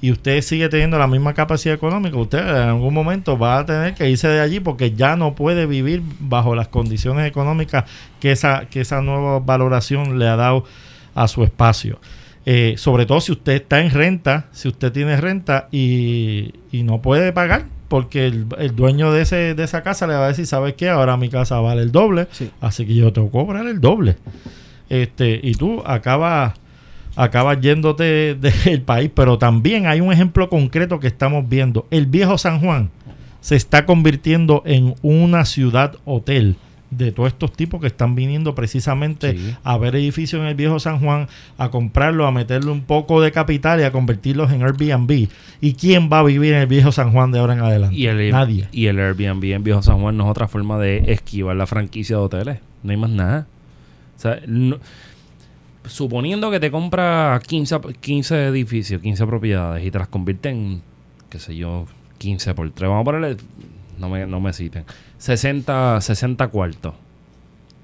y 0.00 0.10
usted 0.10 0.40
sigue 0.40 0.70
teniendo 0.70 0.98
la 0.98 1.06
misma 1.06 1.34
capacidad 1.34 1.74
económica, 1.74 2.16
usted 2.16 2.38
en 2.38 2.46
algún 2.70 2.94
momento 2.94 3.38
va 3.38 3.58
a 3.58 3.66
tener 3.66 3.92
que 3.94 4.08
irse 4.08 4.28
de 4.28 4.40
allí 4.40 4.60
porque 4.60 4.92
ya 4.92 5.14
no 5.14 5.34
puede 5.34 5.66
vivir 5.66 6.02
bajo 6.20 6.54
las 6.56 6.68
condiciones 6.68 7.28
económicas 7.28 7.84
que 8.18 8.32
esa, 8.32 8.64
que 8.70 8.80
esa 8.80 9.02
nueva 9.02 9.40
valoración 9.40 10.18
le 10.18 10.26
ha 10.26 10.36
dado 10.36 10.64
a 11.14 11.28
su 11.28 11.44
espacio. 11.44 12.00
Eh, 12.46 12.74
sobre 12.78 13.04
todo 13.04 13.20
si 13.20 13.32
usted 13.32 13.52
está 13.52 13.80
en 13.80 13.90
renta, 13.90 14.46
si 14.52 14.68
usted 14.68 14.90
tiene 14.90 15.16
renta 15.20 15.68
y, 15.70 16.54
y 16.72 16.82
no 16.82 17.02
puede 17.02 17.32
pagar, 17.34 17.66
porque 17.88 18.26
el, 18.26 18.46
el 18.58 18.74
dueño 18.74 19.12
de, 19.12 19.20
ese, 19.20 19.54
de 19.54 19.62
esa 19.64 19.82
casa 19.82 20.06
le 20.06 20.14
va 20.14 20.24
a 20.24 20.28
decir, 20.28 20.46
¿sabes 20.46 20.72
qué? 20.74 20.88
Ahora 20.88 21.18
mi 21.18 21.28
casa 21.28 21.60
vale 21.60 21.82
el 21.82 21.92
doble, 21.92 22.26
Sí. 22.32 22.50
así 22.62 22.86
que 22.86 22.94
yo 22.94 23.12
tengo 23.12 23.28
que 23.28 23.32
cobrar 23.32 23.66
el 23.66 23.80
doble. 23.82 24.16
Este, 24.88 25.40
y 25.42 25.54
tú 25.54 25.82
acabas 25.86 26.54
acabas 27.14 27.60
yéndote 27.60 28.34
del 28.34 28.80
país, 28.82 29.10
pero 29.14 29.36
también 29.38 29.86
hay 29.86 30.00
un 30.00 30.12
ejemplo 30.12 30.48
concreto 30.48 30.98
que 30.98 31.08
estamos 31.08 31.48
viendo. 31.48 31.86
El 31.90 32.06
viejo 32.06 32.38
San 32.38 32.60
Juan 32.60 32.90
se 33.40 33.56
está 33.56 33.84
convirtiendo 33.86 34.62
en 34.64 34.94
una 35.02 35.44
ciudad 35.44 35.96
hotel 36.04 36.56
de 36.90 37.10
todos 37.10 37.28
estos 37.28 37.52
tipos 37.52 37.80
que 37.80 37.86
están 37.86 38.14
viniendo 38.14 38.54
precisamente 38.54 39.32
Sí. 39.32 39.54
a 39.64 39.78
ver 39.78 39.96
edificios 39.96 40.40
en 40.42 40.46
el 40.46 40.54
viejo 40.54 40.78
San 40.78 41.00
Juan, 41.00 41.26
a 41.56 41.70
comprarlo, 41.70 42.26
a 42.26 42.32
meterle 42.32 42.70
un 42.70 42.82
poco 42.82 43.22
de 43.22 43.32
capital 43.32 43.80
y 43.80 43.84
a 43.84 43.92
convertirlos 43.92 44.52
en 44.52 44.62
Airbnb. 44.62 45.28
¿Y 45.62 45.72
quién 45.74 46.10
va 46.12 46.18
a 46.18 46.22
vivir 46.22 46.52
en 46.52 46.60
el 46.60 46.66
viejo 46.66 46.92
San 46.92 47.10
Juan 47.12 47.32
de 47.32 47.38
ahora 47.38 47.54
en 47.54 47.60
adelante? 47.60 47.96
Y 47.96 48.06
el, 48.06 48.30
Nadie. 48.30 48.68
y 48.72 48.86
el 48.86 48.98
Airbnb 49.00 49.42
en 49.52 49.64
Viejo 49.64 49.82
San 49.82 50.00
Juan 50.00 50.16
no 50.18 50.24
es 50.24 50.30
otra 50.30 50.48
forma 50.48 50.78
de 50.78 50.98
esquivar 51.12 51.56
la 51.56 51.66
franquicia 51.66 52.16
de 52.16 52.22
hoteles. 52.22 52.58
No 52.82 52.90
hay 52.90 52.96
más 52.98 53.10
nada. 53.10 53.46
Suponiendo 55.84 56.50
que 56.50 56.60
te 56.60 56.70
compras 56.70 57.42
15, 57.42 57.80
15 58.00 58.46
edificios, 58.46 59.02
15 59.02 59.26
propiedades 59.26 59.84
y 59.84 59.90
te 59.90 59.98
las 59.98 60.08
convierte 60.08 60.50
en, 60.50 60.82
qué 61.28 61.38
sé 61.38 61.56
yo, 61.56 61.86
15 62.18 62.54
por 62.54 62.70
3. 62.70 62.88
Vamos 62.88 63.02
a 63.02 63.04
ponerle, 63.04 63.36
no 63.98 64.08
me, 64.08 64.26
no 64.26 64.40
me 64.40 64.52
citen, 64.52 64.84
60, 65.18 66.00
60 66.00 66.48
cuartos. 66.48 66.94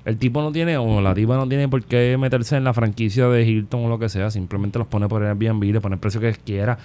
El 0.04 0.16
tipo 0.16 0.40
no 0.40 0.52
tiene, 0.52 0.78
o 0.78 1.00
la 1.02 1.14
tipa 1.14 1.36
no 1.36 1.46
tiene 1.48 1.68
por 1.68 1.84
qué 1.84 2.16
meterse 2.18 2.56
en 2.56 2.64
la 2.64 2.72
franquicia 2.72 3.28
de 3.28 3.42
Hilton 3.42 3.84
o 3.84 3.88
lo 3.88 3.98
que 3.98 4.08
sea. 4.08 4.30
Simplemente 4.30 4.78
los 4.78 4.88
pone 4.88 5.06
por 5.06 5.22
Airbnb, 5.22 5.62
le 5.64 5.80
pone 5.80 5.96
el 5.96 6.00
precio 6.00 6.20
que 6.20 6.32
quiera. 6.32 6.78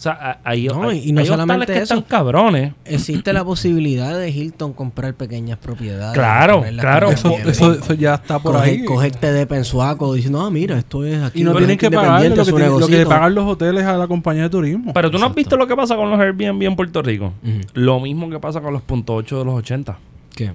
O 0.00 0.02
sea, 0.02 0.40
hay, 0.44 0.66
No, 0.66 0.88
hay, 0.88 1.10
y 1.10 1.12
no 1.12 1.20
hay 1.20 1.26
solamente 1.26 1.66
que 1.66 1.72
eso. 1.74 1.82
están 1.92 2.00
cabrones. 2.08 2.72
Existe 2.86 3.34
la 3.34 3.44
posibilidad 3.44 4.18
de 4.18 4.30
Hilton 4.30 4.72
comprar 4.72 5.12
pequeñas 5.12 5.58
propiedades. 5.58 6.14
Claro, 6.14 6.64
claro. 6.78 7.10
Eso, 7.10 7.28
Airbnb. 7.28 7.50
eso, 7.50 7.72
eso 7.74 7.92
ya 7.92 8.14
está 8.14 8.38
por 8.38 8.54
Coger- 8.54 8.60
ahí. 8.62 8.84
Cogerte 8.86 9.30
de 9.30 9.46
pensuaco 9.46 10.14
diciendo, 10.14 10.40
ah, 10.40 10.50
mira, 10.50 10.78
esto 10.78 11.04
es 11.04 11.22
aquí. 11.22 11.42
Y 11.42 11.44
no 11.44 11.54
tienen 11.54 11.76
que 11.76 11.90
pagar 11.90 12.22
lo 12.24 12.34
que, 12.34 12.42
tienen- 12.50 12.80
lo 12.80 12.86
que 12.86 13.04
pagan 13.04 13.34
los 13.34 13.44
hoteles 13.46 13.84
a 13.84 13.98
la 13.98 14.08
compañía 14.08 14.44
de 14.44 14.48
turismo. 14.48 14.94
Pero 14.94 15.10
tú 15.10 15.18
no 15.18 15.26
has 15.26 15.34
visto 15.34 15.58
lo 15.58 15.66
que 15.66 15.76
pasa 15.76 15.96
con 15.96 16.10
los 16.10 16.18
Airbnb 16.18 16.62
en 16.62 16.76
Puerto 16.76 17.02
Rico. 17.02 17.34
Lo 17.74 18.00
mismo 18.00 18.30
que 18.30 18.38
pasa 18.40 18.62
con 18.62 18.72
los 18.72 18.80
punto 18.80 19.14
.8 19.22 19.38
de 19.40 19.44
los 19.44 19.54
80. 19.56 19.98
¿Qué? 20.34 20.50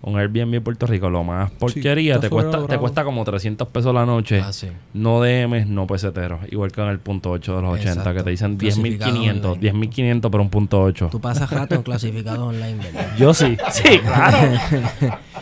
Un 0.00 0.16
Airbnb 0.16 0.54
en 0.54 0.62
Puerto 0.62 0.86
Rico, 0.86 1.10
lo 1.10 1.24
más 1.24 1.50
porquería, 1.50 2.20
te 2.20 2.30
cuesta 2.30 2.66
te 2.66 2.78
cuesta 2.78 3.02
como 3.04 3.24
300 3.24 3.66
pesos 3.68 3.92
la 3.92 4.06
noche. 4.06 4.40
Ah, 4.40 4.52
sí. 4.52 4.68
No 4.94 5.20
DMs, 5.20 5.66
no 5.66 5.86
peseteros. 5.88 6.40
Igual 6.52 6.70
que 6.70 6.80
en 6.80 6.88
el 6.88 7.00
punto 7.00 7.32
.8 7.34 7.56
de 7.56 7.62
los 7.62 7.72
80, 7.72 7.90
Exacto. 7.90 8.14
que 8.14 8.22
te 8.22 8.30
dicen 8.30 8.56
Clasificado 8.56 9.12
10.500. 9.12 9.44
online. 9.44 9.72
10.500 9.90 10.30
por 10.30 10.40
un 10.40 10.50
punto 10.50 10.86
.8. 10.88 11.10
Tú 11.10 11.20
pasas 11.20 11.50
rato 11.50 11.74
en 11.74 11.82
clasificados 11.82 12.38
online, 12.48 12.76
¿verdad? 12.76 13.08
Yo 13.18 13.34
sí, 13.34 13.56
sí, 13.72 13.98
claro. 13.98 14.38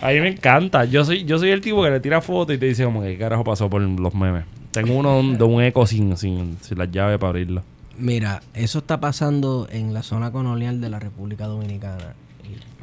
A 0.01 0.09
mí 0.09 0.21
me 0.21 0.29
encanta. 0.29 0.85
Yo 0.87 1.05
soy, 1.05 1.25
yo 1.25 1.39
soy 1.39 1.51
el 1.51 1.61
tipo 1.61 1.83
que 1.83 1.91
le 1.91 2.01
tira 2.01 2.21
fotos 2.23 2.55
y 2.57 2.59
te 2.59 2.67
dice 2.67 2.85
como 2.85 3.03
que 3.03 3.09
qué 3.09 3.19
carajo 3.19 3.45
pasó 3.45 3.69
por 3.69 3.81
los 3.83 4.15
memes. 4.15 4.45
Tengo 4.71 4.95
uno 4.95 5.23
de 5.23 5.45
un 5.45 5.63
eco 5.63 5.87
sin, 5.87 6.17
sin, 6.17 6.57
sin 6.61 6.79
las 6.79 6.91
llaves 6.91 7.19
para 7.19 7.29
abrirlo. 7.31 7.63
Mira, 7.99 8.43
eso 8.53 8.79
está 8.81 9.01
pasando 9.01 9.69
en 9.71 9.95
la 9.95 10.03
zona 10.03 10.31
colonial 10.33 10.81
de 10.83 10.91
la 10.91 10.99
República 10.99 11.47
Dominicana. 11.47 12.15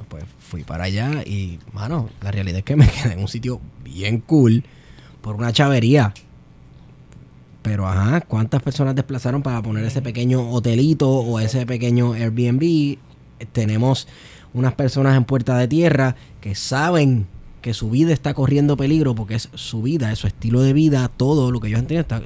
Pues 0.10 0.24
fui 0.40 0.64
para 0.64 0.84
allá 0.86 1.24
y, 1.26 1.60
mano, 1.72 2.10
la 2.22 2.32
realidad 2.32 2.60
es 2.60 2.64
que 2.64 2.76
me 2.76 2.88
quedé 3.04 3.14
en 3.14 3.20
un 3.20 3.28
sitio 3.28 3.60
bien 3.84 4.20
cool 4.20 4.64
por 5.22 5.36
una 5.36 5.52
chavería. 5.52 6.14
Pero, 7.62 7.88
ajá, 7.88 8.22
¿cuántas 8.22 8.62
personas 8.62 8.96
desplazaron 8.96 9.42
para 9.42 9.62
poner 9.62 9.86
ese 9.86 10.02
pequeño 10.02 10.52
hotelito 10.52 11.10
o 11.10 11.40
ese 11.40 11.66
pequeño 11.66 12.14
Airbnb? 12.14 12.98
Tenemos 13.54 14.08
unas 14.54 14.74
personas 14.74 15.16
en 15.16 15.24
Puerta 15.24 15.58
de 15.58 15.68
Tierra 15.68 16.16
que 16.42 16.56
saben 16.56 17.26
que 17.62 17.74
su 17.74 17.90
vida 17.90 18.12
está 18.12 18.34
corriendo 18.34 18.76
peligro 18.76 19.16
porque 19.16 19.36
es 19.36 19.50
su 19.56 19.82
vida, 19.82 20.12
es 20.12 20.20
su 20.20 20.28
estilo 20.28 20.62
de 20.62 20.74
vida, 20.74 21.08
todo 21.08 21.50
lo 21.50 21.62
que 21.62 21.70
ellos 21.70 21.80
entienden 21.80 22.02
está 22.02 22.22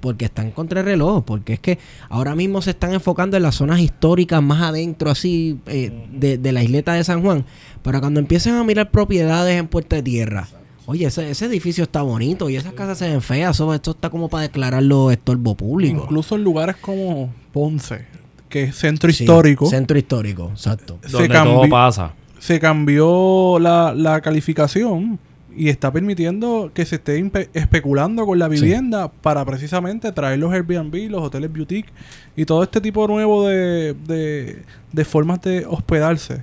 porque 0.00 0.24
están 0.26 0.50
contra 0.50 0.80
el 0.80 0.86
reloj, 0.86 1.24
porque 1.24 1.54
es 1.54 1.60
que 1.60 1.78
ahora 2.08 2.34
mismo 2.34 2.62
se 2.62 2.70
están 2.70 2.92
enfocando 2.94 3.36
en 3.36 3.42
las 3.42 3.54
zonas 3.54 3.80
históricas 3.80 4.42
más 4.42 4.62
adentro 4.62 5.10
así 5.10 5.58
eh, 5.66 6.06
de, 6.12 6.38
de 6.38 6.52
la 6.52 6.62
isleta 6.62 6.94
de 6.94 7.04
San 7.04 7.22
Juan, 7.22 7.44
pero 7.82 8.00
cuando 8.00 8.20
empiezan 8.20 8.54
a 8.56 8.64
mirar 8.64 8.90
propiedades 8.90 9.58
en 9.58 9.68
Puerta 9.68 9.96
de 9.96 10.02
Tierra, 10.02 10.48
oye, 10.86 11.06
ese, 11.06 11.30
ese 11.30 11.46
edificio 11.46 11.84
está 11.84 12.02
bonito 12.02 12.50
y 12.50 12.56
esas 12.56 12.72
casas 12.72 12.98
se 12.98 13.08
ven 13.08 13.22
feas, 13.22 13.56
eso, 13.56 13.72
esto 13.74 13.92
está 13.92 14.10
como 14.10 14.28
para 14.28 14.42
declararlo 14.42 15.10
estorbo 15.10 15.54
público. 15.54 16.02
Incluso 16.04 16.34
en 16.36 16.42
lugares 16.44 16.76
como 16.76 17.32
Ponce, 17.52 18.06
que 18.48 18.64
es 18.64 18.76
centro 18.76 19.12
Sí, 19.12 19.22
histórico, 19.24 19.66
Centro 19.66 19.96
histórico, 19.98 20.50
exacto. 20.52 20.98
se 21.04 21.10
Donde 21.12 21.28
todo 21.28 21.36
cambió, 21.44 21.68
pasa. 21.70 22.12
se 22.40 22.58
cambió 22.58 23.58
la, 23.60 23.94
la 23.94 24.20
calificación 24.20 25.18
y 25.56 25.68
está 25.68 25.92
permitiendo 25.92 26.70
que 26.72 26.84
se 26.84 26.96
esté 26.96 27.18
especulando 27.54 28.24
con 28.26 28.38
la 28.38 28.48
vivienda 28.48 29.08
para 29.10 29.44
precisamente 29.44 30.10
traer 30.12 30.38
los 30.38 30.52
Airbnb, 30.52 31.10
los 31.10 31.22
hoteles 31.22 31.52
boutique 31.52 31.90
y 32.36 32.44
todo 32.44 32.62
este 32.62 32.80
tipo 32.80 33.06
nuevo 33.08 33.46
de, 33.48 33.94
de, 34.06 34.62
de 34.92 35.04
formas 35.04 35.40
de 35.42 35.66
hospedarse 35.66 36.42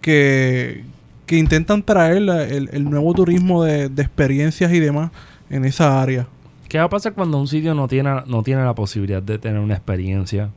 que, 0.00 0.84
que 1.26 1.36
intentan 1.38 1.82
traer 1.82 2.22
la- 2.22 2.44
el, 2.44 2.68
el 2.72 2.84
nuevo 2.88 3.12
turismo 3.14 3.64
de, 3.64 3.88
de 3.88 4.02
experiencias 4.02 4.72
y 4.72 4.80
demás 4.80 5.10
en 5.50 5.64
esa 5.64 6.00
área. 6.02 6.26
¿Qué 6.68 6.78
va 6.78 6.84
a 6.84 6.88
pasar 6.90 7.14
cuando 7.14 7.38
un 7.40 7.46
sitio 7.48 7.74
no 7.74 7.88
tiene, 7.88 8.10
no 8.26 8.42
tiene 8.42 8.64
la 8.64 8.74
posibilidad 8.74 9.22
de 9.22 9.38
tener 9.38 9.60
una 9.60 9.74
experiencia 9.74 10.50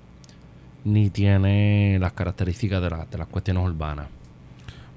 ni 0.84 1.10
tiene 1.10 1.98
las 2.00 2.14
características 2.14 2.82
de, 2.82 2.90
la- 2.90 3.06
de 3.10 3.18
las 3.18 3.28
cuestiones 3.28 3.64
urbanas? 3.64 4.08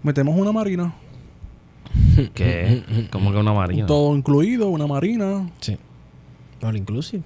Metemos 0.03 0.37
una 0.37 0.51
marina, 0.53 0.93
que 2.35 3.07
como 3.11 3.33
que 3.33 3.39
una 3.39 3.53
marina. 3.53 3.87
todo 3.87 4.15
incluido, 4.17 4.69
una 4.69 4.87
marina. 4.87 5.49
Sí. 5.61 5.77
All 6.63 6.77
inclusive. 6.77 7.23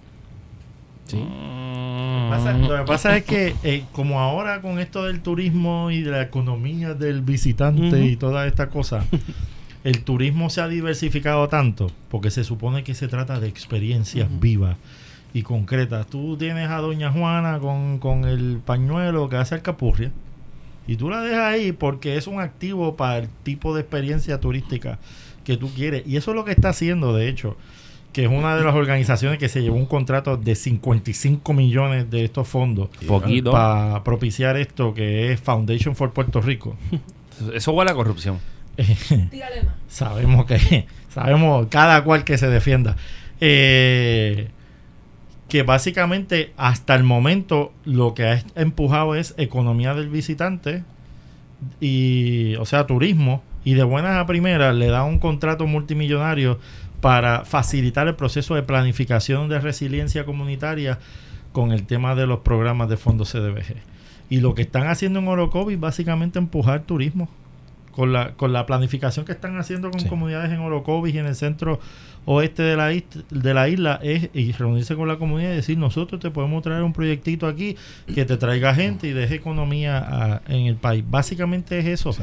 Sí. 1.06 1.16
Mm. 1.16 2.30
Pasa- 2.30 2.58
lo 2.58 2.76
que 2.76 2.82
pasa 2.84 3.16
es 3.16 3.24
que 3.24 3.54
eh, 3.62 3.84
como 3.92 4.20
ahora 4.20 4.60
con 4.60 4.78
esto 4.80 5.04
del 5.04 5.20
turismo 5.20 5.90
y 5.90 6.02
de 6.02 6.10
la 6.10 6.22
economía 6.22 6.94
del 6.94 7.20
visitante 7.22 8.04
y 8.04 8.16
toda 8.16 8.46
esta 8.46 8.68
cosa, 8.68 9.04
el 9.84 10.02
turismo 10.02 10.50
se 10.50 10.60
ha 10.60 10.68
diversificado 10.68 11.46
tanto 11.48 11.90
porque 12.10 12.30
se 12.30 12.42
supone 12.42 12.82
que 12.82 12.94
se 12.94 13.06
trata 13.06 13.38
de 13.38 13.46
experiencias 13.48 14.28
vivas 14.40 14.76
y 15.32 15.42
concretas. 15.42 16.06
Tú 16.08 16.36
tienes 16.36 16.68
a 16.70 16.78
Doña 16.78 17.12
Juana 17.12 17.60
con, 17.60 17.98
con 17.98 18.24
el 18.24 18.58
pañuelo 18.64 19.28
que 19.28 19.36
hace 19.36 19.54
alcapurria 19.54 20.10
y 20.86 20.96
tú 20.96 21.10
la 21.10 21.20
dejas 21.20 21.44
ahí 21.54 21.72
porque 21.72 22.16
es 22.16 22.26
un 22.26 22.40
activo 22.40 22.96
para 22.96 23.18
el 23.18 23.28
tipo 23.42 23.74
de 23.74 23.80
experiencia 23.80 24.40
turística 24.40 24.98
que 25.44 25.56
tú 25.56 25.70
quieres. 25.74 26.02
Y 26.06 26.16
eso 26.16 26.30
es 26.32 26.34
lo 26.34 26.44
que 26.44 26.52
está 26.52 26.70
haciendo, 26.70 27.14
de 27.14 27.28
hecho 27.28 27.56
que 28.16 28.24
es 28.24 28.30
una 28.30 28.56
de 28.56 28.64
las 28.64 28.74
organizaciones 28.74 29.38
que 29.38 29.50
se 29.50 29.60
llevó 29.60 29.76
un 29.76 29.84
contrato 29.84 30.38
de 30.38 30.54
55 30.54 31.52
millones 31.52 32.10
de 32.10 32.24
estos 32.24 32.48
fondos 32.48 32.88
Poquito. 33.06 33.50
para 33.50 34.02
propiciar 34.04 34.56
esto 34.56 34.94
que 34.94 35.32
es 35.32 35.40
Foundation 35.40 35.94
for 35.94 36.14
Puerto 36.14 36.40
Rico. 36.40 36.78
Eso 37.52 37.72
huele 37.72 37.90
a 37.90 37.94
corrupción. 37.94 38.38
Tírale 38.76 39.64
más. 39.64 39.74
sabemos 39.88 40.46
que 40.46 40.86
sabemos 41.10 41.66
cada 41.68 42.04
cual 42.04 42.24
que 42.24 42.38
se 42.38 42.48
defienda. 42.48 42.96
Eh, 43.38 44.48
que 45.48 45.62
básicamente 45.62 46.52
hasta 46.56 46.94
el 46.94 47.04
momento 47.04 47.72
lo 47.84 48.14
que 48.14 48.24
ha 48.24 48.42
empujado 48.56 49.14
es 49.14 49.34
economía 49.38 49.94
del 49.94 50.08
visitante 50.08 50.82
y 51.80 52.54
o 52.56 52.64
sea 52.64 52.86
turismo 52.86 53.42
y 53.64 53.74
de 53.74 53.84
buenas 53.84 54.16
a 54.16 54.26
primeras 54.26 54.74
le 54.74 54.88
da 54.88 55.04
un 55.04 55.18
contrato 55.18 55.66
multimillonario 55.66 56.58
para 57.00 57.44
facilitar 57.44 58.08
el 58.08 58.16
proceso 58.16 58.54
de 58.54 58.62
planificación 58.62 59.48
de 59.48 59.60
resiliencia 59.60 60.24
comunitaria 60.24 60.98
con 61.52 61.72
el 61.72 61.86
tema 61.86 62.14
de 62.14 62.26
los 62.26 62.40
programas 62.40 62.88
de 62.88 62.96
fondos 62.96 63.32
CDBG. 63.32 63.76
Y 64.28 64.40
lo 64.40 64.54
que 64.54 64.62
están 64.62 64.88
haciendo 64.88 65.20
en 65.20 65.28
Orocovi 65.28 65.76
básicamente 65.76 66.38
empujar 66.38 66.82
turismo 66.82 67.28
con 67.96 68.12
la, 68.12 68.34
con 68.34 68.52
la 68.52 68.66
planificación 68.66 69.24
que 69.26 69.32
están 69.32 69.58
haciendo 69.58 69.90
con 69.90 69.98
Sí. 70.00 70.08
comunidades 70.08 70.52
en 70.52 70.60
Orocovis 70.60 71.14
y 71.14 71.18
en 71.18 71.26
el 71.26 71.34
centro 71.34 71.80
oeste 72.26 72.62
de 72.62 72.76
la, 72.76 72.92
ist- 72.92 73.24
de 73.30 73.54
la 73.54 73.68
isla 73.68 73.98
es 74.02 74.28
y 74.34 74.52
reunirse 74.52 74.94
con 74.94 75.08
la 75.08 75.16
comunidad 75.16 75.52
y 75.52 75.56
decir 75.56 75.78
nosotros 75.78 76.20
te 76.20 76.30
podemos 76.30 76.62
traer 76.62 76.82
un 76.82 76.92
proyectito 76.92 77.46
aquí 77.46 77.76
que 78.14 78.24
te 78.24 78.36
traiga 78.36 78.74
gente 78.74 79.08
y 79.08 79.12
deje 79.12 79.36
economía 79.36 80.42
en 80.48 80.66
el 80.66 80.76
país. 80.76 81.02
Básicamente 81.08 81.78
es 81.78 81.86
eso. 81.86 82.14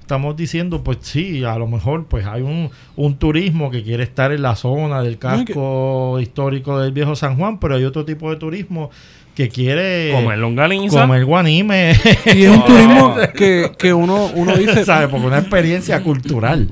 Estamos 0.00 0.36
diciendo, 0.36 0.84
pues 0.84 0.98
sí, 1.00 1.42
a 1.42 1.58
lo 1.58 1.66
mejor 1.66 2.06
pues 2.06 2.26
hay 2.26 2.42
un, 2.42 2.70
un 2.94 3.16
turismo 3.16 3.72
que 3.72 3.82
quiere 3.82 4.04
estar 4.04 4.30
en 4.30 4.42
la 4.42 4.54
zona 4.54 5.02
del 5.02 5.18
No, 5.20 5.34
y 5.40 5.44
que- 5.44 5.52
casco 5.54 6.20
histórico 6.20 6.78
del 6.78 6.92
viejo 6.92 7.16
San 7.16 7.36
Juan, 7.36 7.58
pero 7.58 7.74
hay 7.74 7.82
otro 7.84 8.04
tipo 8.04 8.30
de 8.30 8.36
turismo 8.36 8.90
que 9.36 9.50
quiere 9.50 10.10
Como 10.12 10.32
el 10.32 10.40
longaniza. 10.40 11.02
comer 11.02 11.24
guanime. 11.24 11.92
Y 12.34 12.44
es 12.44 12.50
un 12.50 12.64
turismo 12.66 13.16
que, 13.34 13.70
que 13.78 13.92
uno, 13.92 14.30
uno 14.34 14.56
dice, 14.56 14.84
¿Sabes? 14.84 15.08
Porque 15.08 15.26
una 15.26 15.38
experiencia 15.38 16.02
cultural. 16.02 16.68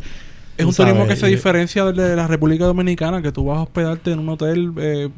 Es 0.56 0.64
un 0.64 0.74
turismo 0.74 1.06
que 1.06 1.14
se 1.16 1.26
diferencia 1.26 1.84
del 1.84 1.96
de 1.96 2.16
la 2.16 2.26
República 2.26 2.64
Dominicana, 2.64 3.20
que 3.20 3.32
tú 3.32 3.44
vas 3.44 3.58
a 3.58 3.62
hospedarte 3.62 4.12
en 4.12 4.20
un 4.20 4.28
hotel 4.30 4.72
eh, 4.78 5.08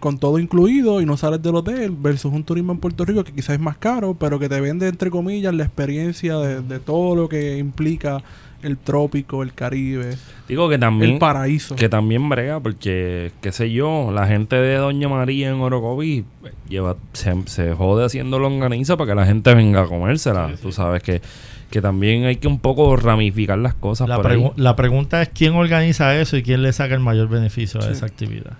con 0.00 0.18
todo 0.18 0.38
incluido 0.38 1.00
y 1.00 1.06
no 1.06 1.16
sales 1.16 1.40
del 1.42 1.54
hotel, 1.54 1.94
versus 1.96 2.32
un 2.32 2.42
turismo 2.42 2.72
en 2.72 2.78
Puerto 2.78 3.04
Rico 3.04 3.22
que 3.22 3.32
quizás 3.32 3.50
es 3.50 3.60
más 3.60 3.76
caro, 3.76 4.14
pero 4.18 4.38
que 4.38 4.48
te 4.48 4.60
vende, 4.60 4.88
entre 4.88 5.10
comillas, 5.10 5.54
la 5.54 5.64
experiencia 5.64 6.36
de, 6.38 6.62
de 6.62 6.78
todo 6.80 7.14
lo 7.14 7.28
que 7.28 7.58
implica 7.58 8.22
el 8.62 8.76
trópico, 8.76 9.42
el 9.42 9.54
Caribe, 9.54 10.16
Digo 10.46 10.68
que 10.68 10.76
también. 10.76 11.12
el 11.12 11.18
paraíso. 11.18 11.76
Que 11.76 11.88
también 11.88 12.28
brega, 12.28 12.60
porque, 12.60 13.30
qué 13.40 13.52
sé 13.52 13.70
yo, 13.72 14.10
la 14.12 14.26
gente 14.26 14.56
de 14.56 14.74
Doña 14.76 15.08
María 15.08 15.48
en 15.48 15.54
Orocovi 15.60 16.24
lleva, 16.68 16.96
se, 17.14 17.34
se 17.46 17.72
jode 17.72 18.04
haciendo 18.04 18.38
longaniza 18.38 18.98
para 18.98 19.12
que 19.12 19.14
la 19.14 19.24
gente 19.26 19.54
venga 19.54 19.82
a 19.82 19.86
comérsela. 19.86 20.50
Tú 20.60 20.72
sabes 20.72 21.02
que, 21.02 21.22
que 21.70 21.80
también 21.80 22.24
hay 22.24 22.36
que 22.36 22.48
un 22.48 22.58
poco 22.58 22.96
ramificar 22.96 23.56
las 23.56 23.72
cosas 23.74 24.08
La, 24.10 24.16
por 24.16 24.26
ahí. 24.26 24.36
pregu- 24.38 24.52
la 24.56 24.76
pregunta 24.76 25.22
es 25.22 25.30
quién 25.30 25.54
organiza 25.54 26.14
eso 26.20 26.36
y 26.36 26.42
quién 26.42 26.62
le 26.62 26.72
saca 26.74 26.92
el 26.94 27.00
mayor 27.00 27.28
beneficio 27.30 27.80
a 27.80 27.84
Sí. 27.84 27.92
esa 27.92 28.04
actividad. 28.06 28.58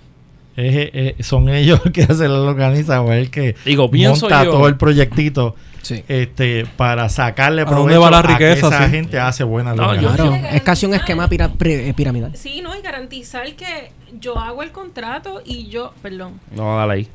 Es- 0.56 0.90
eh, 0.92 1.16
¿Son 1.20 1.48
ellos 1.48 1.80
que 1.92 2.02
hacen 2.02 2.32
la 2.32 2.40
organiza 2.40 3.00
o 3.02 3.12
es 3.12 3.18
el 3.20 3.30
que 3.30 3.54
Digo, 3.64 3.90
pienso 3.90 4.22
monta 4.28 4.44
yo- 4.44 4.50
todo 4.52 4.68
el 4.68 4.76
proyectito 4.76 5.54
Sí. 5.82 6.04
este 6.08 6.66
para 6.76 7.08
sacarle 7.08 7.62
¿A 7.62 7.64
dónde 7.64 7.94
provecho 7.94 8.00
va 8.02 8.10
la 8.10 8.18
a 8.18 8.22
que 8.22 8.28
riqueza, 8.50 8.66
esa 8.68 8.84
sí? 8.84 8.90
gente 8.90 9.18
hace 9.18 9.44
buena 9.44 9.74
No? 9.74 9.96
Claro, 9.98 10.34
es 10.52 10.60
casi 10.60 10.84
un 10.84 10.92
esquema 10.94 11.26
eh, 11.30 11.94
piramidal. 11.96 12.36
Sí, 12.36 12.60
no, 12.62 12.76
y 12.76 12.82
garantizar 12.82 13.50
que 13.54 13.90
yo 14.20 14.38
hago 14.38 14.62
el 14.62 14.72
contrato 14.72 15.40
y 15.42 15.68
yo, 15.68 15.94
perdón, 16.02 16.34
No, 16.54 16.76
dale 16.76 16.92
ahí. 16.92 17.08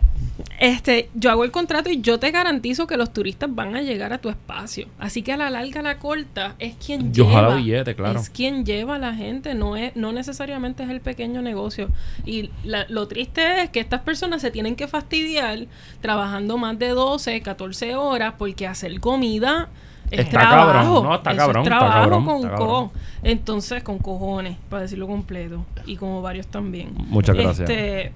Este, 0.59 1.09
yo 1.15 1.31
hago 1.31 1.43
el 1.43 1.51
contrato 1.51 1.89
y 1.89 2.01
yo 2.01 2.19
te 2.19 2.31
garantizo 2.31 2.87
que 2.87 2.97
los 2.97 3.13
turistas 3.13 3.53
van 3.53 3.75
a 3.75 3.81
llegar 3.81 4.11
a 4.13 4.17
tu 4.17 4.29
espacio. 4.29 4.87
Así 4.99 5.21
que 5.21 5.31
a 5.33 5.37
la 5.37 5.49
larga, 5.49 5.79
a 5.79 5.83
la 5.83 5.97
corta, 5.99 6.55
es 6.59 6.75
quien 6.75 7.13
Yo 7.13 7.29
lleva. 7.29 7.55
billete, 7.55 7.95
claro. 7.95 8.19
Es 8.19 8.29
quien 8.29 8.65
lleva 8.65 8.95
a 8.95 8.99
la 8.99 9.13
gente, 9.13 9.53
no 9.55 9.75
es, 9.75 9.95
no 9.95 10.11
necesariamente 10.11 10.83
es 10.83 10.89
el 10.89 11.01
pequeño 11.01 11.41
negocio. 11.41 11.89
Y 12.25 12.49
la- 12.63 12.85
lo 12.89 13.07
triste 13.07 13.61
es 13.63 13.69
que 13.69 13.79
estas 13.79 14.01
personas 14.01 14.41
se 14.41 14.51
tienen 14.51 14.75
que 14.75 14.87
fastidiar 14.87 15.67
trabajando 16.01 16.57
más 16.57 16.77
de 16.79 16.89
12, 16.89 17.41
14 17.41 17.95
horas 17.95 18.33
porque 18.37 18.67
hacer 18.67 18.99
comida 18.99 19.69
es 20.11 20.19
Está 20.19 20.39
trabajo. 20.41 20.71
cabrón, 20.73 21.03
no, 21.03 21.15
está 21.15 21.31
Eso 21.31 21.37
cabrón, 21.39 21.61
es 21.63 21.67
está 21.67 21.79
trabajo 21.79 22.01
cabrón, 22.01 22.25
con 22.25 22.35
está 22.43 22.55
co. 22.57 22.91
Entonces, 23.23 23.83
con 23.83 23.97
cojones, 23.97 24.57
para 24.69 24.83
decirlo 24.83 25.07
completo. 25.07 25.65
Y 25.85 25.95
como 25.95 26.21
varios 26.21 26.45
también. 26.47 26.89
Muchas 26.93 27.35
gracias. 27.35 27.67
Este, 27.69 28.11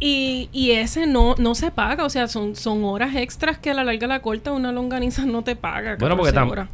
y, 0.00 0.48
y 0.52 0.72
ese 0.72 1.06
no, 1.06 1.34
no 1.38 1.54
se 1.54 1.70
paga, 1.70 2.04
o 2.04 2.10
sea, 2.10 2.28
son, 2.28 2.54
son 2.56 2.84
horas 2.84 3.14
extras 3.16 3.58
que 3.58 3.70
a 3.70 3.74
la 3.74 3.84
larga 3.84 4.06
a 4.06 4.08
la 4.08 4.20
corta 4.20 4.52
una 4.52 4.72
longaniza 4.72 5.24
no 5.24 5.42
te 5.42 5.56
paga. 5.56 5.96
Bueno, 5.98 6.16
porque 6.16 6.32
14 6.32 6.36
tam- 6.48 6.50
horas. 6.52 6.68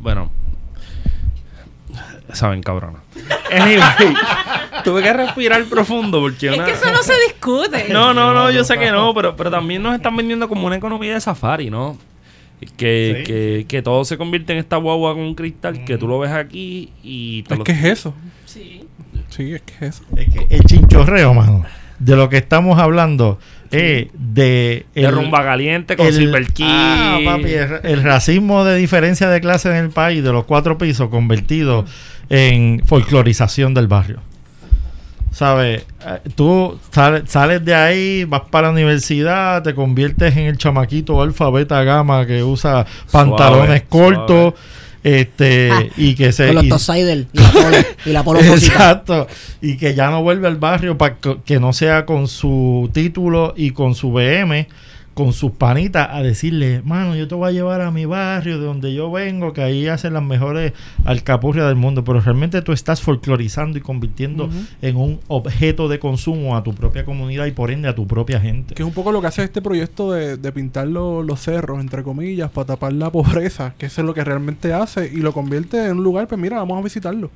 Bueno. 0.00 0.30
Saben, 2.32 2.62
cabrona. 2.62 2.98
Anyway, 3.50 4.14
tuve 4.84 5.02
que 5.02 5.10
respirar 5.10 5.64
profundo 5.64 6.20
porque 6.20 6.48
Es 6.50 6.60
que 6.60 6.70
eso 6.72 6.90
no 6.92 7.02
se 7.02 7.14
discute. 7.26 7.88
No, 7.90 8.12
no, 8.12 8.34
no, 8.34 8.50
yo 8.50 8.62
sé 8.62 8.76
que 8.78 8.90
no, 8.90 9.14
pero, 9.14 9.34
pero 9.34 9.50
también 9.50 9.82
nos 9.82 9.94
están 9.94 10.14
vendiendo 10.14 10.50
como 10.50 10.66
una 10.66 10.76
economía 10.76 11.14
de 11.14 11.20
safari, 11.22 11.70
¿no? 11.70 11.96
Que, 12.76 13.14
Sí, 13.18 13.24
que, 13.24 13.64
que 13.66 13.80
todo 13.82 14.04
se 14.04 14.18
convierte 14.18 14.52
en 14.52 14.58
esta 14.58 14.76
guagua 14.76 15.14
con 15.14 15.22
un 15.22 15.34
cristal 15.34 15.82
que 15.86 15.96
tú 15.96 16.06
lo 16.06 16.18
ves 16.18 16.32
aquí 16.32 16.92
y 17.02 17.42
te 17.44 17.54
Es 17.54 17.58
lo- 17.58 17.64
que 17.64 17.72
es 17.72 17.84
eso. 17.84 18.12
Sí. 18.44 18.84
Sí, 19.30 19.54
es 19.54 19.62
que 19.62 19.72
es 19.86 19.94
eso. 19.96 20.02
Es 20.16 20.28
que 20.28 20.46
el 20.54 20.62
chinchorreo, 20.64 21.32
mano, 21.32 21.64
de 21.98 22.16
lo 22.16 22.28
que 22.28 22.36
estamos 22.38 22.78
hablando 22.78 23.38
es 23.70 24.08
de... 24.14 24.86
de 24.94 25.06
el- 25.06 25.12
rumba 25.12 25.42
caliente 25.42 25.96
con 25.96 26.06
el-. 26.06 26.46
Ah, 26.62 27.18
papi, 27.24 27.52
el, 27.52 27.80
el 27.82 28.02
racismo 28.02 28.64
de 28.64 28.76
diferencia 28.76 29.28
de 29.28 29.40
clase 29.40 29.68
en 29.70 29.76
el 29.76 29.90
país 29.90 30.22
de 30.22 30.32
los 30.32 30.44
cuatro 30.44 30.78
pisos 30.78 31.08
convertido 31.10 31.84
en 32.30 32.82
folclorización 32.86 33.74
del 33.74 33.88
barrio. 33.88 34.20
¿Sabes? 35.30 35.84
Eh, 36.06 36.18
Tú 36.34 36.78
sale- 36.90 37.22
sales 37.26 37.64
de 37.64 37.74
ahí, 37.74 38.24
vas 38.24 38.42
para 38.50 38.68
la 38.68 38.72
universidad, 38.72 39.62
te 39.62 39.74
conviertes 39.74 40.36
en 40.36 40.46
el 40.46 40.56
chamaquito 40.56 41.20
alfa, 41.20 41.50
beta, 41.50 41.82
gama 41.84 42.26
que 42.26 42.42
usa 42.42 42.86
pantalones 43.12 43.66
Suave, 43.66 43.86
cortos. 43.88 44.54
suave. 44.54 44.87
Este 45.16 45.70
Ah, 45.72 45.84
y 45.96 46.14
que 46.14 46.32
se 46.32 46.46
Con 46.46 46.56
los 46.56 46.64
y- 46.64 46.68
y 47.32 47.38
la 47.40 47.50
polo, 47.52 47.76
y 48.06 48.10
la 48.10 48.24
polo. 48.24 48.40
Exacto. 48.42 49.26
Y 49.60 49.76
que 49.76 49.94
ya 49.94 50.10
no 50.10 50.22
vuelve 50.22 50.46
al 50.48 50.56
barrio 50.56 50.96
para 50.98 51.16
que 51.44 51.58
no 51.60 51.72
sea 51.72 52.04
con 52.06 52.28
su 52.28 52.90
título 52.92 53.54
y 53.56 53.70
con 53.72 53.94
su 53.94 54.12
BM, 54.12 54.68
con 55.18 55.32
sus 55.32 55.50
panitas, 55.50 56.08
a 56.12 56.22
decirle, 56.22 56.80
mano, 56.84 57.16
yo 57.16 57.26
te 57.26 57.34
voy 57.34 57.48
a 57.48 57.50
llevar 57.52 57.80
a 57.80 57.90
mi 57.90 58.04
barrio 58.04 58.60
de 58.60 58.64
donde 58.66 58.94
yo 58.94 59.10
vengo, 59.10 59.52
que 59.52 59.62
ahí 59.62 59.88
hacen 59.88 60.12
las 60.14 60.22
mejores 60.22 60.74
alcapurrias 61.04 61.66
del 61.66 61.74
mundo. 61.74 62.04
Pero 62.04 62.20
realmente 62.20 62.62
tú 62.62 62.70
estás 62.70 63.02
folclorizando 63.02 63.76
y 63.78 63.80
convirtiendo 63.80 64.48
en 64.80 64.94
un 64.96 65.18
objeto 65.26 65.88
de 65.88 65.98
consumo 65.98 66.56
a 66.56 66.62
tu 66.62 66.72
propia 66.72 67.04
comunidad 67.04 67.46
y 67.46 67.50
por 67.50 67.72
ende 67.72 67.88
a 67.88 67.96
tu 67.96 68.06
propia 68.06 68.38
gente. 68.38 68.76
Que 68.76 68.82
es 68.82 68.86
un 68.86 68.94
poco 68.94 69.10
lo 69.10 69.20
que 69.20 69.26
hace 69.26 69.42
este 69.42 69.60
proyecto 69.60 70.12
de, 70.12 70.36
de 70.36 70.52
pintar 70.52 70.86
lo- 70.86 71.24
los 71.24 71.40
cerros, 71.40 71.80
entre 71.80 72.04
comillas, 72.04 72.50
para 72.52 72.66
tapar 72.68 72.92
la 72.92 73.10
pobreza, 73.10 73.74
que 73.76 73.86
eso 73.86 74.02
es 74.02 74.06
lo 74.06 74.14
que 74.14 74.22
realmente 74.22 74.72
hace 74.72 75.10
y 75.12 75.16
lo 75.16 75.32
convierte 75.32 75.84
en 75.86 75.98
un 75.98 76.04
lugar, 76.04 76.28
pues 76.28 76.40
mira, 76.40 76.58
vamos 76.58 76.78
a 76.78 76.82
visitarlo. 76.82 77.30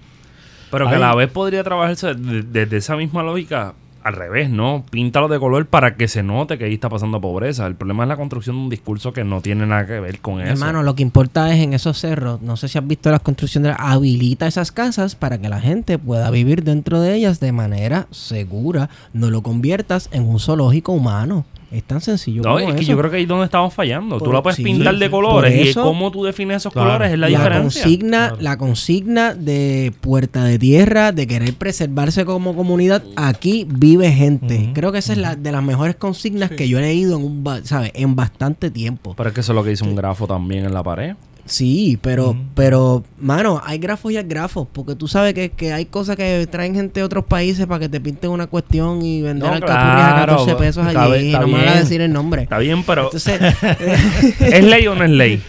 Pero 0.70 0.86
que 0.86 0.94
Ahí- 0.94 1.02
a 1.02 1.06
la 1.08 1.14
vez 1.16 1.30
podría 1.30 1.64
trabajarse 1.64 2.14
de- 2.14 2.42
desde 2.42 2.76
esa 2.76 2.96
misma 2.96 3.22
lógica 3.24 3.74
al 4.02 4.14
revés, 4.14 4.50
¿no? 4.50 4.84
Píntalo 4.90 5.28
de 5.28 5.38
color 5.38 5.66
para 5.66 5.96
que 5.96 6.08
se 6.08 6.22
note 6.22 6.58
que 6.58 6.64
ahí 6.64 6.74
está 6.74 6.88
pasando 6.88 7.20
pobreza. 7.20 7.66
El 7.66 7.74
problema 7.74 8.04
es 8.04 8.08
la 8.08 8.16
construcción 8.16 8.56
de 8.56 8.62
un 8.62 8.70
discurso 8.70 9.12
que 9.12 9.24
no 9.24 9.40
tiene 9.40 9.66
nada 9.66 9.86
que 9.86 10.00
ver 10.00 10.20
con 10.20 10.40
eso. 10.40 10.52
Hermano, 10.52 10.82
lo 10.82 10.94
que 10.94 11.02
importa 11.02 11.52
es 11.54 11.60
en 11.60 11.72
esos 11.74 11.98
cerros, 11.98 12.42
no 12.42 12.56
sé 12.56 12.68
si 12.68 12.78
has 12.78 12.86
visto 12.86 13.10
las 13.10 13.20
construcciones, 13.20 13.76
habilita 13.78 14.46
esas 14.46 14.72
casas 14.72 15.14
para 15.14 15.38
que 15.38 15.48
la 15.48 15.60
gente 15.60 15.98
pueda 15.98 16.30
vivir 16.30 16.64
dentro 16.64 17.00
de 17.00 17.14
ellas 17.14 17.40
de 17.40 17.52
manera 17.52 18.06
segura. 18.10 18.90
No 19.12 19.30
lo 19.30 19.42
conviertas 19.42 20.08
en 20.12 20.26
un 20.26 20.40
zoológico 20.40 20.92
humano. 20.92 21.44
Es 21.72 21.82
tan 21.84 22.00
sencillo 22.00 22.42
No, 22.42 22.50
como 22.54 22.58
es 22.68 22.74
que 22.74 22.82
eso. 22.82 22.92
yo 22.92 22.98
creo 22.98 23.10
que 23.10 23.16
ahí 23.16 23.22
es 23.22 23.28
donde 23.28 23.46
estamos 23.46 23.72
fallando. 23.72 24.18
Por- 24.18 24.28
tú 24.28 24.32
la 24.32 24.42
puedes 24.42 24.56
sí, 24.56 24.62
pintar 24.62 24.94
de 24.96 25.10
colores 25.10 25.70
y 25.70 25.74
cómo 25.74 26.10
tú 26.10 26.24
defines 26.24 26.58
esos 26.58 26.72
Claro. 26.72 26.88
colores 26.90 27.12
es 27.12 27.18
la, 27.18 27.28
la 27.30 27.38
diferencia. 27.38 27.82
consigna, 27.82 28.18
Claro. 28.28 28.36
la 28.42 28.58
consigna 28.58 29.34
de 29.34 29.92
Puerta 30.00 30.44
de 30.44 30.58
Tierra, 30.58 31.12
de 31.12 31.26
querer 31.26 31.54
preservarse 31.54 32.24
como 32.24 32.54
comunidad, 32.54 33.02
aquí 33.16 33.66
vive 33.68 34.12
gente. 34.12 34.70
Creo 34.74 34.92
que 34.92 34.98
esa 34.98 35.12
es 35.12 35.18
la 35.18 35.34
de 35.36 35.50
las 35.52 35.62
mejores 35.62 35.96
consignas 35.96 36.50
que 36.50 36.68
yo 36.68 36.78
he 36.78 36.82
leído 36.82 37.16
en 37.16 37.24
un, 37.24 37.60
¿sabes? 37.64 37.90
en 37.94 38.14
bastante 38.14 38.70
tiempo. 38.70 39.14
Pero 39.16 39.28
es 39.30 39.34
que 39.34 39.40
eso 39.40 39.52
es 39.52 39.56
lo 39.56 39.64
que 39.64 39.70
dice 39.70 39.84
un 39.84 39.96
grafo 39.96 40.26
también 40.26 40.64
en 40.66 40.74
la 40.74 40.82
pared. 40.82 41.14
Sí, 41.44 41.98
pero, 42.00 42.36
pero, 42.54 43.02
mano, 43.18 43.60
hay 43.64 43.78
grafos 43.78 44.12
y 44.12 44.16
hay 44.16 44.22
grafos, 44.24 44.68
porque 44.72 44.94
tú 44.94 45.08
sabes 45.08 45.34
que, 45.34 45.50
que 45.50 45.72
hay 45.72 45.86
cosas 45.86 46.16
que 46.16 46.46
traen 46.50 46.74
gente 46.74 47.00
de 47.00 47.04
otros 47.04 47.24
países 47.24 47.66
para 47.66 47.80
que 47.80 47.88
te 47.88 48.00
pinten 48.00 48.30
una 48.30 48.46
cuestión 48.46 49.02
y 49.02 49.22
vender 49.22 49.48
No, 49.48 49.54
alcapurrias 49.56 50.08
a 50.08 50.14
claro, 50.14 50.32
14 50.36 50.54
pesos 50.56 50.86
está 50.86 51.02
allí. 51.04 51.12
bien, 51.14 51.26
está 51.26 51.40
no 51.40 51.48
me 51.48 51.58
van 51.58 51.68
a 51.68 51.80
decir 51.80 52.00
el 52.00 52.12
nombre. 52.12 52.42
Está 52.42 52.58
bien, 52.58 52.84
pero 52.84 53.04
Entonces, 53.04 53.40
¿es 54.40 54.64
ley 54.64 54.86
o 54.86 54.94
no 54.94 55.04
es 55.04 55.10
ley? 55.10 55.42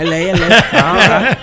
es 0.00 0.08
ley, 0.08 0.26
es 0.28 0.38
ley. 0.40 0.48
Ah, 0.72 1.36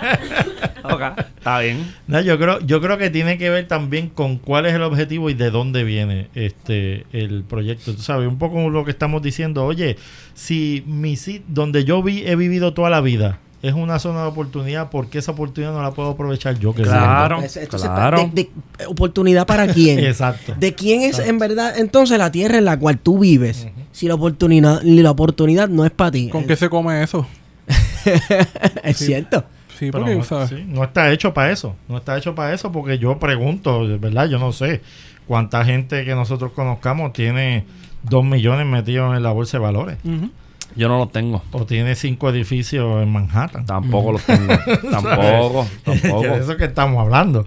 ok. 0.84 0.94
Ok, 0.94 1.02
Está 1.38 1.60
bien. 1.60 1.94
No, 2.08 2.22
yo 2.22 2.38
creo, 2.40 2.60
yo 2.62 2.80
creo 2.82 2.98
que 2.98 3.10
tiene 3.10 3.38
que 3.38 3.50
ver 3.50 3.68
también 3.68 4.08
con 4.10 4.38
cuál 4.38 4.66
es 4.68 4.74
el 4.74 4.84
objetivo 4.84 5.30
y 5.30 5.34
de 5.34 5.52
dónde 5.52 5.84
viene 5.84 6.30
este 6.34 7.06
el 7.12 7.44
proyecto. 7.44 7.94
Tú 7.94 8.02
sabes, 8.02 8.28
un 8.28 8.38
poco 8.38 8.70
lo 8.70 8.86
que 8.86 8.92
estamos 8.92 9.22
diciendo, 9.22 9.66
oye, 9.66 9.98
si 10.34 10.84
mi 10.88 11.18
sit- 11.18 11.44
donde 11.48 11.84
yo 11.84 12.02
vi, 12.02 12.24
he 12.26 12.38
vivido 12.38 12.74
toda 12.74 12.90
la 12.90 13.02
vida, 13.02 13.40
es 13.70 13.74
una 13.76 14.00
zona 14.00 14.22
de 14.22 14.28
oportunidad, 14.28 14.90
¿por 14.90 15.08
qué 15.10 15.18
esa 15.20 15.32
oportunidad 15.32 15.74
no 15.74 15.82
la 15.82 15.92
puedo 15.92 16.10
aprovechar 16.12 16.58
yo 16.60 16.74
que 16.74 16.84
Claro. 16.84 17.38
Entonces, 17.38 17.68
claro. 17.70 18.30
de- 18.34 18.50
de- 18.78 18.86
¿Oportunidad 18.88 19.46
para 19.48 19.68
quién? 19.68 20.00
Exacto. 20.06 20.54
¿De 20.58 20.74
quién 20.76 21.02
es 21.02 21.20
en 21.20 21.40
verdad 21.40 21.78
entonces 21.78 22.18
la 22.18 22.32
tierra 22.32 22.58
en 22.58 22.66
la 22.66 22.78
cual 22.80 22.98
tú 23.00 23.20
vives? 23.20 23.68
Si 23.92 24.08
la 24.08 24.16
oportunidad, 24.16 24.82
la 24.84 25.12
oportunidad 25.12 25.68
no 25.70 25.86
es 25.86 25.92
para 25.92 26.12
ti. 26.12 26.30
¿Con 26.30 26.46
qué 26.46 26.56
se 26.56 26.70
come 26.70 27.02
eso? 27.04 27.26
es 28.84 28.98
cierto. 28.98 29.44
Sí, 29.78 29.92
Pero 29.92 30.04
porque, 30.04 30.16
no, 30.16 30.24
¿sabes? 30.24 30.50
sí, 30.50 30.64
no 30.68 30.84
está 30.84 31.12
hecho 31.12 31.34
para 31.34 31.52
eso. 31.52 31.76
No 31.88 31.98
está 31.98 32.18
hecho 32.18 32.34
para 32.34 32.54
eso 32.54 32.72
porque 32.72 32.98
yo 32.98 33.20
pregunto, 33.20 33.82
¿verdad? 34.00 34.28
Yo 34.28 34.40
no 34.40 34.52
sé 34.52 34.82
cuánta 35.28 35.64
gente 35.66 36.04
que 36.04 36.16
nosotros 36.16 36.52
conozcamos 36.54 37.14
tiene 37.14 37.66
dos 38.04 38.24
millones 38.26 38.66
metidos 38.66 39.16
en 39.16 39.22
la 39.22 39.32
bolsa 39.32 39.58
de 39.58 39.64
valores. 39.64 39.98
Ujú. 40.04 40.32
Yo 40.78 40.88
no 40.88 41.00
los 41.00 41.12
tengo. 41.12 41.44
O 41.52 41.66
tiene 41.66 41.96
cinco 41.96 42.30
edificios 42.30 43.02
en 43.02 43.12
Manhattan. 43.12 43.66
Tampoco 43.66 44.14
los 44.14 44.22
tengo. 44.24 44.54
tampoco, 44.92 45.68
tampoco. 45.84 46.22
de 46.22 46.38
eso 46.40 46.56
que 46.56 46.66
estamos 46.66 47.02
hablando. 47.02 47.46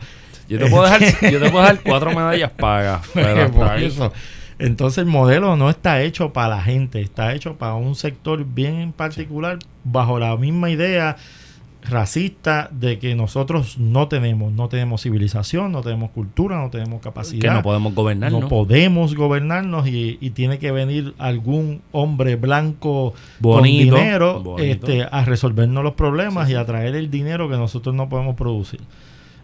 Yo 0.48 0.58
te 0.58 0.68
puedo 0.68 0.82
dejar, 0.82 1.00
yo 1.30 1.40
te 1.40 1.50
puedo 1.50 1.60
dejar 1.62 1.80
cuatro 1.84 2.10
medallas 2.10 2.50
pagas. 2.50 3.02
Pero 3.14 3.50
Por 3.52 3.62
hasta 3.62 3.74
ahí. 3.74 3.84
eso. 3.84 4.12
Entonces 4.58 4.98
el 4.98 5.06
modelo 5.06 5.56
no 5.56 5.70
está 5.70 6.02
hecho 6.02 6.32
para 6.32 6.48
la 6.56 6.62
gente, 6.62 7.00
está 7.00 7.32
hecho 7.34 7.54
para 7.56 7.74
un 7.74 7.94
sector 7.94 8.44
bien 8.44 8.74
en 8.80 8.92
particular, 8.92 9.58
bajo 9.84 10.18
la 10.18 10.36
misma 10.36 10.68
idea 10.68 11.16
racista 11.82 12.68
de 12.72 12.98
que 12.98 13.14
nosotros 13.14 13.78
no 13.78 14.08
tenemos, 14.08 14.52
no 14.52 14.68
tenemos 14.68 15.02
civilización, 15.02 15.72
no 15.72 15.82
tenemos 15.82 16.10
cultura, 16.10 16.58
no 16.58 16.70
tenemos 16.70 17.00
capacidad. 17.00 17.40
que 17.40 17.50
no 17.50 17.62
podemos 17.62 17.94
gobernar, 17.94 18.32
no 18.32 18.48
podemos 18.48 19.14
gobernarnos 19.14 19.88
y, 19.88 20.18
y 20.20 20.30
tiene 20.30 20.58
que 20.58 20.72
venir 20.72 21.14
algún 21.18 21.82
hombre 21.92 22.36
blanco 22.36 23.14
Bonito, 23.38 23.58
con 23.58 23.64
dinero 23.64 24.40
bonito. 24.42 24.62
este, 24.86 25.06
a 25.10 25.24
resolvernos 25.24 25.82
los 25.84 25.94
problemas 25.94 26.50
y 26.50 26.54
a 26.54 26.64
traer 26.64 26.94
el 26.96 27.10
dinero 27.10 27.48
que 27.48 27.56
nosotros 27.56 27.94
no 27.94 28.08
podemos 28.08 28.36
producir. 28.36 28.80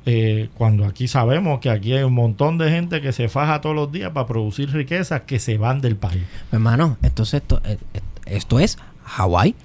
Eh, 0.09 0.51
cuando 0.55 0.85
aquí 0.85 1.09
sabemos 1.09 1.59
que 1.59 1.69
aquí 1.69 1.93
hay 1.93 2.05
un 2.05 2.15
montón 2.15 2.59
de 2.59 2.71
gente 2.71 3.01
que 3.01 3.13
se 3.13 3.29
faja 3.29 3.61
todos 3.61 3.75
los 3.75 3.91
días 3.91 4.13
para 4.13 4.27
producir 4.27 4.71
riquezas 4.73 5.23
que 5.23 5.41
se 5.41 5.59
van 5.59 5.81
del 5.81 5.97
país. 5.97 6.23
Hermano, 6.53 6.97
entonces 7.03 7.43
esto, 7.43 7.61
eh, 7.65 7.77
esto 8.25 8.61
es 8.61 8.79
Hawái. 9.03 9.57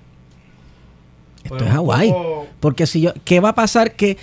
Esto 1.44 1.50
Pues 1.58 1.62
es 1.64 1.70
Hawái. 1.74 2.10
poco- 2.12 2.48
Porque 2.60 2.86
si 2.88 3.02
yo, 3.02 3.14
¿qué 3.26 3.40
va 3.40 3.50
a 3.50 3.56
pasar? 3.56 3.94
Que 3.94 4.18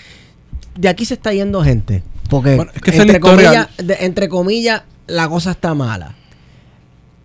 de 0.76 0.88
aquí 0.88 1.04
se 1.04 1.14
está 1.14 1.32
yendo 1.32 1.62
gente. 1.62 2.02
Porque 2.30 2.56
Bueno, 2.56 2.70
es 2.74 2.82
que 2.82 2.90
esa 2.90 2.98
es 3.02 3.06
entre, 3.06 3.20
comillas, 3.20 3.68
de- 3.78 3.96
entre 4.00 4.28
comillas, 4.28 4.82
la 5.06 5.28
cosa 5.28 5.50
está 5.52 5.74
mala. 5.74 6.14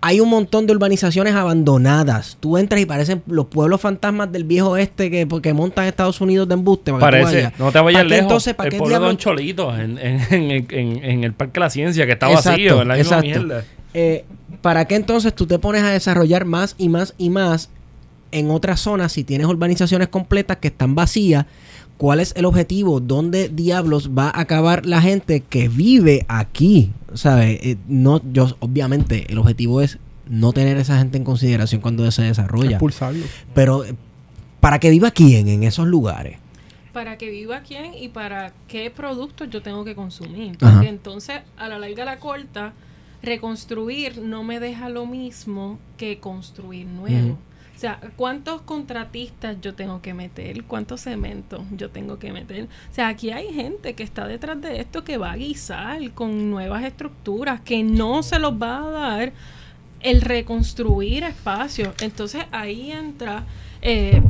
Hay 0.06 0.20
un 0.20 0.28
montón 0.30 0.66
de 0.68 0.74
urbanizaciones 0.74 1.34
abandonadas. 1.34 2.38
Tú 2.42 2.58
entras 2.58 2.82
y 2.82 2.86
parecen 2.86 3.24
los 3.26 3.46
pueblos 3.46 3.80
fantasmas 3.80 4.30
del 4.34 4.44
viejo 4.44 4.76
este 4.76 5.10
que, 5.10 5.26
que 5.42 5.54
montan 5.54 5.86
Estados 5.86 6.20
Unidos 6.20 6.48
de 6.50 6.56
embuste. 6.56 6.92
para 6.92 7.20
que 7.20 7.24
tú 7.24 7.30
Parece, 7.32 7.52
no 7.58 7.72
te 7.72 7.80
vayas 7.80 8.00
¿Para 8.00 8.04
qué 8.04 8.10
lejos. 8.10 8.22
entonces, 8.24 8.54
para 8.54 8.68
el 8.68 8.72
qué 8.74 8.78
pueblo 8.80 9.00
de 9.00 9.06
Don 9.06 9.18
Cholito 9.18 9.74
en, 9.78 9.98
en, 10.00 10.20
en, 10.32 10.52
en- 10.70 11.04
en 11.06 11.24
el 11.24 11.32
Parque 11.34 11.54
de 11.54 11.60
la 11.62 11.70
Ciencia, 11.70 12.06
que 12.06 12.12
está 12.14 12.28
Exacto, 12.30 12.50
vacío, 12.52 12.82
en 12.82 12.88
la 12.90 12.96
misma 12.96 13.18
exacto. 13.20 13.40
mierda. 13.46 13.64
Eh, 13.94 14.26
¿Para 14.62 14.86
qué 14.86 14.96
entonces 14.96 15.34
tú 15.34 15.46
te 15.48 15.58
pones 15.58 15.84
a 15.84 15.90
desarrollar 15.92 16.44
más 16.46 16.76
y 16.78 16.90
más 16.90 17.14
y 17.18 17.30
más 17.30 17.70
en 18.34 18.52
otras 18.52 18.80
zonas 18.80 19.12
si 19.12 19.24
tienes 19.24 19.48
urbanizaciones 19.48 20.08
completas 20.10 20.58
que 20.58 20.68
están 20.68 20.96
vacías? 20.96 21.46
¿Cuál 21.98 22.20
es 22.20 22.34
el 22.36 22.46
objetivo? 22.46 23.00
¿Dónde 23.00 23.50
diablos 23.50 24.12
va 24.18 24.26
a 24.30 24.42
acabar 24.42 24.86
la 24.86 25.02
gente 25.02 25.42
que 25.42 25.70
vive 25.70 26.26
aquí? 26.28 26.92
¿Sabes? 27.14 27.60
Eh, 27.64 27.78
no, 27.88 28.22
yo, 28.32 28.48
obviamente, 28.60 29.32
el 29.32 29.38
objetivo 29.38 29.82
es 29.82 30.00
no 30.28 30.54
tener 30.54 30.78
esa 30.78 30.98
gente 30.98 31.18
en 31.18 31.24
consideración 31.24 31.82
cuando 31.82 32.10
se 32.12 32.24
desarrolla. 32.24 32.72
Expulsarlo. 32.72 33.26
Pero, 33.54 33.86
eh, 33.86 33.96
¿para 34.60 34.80
que 34.80 34.90
viva 34.90 35.12
quién 35.12 35.48
en 35.48 35.64
esos 35.64 35.88
lugares? 35.88 36.38
para 36.94 37.18
que 37.18 37.30
viva 37.30 37.62
quién 37.62 37.96
y 37.96 38.10
para 38.10 38.54
qué 38.68 38.90
productos 38.92 39.50
yo 39.50 39.62
tengo 39.62 39.84
que 39.84 39.96
consumir. 39.96 40.56
Ajá. 40.62 40.76
Porque 40.76 40.90
entonces, 40.90 41.42
a 41.58 41.68
la 41.68 41.80
larga, 41.80 42.04
a 42.04 42.06
la 42.06 42.20
corta, 42.20 42.74
reconstruir 43.22 44.20
no 44.20 44.44
me 44.44 44.60
deja 44.60 44.90
lo 44.90 45.06
mismo 45.06 45.80
que 45.98 46.20
construir 46.20 46.86
nuevo. 46.86 47.38
O 47.84 47.86
sea, 47.86 48.00
¿cuántos 48.16 48.62
contratistas 48.62 49.58
yo 49.60 49.76
tengo 49.76 50.02
que 50.02 50.14
meter? 50.14 50.64
¿Cuántos 50.64 51.02
cementos 51.02 51.64
yo 51.76 51.90
tengo 51.90 52.18
que 52.18 52.32
meter? 52.32 52.64
O 52.64 52.94
sea, 52.94 53.10
aquí 53.10 53.32
hay 53.32 53.52
gente 53.54 53.94
que 53.94 54.04
está 54.04 54.26
detrás 54.26 54.62
de 54.62 54.80
esto 54.80 55.04
que 55.04 55.18
va 55.18 55.34
a 55.34 55.36
guisar 55.36 56.00
con 56.12 56.50
nuevas 56.50 56.86
estructuras, 56.86 57.60
que 57.60 57.84
no 57.84 58.24
se 58.24 58.40
los 58.40 58.54
va 58.54 58.78
a 58.78 58.90
dar 58.90 59.34
el 60.00 60.22
reconstruir 60.22 61.26
espacios. 61.26 61.94
Entonces 62.02 62.46
ahí 62.54 62.90
entra 62.94 63.44
eh, 63.82 64.22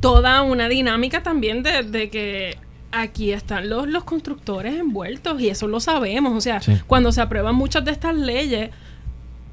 toda 0.00 0.42
una 0.42 0.68
dinámica 0.68 1.22
también 1.22 1.62
de, 1.62 1.84
de 1.84 2.10
que 2.10 2.58
aquí 2.90 3.30
están 3.30 3.68
los, 3.70 3.86
los 3.86 4.02
constructores 4.02 4.74
envueltos 4.74 5.40
y 5.40 5.50
eso 5.50 5.68
lo 5.68 5.78
sabemos. 5.78 6.32
O 6.36 6.40
sea, 6.40 6.60
Sí. 6.60 6.72
cuando 6.88 7.12
se 7.12 7.20
aprueban 7.20 7.54
muchas 7.54 7.84
de 7.84 7.92
estas 7.92 8.16
leyes, 8.16 8.70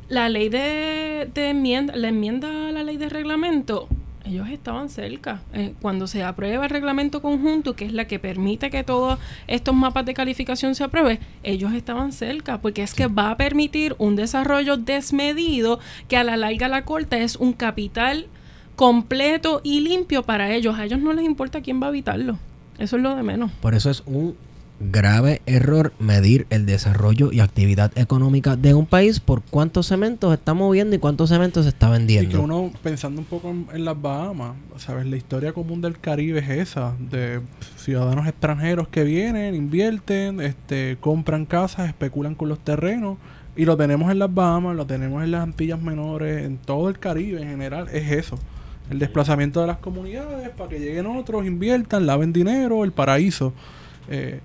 la 0.09 0.27
ley 0.27 0.49
de, 0.49 1.29
enmienda, 1.35 1.95
la 1.95 2.09
enmienda 2.09 2.67
a 2.67 2.71
la 2.71 2.83
ley 2.83 2.97
de 2.97 3.09
reglamento, 3.09 3.87
ellos 4.25 4.49
estaban 4.49 4.89
cerca. 4.89 5.41
Eh, 5.53 5.73
cuando 5.81 6.07
se 6.07 6.23
aprueba 6.23 6.65
el 6.65 6.69
reglamento 6.69 7.21
conjunto, 7.21 7.75
que 7.75 7.85
es 7.85 7.93
la 7.93 8.05
que 8.05 8.19
permite 8.19 8.69
que 8.69 8.83
todos 8.83 9.19
estos 9.47 9.73
mapas 9.73 10.05
de 10.05 10.13
calificación 10.13 10.75
se 10.75 10.83
aprueben, 10.83 11.19
ellos 11.43 11.73
estaban 11.73 12.11
cerca, 12.11 12.59
porque 12.59 12.83
es 12.83 12.93
que 12.93 13.07
va 13.07 13.31
a 13.31 13.37
permitir 13.37 13.95
un 13.97 14.15
desarrollo 14.15 14.77
desmedido 14.77 15.79
que 16.07 16.17
a 16.17 16.23
la 16.23 16.37
larga 16.37 16.67
la 16.67 16.85
corta 16.85 17.17
es 17.17 17.35
un 17.35 17.53
capital 17.53 18.27
completo 18.75 19.61
y 19.63 19.81
limpio 19.81 20.23
para 20.23 20.53
ellos. 20.53 20.77
A 20.77 20.85
ellos 20.85 20.99
no 20.99 21.13
les 21.13 21.25
importa 21.25 21.61
quién 21.61 21.81
va 21.81 21.87
a 21.87 21.89
habitarlo. 21.89 22.39
Eso 22.77 22.95
es 22.95 23.03
lo 23.03 23.15
de 23.15 23.23
menos. 23.23 23.51
Por 23.61 23.75
eso 23.75 23.89
es 23.89 24.03
un 24.05 24.35
grave 24.79 25.41
error 25.45 25.93
medir 25.99 26.47
el 26.49 26.65
desarrollo 26.65 27.31
y 27.31 27.41
actividad 27.41 27.91
económica 27.97 28.55
de 28.55 28.73
un 28.73 28.85
país 28.85 29.19
por 29.19 29.41
cuántos 29.41 29.87
cementos 29.87 30.33
está 30.33 30.53
moviendo 30.53 30.95
y 30.95 30.99
cuántos 30.99 31.29
cementos 31.29 31.65
se 31.65 31.69
está 31.69 31.87
Y 31.87 31.89
que 31.89 31.97
vendiendo. 31.97 32.41
uno, 32.41 32.71
pensando 32.81 33.19
un 33.21 33.25
poco 33.25 33.49
en, 33.49 33.67
en 33.73 33.85
las 33.85 34.01
Bahamas, 34.01 34.53
¿sabes? 34.77 35.05
La 35.05 35.17
historia 35.17 35.53
común 35.53 35.81
del 35.81 35.99
Caribe 35.99 36.39
es 36.39 36.49
esa, 36.49 36.95
de 36.99 37.41
ciudadanos 37.77 38.27
extranjeros 38.27 38.87
que 38.87 39.03
vienen, 39.03 39.55
invierten, 39.55 40.39
este, 40.41 40.97
compran 41.01 41.45
casas, 41.45 41.87
especulan 41.89 42.35
con 42.35 42.49
los 42.49 42.59
terrenos, 42.59 43.17
y 43.55 43.65
lo 43.65 43.75
tenemos 43.75 44.09
en 44.11 44.19
las 44.19 44.33
Bahamas, 44.33 44.77
lo 44.77 44.85
tenemos 44.85 45.23
en 45.23 45.31
las 45.31 45.43
Antillas 45.43 45.81
Menores, 45.81 46.45
en 46.45 46.57
todo 46.57 46.87
el 46.87 46.97
Caribe 46.99 47.41
en 47.41 47.49
general, 47.49 47.89
es 47.91 48.09
eso. 48.11 48.39
El 48.89 48.99
desplazamiento 48.99 49.59
de 49.61 49.67
las 49.67 49.77
comunidades 49.77 50.49
para 50.49 50.69
que 50.69 50.79
lleguen 50.79 51.05
otros, 51.05 51.45
inviertan, 51.45 52.05
laven 52.05 52.31
dinero, 52.31 52.83
el 52.85 52.91
paraíso. 52.91 53.53
Eh, 54.09 54.39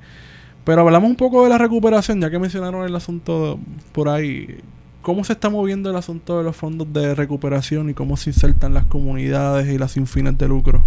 pero 0.64 0.80
hablamos 0.82 1.10
un 1.10 1.16
poco 1.16 1.42
de 1.44 1.50
la 1.50 1.58
recuperación, 1.58 2.20
ya 2.20 2.30
que 2.30 2.38
mencionaron 2.38 2.86
el 2.86 2.94
asunto 2.96 3.58
por 3.92 4.08
ahí. 4.08 4.60
¿Cómo 5.02 5.22
se 5.24 5.34
está 5.34 5.50
moviendo 5.50 5.90
el 5.90 5.96
asunto 5.96 6.38
de 6.38 6.44
los 6.44 6.56
fondos 6.56 6.90
de 6.92 7.14
recuperación 7.14 7.90
y 7.90 7.94
cómo 7.94 8.16
se 8.16 8.30
insertan 8.30 8.72
las 8.72 8.86
comunidades 8.86 9.68
y 9.68 9.76
las 9.76 9.92
sin 9.92 10.06
fines 10.06 10.38
de 10.38 10.48
lucro? 10.48 10.82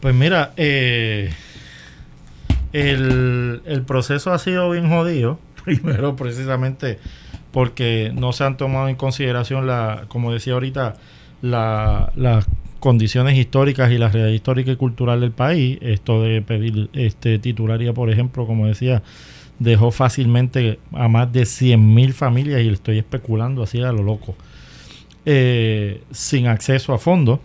Pues 0.00 0.14
mira, 0.14 0.52
eh, 0.56 1.30
el, 2.72 3.62
el 3.64 3.82
proceso 3.82 4.32
ha 4.32 4.38
sido 4.38 4.70
bien 4.70 4.88
jodido. 4.88 5.38
Primero, 5.64 6.16
precisamente 6.16 6.98
porque 7.52 8.12
no 8.14 8.32
se 8.32 8.44
han 8.44 8.56
tomado 8.56 8.88
en 8.88 8.96
consideración, 8.96 9.66
la, 9.66 10.04
como 10.08 10.32
decía 10.32 10.52
ahorita, 10.54 10.94
la- 11.42 12.12
las 12.16 12.46
condiciones 12.80 13.36
históricas 13.36 13.90
y 13.90 13.98
la 13.98 14.08
realidad 14.08 14.34
histórica 14.34 14.70
y 14.70 14.76
cultural 14.76 15.20
del 15.20 15.32
país. 15.32 15.78
Esto 15.80 16.22
de 16.22 16.42
pedir 16.42 16.90
este 16.92 17.38
titularía, 17.38 17.92
por 17.92 18.10
ejemplo, 18.10 18.46
como 18.46 18.66
decía, 18.66 19.02
dejó 19.58 19.90
fácilmente 19.90 20.78
a 20.92 21.08
más 21.08 21.32
de 21.32 21.42
100.000 21.42 22.12
familias, 22.12 22.62
y 22.62 22.68
estoy 22.68 22.98
especulando 22.98 23.62
así 23.62 23.80
a 23.80 23.92
lo 23.92 24.02
loco, 24.02 24.34
eh, 25.24 26.02
sin 26.10 26.46
acceso 26.46 26.92
a 26.92 26.98
fondos. 26.98 27.40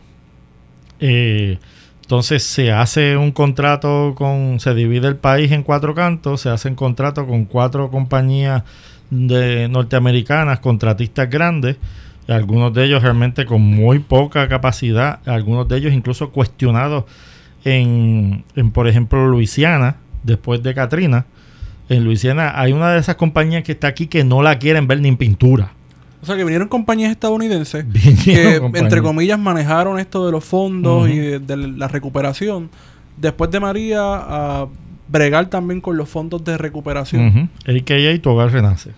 Eh, 1.00 1.58
entonces 2.02 2.44
se 2.44 2.72
hace 2.72 3.16
un 3.16 3.32
contrato 3.32 4.14
con, 4.16 4.60
se 4.60 4.74
divide 4.76 5.08
el 5.08 5.16
país 5.16 5.52
en 5.54 5.64
cuatro 5.64 5.96
cantos, 5.96 6.42
se 6.42 6.50
hacen 6.50 6.76
contratos 6.76 7.26
con 7.26 7.46
cuatro 7.46 7.90
compañías 7.90 8.64
norteamericanas, 9.10 10.60
contratistas 10.60 11.30
grandes, 11.30 11.78
algunos 12.32 12.74
de 12.74 12.86
ellos 12.86 13.04
realmente 13.04 13.46
con 13.46 13.62
muy 13.62 14.00
poca 14.00 14.48
capacidad, 14.48 15.20
algunos 15.28 15.68
de 15.68 15.78
ellos 15.78 15.94
incluso 15.94 16.32
cuestionados 16.32 17.06
en, 17.64 18.44
en, 18.56 18.72
por 18.72 18.88
ejemplo, 18.88 19.28
Luisiana, 19.28 19.98
después 20.24 20.64
de 20.64 20.74
Katrina. 20.74 21.26
En 21.90 22.04
Luisiana 22.04 22.60
hay 22.60 22.72
una 22.74 22.92
de 22.92 23.00
esas 23.00 23.16
compañías 23.16 23.64
que 23.64 23.74
está 23.74 23.88
aquí 23.88 24.08
que 24.08 24.24
no 24.24 24.42
la 24.42 24.60
quieren 24.60 24.88
ver 24.88 25.02
ni 25.02 25.10
en 25.10 25.18
pintura. 25.18 25.74
O 26.22 26.26
sea, 26.26 26.36
que 26.36 26.44
vinieron 26.44 26.68
compañías 26.68 27.12
estadounidenses 27.12 27.86
Vinieron 27.92 28.24
que, 28.24 28.60
compañías. 28.60 28.84
entre 28.84 29.02
comillas, 29.02 29.40
manejaron 29.40 30.00
esto 30.00 30.26
de 30.26 30.32
los 30.32 30.44
fondos 30.44 31.10
y 31.10 31.18
de, 31.18 31.40
de 31.40 31.58
la 31.58 31.88
recuperación. 31.88 32.70
Después 33.18 33.52
de 33.52 33.60
María, 33.60 34.00
a 34.02 34.68
bregar 35.08 35.48
también 35.48 35.82
con 35.82 35.98
los 35.98 36.08
fondos 36.08 36.44
de 36.44 36.58
recuperación. 36.58 37.28
Ujú. 37.28 37.40
AKA 37.68 38.22
tu 38.22 38.30
hogar 38.30 38.52
renace. 38.52 38.92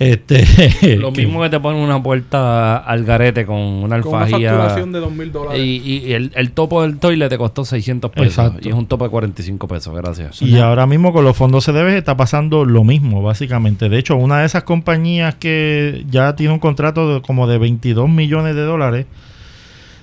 Este, 0.00 0.96
Lo 0.96 1.10
mismo 1.10 1.42
que 1.42 1.50
te 1.50 1.60
ponen 1.60 1.82
una 1.82 2.02
puerta 2.02 2.78
al 2.78 3.04
garete 3.04 3.44
con 3.44 3.58
una 3.58 4.00
Con 4.00 4.14
una 4.14 4.24
alfajía. 4.24 4.52
facturación 4.54 4.92
de 4.92 4.98
dos 4.98 5.12
mil 5.12 5.30
dólares. 5.30 5.60
Y, 5.62 5.76
y 5.86 6.12
el, 6.14 6.32
el 6.34 6.52
topo 6.52 6.80
del 6.80 6.96
toilet 6.96 7.28
te 7.28 7.36
costó 7.36 7.66
600 7.66 8.10
pesos. 8.10 8.28
Exacto. 8.28 8.66
Y 8.66 8.70
es 8.70 8.74
un 8.74 8.86
topo 8.86 9.04
de 9.04 9.10
45 9.10 9.68
pesos, 9.68 9.94
gracias. 9.94 10.40
Y 10.40 10.58
ahora 10.58 10.86
mismo 10.86 11.12
con 11.12 11.22
los 11.22 11.36
fondos 11.36 11.66
CDB 11.66 11.98
está 11.98 12.16
pasando 12.16 12.64
lo 12.64 12.82
mismo, 12.82 13.20
básicamente. 13.22 13.90
De 13.90 13.98
hecho, 13.98 14.16
una 14.16 14.40
de 14.40 14.46
esas 14.46 14.62
compañías 14.64 15.34
que 15.34 16.06
ya 16.08 16.34
tiene 16.34 16.54
un 16.54 16.60
contrato 16.60 17.16
de 17.16 17.20
como 17.20 17.46
de 17.46 17.58
22 17.58 18.08
millones 18.08 18.54
de 18.54 18.62
dólares, 18.62 19.04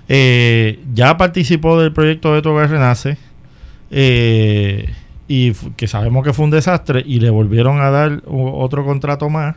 eh, 0.09 0.79
ya 0.93 1.17
participó 1.17 1.81
del 1.81 1.91
proyecto 1.91 2.35
de 2.35 2.43
Tu 2.43 2.49
Hogar 2.49 2.69
Renace, 2.69 3.17
eh, 3.89 4.93
y 5.27 5.53
que 5.75 5.87
sabemos 5.87 6.23
que 6.23 6.33
fue 6.33 6.45
un 6.45 6.51
desastre, 6.51 7.03
y 7.03 7.19
le 7.19 7.31
volvieron 7.31 7.81
a 7.81 7.89
dar 7.89 8.21
otro 8.27 8.85
contrato 8.85 9.27
más. 9.29 9.55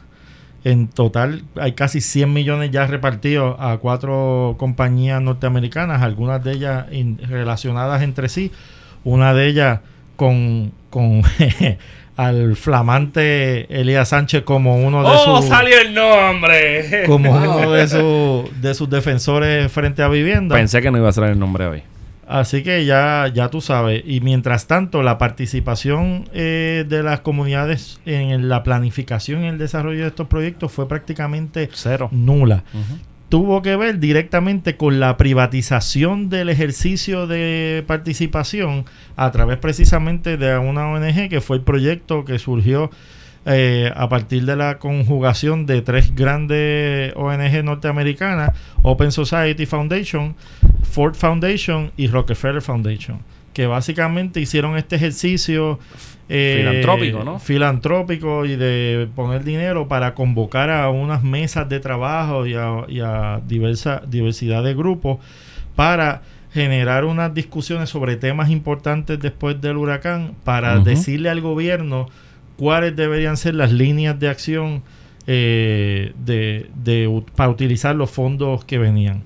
En 0.62 0.88
total 0.88 1.42
hay 1.58 1.72
casi 1.72 2.00
100 2.02 2.32
millones 2.32 2.70
ya 2.70 2.86
repartidos 2.86 3.56
a 3.58 3.78
cuatro 3.78 4.56
compañías 4.58 5.20
norteamericanas, 5.22 6.02
algunas 6.02 6.44
de 6.44 6.52
ellas 6.52 6.86
in- 6.92 7.18
relacionadas 7.28 8.02
entre 8.02 8.28
sí, 8.28 8.52
una 9.04 9.32
de 9.32 9.46
ellas 9.46 9.80
con, 10.16 10.72
con 10.90 11.22
al 12.18 12.56
flamante 12.56 13.80
Elías 13.80 14.10
Sánchez 14.10 14.42
como 14.42 14.76
uno 14.76 15.02
de 15.02 15.08
¡Oh, 15.08 15.38
sus 15.40 15.48
salió 15.48 15.80
el 15.80 15.94
nombre! 15.94 17.04
como 17.06 17.30
uno 17.36 17.70
de, 17.72 17.88
sus 17.88 18.60
de 18.60 18.74
sus 18.74 18.90
defensores 18.90 19.72
frente 19.72 20.02
a 20.02 20.08
vivienda. 20.08 20.54
Pensé 20.56 20.82
que 20.82 20.90
no 20.90 20.98
iba 20.98 21.08
a 21.08 21.12
salir 21.12 21.30
el 21.30 21.38
nombre 21.38 21.64
hoy. 21.66 21.82
Así 22.30 22.62
que 22.62 22.84
ya, 22.84 23.26
ya 23.34 23.48
tú 23.48 23.60
sabes. 23.60 24.04
Y 24.06 24.20
mientras 24.20 24.68
tanto, 24.68 25.02
la 25.02 25.18
participación 25.18 26.28
eh, 26.32 26.84
de 26.88 27.02
las 27.02 27.20
comunidades 27.20 28.00
en 28.06 28.48
la 28.48 28.62
planificación 28.62 29.42
y 29.42 29.48
el 29.48 29.58
desarrollo 29.58 30.02
de 30.02 30.08
estos 30.08 30.28
proyectos 30.28 30.70
fue 30.70 30.86
prácticamente 30.86 31.68
Cero. 31.72 32.08
nula. 32.12 32.62
Tuvo 33.30 33.62
que 33.62 33.74
ver 33.74 33.98
directamente 33.98 34.76
con 34.76 35.00
la 35.00 35.16
privatización 35.16 36.28
del 36.28 36.50
ejercicio 36.50 37.26
de 37.26 37.82
participación 37.88 38.84
a 39.16 39.32
través 39.32 39.58
precisamente 39.58 40.36
de 40.36 40.56
una 40.56 40.86
ONG 40.86 41.28
que 41.28 41.40
fue 41.40 41.56
el 41.56 41.62
proyecto 41.62 42.24
que 42.24 42.38
surgió 42.38 42.92
eh, 43.52 43.90
a 43.96 44.08
partir 44.08 44.44
de 44.46 44.54
la 44.54 44.78
conjugación 44.78 45.66
de 45.66 45.82
tres 45.82 46.14
grandes 46.14 47.12
ONG 47.16 47.64
norteamericanas, 47.64 48.50
Open 48.82 49.10
Society 49.10 49.66
Foundation, 49.66 50.36
Ford 50.84 51.14
Foundation 51.14 51.90
y 51.96 52.06
Rockefeller 52.06 52.62
Foundation, 52.62 53.18
que 53.52 53.66
básicamente 53.66 54.40
hicieron 54.40 54.76
este 54.76 54.94
ejercicio 54.94 55.80
eh, 56.28 56.58
Filantrópico, 56.60 57.24
¿no? 57.24 57.38
Filantrópico 57.40 58.46
y 58.46 58.54
de 58.54 59.08
poner 59.16 59.42
dinero 59.42 59.88
para 59.88 60.14
convocar 60.14 60.70
a 60.70 60.88
unas 60.90 61.24
mesas 61.24 61.68
de 61.68 61.80
trabajo 61.80 62.46
y 62.46 62.54
a, 62.54 62.84
y 62.86 63.00
a 63.00 63.40
diversa 63.48 64.00
diversidad 64.06 64.62
de 64.62 64.74
grupos 64.74 65.18
para 65.74 66.22
generar 66.52 67.04
unas 67.04 67.34
discusiones 67.34 67.90
sobre 67.90 68.14
temas 68.14 68.48
importantes 68.50 69.18
después 69.18 69.60
del 69.60 69.76
huracán 69.76 70.36
para 70.44 70.78
decirle 70.78 71.30
al 71.30 71.40
gobierno 71.40 72.08
cuáles 72.60 72.94
deberían 72.94 73.38
ser 73.38 73.54
las 73.54 73.72
líneas 73.72 74.20
de 74.20 74.28
acción 74.28 74.82
eh, 75.26 76.12
de, 76.22 76.68
de 76.74 77.22
para 77.34 77.48
utilizar 77.48 77.96
los 77.96 78.10
fondos 78.10 78.66
que 78.66 78.76
venían. 78.76 79.22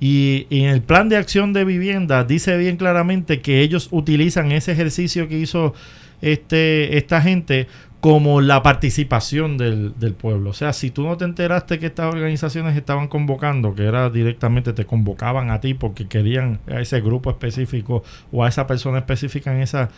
Y, 0.00 0.46
y 0.48 0.60
en 0.62 0.70
el 0.70 0.80
plan 0.80 1.10
de 1.10 1.18
acción 1.18 1.52
de 1.52 1.66
vivienda 1.66 2.24
dice 2.24 2.56
bien 2.56 2.78
claramente 2.78 3.42
que 3.42 3.60
ellos 3.60 3.88
utilizan 3.90 4.50
ese 4.50 4.72
ejercicio 4.72 5.28
que 5.28 5.38
hizo 5.38 5.74
este, 6.22 6.96
esta 6.96 7.20
gente 7.20 7.66
como 8.00 8.40
la 8.40 8.62
participación 8.62 9.58
del, 9.58 9.92
del 10.00 10.14
pueblo. 10.14 10.48
O 10.48 10.54
sea, 10.54 10.72
si 10.72 10.90
tú 10.90 11.02
no 11.02 11.18
te 11.18 11.26
enteraste 11.26 11.78
que 11.78 11.84
estas 11.84 12.14
organizaciones 12.14 12.74
estaban 12.78 13.08
convocando, 13.08 13.74
que 13.74 13.84
era 13.84 14.08
directamente 14.08 14.72
te 14.72 14.86
convocaban 14.86 15.50
a 15.50 15.60
ti 15.60 15.74
porque 15.74 16.08
querían 16.08 16.60
a 16.66 16.80
ese 16.80 17.02
grupo 17.02 17.28
específico 17.28 18.02
o 18.32 18.42
a 18.42 18.48
esa 18.48 18.66
persona 18.66 19.00
específica 19.00 19.54
en 19.54 19.60
esa, 19.60 19.90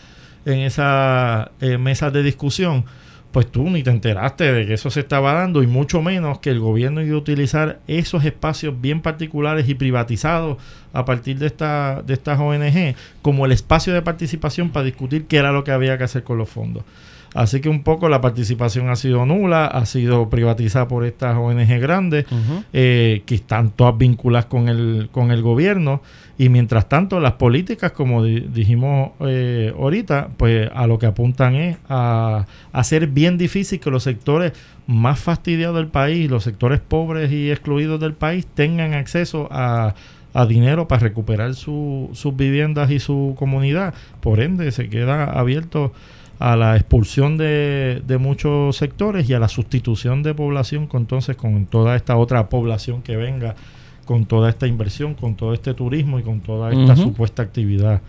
en 0.44 0.60
esa 0.60 1.52
eh, 1.60 1.78
mesa 1.78 2.10
de 2.10 2.22
discusión, 2.22 2.84
pues 3.32 3.50
tú 3.50 3.70
ni 3.70 3.82
te 3.82 3.90
enteraste 3.90 4.52
de 4.52 4.66
que 4.66 4.74
eso 4.74 4.90
se 4.90 5.00
estaba 5.00 5.32
dando 5.32 5.62
y 5.62 5.66
mucho 5.66 6.02
menos 6.02 6.38
que 6.38 6.50
el 6.50 6.60
gobierno 6.60 7.00
iba 7.00 7.14
a 7.14 7.18
utilizar 7.18 7.80
esos 7.86 8.24
espacios 8.24 8.78
bien 8.80 9.00
particulares 9.00 9.68
y 9.68 9.74
privatizados 9.74 10.58
a 10.92 11.04
partir 11.06 11.38
de, 11.38 11.46
esta, 11.46 12.02
de 12.02 12.12
estas 12.12 12.38
ONG 12.38 12.94
como 13.22 13.46
el 13.46 13.52
espacio 13.52 13.94
de 13.94 14.02
participación 14.02 14.70
para 14.70 14.84
discutir 14.84 15.24
qué 15.26 15.38
era 15.38 15.50
lo 15.50 15.64
que 15.64 15.72
había 15.72 15.96
que 15.96 16.04
hacer 16.04 16.24
con 16.24 16.36
los 16.36 16.50
fondos. 16.50 16.84
Así 17.34 17.60
que 17.62 17.68
un 17.70 17.82
poco 17.82 18.08
la 18.10 18.20
participación 18.20 18.90
ha 18.90 18.96
sido 18.96 19.24
nula, 19.24 19.66
ha 19.66 19.86
sido 19.86 20.28
privatizada 20.28 20.86
por 20.86 21.04
estas 21.06 21.36
ONG 21.36 21.78
grandes 21.80 22.26
eh, 22.74 23.22
que 23.24 23.34
están 23.36 23.70
todas 23.70 23.96
vinculadas 23.96 24.46
con 24.46 24.68
el, 24.68 25.08
con 25.10 25.30
el 25.30 25.40
gobierno 25.40 26.02
y 26.36 26.48
mientras 26.50 26.88
tanto 26.88 27.20
las 27.20 27.32
políticas, 27.34 27.92
como 27.92 28.22
di- 28.22 28.40
dijimos 28.40 29.12
eh, 29.20 29.72
ahorita, 29.78 30.28
pues 30.36 30.68
a 30.74 30.86
lo 30.86 30.98
que 30.98 31.06
apuntan 31.06 31.54
es 31.54 31.76
a 31.88 32.44
a 32.72 32.78
hacer 32.80 33.06
bien 33.06 33.38
difícil 33.38 33.80
que 33.80 33.90
los 33.90 34.02
sectores 34.02 34.52
más 34.86 35.18
fastidiados 35.18 35.76
del 35.76 35.86
país, 35.88 36.30
los 36.30 36.42
sectores 36.44 36.80
pobres 36.80 37.30
y 37.32 37.50
excluidos 37.50 37.98
del 38.00 38.12
país 38.14 38.46
tengan 38.46 38.92
acceso 38.94 39.48
a, 39.50 39.94
a 40.34 40.46
dinero 40.46 40.88
para 40.88 41.00
recuperar 41.02 41.54
su- 41.54 42.10
sus 42.12 42.36
viviendas 42.36 42.90
y 42.90 42.98
su 42.98 43.34
comunidad. 43.38 43.94
Por 44.20 44.40
ende, 44.40 44.70
se 44.72 44.88
queda 44.90 45.24
abierto 45.24 45.92
a 46.42 46.56
la 46.56 46.76
expulsión 46.76 47.36
de, 47.38 48.02
de 48.04 48.18
muchos 48.18 48.76
sectores 48.76 49.30
y 49.30 49.34
a 49.34 49.38
la 49.38 49.46
sustitución 49.46 50.24
de 50.24 50.34
población 50.34 50.88
con 50.88 51.02
entonces 51.02 51.36
con 51.36 51.66
toda 51.66 51.94
esta 51.94 52.16
otra 52.16 52.48
población 52.48 53.00
que 53.02 53.16
venga 53.16 53.54
con 54.04 54.26
toda 54.26 54.50
esta 54.50 54.66
inversión, 54.66 55.14
con 55.14 55.36
todo 55.36 55.54
este 55.54 55.72
turismo 55.72 56.18
y 56.18 56.24
con 56.24 56.40
toda 56.40 56.72
esta 56.72 56.96
supuesta 56.96 57.42
actividad 57.42 58.00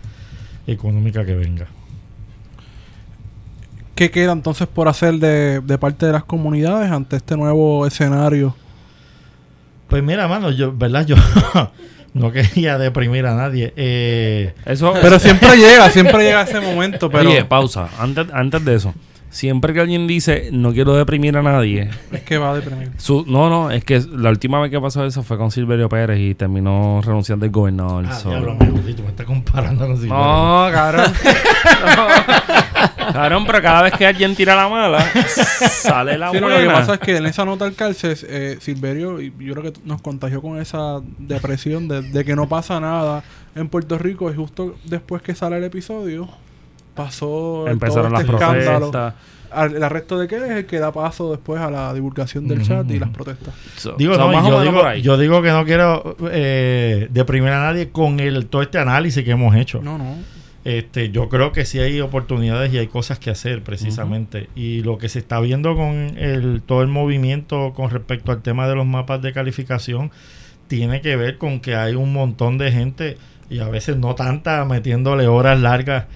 económica 0.66 1.24
que 1.24 1.34
venga. 1.34 1.68
¿Qué 3.94 4.10
queda 4.10 4.32
entonces 4.32 4.66
por 4.66 4.88
hacer 4.88 5.14
de, 5.14 5.60
de 5.60 5.78
parte 5.78 6.06
de 6.06 6.12
las 6.12 6.24
comunidades 6.24 6.90
ante 6.90 7.14
este 7.14 7.36
nuevo 7.36 7.86
escenario? 7.86 8.56
Pues 9.86 10.02
mira, 10.02 10.26
mano, 10.26 10.50
yo, 10.50 10.76
¿verdad? 10.76 11.06
Yo 11.06 11.14
no 12.14 12.32
quería 12.32 12.78
deprimir 12.78 13.26
a 13.26 13.34
nadie. 13.34 13.72
Eh, 13.76 14.54
Eso, 14.64 14.94
Pero 15.02 15.18
siempre 15.18 15.56
llega, 15.58 15.90
siempre 15.90 16.24
llega 16.24 16.42
ese 16.42 16.60
momento, 16.60 17.10
pero 17.10 17.28
Oye, 17.28 17.44
pausa. 17.44 17.88
Antes, 17.98 18.26
antes 18.32 18.64
de 18.64 18.74
eso. 18.76 18.94
Siempre 19.30 19.74
que 19.74 19.80
alguien 19.80 20.06
dice 20.06 20.50
no 20.52 20.72
quiero 20.72 20.94
deprimir 20.94 21.36
a 21.36 21.42
nadie, 21.42 21.90
es 22.12 22.20
que 22.22 22.38
va 22.38 22.52
a 22.52 22.54
deprimir. 22.54 22.92
su, 22.98 23.24
no, 23.26 23.50
no, 23.50 23.68
es 23.72 23.84
que 23.84 24.00
la 24.16 24.30
última 24.30 24.60
vez 24.60 24.70
que 24.70 24.80
pasó 24.80 25.04
eso 25.04 25.24
fue 25.24 25.36
con 25.36 25.50
Silverio 25.50 25.88
Pérez 25.88 26.20
y 26.20 26.36
terminó 26.36 27.00
renunciando 27.04 27.44
el 27.44 27.50
gobernador. 27.50 28.04
ah, 28.08 28.14
so- 28.14 28.28
diablo, 28.30 28.56
tú 28.60 29.02
me 29.02 29.08
estás 29.08 29.26
comparando 29.26 29.88
con 29.88 29.96
Silverio. 29.96 30.14
No, 30.16 30.68
cabrón. 30.72 31.12
No. 31.96 32.06
Cabrón, 33.12 33.44
pero 33.46 33.62
cada 33.62 33.82
vez 33.82 33.92
que 33.94 34.06
alguien 34.06 34.34
tira 34.34 34.54
la 34.54 34.68
mala, 34.68 35.00
sale 35.70 36.18
la 36.18 36.30
Sí, 36.30 36.38
buena. 36.38 36.58
lo 36.58 36.68
que 36.68 36.74
pasa 36.74 36.94
es 36.94 37.00
que 37.00 37.16
en 37.16 37.26
esa 37.26 37.44
nota 37.44 37.64
al 37.64 37.74
cárcel, 37.74 38.16
eh, 38.28 38.56
Silverio, 38.60 39.20
yo 39.20 39.54
creo 39.54 39.72
que 39.72 39.80
nos 39.84 40.00
contagió 40.02 40.40
con 40.42 40.58
esa 40.60 41.00
depresión 41.18 41.88
de, 41.88 42.02
de 42.02 42.24
que 42.24 42.34
no 42.36 42.48
pasa 42.48 42.80
nada 42.80 43.22
en 43.54 43.68
Puerto 43.68 43.98
Rico. 43.98 44.30
Y 44.30 44.34
justo 44.34 44.74
después 44.84 45.22
que 45.22 45.34
sale 45.34 45.58
el 45.58 45.64
episodio, 45.64 46.28
pasó 46.94 47.66
Empezaron 47.68 48.04
todo 48.04 48.12
las 48.12 48.20
este 48.22 48.32
escándalo. 48.34 48.90
protestas. 48.90 49.14
El 49.56 49.82
arresto 49.84 50.18
de 50.18 50.26
qué 50.26 50.34
es 50.36 50.42
el 50.50 50.66
que 50.66 50.80
da 50.80 50.90
paso 50.90 51.30
después 51.30 51.60
a 51.60 51.70
la 51.70 51.94
divulgación 51.94 52.48
del 52.48 52.62
chat 52.66 52.90
y 52.90 52.98
las 52.98 53.10
protestas. 53.10 53.54
So- 53.76 53.94
Digo, 53.96 54.16
no, 54.16 54.32
yo, 54.48 54.60
digo, 54.62 54.94
yo 54.94 55.16
digo 55.16 55.42
que 55.42 55.50
no 55.52 55.64
quiero 55.64 56.16
eh, 56.32 57.06
deprimir 57.10 57.50
a 57.52 57.60
nadie 57.62 57.90
con 57.90 58.18
el 58.18 58.46
todo 58.46 58.62
este 58.62 58.78
análisis 58.78 59.22
que 59.24 59.30
hemos 59.30 59.54
hecho. 59.54 59.80
No, 59.80 59.96
no. 59.96 60.16
Este, 60.64 61.10
yo 61.10 61.28
creo 61.28 61.52
que 61.52 61.66
sí 61.66 61.78
hay 61.78 62.00
oportunidades 62.00 62.72
y 62.72 62.78
hay 62.78 62.86
cosas 62.86 63.18
que 63.18 63.30
hacer 63.30 63.62
precisamente. 63.62 64.48
Y 64.54 64.80
lo 64.80 64.96
que 64.96 65.10
se 65.10 65.18
está 65.18 65.38
viendo 65.40 65.76
con 65.76 66.16
el, 66.18 66.62
todo 66.64 66.80
el 66.80 66.88
movimiento 66.88 67.74
con 67.74 67.90
respecto 67.90 68.32
al 68.32 68.40
tema 68.40 68.66
de 68.66 68.74
los 68.74 68.86
mapas 68.86 69.20
de 69.20 69.34
calificación 69.34 70.10
tiene 70.66 71.02
que 71.02 71.16
ver 71.16 71.36
con 71.36 71.60
que 71.60 71.74
hay 71.74 71.94
un 71.94 72.14
montón 72.14 72.56
de 72.56 72.72
gente 72.72 73.18
y 73.50 73.58
a 73.58 73.68
veces 73.68 73.98
no 73.98 74.14
tanta 74.14 74.64
metiéndole 74.64 75.26
horas 75.26 75.60
largas 75.60 76.06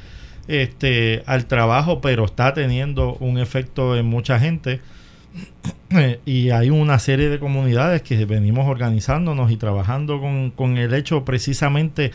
este, 0.47 1.23
al 1.27 1.45
trabajo, 1.45 2.01
pero 2.01 2.25
está 2.25 2.55
teniendo 2.55 3.17
un 3.21 3.39
efecto 3.39 3.97
en 3.97 4.07
mucha 4.07 4.41
gente. 4.41 4.81
Eh, 5.91 6.21
y 6.25 6.51
hay 6.51 6.71
una 6.71 6.99
serie 6.99 7.29
de 7.29 7.39
comunidades 7.39 8.03
que 8.03 8.25
venimos 8.25 8.67
organizándonos 8.67 9.51
y 9.51 9.57
trabajando 9.57 10.21
con, 10.21 10.51
con 10.51 10.79
el 10.79 10.95
hecho 10.95 11.25
precisamente 11.25 12.13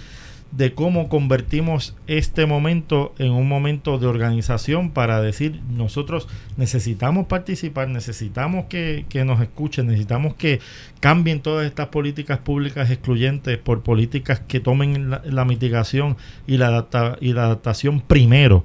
de 0.56 0.74
cómo 0.74 1.10
convertimos 1.10 1.96
este 2.06 2.46
momento 2.46 3.16
en 3.18 3.32
un 3.32 3.48
momento 3.48 3.98
de 3.98 4.06
organización 4.06 4.92
para 4.92 5.20
decir 5.20 5.62
nosotros 5.70 6.28
necesitamos 6.58 7.26
participar, 7.26 7.90
necesitamos 7.90 8.66
que, 8.66 9.06
que 9.10 9.26
nos 9.26 9.42
escuchen, 9.42 9.88
necesitamos 9.88 10.36
que 10.36 10.60
cambien 11.00 11.42
todas 11.42 11.66
estas 11.66 11.88
políticas 11.88 12.38
públicas 12.38 12.92
excluyentes 12.92 13.58
por 13.58 13.82
políticas 13.82 14.42
que 14.42 14.60
tomen 14.60 15.10
la, 15.10 15.46
mitigación 15.46 16.18
y 16.46 16.58
la, 16.58 16.68
adapta- 16.68 17.18
y 17.20 17.34
la 17.34 17.46
adaptación 17.46 18.02
primero 18.02 18.64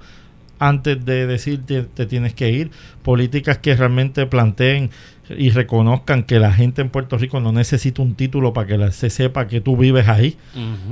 antes 0.59 1.05
de 1.05 1.26
decir 1.26 1.60
te, 1.66 1.82
tienes 2.06 2.35
que 2.35 2.51
ir, 2.51 2.70
políticas 3.02 3.59
que 3.59 3.74
realmente 3.76 4.26
planteen 4.26 4.90
y 5.36 5.51
reconozcan 5.51 6.22
que 6.22 6.39
la 6.39 6.52
gente 6.52 6.80
en 6.80 6.89
Puerto 6.89 7.18
Rico 7.18 7.39
no 7.40 7.52
necesita 7.52 8.01
un 8.02 8.14
título 8.14 8.52
para 8.52 8.66
que 8.66 8.78
la- 8.78 8.93
se 8.93 9.10
sepa 9.10 9.47
que 9.47 9.60
tú 9.60 9.76
vives 9.76 10.09
ahí, 10.09 10.36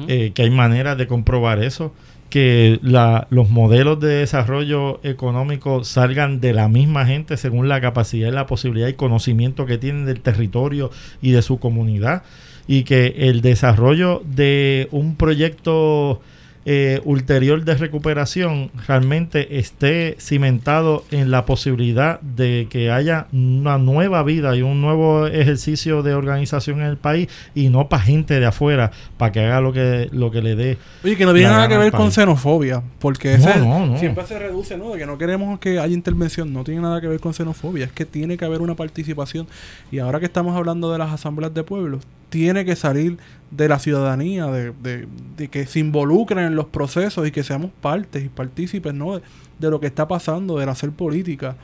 eh, 0.08 0.32
que 0.34 0.42
hay 0.42 0.50
maneras 0.50 0.98
de 0.98 1.06
comprobar 1.06 1.62
eso, 1.62 1.94
que 2.28 2.78
la- 2.82 3.28
los 3.30 3.48
modelos 3.50 3.98
de 4.00 4.08
desarrollo 4.16 5.00
económico 5.04 5.84
salgan 5.84 6.40
de 6.40 6.52
la 6.52 6.68
misma 6.68 7.06
gente 7.06 7.36
según 7.36 7.68
la 7.68 7.80
capacidad 7.80 8.28
y 8.28 8.32
la 8.32 8.46
posibilidad 8.46 8.88
y 8.88 8.94
conocimiento 8.94 9.64
que 9.64 9.78
tienen 9.78 10.04
del 10.06 10.20
territorio 10.20 10.90
y 11.22 11.30
de 11.30 11.40
su 11.42 11.58
comunidad, 11.58 12.22
y 12.66 12.82
que 12.82 13.14
el 13.16 13.40
desarrollo 13.42 14.22
de 14.26 14.88
un 14.90 15.14
proyecto 15.16 16.20
eh, 16.68 17.00
ulterior 17.04 17.64
de 17.64 17.74
recuperación 17.76 18.72
realmente 18.88 19.58
esté 19.58 20.16
cimentado 20.20 21.04
en 21.12 21.30
la 21.30 21.46
posibilidad 21.46 22.20
de 22.20 22.66
que 22.68 22.90
haya 22.90 23.28
una 23.32 23.78
nueva 23.78 24.22
vida 24.24 24.56
y 24.56 24.62
un 24.62 24.80
nuevo 24.80 25.28
ejercicio 25.28 26.02
de 26.02 26.14
organización 26.14 26.80
en 26.80 26.86
el 26.88 26.96
país 26.96 27.28
y 27.54 27.68
no 27.68 27.88
para 27.88 28.02
gente 28.02 28.40
de 28.40 28.46
afuera 28.46 28.90
para 29.16 29.30
que 29.30 29.40
haga 29.40 29.60
lo 29.60 29.72
que 29.72 30.08
lo 30.10 30.30
que 30.32 30.42
le 30.42 30.56
dé 30.56 30.78
Oye, 31.04 31.16
que 31.16 31.24
no 31.24 31.32
tiene 31.32 31.48
nada 31.50 31.68
que 31.68 31.78
ver 31.78 31.92
con 31.92 32.10
xenofobia, 32.10 32.82
porque 32.98 33.38
No, 33.38 33.48
ese 33.48 33.58
no, 33.60 33.86
no. 33.86 33.98
siempre 33.98 34.26
se 34.26 34.38
reduce, 34.38 34.76
¿no? 34.76 34.92
De 34.92 34.98
que 34.98 35.06
no 35.06 35.16
queremos 35.18 35.60
que 35.60 35.78
haya 35.78 35.94
intervención, 35.94 36.52
no 36.52 36.64
tiene 36.64 36.80
nada 36.80 37.00
que 37.00 37.06
ver 37.06 37.20
con 37.20 37.32
xenofobia, 37.32 37.84
es 37.84 37.92
que 37.92 38.04
tiene 38.04 38.36
que 38.36 38.44
haber 38.44 38.60
una 38.60 38.74
participación. 38.74 39.46
Y 39.92 40.00
ahora 40.00 40.18
que 40.18 40.26
estamos 40.26 40.56
hablando 40.56 40.90
de 40.90 40.98
las 40.98 41.12
asambleas 41.12 41.54
de 41.54 41.62
pueblos, 41.62 42.02
tiene 42.28 42.64
que 42.64 42.76
salir 42.76 43.18
de 43.50 43.68
la 43.68 43.78
ciudadanía, 43.78 44.46
de, 44.46 44.72
de- 44.82 45.06
de 45.36 45.48
que 45.48 45.66
se 45.66 45.78
involucren 45.78 46.44
en 46.44 46.56
los 46.56 46.66
procesos 46.66 47.26
y 47.26 47.30
que 47.30 47.42
seamos 47.44 47.70
partes 47.80 48.24
y 48.24 48.28
partícipes, 48.28 48.92
¿no? 48.94 49.16
De, 49.16 49.22
de 49.58 49.70
lo 49.70 49.80
que 49.80 49.86
está 49.86 50.06
pasando, 50.08 50.58
del 50.58 50.68
hacer 50.68 50.90
política. 50.90 51.56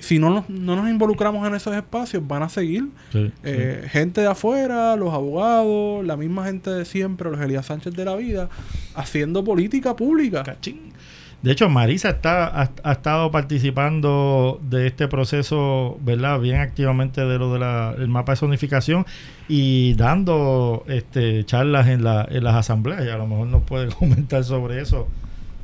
Si 0.00 0.18
no 0.20 0.30
nos, 0.30 0.48
no 0.48 0.76
nos 0.76 0.88
involucramos 0.88 1.46
en 1.46 1.54
esos 1.56 1.74
espacios, 1.74 2.22
van 2.26 2.44
a 2.44 2.48
seguir 2.48 2.86
Sí, 3.12 3.32
eh, 3.42 3.84
gente 3.90 4.20
de 4.20 4.28
afuera, 4.28 4.94
los 4.96 5.12
abogados, 5.12 6.06
la 6.06 6.16
misma 6.16 6.44
gente 6.46 6.70
de 6.70 6.84
siempre, 6.84 7.30
los 7.30 7.40
Elías 7.40 7.66
Sánchez 7.66 7.94
de 7.94 8.04
la 8.04 8.14
vida, 8.14 8.48
haciendo 8.94 9.42
política 9.44 9.96
pública. 9.96 10.44
Cachín. 10.44 10.92
De 11.40 11.52
hecho, 11.52 11.68
Marisa 11.68 12.08
está, 12.10 12.46
ha, 12.48 12.70
ha 12.82 12.92
estado 12.92 13.30
participando 13.30 14.58
de 14.62 14.88
este 14.88 15.06
proceso, 15.06 15.96
¿verdad? 16.00 16.40
Bien 16.40 16.56
activamente 16.56 17.24
de 17.24 17.38
lo 17.38 17.52
del 17.52 18.08
mapa 18.08 18.32
de 18.32 18.36
zonificación 18.36 19.06
y 19.48 19.94
dando 19.94 20.84
este, 20.88 21.44
charlas 21.44 21.86
en, 21.86 22.02
la, 22.02 22.26
en 22.28 22.42
las 22.42 22.56
asambleas. 22.56 23.04
Y 23.04 23.08
a 23.10 23.16
lo 23.16 23.26
mejor 23.28 23.46
nos 23.46 23.62
puede 23.62 23.88
comentar 23.94 24.42
sobre 24.42 24.80
eso, 24.80 25.06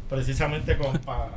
precisamente 0.08 0.76
con... 0.78 0.96
pa- 0.98 1.30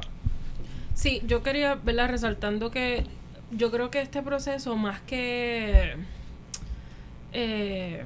Sí, 0.93 1.21
yo 1.27 1.41
quería, 1.43 1.75
¿verdad? 1.75 2.09
Resaltando 2.09 2.69
que 2.71 3.05
yo 3.51 3.71
creo 3.71 3.89
que 3.91 4.01
este 4.01 4.21
proceso, 4.21 4.75
más 4.75 4.99
que 5.01 5.93
eh, 7.33 8.03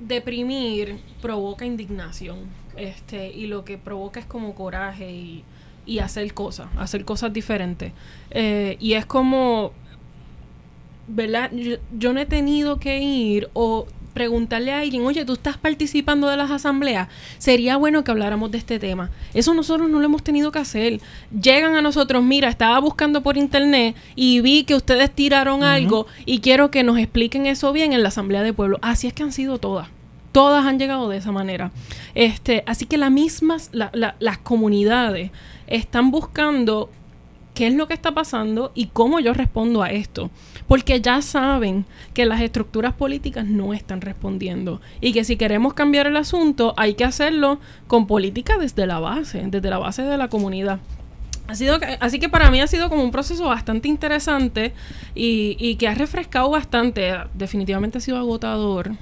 deprimir, 0.00 0.98
provoca 1.20 1.64
indignación. 1.64 2.38
Este, 2.76 3.30
y 3.32 3.46
lo 3.46 3.64
que 3.64 3.78
provoca 3.78 4.20
es 4.20 4.26
como 4.26 4.54
coraje 4.54 5.10
y, 5.10 5.44
y 5.86 5.98
hacer 5.98 6.32
cosas, 6.34 6.68
hacer 6.78 7.04
cosas 7.04 7.32
diferentes. 7.32 7.92
Eh, 8.30 8.76
y 8.80 8.94
es 8.94 9.06
como, 9.06 9.72
¿verdad? 11.08 11.50
Yo, 11.52 11.76
yo 11.96 12.12
no 12.12 12.20
he 12.20 12.26
tenido 12.26 12.78
que 12.78 13.02
ir 13.02 13.50
o 13.52 13.86
preguntarle 14.12 14.72
a 14.72 14.80
alguien, 14.80 15.04
oye, 15.04 15.24
tú 15.24 15.34
estás 15.34 15.56
participando 15.56 16.28
de 16.28 16.36
las 16.36 16.50
asambleas, 16.50 17.08
sería 17.38 17.76
bueno 17.76 18.04
que 18.04 18.10
habláramos 18.10 18.50
de 18.50 18.58
este 18.58 18.78
tema. 18.78 19.10
Eso 19.34 19.54
nosotros 19.54 19.88
no 19.88 19.98
lo 19.98 20.04
hemos 20.04 20.22
tenido 20.22 20.52
que 20.52 20.58
hacer. 20.58 21.00
Llegan 21.30 21.74
a 21.74 21.82
nosotros, 21.82 22.22
mira, 22.22 22.48
estaba 22.48 22.78
buscando 22.80 23.22
por 23.22 23.36
internet 23.36 23.96
y 24.16 24.40
vi 24.40 24.64
que 24.64 24.74
ustedes 24.74 25.10
tiraron 25.10 25.62
algo 25.62 26.06
y 26.26 26.40
quiero 26.40 26.70
que 26.70 26.82
nos 26.82 26.98
expliquen 26.98 27.46
eso 27.46 27.72
bien 27.72 27.92
en 27.92 28.02
la 28.02 28.08
asamblea 28.08 28.42
de 28.42 28.52
pueblo. 28.52 28.78
Así 28.82 29.06
es 29.06 29.12
que 29.12 29.22
han 29.22 29.32
sido 29.32 29.58
todas. 29.58 29.88
Todas 30.32 30.64
han 30.64 30.78
llegado 30.78 31.08
de 31.08 31.16
esa 31.16 31.32
manera. 31.32 31.72
Este, 32.14 32.62
así 32.66 32.86
que 32.86 32.98
las 32.98 33.10
mismas, 33.10 33.70
la- 33.72 33.90
la- 33.92 34.14
las 34.20 34.38
comunidades 34.38 35.30
están 35.66 36.10
buscando 36.10 36.88
qué 37.54 37.66
es 37.66 37.74
lo 37.74 37.88
que 37.88 37.94
está 37.94 38.12
pasando 38.12 38.70
y 38.76 38.86
cómo 38.86 39.18
yo 39.18 39.34
respondo 39.34 39.82
a 39.82 39.90
esto. 39.90 40.30
Porque 40.68 41.00
ya 41.00 41.20
saben 41.20 41.84
que 42.14 42.26
las 42.26 42.40
estructuras 42.40 42.94
políticas 42.94 43.44
no 43.44 43.74
están 43.74 44.00
respondiendo 44.00 44.80
y 45.00 45.12
que 45.12 45.24
si 45.24 45.36
queremos 45.36 45.74
cambiar 45.74 46.06
el 46.06 46.16
asunto 46.16 46.74
hay 46.76 46.94
que 46.94 47.04
hacerlo 47.04 47.58
con 47.88 48.06
política 48.06 48.56
desde 48.56 48.86
la 48.86 49.00
base, 49.00 49.42
desde 49.48 49.68
la 49.68 49.78
base 49.78 50.02
de 50.02 50.16
la 50.16 50.28
comunidad. 50.28 50.78
Ha 51.48 51.56
sido, 51.56 51.80
así 51.98 52.20
que 52.20 52.28
para 52.28 52.48
mí 52.52 52.60
ha 52.60 52.68
sido 52.68 52.88
como 52.88 53.02
un 53.02 53.10
proceso 53.10 53.46
bastante 53.48 53.88
interesante 53.88 54.72
y 55.16 55.74
que 55.74 55.88
ha 55.88 55.94
refrescado 55.94 56.48
bastante. 56.50 57.12
Definitivamente 57.34 57.98
ha 57.98 58.00
sido 58.00 58.16
agotador. 58.18 58.92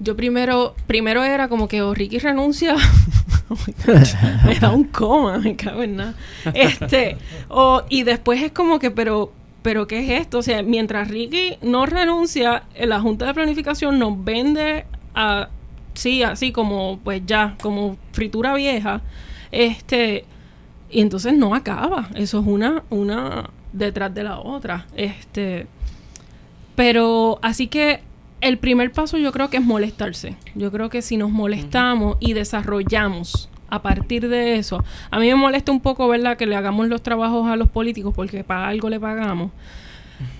Yo 0.00 0.16
primero, 0.16 0.74
primero 0.86 1.22
era 1.22 1.48
como 1.48 1.68
que 1.68 1.82
o 1.82 1.92
Ricky 1.92 2.18
renuncia, 2.18 2.74
me 4.46 4.54
da 4.58 4.70
un 4.70 4.84
coma, 4.84 5.38
me 5.38 5.56
cago 5.56 5.82
en 5.82 5.96
nada. 5.96 6.14
Este, 6.54 7.16
o, 7.48 7.82
y 7.88 8.04
después 8.04 8.42
es 8.42 8.52
como 8.52 8.78
que, 8.78 8.90
pero, 8.90 9.32
pero 9.62 9.86
¿qué 9.86 10.00
es 10.00 10.22
esto? 10.22 10.38
O 10.38 10.42
sea, 10.42 10.62
mientras 10.62 11.08
Ricky 11.08 11.58
no 11.62 11.86
renuncia, 11.86 12.64
eh, 12.74 12.86
la 12.86 13.00
Junta 13.00 13.26
de 13.26 13.34
Planificación 13.34 13.98
nos 13.98 14.24
vende 14.24 14.86
a, 15.14 15.48
sí, 15.94 16.22
así 16.22 16.52
como, 16.52 16.98
pues 17.02 17.22
ya, 17.26 17.56
como 17.60 17.96
fritura 18.12 18.54
vieja, 18.54 19.02
este, 19.52 20.24
y 20.90 21.00
entonces 21.00 21.34
no 21.34 21.54
acaba. 21.54 22.08
Eso 22.14 22.40
es 22.40 22.46
una, 22.46 22.84
una 22.90 23.50
detrás 23.72 24.14
de 24.14 24.24
la 24.24 24.38
otra. 24.38 24.86
Este, 24.96 25.66
pero 26.74 27.38
así 27.42 27.66
que 27.66 28.00
el 28.40 28.58
primer 28.58 28.92
paso 28.92 29.18
yo 29.18 29.32
creo 29.32 29.50
que 29.50 29.58
es 29.58 29.64
molestarse. 29.64 30.36
Yo 30.54 30.70
creo 30.70 30.88
que 30.88 31.02
si 31.02 31.16
nos 31.16 31.30
molestamos 31.30 32.16
y 32.20 32.32
desarrollamos 32.32 33.48
a 33.68 33.82
partir 33.82 34.28
de 34.28 34.56
eso. 34.56 34.84
A 35.10 35.18
mí 35.18 35.28
me 35.28 35.34
molesta 35.36 35.72
un 35.72 35.80
poco, 35.80 36.08
¿verdad?, 36.08 36.36
que 36.36 36.46
le 36.46 36.56
hagamos 36.56 36.88
los 36.88 37.02
trabajos 37.02 37.48
a 37.48 37.56
los 37.56 37.68
políticos 37.68 38.12
porque 38.14 38.44
para 38.44 38.68
algo 38.68 38.90
le 38.90 38.98
pagamos. 38.98 39.52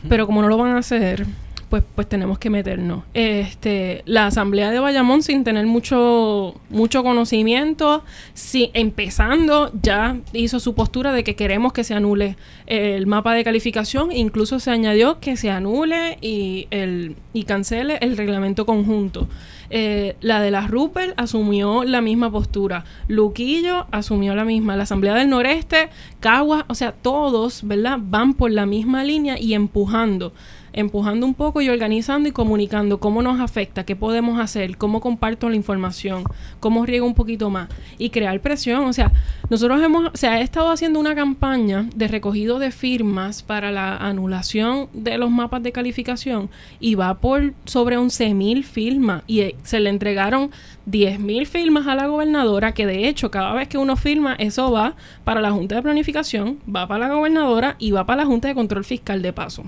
Pero 0.08 0.26
como 0.26 0.42
no 0.42 0.48
lo 0.48 0.58
van 0.58 0.72
a 0.72 0.78
hacer, 0.78 1.26
pues, 1.70 1.84
pues 1.94 2.08
tenemos 2.08 2.38
que 2.38 2.50
meternos. 2.50 3.04
Este, 3.14 4.02
la 4.04 4.26
Asamblea 4.26 4.72
de 4.72 4.80
Bayamón, 4.80 5.22
sin 5.22 5.44
tener 5.44 5.64
mucho, 5.66 6.60
mucho 6.68 7.04
conocimiento, 7.04 8.02
si, 8.34 8.70
empezando, 8.74 9.70
ya 9.80 10.18
hizo 10.32 10.58
su 10.58 10.74
postura 10.74 11.12
de 11.12 11.22
que 11.22 11.36
queremos 11.36 11.72
que 11.72 11.84
se 11.84 11.94
anule 11.94 12.36
el 12.66 13.06
mapa 13.06 13.34
de 13.34 13.44
calificación. 13.44 14.10
Incluso 14.10 14.58
se 14.58 14.72
añadió 14.72 15.20
que 15.20 15.36
se 15.36 15.50
anule 15.50 16.18
y, 16.20 16.66
el, 16.70 17.14
y 17.32 17.44
cancele 17.44 17.98
el 18.00 18.16
reglamento 18.16 18.66
conjunto. 18.66 19.28
Eh, 19.72 20.16
la 20.20 20.42
de 20.42 20.50
la 20.50 20.66
Rupert 20.66 21.14
asumió 21.18 21.84
la 21.84 22.00
misma 22.00 22.32
postura. 22.32 22.84
Luquillo 23.06 23.86
asumió 23.92 24.34
la 24.34 24.44
misma. 24.44 24.74
La 24.74 24.82
Asamblea 24.82 25.14
del 25.14 25.30
Noreste, 25.30 25.88
Cagua, 26.18 26.64
o 26.68 26.74
sea, 26.74 26.90
todos, 26.90 27.60
¿verdad? 27.62 27.98
Van 28.02 28.34
por 28.34 28.50
la 28.50 28.66
misma 28.66 29.04
línea 29.04 29.38
y 29.38 29.54
empujando 29.54 30.32
empujando 30.72 31.26
un 31.26 31.34
poco 31.34 31.60
y 31.60 31.68
organizando 31.68 32.28
y 32.28 32.32
comunicando 32.32 33.00
cómo 33.00 33.22
nos 33.22 33.40
afecta, 33.40 33.84
qué 33.84 33.96
podemos 33.96 34.38
hacer, 34.40 34.76
cómo 34.76 35.00
comparto 35.00 35.48
la 35.48 35.56
información, 35.56 36.24
cómo 36.60 36.86
riego 36.86 37.06
un 37.06 37.14
poquito 37.14 37.50
más 37.50 37.68
y 37.98 38.10
crear 38.10 38.40
presión. 38.40 38.84
O 38.84 38.92
sea, 38.92 39.12
nosotros 39.48 39.82
hemos, 39.82 40.10
se 40.14 40.28
ha 40.28 40.40
estado 40.40 40.70
haciendo 40.70 41.00
una 41.00 41.14
campaña 41.14 41.88
de 41.94 42.08
recogido 42.08 42.58
de 42.58 42.70
firmas 42.70 43.42
para 43.42 43.70
la 43.70 43.96
anulación 43.96 44.88
de 44.92 45.18
los 45.18 45.30
mapas 45.30 45.62
de 45.62 45.72
calificación 45.72 46.50
y 46.78 46.94
va 46.94 47.14
por 47.14 47.52
sobre 47.64 47.96
11 47.96 48.34
mil 48.34 48.64
firmas 48.64 49.22
y 49.26 49.40
eh, 49.40 49.56
se 49.62 49.80
le 49.80 49.90
entregaron 49.90 50.50
10 50.86 51.20
mil 51.20 51.46
firmas 51.46 51.86
a 51.86 51.94
la 51.94 52.06
gobernadora 52.06 52.72
que 52.72 52.86
de 52.86 53.08
hecho 53.08 53.30
cada 53.30 53.52
vez 53.54 53.68
que 53.68 53.78
uno 53.78 53.96
firma 53.96 54.34
eso 54.34 54.70
va 54.70 54.94
para 55.24 55.40
la 55.40 55.50
Junta 55.50 55.76
de 55.76 55.82
Planificación, 55.82 56.58
va 56.64 56.86
para 56.86 57.08
la 57.08 57.14
gobernadora 57.14 57.76
y 57.78 57.90
va 57.90 58.06
para 58.06 58.22
la 58.22 58.26
Junta 58.26 58.48
de 58.48 58.54
Control 58.54 58.84
Fiscal 58.84 59.22
de 59.22 59.32
paso 59.32 59.64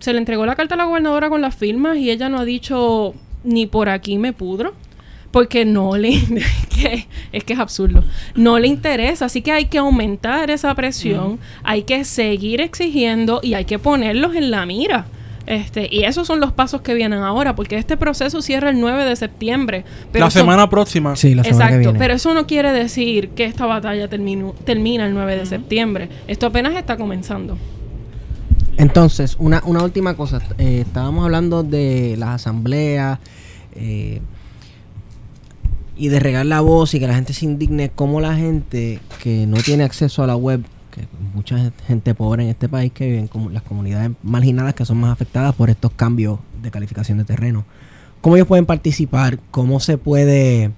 se 0.00 0.12
le 0.12 0.18
entregó 0.18 0.44
la 0.46 0.56
carta 0.56 0.74
a 0.74 0.78
la 0.78 0.84
gobernadora 0.84 1.28
con 1.28 1.40
las 1.40 1.54
firmas 1.54 1.98
y 1.98 2.10
ella 2.10 2.28
no 2.28 2.38
ha 2.38 2.44
dicho 2.44 3.14
ni 3.44 3.66
por 3.66 3.88
aquí 3.88 4.18
me 4.18 4.32
pudro. 4.32 4.74
Porque 5.30 5.64
no 5.64 5.96
le... 5.96 6.08
es 7.32 7.44
que 7.44 7.52
es 7.52 7.58
absurdo. 7.60 8.02
No 8.34 8.58
le 8.58 8.66
interesa. 8.66 9.26
Así 9.26 9.42
que 9.42 9.52
hay 9.52 9.66
que 9.66 9.78
aumentar 9.78 10.50
esa 10.50 10.74
presión. 10.74 11.38
Hay 11.62 11.84
que 11.84 12.04
seguir 12.04 12.60
exigiendo 12.60 13.38
y 13.40 13.54
hay 13.54 13.64
que 13.64 13.78
ponerlos 13.78 14.34
en 14.34 14.50
la 14.50 14.66
mira. 14.66 15.06
Este, 15.46 15.88
y 15.90 16.04
esos 16.04 16.26
son 16.26 16.40
los 16.40 16.52
pasos 16.52 16.80
que 16.80 16.94
vienen 16.94 17.20
ahora, 17.20 17.54
porque 17.54 17.76
este 17.76 17.96
proceso 17.96 18.42
cierra 18.42 18.70
el 18.70 18.80
9 18.80 19.04
de 19.04 19.16
septiembre. 19.16 19.84
la 20.12 20.30
semana 20.30 20.68
próxima. 20.68 21.16
Sí, 21.16 21.34
la 21.34 21.44
semana 21.44 21.76
Exacto, 21.76 21.98
pero 21.98 22.14
eso 22.14 22.34
no 22.34 22.46
quiere 22.46 22.72
decir 22.72 23.30
que 23.30 23.44
esta 23.44 23.66
batalla 23.66 24.08
termina 24.08 25.06
el 25.06 25.14
9 25.14 25.36
de 25.36 25.46
septiembre. 25.46 26.08
Esto 26.26 26.46
apenas 26.46 26.74
está 26.74 26.96
comenzando. 26.96 27.56
Entonces, 28.80 29.36
una, 29.38 29.62
una 29.66 29.84
última 29.84 30.16
cosa. 30.16 30.40
Eh, 30.56 30.84
estábamos 30.86 31.26
hablando 31.26 31.62
de 31.62 32.16
las 32.16 32.30
asambleas 32.30 33.18
eh, 33.74 34.22
y 35.98 36.08
de 36.08 36.18
regar 36.18 36.46
la 36.46 36.62
voz 36.62 36.94
y 36.94 36.98
que 36.98 37.06
la 37.06 37.14
gente 37.14 37.34
se 37.34 37.44
indigne. 37.44 37.90
Como 37.90 38.22
la 38.22 38.34
gente 38.36 38.98
que 39.22 39.46
no 39.46 39.58
tiene 39.58 39.84
acceso 39.84 40.22
a 40.22 40.26
la 40.26 40.34
web, 40.34 40.64
que 40.92 41.06
mucha 41.34 41.72
gente 41.86 42.14
pobre 42.14 42.44
en 42.44 42.48
este 42.48 42.70
país 42.70 42.90
que 42.90 43.04
viven 43.04 43.28
como 43.28 43.50
las 43.50 43.62
comunidades 43.64 44.12
marginadas 44.22 44.72
que 44.72 44.86
son 44.86 44.96
más 44.96 45.12
afectadas 45.12 45.54
por 45.54 45.68
estos 45.68 45.92
cambios 45.92 46.38
de 46.62 46.70
calificación 46.70 47.18
de 47.18 47.24
terreno, 47.24 47.66
¿cómo 48.22 48.36
ellos 48.36 48.48
pueden 48.48 48.64
participar? 48.64 49.38
¿Cómo 49.50 49.78
se 49.80 49.98
puede, 49.98 50.70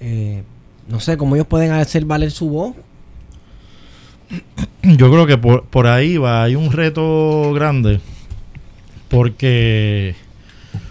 eh, 0.00 0.42
no 0.88 1.00
sé, 1.00 1.16
cómo 1.16 1.36
ellos 1.36 1.46
pueden 1.46 1.72
hacer 1.72 2.04
valer 2.04 2.32
su 2.32 2.50
voz? 2.50 2.74
Yo 4.82 5.10
creo 5.10 5.26
que 5.26 5.38
por, 5.38 5.64
por 5.64 5.86
ahí 5.86 6.16
va, 6.16 6.44
hay 6.44 6.54
un 6.54 6.72
reto 6.72 7.52
grande, 7.52 8.00
porque 9.08 10.14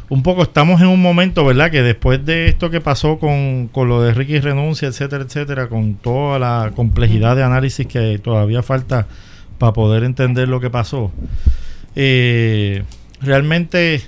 un 0.10 0.24
poco 0.24 0.42
estamos 0.44 0.82
en 0.82 0.88
un 0.88 1.02
momento, 1.02 1.46
¿verdad? 1.46 1.72
Que 1.72 1.82
después 1.82 2.26
de 2.26 2.48
esto 2.48 2.70
que 2.70 2.82
pasó 2.82 3.20
con, 3.20 3.70
con 3.72 3.88
lo 3.88 4.02
de 4.02 4.14
Ricky 4.14 4.40
renuncia, 4.40 4.88
etcétera, 4.88 5.24
etcétera, 5.24 5.70
con 5.70 5.96
toda 5.96 6.40
la 6.40 6.72
complejidad 6.76 7.36
de 7.36 7.44
análisis 7.44 7.86
que 7.86 8.20
todavía 8.20 8.64
falta 8.64 9.08
para 9.60 9.74
poder 9.74 10.04
entender 10.04 10.48
lo 10.48 10.60
que 10.60 10.70
pasó, 10.70 11.12
eh, 11.96 12.84
realmente 13.22 14.02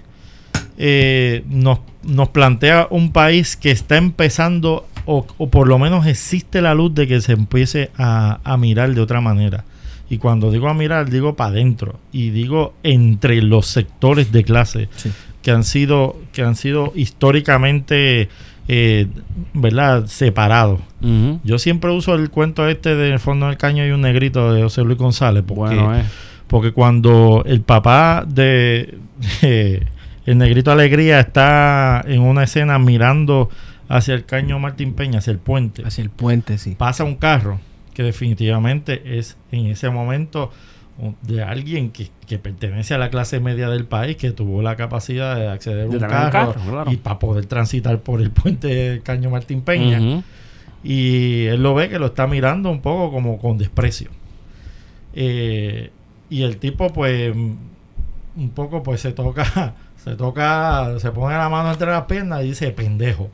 eh, 0.78 1.44
nos, 1.48 1.80
nos 2.03 2.30
plantea 2.30 2.88
un 2.90 3.12
país 3.12 3.56
que 3.56 3.70
está 3.70 3.98
empezando 3.98 4.88
o, 5.06 5.26
por 5.26 5.68
lo 5.68 5.80
menos 5.80 6.06
existe 6.06 6.61
la 6.61 6.73
luz 6.73 6.94
de 6.94 7.07
que 7.07 7.22
se 7.22 7.34
empiece 7.34 7.91
a, 7.98 8.57
mirar 8.57 8.94
de 8.94 9.02
otra 9.02 9.22
manera. 9.22 9.65
Y 10.10 10.18
cuando 10.18 10.52
digo 10.52 10.68
a 10.68 10.73
mirar, 10.73 11.10
digo 11.10 11.36
para 11.36 11.52
adentro. 11.52 11.99
Y 12.11 12.32
digo 12.32 12.73
entre 12.84 13.41
los 13.41 13.68
sectores 13.68 14.32
de 14.32 14.44
clase 14.44 14.90
que 15.41 15.52
han 15.52 15.64
sido, 15.64 16.18
que 16.34 16.44
han 16.44 16.56
sido 16.56 16.91
históricamente 16.95 18.30
eh, 18.68 19.07
¿verdad? 19.53 20.06
separados. 20.07 20.80
Yo 21.44 21.57
siempre 21.57 21.91
uso 21.91 22.14
el 22.15 22.30
cuento 22.30 22.68
este 22.68 22.95
del 22.95 23.19
fondo 23.19 23.48
del 23.48 23.57
caño 23.57 23.86
y 23.86 23.91
un 23.91 24.02
negrito 24.02 24.53
de 24.53 24.64
José 24.64 24.84
Luis 24.84 24.98
González. 24.98 25.44
Porque, 25.45 25.76
bueno, 25.76 25.95
eh. 25.95 26.03
porque 26.48 26.72
cuando 26.72 27.44
el 27.45 27.61
papá 27.61 28.23
de, 28.28 28.98
de 29.41 29.88
el 30.26 30.38
negrito 30.38 30.72
Alegría 30.72 31.19
está 31.19 32.03
en 32.06 32.22
una 32.22 32.44
escena 32.44 32.78
mirando 32.80 33.49
hacia 33.92 34.14
el 34.14 34.26
caño 34.26 34.58
Martín 34.58 34.94
Peña, 34.94 35.20
hacia 35.20 35.32
el 35.32 35.40
puente. 35.40 35.84
Hacia 35.86 36.02
el 36.02 36.10
puente, 36.10 36.58
sí. 36.58 36.76
Pasa 36.76 37.04
un 37.04 37.16
carro 37.16 37.60
que 37.94 38.04
definitivamente 38.04 39.18
es 39.18 39.38
en 39.52 39.66
ese 39.66 39.90
momento 39.90 40.52
de 41.24 41.44
alguien 41.44 41.92
que, 41.92 42.10
pertenece 42.38 42.94
a 42.94 42.98
la 42.98 43.10
clase 43.10 43.42
media 43.42 43.70
del 43.70 43.86
país, 43.86 44.16
que 44.16 44.32
tuvo 44.32 44.62
la 44.62 44.78
capacidad 44.78 45.36
de 45.36 45.50
acceder 45.50 45.88
a 45.88 45.90
un 45.90 46.00
carro, 46.00 46.86
y 46.90 46.96
para 46.98 47.20
poder 47.20 47.48
transitar 47.48 48.00
por 48.00 48.22
el 48.22 48.32
puente 48.32 48.68
del 48.68 49.04
Caño 49.04 49.30
Martín 49.30 49.62
Peña. 49.62 50.24
Y 50.84 51.46
él 51.48 51.62
lo 51.62 51.76
ve 51.76 51.90
que 51.90 52.00
lo 52.00 52.08
está 52.08 52.28
mirando 52.28 52.72
un 52.72 52.82
poco 52.82 53.12
como 53.12 53.40
con 53.40 53.58
desprecio. 53.58 54.10
Eh, 55.14 55.92
y 56.30 56.44
el 56.44 56.58
tipo, 56.58 56.94
pues, 56.94 57.36
un 57.36 58.50
poco, 58.56 58.82
pues 58.84 59.02
se 59.02 59.12
toca, 59.12 59.76
se 59.98 60.16
toca, 60.16 60.98
se 61.00 61.12
pone 61.12 61.36
la 61.36 61.50
mano 61.50 61.72
entre 61.72 61.88
las 61.88 62.06
piernas 62.06 62.44
y 62.44 62.50
dice, 62.50 62.72
pendejo. 62.72 63.30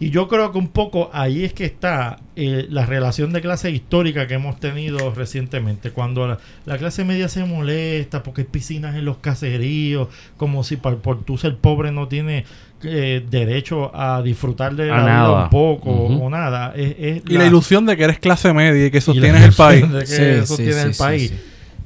Y 0.00 0.10
yo 0.10 0.28
creo 0.28 0.52
que 0.52 0.58
un 0.58 0.68
poco 0.68 1.10
ahí 1.12 1.44
es 1.44 1.52
que 1.52 1.64
está 1.64 2.20
eh, 2.36 2.66
la 2.70 2.86
relación 2.86 3.32
de 3.32 3.40
clase 3.40 3.70
histórica 3.70 4.28
que 4.28 4.34
hemos 4.34 4.60
tenido 4.60 5.12
recientemente. 5.12 5.90
Cuando 5.90 6.38
la, 6.66 6.78
clase 6.78 7.04
media 7.04 7.28
se 7.28 7.44
molesta 7.44 8.22
porque 8.22 8.42
hay 8.42 8.46
piscinas 8.46 8.94
en 8.94 9.04
los 9.04 9.16
caseríos, 9.16 10.08
como 10.36 10.62
si 10.62 10.76
por, 10.76 11.24
tú 11.24 11.36
ser 11.36 11.56
pobre 11.56 11.90
no 11.90 12.06
tiene 12.06 12.44
eh, 12.84 13.24
derecho 13.28 13.90
a 13.92 14.22
disfrutar 14.22 14.76
de 14.76 14.86
la 14.86 15.02
vida 15.02 15.42
un 15.44 15.50
poco 15.50 15.90
o 15.90 16.30
nada. 16.30 16.74
y 16.76 17.20
la, 17.32 17.46
ilusión 17.46 17.84
de 17.84 17.96
que 17.96 18.04
eres 18.04 18.20
clase 18.20 18.52
media 18.52 18.86
y 18.86 18.90
que 18.92 19.00
sostienes 19.00 19.42
el 19.42 19.52
país. 19.52 19.90
De 19.90 20.04
que 20.04 20.46
sostienes 20.46 20.84
el 20.84 20.94
país. 20.94 21.32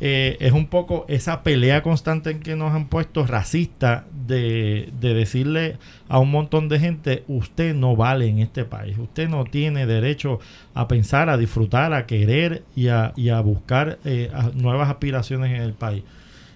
Eh, 0.05 0.37
es 0.41 0.51
un 0.51 0.67
poco 0.67 1.05
esa 1.07 1.45
pelea 1.45 1.81
constante 1.85 2.33
en 2.33 2.41
que 2.41 2.57
nos 2.57 2.73
han 2.73 2.89
puesto 2.89 3.25
racista 3.25 4.05
de, 4.27 4.93
decirle 5.01 5.77
a 6.09 6.19
un 6.19 6.29
montón 6.29 6.69
de 6.69 6.81
gente, 6.81 7.23
usted 7.29 7.73
no 7.73 7.95
vale 7.95 8.27
en 8.27 8.41
este 8.41 8.65
país, 8.65 8.99
usted 8.99 9.29
no 9.29 9.45
tiene 9.45 9.87
derecho 9.87 10.41
a 10.75 10.89
pensar, 10.89 11.31
a 11.31 11.37
disfrutar, 11.37 11.95
a 11.95 12.07
querer 12.07 12.65
y 12.75 12.89
a, 12.89 13.13
buscar 13.45 14.01
eh, 14.05 14.29
nuevas 14.55 14.91
aspiraciones 14.91 15.53
en 15.53 15.63
el 15.63 15.73
país. 15.73 16.03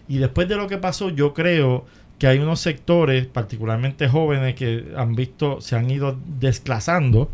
Y 0.08 0.18
después 0.18 0.48
de 0.48 0.56
lo 0.56 0.66
que 0.66 0.78
pasó, 0.78 1.10
yo 1.10 1.32
creo 1.32 1.84
que 2.18 2.26
hay 2.26 2.40
unos 2.40 2.58
sectores, 2.58 3.26
particularmente 3.28 4.08
jóvenes, 4.08 4.56
que 4.56 4.86
han 4.96 5.14
visto, 5.14 5.60
se 5.60 5.76
han 5.76 5.88
ido 5.88 6.18
desclasando 6.40 7.30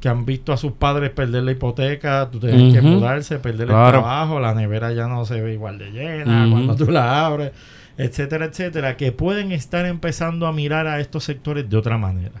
que 0.00 0.08
han 0.08 0.24
visto 0.24 0.52
a 0.52 0.56
sus 0.56 0.72
padres 0.72 1.10
perder 1.10 1.42
la 1.42 1.52
hipoteca, 1.52 2.28
tú 2.30 2.38
tienes 2.38 2.74
que 2.74 2.80
mudarse, 2.80 3.38
perder 3.38 3.62
el 3.62 3.74
trabajo, 3.74 4.38
la 4.38 4.54
nevera 4.54 4.92
ya 4.92 5.08
no 5.08 5.24
se 5.24 5.40
ve 5.40 5.54
igual 5.54 5.78
de 5.78 5.90
llena 5.90 6.48
cuando 6.50 6.76
tú 6.76 6.90
la 6.90 7.26
abres, 7.26 7.52
etcétera, 7.96 8.46
etcétera, 8.46 8.96
que 8.96 9.10
pueden 9.10 9.50
estar 9.52 9.86
empezando 9.86 10.46
a 10.46 10.52
mirar 10.52 10.86
a 10.86 11.00
estos 11.00 11.24
sectores 11.24 11.68
de 11.68 11.76
otra 11.76 11.98
manera. 11.98 12.40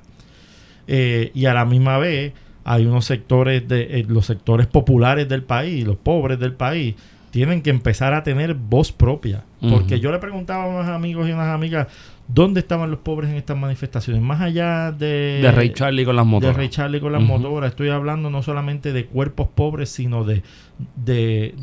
Eh, 0.86 1.32
y 1.34 1.46
a 1.46 1.54
la 1.54 1.64
misma 1.64 1.98
vez 1.98 2.32
hay 2.64 2.86
unos 2.86 3.04
sectores, 3.06 3.66
de 3.66 4.00
eh, 4.00 4.06
los 4.08 4.26
sectores 4.26 4.66
populares 4.66 5.28
del 5.28 5.42
país, 5.42 5.86
los 5.86 5.96
pobres 5.96 6.38
del 6.38 6.52
país, 6.52 6.94
tienen 7.30 7.62
que 7.62 7.70
empezar 7.70 8.14
a 8.14 8.22
tener 8.22 8.54
voz 8.54 8.92
propia. 8.92 9.44
Porque 9.60 10.00
yo 10.00 10.12
le 10.12 10.18
preguntaba 10.18 10.64
a 10.64 10.66
unos 10.68 10.86
amigos 10.86 11.28
y 11.28 11.32
unas 11.32 11.48
amigas, 11.48 11.88
¿Dónde 12.28 12.60
estaban 12.60 12.90
los 12.90 13.00
pobres 13.00 13.30
en 13.30 13.36
estas 13.36 13.56
manifestaciones? 13.56 14.22
Más 14.22 14.42
allá 14.42 14.92
de... 14.92 15.40
De 15.42 15.50
Ray 15.50 15.72
Charlie 15.72 16.04
con 16.04 16.14
las 16.14 16.26
motoras. 16.26 16.54
De 16.54 16.58
Ray 16.58 16.68
Charlie 16.68 17.00
con 17.00 17.12
las 17.12 17.22
motoras. 17.22 17.70
Estoy 17.70 17.88
hablando 17.88 18.28
no 18.28 18.42
solamente 18.42 18.92
de 18.92 19.06
cuerpos 19.06 19.48
pobres, 19.48 19.88
sino 19.88 20.24
de, 20.24 20.42
de, 20.94 21.54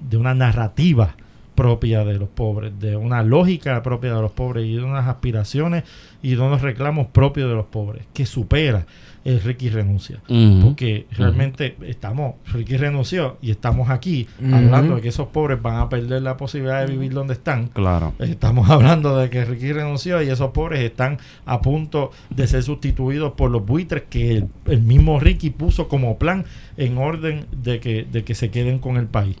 de, 0.00 0.16
una 0.18 0.34
narrativa 0.34 1.16
propia 1.54 2.04
de 2.04 2.18
los 2.18 2.28
pobres, 2.28 2.72
de 2.80 2.96
una 2.96 3.22
lógica 3.22 3.82
propia 3.82 4.14
de 4.14 4.22
los 4.22 4.32
pobres 4.32 4.66
y 4.66 4.74
de 4.74 4.82
unas 4.82 5.06
aspiraciones 5.06 5.84
y 6.22 6.34
de 6.34 6.40
unos 6.40 6.62
reclamos 6.62 7.08
propios 7.08 7.48
de 7.48 7.54
los 7.54 7.66
pobres, 7.66 8.04
que 8.14 8.26
supera 8.26 8.86
el 9.24 9.40
Ricky 9.40 9.70
renuncia. 9.70 10.20
Porque 10.26 11.06
realmente 11.12 11.76
estamos, 11.86 12.34
Ricky 12.52 12.76
renunció 12.76 13.36
y 13.40 13.50
estamos 13.50 13.90
aquí 13.90 14.26
hablando 14.52 14.96
de 14.96 15.02
que 15.02 15.08
esos 15.08 15.28
pobres 15.28 15.62
van 15.62 15.76
a 15.76 15.88
perder 15.88 16.22
la 16.22 16.36
posibilidad 16.36 16.84
de 16.84 16.92
vivir 16.92 17.12
donde 17.12 17.34
están. 17.34 17.68
Claro. 17.68 18.14
Estamos 18.18 18.68
hablando 18.70 19.16
de 19.16 19.30
que 19.30 19.44
Ricky 19.44 19.72
renunció 19.72 20.22
y 20.22 20.28
esos 20.28 20.50
pobres 20.50 20.80
están 20.80 21.18
a 21.46 21.60
punto 21.60 22.10
de 22.30 22.46
ser 22.46 22.62
sustituidos 22.62 23.32
por 23.34 23.50
los 23.50 23.64
buitres 23.64 24.04
que 24.08 24.32
el, 24.32 24.48
el 24.66 24.82
mismo 24.82 25.20
Ricky 25.20 25.50
puso 25.50 25.88
como 25.88 26.18
plan 26.18 26.44
en 26.76 26.98
orden 26.98 27.46
de 27.52 27.78
que, 27.78 28.04
de 28.10 28.24
que 28.24 28.34
se 28.34 28.50
queden 28.50 28.78
con 28.78 28.96
el 28.96 29.06
país. 29.06 29.36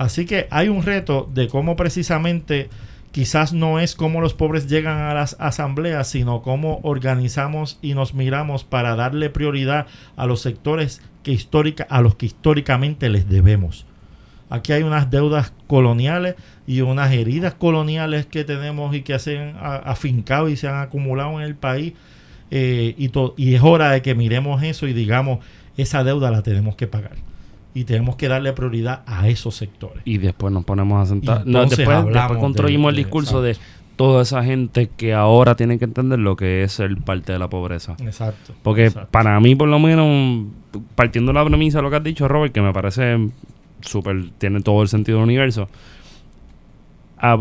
Así 0.00 0.24
que 0.24 0.46
hay 0.50 0.70
un 0.70 0.82
reto 0.82 1.28
de 1.34 1.46
cómo 1.46 1.76
precisamente 1.76 2.70
quizás 3.12 3.52
no 3.52 3.78
es 3.78 3.94
cómo 3.94 4.22
los 4.22 4.32
pobres 4.32 4.66
llegan 4.66 4.96
a 4.96 5.12
las 5.12 5.36
asambleas, 5.38 6.08
sino 6.08 6.40
cómo 6.40 6.80
organizamos 6.84 7.78
y 7.82 7.92
nos 7.92 8.14
miramos 8.14 8.64
para 8.64 8.96
darle 8.96 9.28
prioridad 9.28 9.88
a 10.16 10.24
los 10.24 10.40
sectores 10.40 11.02
que 11.22 11.32
histórica, 11.32 11.86
a 11.90 12.00
los 12.00 12.14
que 12.14 12.24
históricamente 12.24 13.10
les 13.10 13.28
debemos. 13.28 13.84
Aquí 14.48 14.72
hay 14.72 14.84
unas 14.84 15.10
deudas 15.10 15.52
coloniales 15.66 16.36
y 16.66 16.80
unas 16.80 17.12
heridas 17.12 17.52
coloniales 17.52 18.24
que 18.24 18.44
tenemos 18.44 18.94
y 18.94 19.02
que 19.02 19.18
se 19.18 19.38
han 19.38 19.58
afincado 19.60 20.48
y 20.48 20.56
se 20.56 20.66
han 20.66 20.80
acumulado 20.80 21.38
en 21.38 21.46
el 21.46 21.56
país. 21.56 21.92
eh, 22.50 22.94
y, 22.96 23.12
y 23.36 23.54
es 23.54 23.62
hora 23.62 23.90
de 23.90 24.00
que 24.00 24.14
miremos 24.14 24.62
eso 24.62 24.86
y 24.86 24.94
digamos, 24.94 25.44
esa 25.76 26.04
deuda 26.04 26.30
la 26.30 26.40
tenemos 26.40 26.74
que 26.74 26.86
pagar. 26.86 27.29
Y 27.72 27.84
tenemos 27.84 28.16
que 28.16 28.28
darle 28.28 28.52
prioridad 28.52 29.02
a 29.06 29.28
esos 29.28 29.54
sectores. 29.54 30.02
Y 30.04 30.18
después 30.18 30.52
nos 30.52 30.64
ponemos 30.64 31.02
a 31.02 31.06
sentar. 31.08 31.46
No, 31.46 31.66
después, 31.66 32.04
después 32.06 32.38
construimos 32.38 32.92
de- 32.92 32.98
el 32.98 33.04
discurso 33.04 33.42
de 33.42 33.56
toda 33.96 34.22
esa 34.22 34.42
gente 34.42 34.88
que 34.96 35.12
ahora 35.14 35.54
tiene 35.54 35.78
que 35.78 35.84
entender 35.84 36.18
lo 36.18 36.34
que 36.34 36.62
es 36.62 36.72
ser 36.72 36.96
parte 36.96 37.32
de 37.32 37.38
la 37.38 37.48
pobreza. 37.48 37.96
Exacto. 38.00 38.54
Porque 38.62 38.86
exacto. 38.86 39.10
para 39.10 39.38
mí, 39.40 39.54
por 39.54 39.68
lo 39.68 39.78
menos, 39.78 40.46
partiendo 40.94 41.32
de 41.32 41.38
la 41.38 41.44
premisa 41.44 41.78
de 41.78 41.82
lo 41.82 41.90
que 41.90 41.96
has 41.96 42.04
dicho, 42.04 42.26
Robert, 42.26 42.52
que 42.52 42.62
me 42.62 42.72
parece 42.72 43.28
súper, 43.82 44.30
tiene 44.38 44.62
todo 44.62 44.82
el 44.82 44.88
sentido 44.88 45.18
del 45.18 45.24
universo. 45.24 45.68
A 47.18 47.36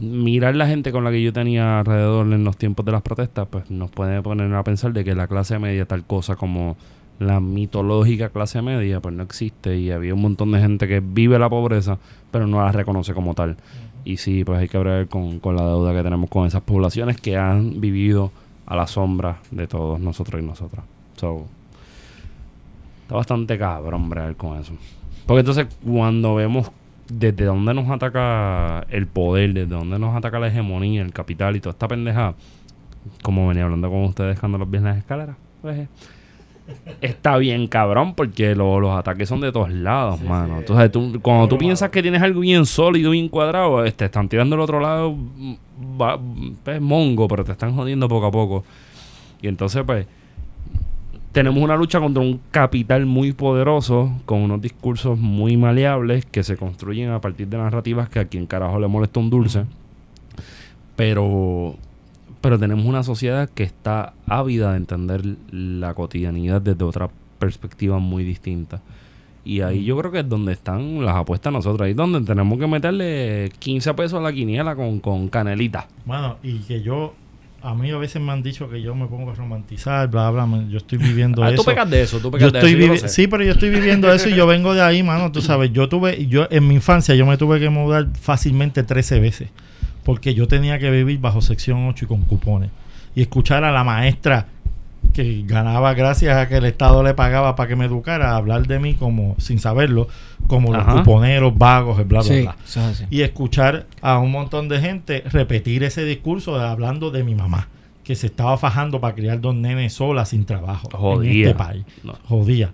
mirar 0.00 0.54
la 0.54 0.66
gente 0.66 0.92
con 0.92 1.02
la 1.04 1.10
que 1.10 1.22
yo 1.22 1.32
tenía 1.32 1.80
alrededor 1.80 2.32
en 2.32 2.44
los 2.44 2.56
tiempos 2.56 2.86
de 2.86 2.92
las 2.92 3.02
protestas, 3.02 3.48
pues 3.50 3.70
nos 3.70 3.90
puede 3.90 4.22
poner 4.22 4.54
a 4.54 4.62
pensar 4.62 4.92
de 4.92 5.04
que 5.04 5.14
la 5.14 5.26
clase 5.26 5.58
media, 5.58 5.86
tal 5.86 6.04
cosa 6.04 6.36
como 6.36 6.76
la 7.18 7.40
mitológica 7.40 8.28
clase 8.28 8.62
media, 8.62 9.00
pues 9.00 9.14
no 9.14 9.22
existe. 9.22 9.76
Y 9.76 9.90
había 9.90 10.14
un 10.14 10.22
montón 10.22 10.52
de 10.52 10.60
gente 10.60 10.86
que 10.88 11.00
vive 11.00 11.38
la 11.38 11.48
pobreza, 11.48 11.98
pero 12.30 12.46
no 12.46 12.62
la 12.64 12.72
reconoce 12.72 13.14
como 13.14 13.34
tal. 13.34 13.56
Y 14.04 14.18
sí, 14.18 14.44
pues 14.44 14.60
hay 14.60 14.68
que 14.68 14.78
ver 14.78 15.08
con, 15.08 15.40
con 15.40 15.56
la 15.56 15.66
deuda 15.66 15.92
que 15.92 16.02
tenemos 16.02 16.30
con 16.30 16.46
esas 16.46 16.62
poblaciones 16.62 17.20
que 17.20 17.36
han 17.36 17.80
vivido 17.80 18.30
a 18.66 18.76
la 18.76 18.86
sombra 18.86 19.38
de 19.50 19.66
todos 19.66 19.98
nosotros 20.00 20.40
y 20.42 20.44
nosotras. 20.44 20.84
So, 21.16 21.46
está 23.02 23.14
bastante 23.14 23.58
cabrón 23.58 24.08
bregar 24.08 24.36
con 24.36 24.58
eso. 24.58 24.72
Porque 25.26 25.40
entonces 25.40 25.66
cuando 25.84 26.34
vemos 26.34 26.70
desde 27.08 27.44
dónde 27.44 27.72
nos 27.74 27.88
ataca 27.90 28.86
el 28.90 29.06
poder, 29.06 29.54
desde 29.54 29.74
dónde 29.74 29.98
nos 29.98 30.14
ataca 30.16 30.38
la 30.38 30.48
hegemonía, 30.48 31.02
el 31.02 31.12
capital 31.12 31.56
y 31.56 31.60
toda 31.60 31.72
esta 31.72 31.88
pendeja, 31.88 32.34
como 33.22 33.48
venía 33.48 33.64
hablando 33.64 33.88
con 33.88 34.04
ustedes 34.04 34.38
cuando 34.38 34.58
los 34.58 34.70
vi 34.70 34.78
en 34.78 34.84
las 34.84 34.98
escaleras, 34.98 35.36
pues 35.62 35.88
está 37.00 37.36
bien 37.36 37.66
cabrón 37.68 38.14
porque 38.14 38.54
lo- 38.54 38.80
los 38.80 38.96
ataques 38.96 39.28
son 39.28 39.40
de 39.40 39.52
todos 39.52 39.70
lados, 39.70 40.20
mano. 40.20 40.58
Entonces 40.58 40.90
tú, 40.90 41.18
cuando 41.22 41.46
tú 41.48 41.56
piensas 41.58 41.90
que 41.90 42.02
tienes 42.02 42.22
algo 42.22 42.40
bien 42.40 42.66
sólido, 42.66 43.10
bien 43.12 43.28
cuadrado, 43.28 43.84
eh, 43.84 43.92
te 43.92 44.06
están 44.06 44.28
tirando 44.28 44.56
del 44.56 44.62
otro 44.62 44.80
lado, 44.80 45.12
mm, 45.12 45.54
va- 46.00 46.18
pues, 46.64 46.80
mongo, 46.80 47.28
pero 47.28 47.44
te 47.44 47.52
están 47.52 47.74
jodiendo 47.74 48.08
poco 48.08 48.26
a 48.26 48.30
poco. 48.30 48.64
Y 49.42 49.48
entonces, 49.48 49.82
pues, 49.86 50.06
tenemos 51.32 51.62
una 51.62 51.76
lucha 51.76 52.00
contra 52.00 52.22
un 52.22 52.40
capital 52.50 53.04
muy 53.04 53.32
poderoso, 53.32 54.10
con 54.24 54.40
unos 54.40 54.60
discursos 54.62 55.18
muy 55.18 55.56
maleables 55.58 56.24
que 56.24 56.42
se 56.42 56.56
construyen 56.56 57.10
a 57.10 57.20
partir 57.20 57.46
de 57.48 57.58
narrativas 57.58 58.08
que 58.08 58.18
a 58.20 58.24
quien 58.24 58.46
carajo 58.46 58.80
le 58.80 58.88
molesta 58.88 59.20
un 59.20 59.28
dulce. 59.28 59.64
Pero, 60.96 61.74
pero 62.46 62.60
tenemos 62.60 62.86
una 62.86 63.02
sociedad 63.02 63.50
que 63.52 63.64
está 63.64 64.12
ávida 64.28 64.70
de 64.70 64.76
entender 64.76 65.20
la 65.50 65.94
cotidianidad 65.94 66.62
desde 66.62 66.84
otra 66.84 67.10
perspectiva 67.40 67.98
muy 67.98 68.22
distinta. 68.22 68.80
Y 69.44 69.62
ahí 69.62 69.82
yo 69.84 69.98
creo 69.98 70.12
que 70.12 70.20
es 70.20 70.28
donde 70.28 70.52
están 70.52 71.04
las 71.04 71.16
apuestas 71.16 71.52
nosotros. 71.52 71.84
Ahí 71.84 71.90
es 71.90 71.96
donde 71.96 72.20
tenemos 72.20 72.56
que 72.56 72.68
meterle 72.68 73.50
15 73.58 73.94
pesos 73.94 74.20
a 74.20 74.22
la 74.22 74.32
quiniela 74.32 74.76
con, 74.76 75.00
con 75.00 75.28
canelita. 75.28 75.88
Bueno, 76.04 76.36
y 76.44 76.58
que 76.60 76.82
yo, 76.82 77.14
a 77.62 77.74
mí 77.74 77.90
a 77.90 77.98
veces 77.98 78.22
me 78.22 78.30
han 78.30 78.44
dicho 78.44 78.70
que 78.70 78.80
yo 78.80 78.94
me 78.94 79.08
pongo 79.08 79.32
a 79.32 79.34
romantizar, 79.34 80.08
bla, 80.08 80.30
bla, 80.30 80.48
yo 80.70 80.76
estoy 80.76 80.98
viviendo 80.98 81.42
Ah, 81.42 81.50
eso. 81.50 81.64
tú 81.64 81.68
pecas 81.68 81.90
de 81.90 82.02
eso, 82.02 82.18
tú 82.18 82.26
Yo 82.26 82.30
pecas 82.30 82.52
de 82.52 82.58
estoy 82.60 82.84
eso. 82.94 83.08
sí, 83.08 83.26
pero 83.26 83.42
yo 83.42 83.50
estoy 83.50 83.70
viviendo 83.70 84.12
eso 84.12 84.28
y 84.28 84.36
yo 84.36 84.46
vengo 84.46 84.72
de 84.72 84.82
ahí, 84.82 85.02
mano. 85.02 85.32
Tú 85.32 85.42
sabes, 85.42 85.72
yo 85.72 85.88
tuve, 85.88 86.28
yo 86.28 86.46
en 86.48 86.68
mi 86.68 86.76
infancia 86.76 87.16
yo 87.16 87.26
me 87.26 87.36
tuve 87.38 87.58
que 87.58 87.70
mudar 87.70 88.06
fácilmente 88.14 88.84
13 88.84 89.18
veces 89.18 89.48
porque 90.06 90.32
yo 90.34 90.46
tenía 90.48 90.78
que 90.78 90.88
vivir 90.90 91.18
bajo 91.18 91.42
sección 91.42 91.86
8 91.88 92.04
y 92.04 92.08
con 92.08 92.22
cupones 92.22 92.70
y 93.14 93.20
escuchar 93.22 93.64
a 93.64 93.72
la 93.72 93.82
maestra 93.84 94.46
que 95.12 95.42
ganaba 95.46 95.94
gracias 95.94 96.36
a 96.36 96.46
que 96.48 96.56
el 96.58 96.64
Estado 96.64 97.02
le 97.02 97.12
pagaba 97.14 97.56
para 97.56 97.68
que 97.68 97.74
me 97.76 97.86
educara, 97.86 98.36
hablar 98.36 98.66
de 98.66 98.78
mí 98.78 98.94
como 98.94 99.34
sin 99.38 99.58
saberlo, 99.58 100.08
como 100.46 100.72
los 100.72 100.84
cuponeros 100.84 101.56
vagos, 101.58 101.96
bla, 102.06 102.20
bla, 102.20 102.22
Sí, 102.22 102.42
bla 102.42 102.56
es 102.90 103.04
y 103.10 103.22
escuchar 103.22 103.86
a 104.00 104.18
un 104.18 104.30
montón 104.30 104.68
de 104.68 104.80
gente 104.80 105.22
repetir 105.30 105.82
ese 105.84 106.04
discurso 106.04 106.56
de- 106.58 106.64
hablando 106.66 107.10
de 107.10 107.24
mi 107.24 107.34
mamá, 107.34 107.68
que 108.04 108.14
se 108.14 108.26
estaba 108.28 108.56
fajando 108.58 109.00
para 109.00 109.14
criar 109.14 109.40
dos 109.40 109.54
nenes 109.54 109.94
solas 109.94 110.28
sin 110.28 110.44
trabajo 110.44 110.88
en 110.92 110.98
Jodía. 111.00 111.46
este 111.48 111.54
país. 111.58 111.84
No. 112.04 112.14
Jodía. 112.28 112.70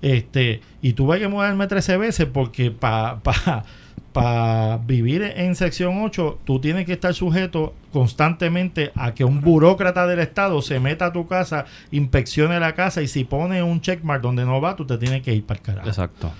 Este, 0.00 0.60
y 0.80 0.92
tuve 0.92 1.18
que 1.18 1.26
mudarme 1.26 1.66
13 1.66 1.96
veces 1.96 2.26
porque 2.32 2.70
para 2.70 3.18
vivir 4.86 5.22
en 5.22 5.54
sección 5.54 6.02
8 6.02 6.38
tú 6.44 6.60
tienes 6.60 6.86
que 6.86 6.94
estar 6.94 7.14
sujeto 7.14 7.74
constantemente 7.92 8.92
a 8.94 9.14
que 9.14 9.24
un 9.24 9.40
burócrata 9.40 10.06
del 10.06 10.18
Estado 10.20 10.60
se 10.62 10.80
meta 10.80 11.06
a 11.06 11.12
tu 11.12 11.26
casa, 11.26 11.66
inspeccione 11.90 12.60
la 12.60 12.74
casa 12.74 13.02
y 13.02 13.08
si 13.08 13.24
pone 13.24 13.62
un 13.62 13.80
checkmark 13.80 14.22
donde 14.22 14.44
no 14.44 14.60
va, 14.60 14.76
tú 14.76 14.86
te 14.86 14.98
tienes 14.98 15.22
que 15.22 15.34
ir 15.34 15.44
para 15.44 15.58
el 15.58 15.66
carajo. 15.66 15.88
Exacto. 15.88 16.32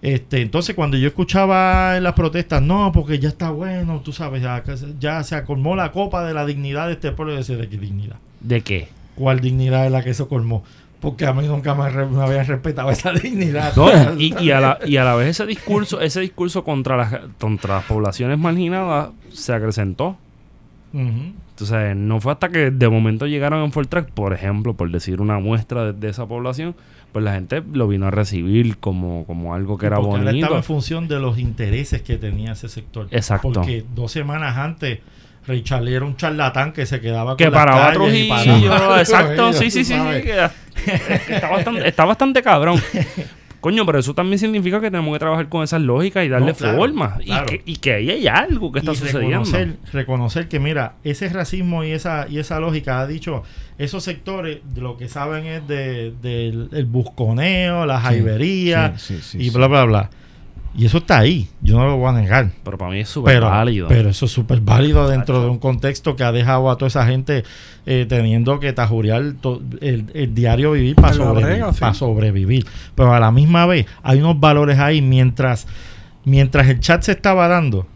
Este, 0.00 0.40
entonces 0.42 0.76
cuando 0.76 0.96
yo 0.96 1.08
escuchaba 1.08 1.96
en 1.96 2.04
las 2.04 2.12
protestas, 2.12 2.62
no, 2.62 2.92
porque 2.92 3.18
ya 3.18 3.28
está 3.28 3.50
bueno, 3.50 4.00
tú 4.04 4.12
sabes, 4.12 4.42
ya, 4.42 4.62
ya 4.98 5.22
se 5.24 5.42
colmó 5.44 5.74
la 5.74 5.90
copa 5.90 6.24
de 6.24 6.34
la 6.34 6.46
dignidad 6.46 6.86
de 6.86 6.92
este 6.94 7.10
pueblo. 7.12 7.32
Y 7.32 7.36
yo 7.36 7.38
decía, 7.38 7.56
¿de 7.56 7.68
qué 7.68 7.78
dignidad? 7.78 8.16
¿De 8.40 8.60
qué? 8.60 8.88
¿Cuál 9.16 9.40
dignidad 9.40 9.86
es 9.86 9.92
la 9.92 10.04
que 10.04 10.14
se 10.14 10.26
colmó? 10.26 10.62
Porque 11.00 11.26
a 11.26 11.32
mí 11.32 11.46
nunca 11.46 11.74
me, 11.74 11.90
me 12.06 12.22
habían 12.22 12.46
respetado 12.46 12.90
esa 12.90 13.12
dignidad. 13.22 13.74
No, 13.76 13.88
y, 14.18 14.34
y 14.40 14.50
a 14.50 14.60
la, 14.60 14.78
y 14.84 14.96
a 14.96 15.04
la 15.04 15.14
vez 15.14 15.28
ese 15.28 15.46
discurso, 15.46 16.00
ese 16.00 16.20
discurso 16.20 16.64
contra 16.64 16.96
las, 16.96 17.14
contra 17.38 17.76
las 17.76 17.84
poblaciones 17.84 18.38
marginadas 18.38 19.10
se 19.32 19.52
acrecentó. 19.52 20.16
Entonces, 20.92 21.94
no 21.96 22.20
fue 22.20 22.32
hasta 22.32 22.48
que 22.48 22.70
de 22.70 22.88
momento 22.88 23.26
llegaron 23.26 23.62
en 23.62 23.72
Full 23.72 23.86
Track, 23.86 24.10
por 24.10 24.32
ejemplo, 24.32 24.74
por 24.74 24.90
decir 24.90 25.20
una 25.20 25.38
muestra 25.38 25.84
de, 25.84 25.92
de 25.92 26.08
esa 26.08 26.26
población, 26.26 26.74
pues 27.12 27.24
la 27.24 27.34
gente 27.34 27.62
lo 27.72 27.88
vino 27.88 28.06
a 28.06 28.10
recibir 28.10 28.78
como, 28.78 29.24
como 29.26 29.54
algo 29.54 29.78
que 29.78 29.86
era 29.86 29.98
bonito. 29.98 30.30
estaba 30.30 30.56
en 30.56 30.64
función 30.64 31.08
de 31.08 31.18
los 31.20 31.38
intereses 31.38 32.02
que 32.02 32.16
tenía 32.16 32.52
ese 32.52 32.68
sector. 32.68 33.08
Exacto. 33.10 33.52
Porque 33.52 33.84
dos 33.94 34.12
semanas 34.12 34.56
antes, 34.56 35.00
Ray 35.46 35.62
Charlie 35.62 35.94
era 35.94 36.04
un 36.04 36.16
charlatán 36.16 36.72
que 36.72 36.84
se 36.86 37.00
quedaba 37.00 37.36
que 37.36 37.44
con 37.44 37.54
las 37.54 37.64
para 37.64 37.72
calles 37.78 37.96
otros 37.96 38.12
y 38.14 38.18
y 38.18 38.28
para- 38.28 38.44
yo, 38.58 38.98
exacto, 38.98 39.52
sí, 39.54 39.70
sí, 39.70 39.84
sí, 39.84 39.94
sí, 39.94 40.22
que 40.22 40.48
está, 41.34 41.48
bastante, 41.50 41.88
está 41.88 42.04
bastante 42.04 42.42
cabrón. 42.42 42.80
Coño, 43.60 43.84
pero 43.84 43.98
eso 43.98 44.14
también 44.14 44.38
significa 44.38 44.80
que 44.80 44.88
tenemos 44.88 45.12
que 45.12 45.18
trabajar 45.18 45.48
con 45.48 45.64
esas 45.64 45.82
lógicas 45.82 46.24
y 46.24 46.28
darle 46.28 46.52
No, 46.52 46.54
claro, 46.54 46.78
forma. 46.78 47.16
claro. 47.16 47.44
Y, 47.44 47.48
que, 47.58 47.62
y 47.66 47.76
que 47.78 47.92
ahí 47.94 48.10
hay 48.10 48.28
algo 48.28 48.70
que 48.70 48.78
está 48.78 48.92
y 48.92 48.94
sucediendo. 48.94 49.26
reconocer, 49.44 49.76
reconocer 49.92 50.48
que 50.48 50.60
mira, 50.60 50.92
ese 51.02 51.28
racismo 51.28 51.82
y 51.82 51.90
esa 51.90 52.26
y 52.28 52.38
esa 52.38 52.60
lógica 52.60 53.00
ha 53.00 53.06
dicho, 53.08 53.42
esos 53.76 54.04
sectores 54.04 54.58
de 54.64 54.80
lo 54.80 54.96
que 54.96 55.08
saben 55.08 55.44
es 55.46 55.66
de, 55.66 56.12
del 56.22 56.68
el 56.72 56.84
busconeo, 56.84 57.84
la 57.84 57.98
jaibería 57.98 58.94
sí, 58.96 59.16
sí, 59.16 59.22
sí, 59.22 59.46
y 59.46 59.50
bla 59.50 59.66
bla 59.66 59.84
bla. 59.86 60.10
Y 60.78 60.86
eso 60.86 60.98
está 60.98 61.18
ahí, 61.18 61.48
yo 61.60 61.76
no 61.76 61.86
lo 61.88 61.96
voy 61.96 62.08
a 62.08 62.12
negar. 62.12 62.50
Pero 62.62 62.78
para 62.78 62.92
mí 62.92 63.00
es 63.00 63.08
súper 63.08 63.34
válido. 63.50 63.88
pero 63.88 64.10
eso 64.10 64.26
es 64.26 64.30
súper 64.32 64.60
válido 64.60 65.08
dentro 65.08 65.42
de 65.42 65.48
un 65.50 65.58
contexto 65.58 66.14
que 66.14 66.22
ha 66.22 66.30
dejado 66.30 66.70
a 66.70 66.76
toda 66.76 66.86
esa 66.86 67.04
gente 67.04 67.42
eh, 67.84 68.06
teniendo 68.08 68.60
que 68.60 68.72
tajurear 68.72 69.32
to- 69.40 69.60
el, 69.80 70.04
el 70.14 70.34
diario 70.36 70.70
vivir 70.72 70.94
para 70.94 71.14
sobrevivir, 71.14 71.64
sí. 71.74 71.80
para 71.80 71.94
sobrevivir. 71.94 72.66
Pero 72.94 73.12
a 73.12 73.18
la 73.18 73.32
misma 73.32 73.66
vez 73.66 73.86
hay 74.04 74.20
unos 74.20 74.38
valores 74.38 74.78
ahí 74.78 75.02
mientras, 75.02 75.66
mientras 76.24 76.68
el 76.68 76.78
chat 76.78 77.02
se 77.02 77.10
estaba 77.10 77.48
dando, 77.48 77.86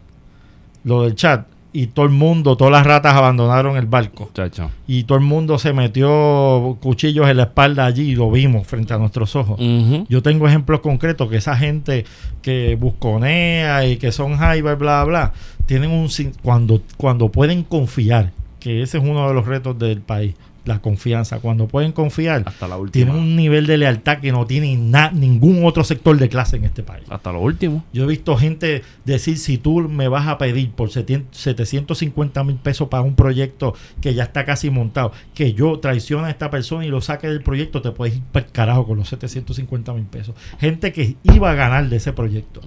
lo 0.83 1.03
del 1.03 1.15
chat, 1.15 1.47
y 1.73 1.87
todo 1.87 2.05
el 2.05 2.11
mundo, 2.11 2.55
todas 2.55 2.71
las 2.71 2.85
ratas 2.85 3.15
abandonaron 3.15 3.75
el 3.77 3.87
barco. 3.87 4.29
Chacho. 4.33 4.69
Y 4.87 5.03
todo 5.05 5.17
el 5.17 5.23
mundo 5.23 5.57
se 5.57 5.73
metió 5.73 6.77
cuchillos 6.81 7.27
en 7.27 7.37
la 7.37 7.43
espalda 7.43 7.85
allí 7.85 8.11
y 8.11 8.15
lo 8.15 8.29
vimos 8.29 8.67
frente 8.67 8.93
a 8.93 8.97
nuestros 8.97 9.35
ojos. 9.35 9.59
Yo 10.07 10.21
tengo 10.21 10.47
ejemplos 10.47 10.81
concretos 10.81 11.29
que 11.29 11.37
esa 11.37 11.55
gente 11.57 12.05
que 12.41 12.75
busconea 12.75 13.85
y 13.87 13.97
que 13.97 14.11
son 14.11 14.37
high, 14.37 14.61
bla, 14.61 14.75
bla, 14.75 15.03
bla, 15.03 15.33
tienen 15.65 15.91
un... 15.91 16.09
sin- 16.09 16.33
Cuando, 16.43 16.81
cuando 16.97 17.29
pueden 17.29 17.63
confiar, 17.63 18.31
que 18.59 18.81
ese 18.81 18.97
es 18.99 19.03
uno 19.03 19.27
de 19.27 19.33
los 19.33 19.45
retos 19.45 19.77
del 19.79 19.99
país, 20.01 20.35
la 20.65 20.79
confianza. 20.79 21.39
Cuando 21.39 21.67
pueden 21.67 21.91
confiar, 21.91 22.43
Hasta 22.45 22.67
la 22.67 22.77
última. 22.77 22.91
tienen 23.11 23.15
un 23.21 23.35
nivel 23.35 23.67
de 23.67 23.77
lealtad 23.77 24.19
que 24.19 24.31
no 24.31 24.45
tiene 24.45 24.75
na- 24.77 25.11
ningún 25.11 25.65
otro 25.65 25.83
sector 25.83 26.17
de 26.17 26.29
clase 26.29 26.55
en 26.57 26.63
este 26.65 26.83
país. 26.83 27.03
Hasta 27.09 27.31
lo 27.31 27.41
último. 27.41 27.83
Yo 27.93 28.03
he 28.05 28.07
visto 28.07 28.37
gente 28.37 28.81
decir, 29.05 29.37
si 29.37 29.57
tú 29.57 29.81
me 29.89 30.07
vas 30.07 30.27
a 30.27 30.37
pedir 30.37 30.71
por 30.71 30.89
700 30.89 31.37
750 31.37 32.43
mil 32.43 32.55
pesos 32.55 32.87
para 32.87 33.03
un 33.03 33.15
proyecto 33.15 33.73
que 34.01 34.13
ya 34.13 34.23
está 34.23 34.45
casi 34.45 34.69
montado, 34.69 35.11
que 35.33 35.53
yo 35.53 35.79
traicione 35.79 36.27
a 36.27 36.29
esta 36.29 36.49
persona 36.49 36.85
y 36.85 36.89
lo 36.89 37.01
saque 37.01 37.27
del 37.27 37.41
proyecto, 37.43 37.81
te 37.81 37.91
puedes 37.91 38.15
ir 38.17 38.21
para 38.31 38.45
carajo 38.47 38.85
con 38.87 38.97
los 38.97 39.09
750 39.09 39.93
mil 39.93 40.05
pesos. 40.05 40.35
Gente 40.59 40.93
que 40.93 41.15
iba 41.23 41.51
a 41.51 41.55
ganar 41.55 41.89
de 41.89 41.97
ese 41.97 42.13
proyecto. 42.13 42.61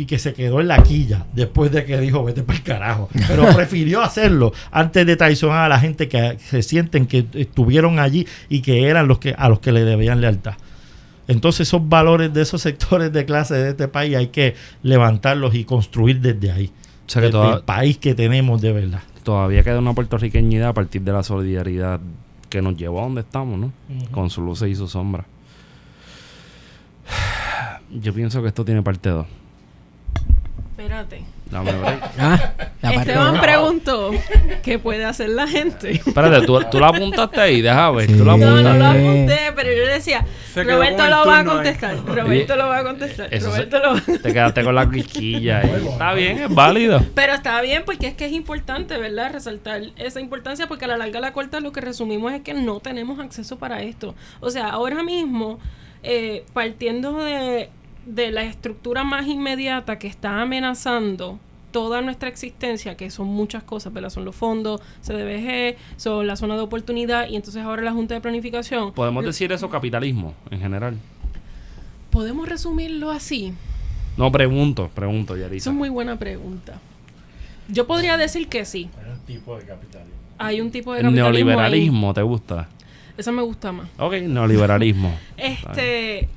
Y 0.00 0.06
que 0.06 0.18
se 0.18 0.32
quedó 0.32 0.60
en 0.60 0.68
la 0.68 0.82
quilla 0.82 1.26
después 1.34 1.70
de 1.72 1.84
que 1.84 2.00
dijo, 2.00 2.24
vete 2.24 2.42
para 2.42 2.58
el 2.58 2.64
carajo. 2.64 3.08
Pero 3.28 3.44
prefirió 3.54 4.00
hacerlo 4.02 4.52
antes 4.70 5.04
de 5.04 5.16
traicionar 5.16 5.64
a 5.64 5.68
la 5.68 5.78
gente 5.78 6.08
que 6.08 6.38
se 6.38 6.62
sienten 6.62 7.06
que 7.06 7.26
estuvieron 7.34 7.98
allí 7.98 8.26
y 8.48 8.62
que 8.62 8.86
eran 8.88 9.08
los 9.08 9.18
que 9.18 9.34
a 9.36 9.48
los 9.50 9.60
que 9.60 9.72
le 9.72 9.84
debían 9.84 10.20
lealtad. 10.20 10.54
Entonces 11.28 11.68
esos 11.68 11.86
valores 11.88 12.32
de 12.32 12.42
esos 12.42 12.62
sectores 12.62 13.12
de 13.12 13.24
clase 13.24 13.54
de 13.54 13.68
este 13.70 13.88
país 13.88 14.16
hay 14.16 14.28
que 14.28 14.54
levantarlos 14.82 15.54
y 15.54 15.64
construir 15.64 16.20
desde 16.20 16.50
ahí. 16.50 16.72
O 17.06 17.10
sea 17.10 17.20
que 17.20 17.26
Desde 17.26 17.32
toda- 17.38 17.56
el 17.58 17.62
país 17.64 17.98
que 17.98 18.14
tenemos 18.14 18.60
de 18.62 18.72
verdad. 18.72 19.00
todavía 19.22 19.62
queda 19.62 19.78
una 19.80 19.92
puertorriqueñidad 19.92 20.68
a 20.70 20.72
partir 20.72 21.02
de 21.02 21.12
la 21.12 21.22
solidaridad 21.22 22.00
que 22.48 22.62
nos 22.62 22.76
llevó 22.76 23.00
a 23.00 23.02
donde 23.02 23.20
estamos, 23.20 23.58
¿no? 23.58 23.72
Con 24.10 24.30
sus 24.30 24.42
luces 24.44 24.68
y 24.70 24.74
sus 24.74 24.92
sombras. 24.92 25.26
Yo 27.90 28.14
pienso 28.14 28.40
que 28.42 28.48
esto 28.48 28.64
tiene 28.64 28.82
parte 28.82 29.08
2. 29.10 29.26
Espérate. 30.84 31.22
Dame 31.50 31.72
break. 31.72 32.00
Ah, 32.18 32.52
la 32.82 32.90
parte 32.92 33.10
Esteban 33.12 33.40
preguntó 33.40 34.10
qué 34.62 34.78
puede 34.78 35.04
hacer 35.04 35.30
la 35.30 35.46
gente. 35.48 35.92
Espérate, 35.92 36.46
¿tú, 36.46 36.58
tú 36.70 36.78
la 36.78 36.88
apuntaste 36.88 37.40
ahí, 37.40 37.60
deja 37.60 37.90
ver. 37.90 38.06
Sí. 38.08 38.16
Tú 38.16 38.24
la 38.24 38.36
No, 38.36 38.46
no 38.46 38.62
lo 38.62 38.68
apuntaste. 38.70 38.98
apunté, 39.08 39.38
pero 39.56 39.72
yo 39.72 39.86
decía, 39.92 40.24
Roberto 40.54 41.06
lo 41.06 41.26
va 41.26 41.36
a 41.36 41.40
ahí. 41.40 41.46
contestar. 41.46 41.96
Roberto 42.06 42.56
lo 42.56 42.66
va 42.68 42.78
a 42.78 42.82
contestar. 42.84 43.28
Eso 43.34 43.50
se- 43.52 43.64
Roberto 43.64 43.78
lo 43.78 43.92
va 43.94 43.98
a 43.98 44.18
Te 44.22 44.32
quedaste 44.32 44.64
con 44.64 44.74
la 44.74 44.90
quisquilla 44.90 45.58
ahí. 45.60 45.86
Está 45.90 46.14
bien, 46.14 46.38
es 46.38 46.54
válido. 46.54 47.04
Pero 47.14 47.32
está 47.34 47.60
bien 47.62 47.82
porque 47.84 48.06
es 48.08 48.14
que 48.14 48.26
es 48.26 48.32
importante, 48.32 48.96
¿verdad? 48.98 49.32
Resaltar 49.32 49.82
esa 49.96 50.20
importancia 50.20 50.66
porque 50.68 50.84
a 50.84 50.88
la 50.88 50.96
larga 50.98 51.18
a 51.18 51.22
la 51.22 51.32
corta 51.32 51.60
lo 51.60 51.72
que 51.72 51.80
resumimos 51.80 52.32
es 52.32 52.42
que 52.42 52.54
no 52.54 52.80
tenemos 52.80 53.18
acceso 53.18 53.58
para 53.58 53.82
esto. 53.82 54.14
O 54.40 54.50
sea, 54.50 54.68
ahora 54.68 55.02
mismo, 55.02 55.58
eh, 56.02 56.44
partiendo 56.54 57.18
de, 57.24 57.70
de 58.06 58.30
la 58.30 58.42
estructura 58.44 59.04
más 59.04 59.26
inmediata 59.26 59.98
que 59.98 60.06
está 60.08 60.40
amenazando 60.40 61.38
toda 61.70 62.00
nuestra 62.00 62.28
existencia, 62.28 62.96
que 62.96 63.10
son 63.10 63.28
muchas 63.28 63.62
cosas, 63.62 63.92
¿verdad? 63.92 64.10
Son 64.10 64.24
los 64.24 64.34
fondos, 64.34 64.80
CDBG, 65.02 65.76
son 65.96 66.26
la 66.26 66.34
zona 66.36 66.56
de 66.56 66.62
oportunidad 66.62 67.28
y 67.28 67.36
entonces 67.36 67.62
ahora 67.62 67.82
la 67.82 67.92
Junta 67.92 68.14
de 68.14 68.20
Planificación. 68.20 68.92
Podemos 68.92 69.24
decir 69.24 69.52
eso 69.52 69.70
capitalismo 69.70 70.34
en 70.50 70.60
general. 70.60 70.96
¿Podemos 72.10 72.48
resumirlo 72.48 73.10
así? 73.10 73.52
No, 74.16 74.32
pregunto, 74.32 74.90
pregunto, 74.94 75.34
Esa 75.34 75.42
Yarisa. 75.42 75.70
es 75.70 75.76
muy 75.76 75.88
buena 75.88 76.18
pregunta. 76.18 76.80
Yo 77.68 77.86
podría 77.86 78.16
decir 78.16 78.48
que 78.48 78.64
sí. 78.64 78.90
Hay 80.38 80.60
un 80.60 80.70
tipo 80.72 80.92
de 80.94 81.00
El 81.00 81.06
capitalismo 81.06 81.28
ahí. 81.28 81.32
neoliberalismo, 81.32 82.12
¿te 82.14 82.22
gusta? 82.22 82.68
Esa 83.16 83.30
me 83.30 83.42
gusta 83.42 83.70
más. 83.70 83.86
Ok, 83.98 84.14
neoliberalismo. 84.14 85.14
Este, 85.36 86.28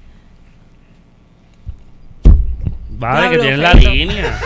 Vale, 2.98 3.30
que 3.30 3.38
tienes 3.40 3.60
la 3.60 3.74
línea. 3.74 4.40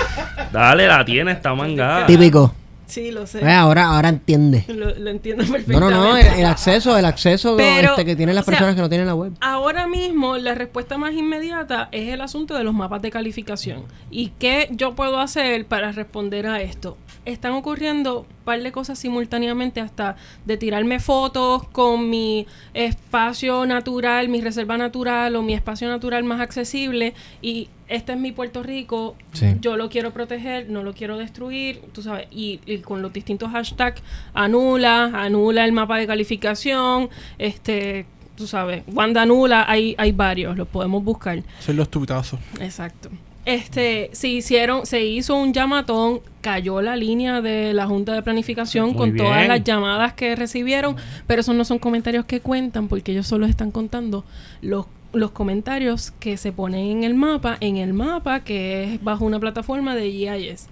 Dale, 0.52 0.88
la 0.88 1.03
tienes, 1.06 1.38
está 1.38 1.53
mangada. 1.53 2.06
Típico. 2.06 2.53
sí, 2.86 3.11
lo 3.11 3.28
sé. 3.28 3.40
Eh, 3.44 3.52
ahora, 3.52 3.88
ahora 3.88 4.10
entiende. 4.10 4.64
Lo, 4.69 4.95
lo 4.95 5.10
entiendo 5.10 5.44
No, 5.44 5.52
perfectamente. 5.52 5.95
no, 5.95 6.03
no, 6.03 6.18
el, 6.18 6.26
el 6.26 6.45
acceso, 6.45 6.98
el 6.98 7.06
acceso 7.06 7.56
Pero, 7.57 7.90
este, 7.90 8.06
que 8.06 8.15
tienen 8.15 8.34
las 8.36 8.45
sea, 8.45 8.53
personas 8.53 8.76
que 8.76 8.82
no 8.82 8.90
tienen 8.90 9.07
la 9.07 9.15
web. 9.15 9.34
Ahora 9.41 9.88
mismo 9.88 10.38
la 10.38 10.56
respuesta 10.56 10.98
más 10.98 11.14
inmediata 11.14 11.90
es 11.91 12.10
el 12.14 12.22
asunto 12.22 12.56
de 12.56 12.64
los 12.64 12.74
mapas 12.74 13.02
de 13.02 13.11
calificación. 13.11 13.84
¿Y 14.10 14.30
qué 14.40 14.69
yo 14.72 14.95
puedo 14.95 15.19
hacer 15.19 15.65
para 15.65 15.91
responder 15.91 16.48
a 16.48 16.61
esto? 16.61 16.98
Están 17.26 17.52
ocurriendo 17.52 18.22
un 18.22 18.26
par 18.45 18.64
de 18.64 18.72
cosas 18.72 18.98
simultáneamente, 18.98 19.82
hasta 19.82 20.15
de 20.45 20.56
tirarme 20.56 21.02
fotos 21.02 21.68
con 21.68 22.10
mi 22.10 22.48
espacio 22.74 23.65
natural, 23.65 24.30
mi 24.30 24.40
reserva 24.40 24.78
natural 24.78 25.36
o 25.36 25.41
mi 25.41 25.53
espacio 25.53 25.90
natural 25.90 26.24
más 26.24 26.40
accesible 26.40 27.14
y 27.41 27.68
este 27.88 28.14
es 28.14 28.19
mi 28.19 28.31
Puerto 28.31 28.64
Rico, 28.64 29.15
Sí. 29.34 29.55
yo 29.61 29.77
lo 29.77 29.89
quiero 29.89 30.11
proteger, 30.11 30.69
no 30.69 30.84
lo 30.84 30.93
quiero 30.93 31.18
destruir, 31.18 31.81
tú 31.93 32.01
sabes, 32.01 32.27
y, 32.31 32.59
y 32.65 32.80
con 32.80 33.01
los 33.01 33.14
distintos 33.14 33.49
hashtags, 33.51 34.01
anula, 34.34 35.05
anula 35.14 35.65
el 35.65 35.72
mapa 35.72 35.97
de 35.97 36.07
calificación, 36.07 37.09
este, 37.38 38.05
tú 38.35 38.47
sabes, 38.47 38.84
Wanda 38.93 39.22
anula, 39.23 39.65
hay, 39.68 39.95
hay 39.97 40.11
varios, 40.11 40.57
los 40.57 40.68
podemos 40.68 41.03
buscar. 41.03 41.41
Son 41.59 41.76
los 41.76 41.89
tubitazos. 41.89 42.39
Exacto. 42.59 43.09
Este, 43.45 44.09
se 44.11 44.27
hicieron, 44.27 44.85
se 44.85 45.05
hizo 45.05 45.34
un 45.35 45.53
llamatón, 45.53 46.19
cayó 46.41 46.81
la 46.81 46.97
línea 46.97 47.39
de 47.41 47.73
la 47.73 47.88
Junta 47.88 48.14
de 48.14 48.22
Planificación 48.22 48.88
Muy 48.89 48.95
con 48.97 49.15
todas 49.15 49.47
las 49.47 49.64
llamadas 49.64 50.11
que 50.14 50.35
recibieron, 50.35 50.97
pero 51.27 51.39
esos 51.39 51.55
no 51.55 51.64
son 51.64 51.80
comentarios 51.80 52.26
que 52.26 52.41
cuentan 52.41 52.89
porque 52.89 53.14
ellos 53.14 53.26
solo 53.26 53.45
están 53.45 53.72
contando 53.72 54.26
los 54.61 54.85
los 55.13 55.31
comentarios 55.31 56.11
que 56.11 56.38
se 56.38 56.51
ponen 56.51 56.85
en 56.85 57.03
el 57.03 57.13
mapa, 57.13 57.57
en 57.59 57.77
el 57.77 57.93
mapa 57.93 58.41
que 58.41 58.84
es 58.84 59.03
bajo 59.03 59.25
una 59.25 59.39
plataforma 59.39 59.95
de 59.95 60.11
GIS. 60.11 60.67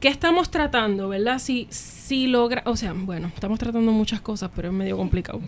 ¿Qué 0.00 0.08
estamos 0.08 0.50
tratando, 0.50 1.08
verdad? 1.08 1.38
Si, 1.40 1.66
si 1.70 2.28
logra, 2.28 2.62
o 2.66 2.76
sea, 2.76 2.92
bueno, 2.92 3.32
estamos 3.34 3.58
tratando 3.58 3.90
muchas 3.90 4.20
cosas, 4.20 4.50
pero 4.54 4.68
es 4.68 4.74
medio 4.74 4.96
complicado. 4.96 5.40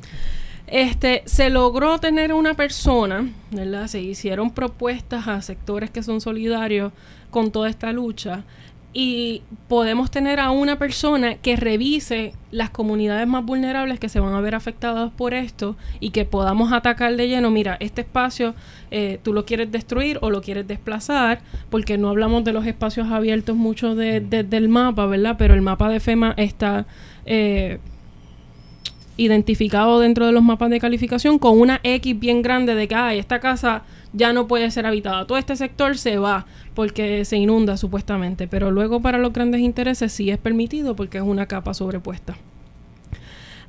Este, 0.66 1.22
se 1.26 1.50
logró 1.50 1.98
tener 1.98 2.32
una 2.32 2.54
persona, 2.54 3.28
¿verdad? 3.50 3.86
Se 3.88 4.00
hicieron 4.00 4.50
propuestas 4.50 5.26
a 5.28 5.42
sectores 5.42 5.90
que 5.90 6.02
son 6.02 6.20
solidarios 6.20 6.92
con 7.30 7.50
toda 7.50 7.68
esta 7.68 7.92
lucha 7.92 8.44
y 8.92 9.42
podemos 9.68 10.10
tener 10.10 10.40
a 10.40 10.50
una 10.50 10.76
persona 10.78 11.36
que 11.36 11.54
revise 11.56 12.32
las 12.50 12.70
comunidades 12.70 13.26
más 13.28 13.44
vulnerables 13.44 14.00
que 14.00 14.08
se 14.08 14.18
van 14.18 14.34
a 14.34 14.40
ver 14.40 14.56
afectadas 14.56 15.12
por 15.12 15.32
esto 15.32 15.76
y 16.00 16.10
que 16.10 16.24
podamos 16.24 16.72
atacar 16.72 17.14
de 17.16 17.28
lleno, 17.28 17.50
mira, 17.50 17.76
este 17.78 18.00
espacio 18.00 18.54
eh, 18.90 19.20
tú 19.22 19.32
lo 19.32 19.44
quieres 19.44 19.70
destruir 19.70 20.18
o 20.22 20.30
lo 20.30 20.40
quieres 20.42 20.66
desplazar, 20.66 21.40
porque 21.70 21.98
no 21.98 22.08
hablamos 22.08 22.42
de 22.42 22.52
los 22.52 22.66
espacios 22.66 23.08
abiertos 23.12 23.54
mucho 23.54 23.94
de- 23.94 24.20
de- 24.20 24.42
del 24.42 24.68
mapa, 24.68 25.06
¿verdad? 25.06 25.36
Pero 25.38 25.54
el 25.54 25.62
mapa 25.62 25.88
de 25.88 26.00
FEMA 26.00 26.34
está... 26.36 26.86
eh, 27.26 27.78
identificado 29.16 30.00
dentro 30.00 30.26
de 30.26 30.32
los 30.32 30.42
mapas 30.42 30.70
de 30.70 30.80
calificación 30.80 31.38
con 31.38 31.60
una 31.60 31.80
X 31.82 32.18
bien 32.18 32.42
grande 32.42 32.74
de 32.74 32.88
que 32.88 32.94
"Ay, 32.94 33.18
esta 33.18 33.38
casa 33.40 33.82
ya 34.12 34.32
no 34.32 34.46
puede 34.46 34.70
ser 34.70 34.86
habitada. 34.86 35.26
Todo 35.26 35.38
este 35.38 35.56
sector 35.56 35.96
se 35.98 36.18
va 36.18 36.46
porque 36.74 37.24
se 37.24 37.36
inunda 37.36 37.76
supuestamente, 37.76 38.48
pero 38.48 38.70
luego 38.70 39.00
para 39.00 39.18
los 39.18 39.32
grandes 39.32 39.60
intereses 39.60 40.12
sí 40.12 40.30
es 40.30 40.38
permitido 40.38 40.96
porque 40.96 41.18
es 41.18 41.24
una 41.24 41.46
capa 41.46 41.74
sobrepuesta. 41.74 42.36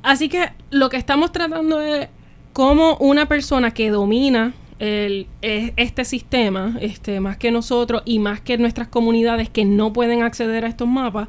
Así 0.04 0.30
que 0.30 0.50
lo 0.72 0.90
que 0.90 0.98
estamos 0.98 1.32
tratando 1.32 1.80
es 1.82 2.08
cómo 2.54 2.98
una 2.98 3.28
persona 3.28 3.72
que 3.72 3.90
domina 3.90 4.54
el- 4.80 5.28
es- 5.44 5.74
este 5.78 6.06
sistema, 6.06 6.76
este, 6.82 7.20
más 7.20 7.38
que 7.38 7.52
nosotros 7.52 8.02
y 8.04 8.18
más 8.18 8.42
que 8.42 8.58
nuestras 8.58 8.88
comunidades 8.88 9.48
que 9.50 9.64
no 9.64 9.94
pueden 9.94 10.24
acceder 10.24 10.66
a 10.66 10.68
estos 10.70 10.88
mapas, 10.88 11.28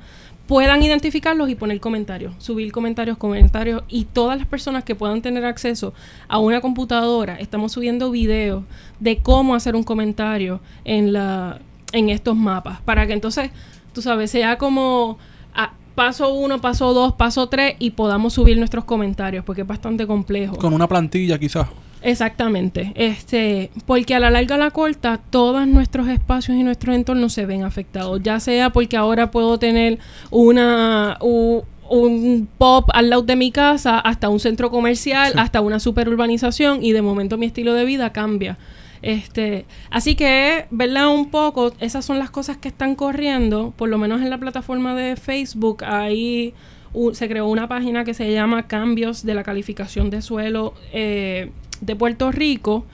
puedan 0.53 0.83
identificarlos 0.83 1.49
y 1.49 1.55
poner 1.55 1.81
comentarios, 1.81 2.35
subir 2.37 2.73
comentarios, 2.73 3.17
comentarios 3.17 3.85
y 3.89 4.05
todas 4.05 4.37
las 4.37 4.47
personas 4.47 4.85
que 4.85 4.95
puedan 4.95 5.23
tener 5.23 5.47
acceso 5.47 5.95
a 6.29 6.37
una 6.37 6.61
computadora, 6.61 7.37
estamos 7.37 7.73
subiendo 7.73 8.11
videos 8.11 8.63
de 9.01 9.17
cómo 9.17 9.55
hacer 9.55 9.75
un 9.75 9.83
comentario 9.83 10.61
en 10.85 11.15
la 11.15 11.59
en 11.95 12.11
estos 12.11 12.37
mapas 12.37 12.83
para 12.83 13.07
que 13.07 13.15
entonces, 13.15 13.51
tú 13.95 14.03
sabes, 14.03 14.31
sea 14.31 14.59
como 14.59 15.17
ah, 15.55 15.73
paso 15.95 16.35
uno, 16.35 16.61
paso 16.61 16.93
dos, 16.93 17.15
paso 17.15 17.49
tres 17.49 17.77
y 17.79 17.93
podamos 17.93 18.35
subir 18.35 18.59
nuestros 18.59 18.85
comentarios 18.85 19.47
porque 19.47 19.63
es 19.63 19.67
bastante 19.67 20.07
complejo. 20.07 20.59
Con 20.59 20.75
una 20.75 20.87
plantilla 20.87 21.39
quizás. 21.39 21.67
Exactamente. 22.03 22.93
Este, 22.97 23.71
porque 23.87 24.15
a 24.15 24.21
la 24.21 24.31
larga 24.31 24.57
a 24.57 24.59
la 24.59 24.71
corta, 24.71 25.21
todos 25.31 25.67
nuestros 25.67 26.09
espacios 26.09 26.57
y 26.59 26.63
nuestros 26.63 26.95
entornos 26.97 27.33
se 27.33 27.47
ven 27.47 27.63
afectados. 27.65 28.21
Ya 28.23 28.41
sea 28.41 28.71
porque 28.71 28.97
ahora 28.97 29.31
puedo 29.31 29.59
tener 29.59 29.99
una 30.31 31.17
u- 31.21 31.63
un 31.89 32.49
pop 32.59 32.89
al 32.95 33.11
lado 33.11 33.23
de 33.23 33.37
mi 33.37 33.53
casa, 33.53 33.99
hasta 33.99 34.29
un 34.31 34.41
centro 34.41 34.71
comercial, 34.71 35.33
Sí. 35.33 35.39
hasta 35.39 35.61
una 35.61 35.79
superurbanización, 35.79 36.83
y 36.83 36.93
de 36.93 37.03
momento 37.03 37.37
mi 37.37 37.47
estilo 37.47 37.75
de 37.75 37.85
vida 37.85 38.13
cambia. 38.13 38.57
Este, 39.03 39.67
así 39.91 40.15
que, 40.15 40.67
¿verdad? 40.71 41.09
Un 41.09 41.31
poco, 41.31 41.73
esas 41.81 42.05
son 42.05 42.19
las 42.19 42.31
cosas 42.31 42.57
que 42.57 42.69
están 42.69 42.95
corriendo, 42.95 43.75
por 43.77 43.89
lo 43.91 43.99
menos 43.99 44.23
en 44.23 44.31
la 44.31 44.39
plataforma 44.39 44.95
de 44.95 45.17
Facebook, 45.17 45.85
ahí 45.85 46.55
u- 46.95 47.13
se 47.15 47.29
creó 47.29 47.47
una 47.49 47.69
página 47.69 48.05
que 48.05 48.15
se 48.15 48.33
llama 48.33 48.67
Cambios 48.69 49.25
de 49.27 49.35
la 49.35 49.43
Calificación 49.43 50.09
de 50.09 50.23
Suelo 50.23 50.73
eh, 50.93 51.51
de 51.83 51.97
Puerto 51.97 52.33
Rico, 52.33 52.87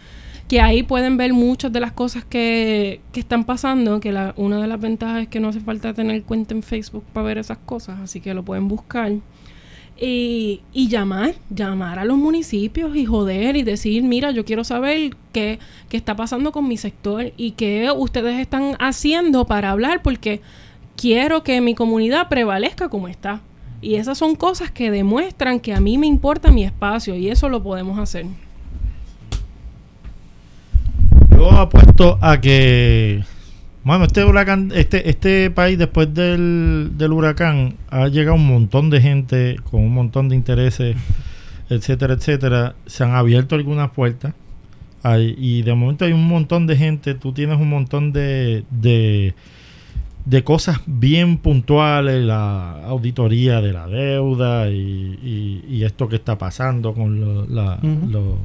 que 0.48 0.60
ahí 0.60 0.82
pueden 0.82 1.16
ver 1.16 1.32
muchas 1.35 1.73
de 1.73 1.78
las 1.78 1.93
cosas 1.93 2.24
que, 2.24 3.01
que 3.12 3.20
están 3.20 3.44
pasando, 3.44 4.01
que 4.01 4.12
la, 4.12 4.32
una 4.36 4.60
de 4.60 4.66
las 4.66 4.81
ventajas 4.81 5.23
es 5.23 5.28
que 5.28 5.40
no 5.40 5.48
hace 5.48 5.60
falta 5.60 5.93
tener 5.93 6.23
cuenta 6.23 6.55
en 6.55 6.62
Facebook 6.62 7.05
para 7.12 7.27
ver 7.27 7.39
esas 7.39 7.59
cosas, 7.59 8.01
así 8.01 8.20
que 8.20 8.35
lo 8.35 8.43
pueden 8.43 8.66
buscar. 8.66 9.12
Y, 10.01 10.62
y 10.73 10.89
llamar, 10.89 11.35
llamar 11.51 11.98
a 11.98 12.05
los 12.05 12.16
municipios 12.16 12.97
y 12.97 13.05
joder 13.05 13.56
y 13.56 13.62
decir, 13.62 14.05
mira, 14.05 14.31
yo 14.31 14.44
quiero 14.44 14.65
saber 14.65 15.16
qué, 15.32 15.59
qué 15.89 15.97
está 15.97 16.16
pasando 16.16 16.52
con 16.52 16.66
mi 16.66 16.77
sector 16.77 17.32
y 17.36 17.51
qué 17.52 17.90
ustedes 17.94 18.40
están 18.40 18.77
haciendo 18.78 19.44
para 19.44 19.70
hablar 19.70 20.02
porque 20.02 20.40
quiero 20.97 21.43
que 21.43 21.60
mi 21.60 21.74
comunidad 21.74 22.28
prevalezca 22.28 22.89
como 22.89 23.09
está. 23.09 23.40
Y 23.82 23.97
esas 23.97 24.19
son 24.19 24.35
cosas 24.35 24.70
que 24.70 24.90
demuestran 24.90 25.60
que 25.60 25.74
a 25.74 25.81
mí 25.81 25.98
me 25.98 26.06
importa 26.06 26.51
mi 26.51 26.65
espacio 26.65 27.15
y 27.16 27.28
eso 27.28 27.48
lo 27.48 27.62
podemos 27.62 27.98
hacer. 27.98 28.27
Yo 31.39 31.52
apuesto 31.52 32.19
a 32.20 32.40
que, 32.40 33.23
bueno, 33.85 34.05
este 34.06 34.24
huracán, 34.24 34.73
este, 34.74 35.09
este 35.09 35.51
país 35.52 35.78
después 35.78 36.12
del, 36.12 36.90
del 36.98 37.12
huracán 37.12 37.77
ha 37.90 38.09
llegado 38.09 38.35
un 38.36 38.47
montón 38.47 38.90
de 38.90 39.01
gente 39.01 39.56
con 39.70 39.82
un 39.82 39.94
montón 39.94 40.28
de 40.28 40.35
intereses, 40.35 40.97
etcétera, 41.70 42.15
etcétera. 42.15 42.74
Se 42.86 43.05
han 43.05 43.12
abierto 43.15 43.55
algunas 43.55 43.90
puertas 43.90 44.35
hay- 45.05 45.36
y 45.39 45.62
de 45.62 45.74
momento 45.74 46.05
hay 46.05 46.12
un 46.12 46.27
montón 46.27 46.66
de 46.66 46.77
gente, 46.77 47.15
tú 47.15 47.32
tienes 47.32 47.56
un 47.60 47.69
montón 47.70 48.12
de, 48.12 48.65
de, 48.73 49.35
de 50.24 50.43
cosas 50.44 50.81
bien 50.86 51.39
puntuales, 51.39 52.20
la 52.24 52.85
auditoría 52.85 53.60
de 53.60 53.73
la 53.73 53.86
deuda 53.86 54.70
y, 54.70 54.74
y- 55.23 55.65
y 55.69 55.85
esto 55.85 56.09
que 56.09 56.16
está 56.16 56.36
pasando 56.36 56.94
con 56.94 57.20
lo- 57.20 57.47
la- 57.47 57.78
lo- 58.10 58.39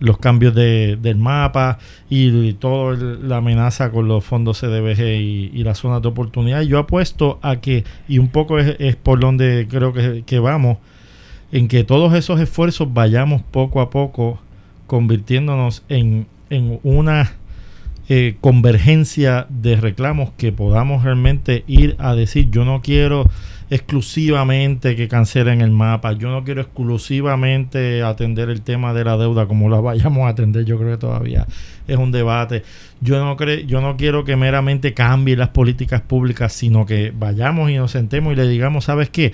los 0.00 0.18
cambios 0.18 0.54
de, 0.54 0.98
del 1.00 1.16
mapa 1.16 1.78
y, 2.08 2.54
toda 2.54 2.96
la 2.96 3.36
amenaza 3.36 3.90
con 3.90 4.08
los 4.08 4.24
fondos 4.24 4.60
CDBG 4.60 5.00
y, 5.00 5.50
y 5.54 5.62
las 5.62 5.78
zonas 5.78 6.02
de 6.02 6.08
oportunidad. 6.08 6.62
Yo 6.62 6.78
apuesto 6.78 7.38
a 7.42 7.56
que, 7.56 7.84
y 8.08 8.18
un 8.18 8.28
poco 8.28 8.58
es, 8.58 8.76
es 8.80 8.96
por 8.96 9.20
donde 9.20 9.66
creo 9.70 9.92
que, 9.92 10.24
que 10.26 10.38
vamos, 10.38 10.78
en 11.52 11.68
que 11.68 11.84
todos 11.84 12.14
esos 12.14 12.40
esfuerzos 12.40 12.92
vayamos 12.92 13.42
poco 13.42 13.80
a 13.80 13.90
poco 13.90 14.40
convirtiéndonos 14.86 15.84
en, 15.88 16.26
en 16.48 16.80
una 16.82 17.32
eh, 18.08 18.36
convergencia 18.40 19.46
de 19.48 19.76
reclamos 19.76 20.30
que 20.36 20.50
podamos 20.50 21.04
realmente 21.04 21.62
ir 21.68 21.94
a 22.00 22.16
decir 22.16 22.50
yo 22.50 22.64
no 22.64 22.82
quiero 22.82 23.30
exclusivamente 23.70 24.96
que 24.96 25.06
cancelen 25.06 25.60
el 25.60 25.70
mapa, 25.70 26.12
yo 26.12 26.28
no 26.30 26.42
quiero 26.42 26.60
exclusivamente 26.60 28.02
atender 28.02 28.50
el 28.50 28.62
tema 28.62 28.92
de 28.92 29.04
la 29.04 29.16
deuda 29.16 29.46
como 29.46 29.68
la 29.68 29.80
vayamos 29.80 30.26
a 30.26 30.30
atender, 30.30 30.64
yo 30.64 30.76
creo 30.76 30.90
que 30.90 30.98
todavía 30.98 31.46
es 31.86 31.96
un 31.96 32.10
debate. 32.12 32.64
Yo 33.00 33.24
no 33.24 33.36
creo, 33.36 33.60
yo 33.60 33.80
no 33.80 33.96
quiero 33.96 34.24
que 34.24 34.36
meramente 34.36 34.92
cambien 34.92 35.38
las 35.38 35.50
políticas 35.50 36.02
públicas, 36.02 36.52
sino 36.52 36.84
que 36.84 37.12
vayamos 37.16 37.70
y 37.70 37.76
nos 37.76 37.92
sentemos 37.92 38.32
y 38.32 38.36
le 38.36 38.48
digamos, 38.48 38.84
¿sabes 38.84 39.08
qué? 39.08 39.32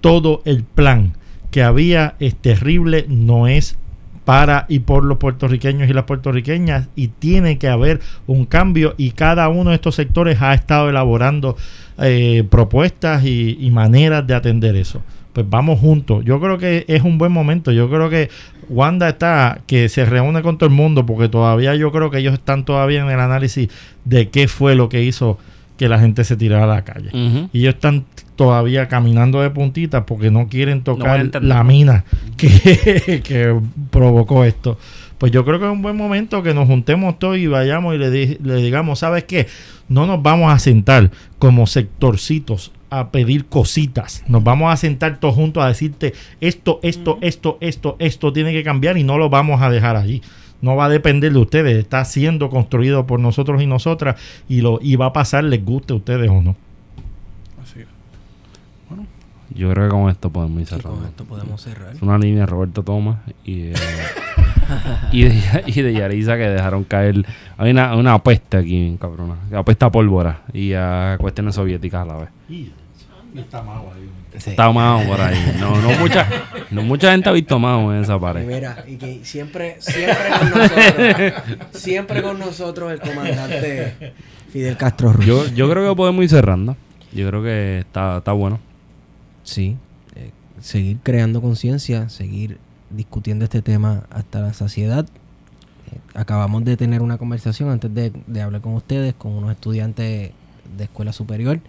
Todo 0.00 0.42
el 0.44 0.64
plan 0.64 1.14
que 1.50 1.62
había 1.62 2.16
es 2.18 2.34
terrible, 2.34 3.06
no 3.08 3.46
es 3.46 3.78
para 4.26 4.66
y 4.68 4.80
por 4.80 5.04
los 5.04 5.18
puertorriqueños 5.18 5.88
y 5.88 5.92
las 5.92 6.04
puertorriqueñas 6.04 6.88
y 6.96 7.08
tiene 7.08 7.58
que 7.58 7.68
haber 7.68 8.00
un 8.26 8.44
cambio 8.44 8.94
y 8.98 9.12
cada 9.12 9.48
uno 9.48 9.70
de 9.70 9.76
estos 9.76 9.94
sectores 9.94 10.42
ha 10.42 10.52
estado 10.52 10.90
elaborando 10.90 11.56
eh, 11.98 12.42
propuestas 12.50 13.24
y, 13.24 13.56
y 13.60 13.70
maneras 13.70 14.26
de 14.26 14.34
atender 14.34 14.74
eso. 14.74 15.00
Pues 15.32 15.48
vamos 15.48 15.78
juntos. 15.78 16.24
Yo 16.24 16.40
creo 16.40 16.58
que 16.58 16.84
es 16.88 17.02
un 17.02 17.18
buen 17.18 17.30
momento. 17.30 17.70
Yo 17.70 17.88
creo 17.88 18.10
que 18.10 18.28
Wanda 18.68 19.08
está 19.08 19.60
que 19.68 19.88
se 19.88 20.04
reúne 20.04 20.42
con 20.42 20.58
todo 20.58 20.68
el 20.68 20.74
mundo 20.74 21.06
porque 21.06 21.28
todavía 21.28 21.76
yo 21.76 21.92
creo 21.92 22.10
que 22.10 22.18
ellos 22.18 22.34
están 22.34 22.64
todavía 22.64 23.02
en 23.02 23.08
el 23.08 23.20
análisis 23.20 23.68
de 24.04 24.28
qué 24.28 24.48
fue 24.48 24.74
lo 24.74 24.88
que 24.88 25.04
hizo 25.04 25.38
que 25.76 25.88
la 25.88 26.00
gente 26.00 26.24
se 26.24 26.36
tirara 26.36 26.64
a 26.64 26.66
la 26.66 26.82
calle. 26.82 27.10
Y 27.52 27.60
ellos 27.60 27.74
están 27.74 28.06
todavía 28.36 28.86
caminando 28.88 29.40
de 29.40 29.50
puntitas 29.50 30.04
porque 30.06 30.30
no 30.30 30.46
quieren 30.48 30.82
tocar 30.82 31.20
la 31.42 31.64
mina 31.64 32.04
que, 32.36 33.20
que 33.24 33.54
provocó 33.90 34.44
esto. 34.44 34.78
Pues 35.18 35.32
yo 35.32 35.44
creo 35.46 35.58
que 35.58 35.64
es 35.64 35.72
un 35.72 35.80
buen 35.82 35.96
momento 35.96 36.42
que 36.42 36.52
nos 36.52 36.66
juntemos 36.66 37.18
todos 37.18 37.38
y 37.38 37.46
vayamos 37.46 37.94
y 37.94 37.98
le, 37.98 38.10
di- 38.10 38.38
le 38.44 38.56
digamos, 38.56 38.98
¿sabes 38.98 39.24
qué? 39.24 39.46
No 39.88 40.06
nos 40.06 40.22
vamos 40.22 40.52
a 40.52 40.58
sentar 40.58 41.10
como 41.38 41.66
sectorcitos 41.66 42.72
a 42.90 43.10
pedir 43.10 43.46
cositas. 43.46 44.22
Nos 44.28 44.44
vamos 44.44 44.72
a 44.72 44.76
sentar 44.76 45.18
todos 45.18 45.34
juntos 45.34 45.62
a 45.64 45.68
decirte 45.68 46.12
esto, 46.42 46.80
esto, 46.82 47.18
esto, 47.22 47.56
esto, 47.60 47.96
esto 47.98 48.32
tiene 48.32 48.52
que 48.52 48.62
cambiar 48.62 48.98
y 48.98 49.04
no 49.04 49.16
lo 49.16 49.30
vamos 49.30 49.62
a 49.62 49.70
dejar 49.70 49.96
allí. 49.96 50.20
No 50.60 50.76
va 50.76 50.86
a 50.86 50.88
depender 50.90 51.32
de 51.32 51.38
ustedes, 51.38 51.76
está 51.78 52.04
siendo 52.04 52.48
construido 52.50 53.06
por 53.06 53.18
nosotros 53.20 53.62
y 53.62 53.66
nosotras 53.66 54.16
y 54.48 54.60
lo 54.60 54.78
y 54.82 54.96
va 54.96 55.06
a 55.06 55.12
pasar, 55.12 55.44
les 55.44 55.64
guste 55.64 55.92
a 55.92 55.96
ustedes 55.96 56.28
o 56.30 56.42
no. 56.42 56.56
Yo 59.56 59.70
creo 59.70 59.84
que 59.84 59.90
con 59.90 60.10
esto 60.10 60.30
podemos 60.30 60.56
ir 60.58 60.62
Y 60.62 60.66
cerrando. 60.66 60.98
con 60.98 61.08
esto 61.08 61.24
podemos 61.24 61.60
cerrar. 61.62 61.94
Es 61.94 62.02
una 62.02 62.18
línea 62.18 62.40
de 62.40 62.46
Roberto 62.46 62.82
Thomas 62.82 63.18
y 63.44 63.62
de, 63.62 63.74
y 65.12 65.22
de, 65.24 65.64
y 65.66 65.82
de 65.82 65.92
Yarisa 65.92 66.36
que 66.36 66.48
dejaron 66.48 66.84
caer. 66.84 67.24
Hay 67.56 67.70
una, 67.70 67.94
una 67.96 68.14
apuesta 68.14 68.58
aquí, 68.58 68.96
cabrona. 69.00 69.36
Apuesta 69.54 69.86
a 69.86 69.90
pólvora 69.90 70.42
y 70.52 70.72
a 70.74 71.16
cuestiones 71.18 71.54
soviéticas 71.54 72.02
a 72.02 72.04
la 72.04 72.16
vez. 72.16 72.28
Y, 72.48 72.70
está 73.36 73.62
Mao 73.62 73.92
ahí. 73.94 74.08
Sí. 74.38 74.50
Está 74.50 74.70
Mao 74.70 75.02
por 75.06 75.18
ahí. 75.20 75.56
No, 75.58 75.80
no, 75.80 75.90
mucha, 75.98 76.26
no 76.70 76.82
mucha 76.82 77.12
gente 77.12 77.28
ha 77.30 77.32
visto 77.32 77.58
Mao 77.58 77.92
en 77.94 78.02
esa 78.02 78.16
Y 78.16 78.20
pared. 78.20 78.46
mira, 78.46 78.84
y 78.86 78.96
que 78.96 79.24
siempre, 79.24 79.76
siempre 79.80 80.28
con 80.38 80.50
nosotros, 80.50 81.32
siempre 81.72 82.22
con 82.22 82.38
nosotros 82.38 82.92
el 82.92 83.00
comandante 83.00 84.12
Fidel 84.52 84.76
Castro 84.76 85.12
Ruz. 85.12 85.24
Yo, 85.24 85.46
yo 85.48 85.70
creo 85.70 85.88
que 85.90 85.96
podemos 85.96 86.22
ir 86.24 86.28
cerrando. 86.30 86.76
Yo 87.12 87.26
creo 87.28 87.42
que 87.42 87.78
está, 87.78 88.18
está 88.18 88.32
bueno. 88.32 88.58
Sí, 89.46 89.76
eh, 90.16 90.32
seguir 90.60 90.98
creando 91.04 91.40
conciencia, 91.40 92.08
seguir 92.08 92.58
discutiendo 92.90 93.44
este 93.44 93.62
tema 93.62 94.04
hasta 94.10 94.40
la 94.40 94.52
saciedad. 94.52 95.06
Eh, 95.06 95.98
acabamos 96.14 96.64
de 96.64 96.76
tener 96.76 97.00
una 97.00 97.16
conversación 97.16 97.70
antes 97.70 97.94
de, 97.94 98.12
de 98.26 98.42
hablar 98.42 98.60
con 98.60 98.74
ustedes, 98.74 99.14
con 99.14 99.32
unos 99.32 99.52
estudiantes 99.52 100.32
de 100.76 100.84
escuela 100.84 101.12
superior, 101.12 101.60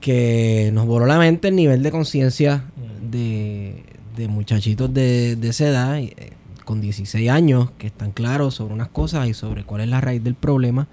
que 0.00 0.70
nos 0.72 0.86
voló 0.86 1.06
la 1.06 1.18
mente 1.18 1.48
el 1.48 1.56
nivel 1.56 1.82
de 1.82 1.90
conciencia 1.90 2.62
de, 3.02 3.82
de 4.16 4.28
muchachitos 4.28 4.94
de, 4.94 5.34
de 5.34 5.48
esa 5.48 5.66
edad, 5.66 5.98
eh, 5.98 6.34
con 6.64 6.80
16 6.80 7.28
años, 7.30 7.72
que 7.78 7.88
están 7.88 8.12
claros 8.12 8.54
sobre 8.54 8.74
unas 8.74 8.88
cosas 8.88 9.28
y 9.28 9.34
sobre 9.34 9.64
cuál 9.64 9.80
es 9.80 9.88
la 9.88 10.00
raíz 10.00 10.22
del 10.22 10.36
problema. 10.36 10.86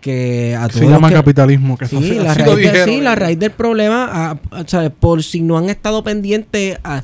Que 0.00 0.54
a 0.54 0.64
Se 0.66 0.68
todos 0.74 0.82
los 0.84 0.90
llama 0.92 1.08
que- 1.08 1.14
capitalismo, 1.14 1.76
que 1.76 1.86
Sí, 1.86 2.14
la 2.14 2.34
raíz, 2.34 2.72
de- 2.72 2.84
sí, 2.84 3.00
la 3.00 3.14
raíz 3.14 3.38
del 3.38 3.50
problema, 3.50 4.08
ah, 4.12 4.64
¿sabes? 4.66 4.90
por 4.98 5.22
si 5.22 5.40
no 5.42 5.58
han 5.58 5.68
estado 5.68 6.04
pendientes 6.04 6.78
a 6.84 7.02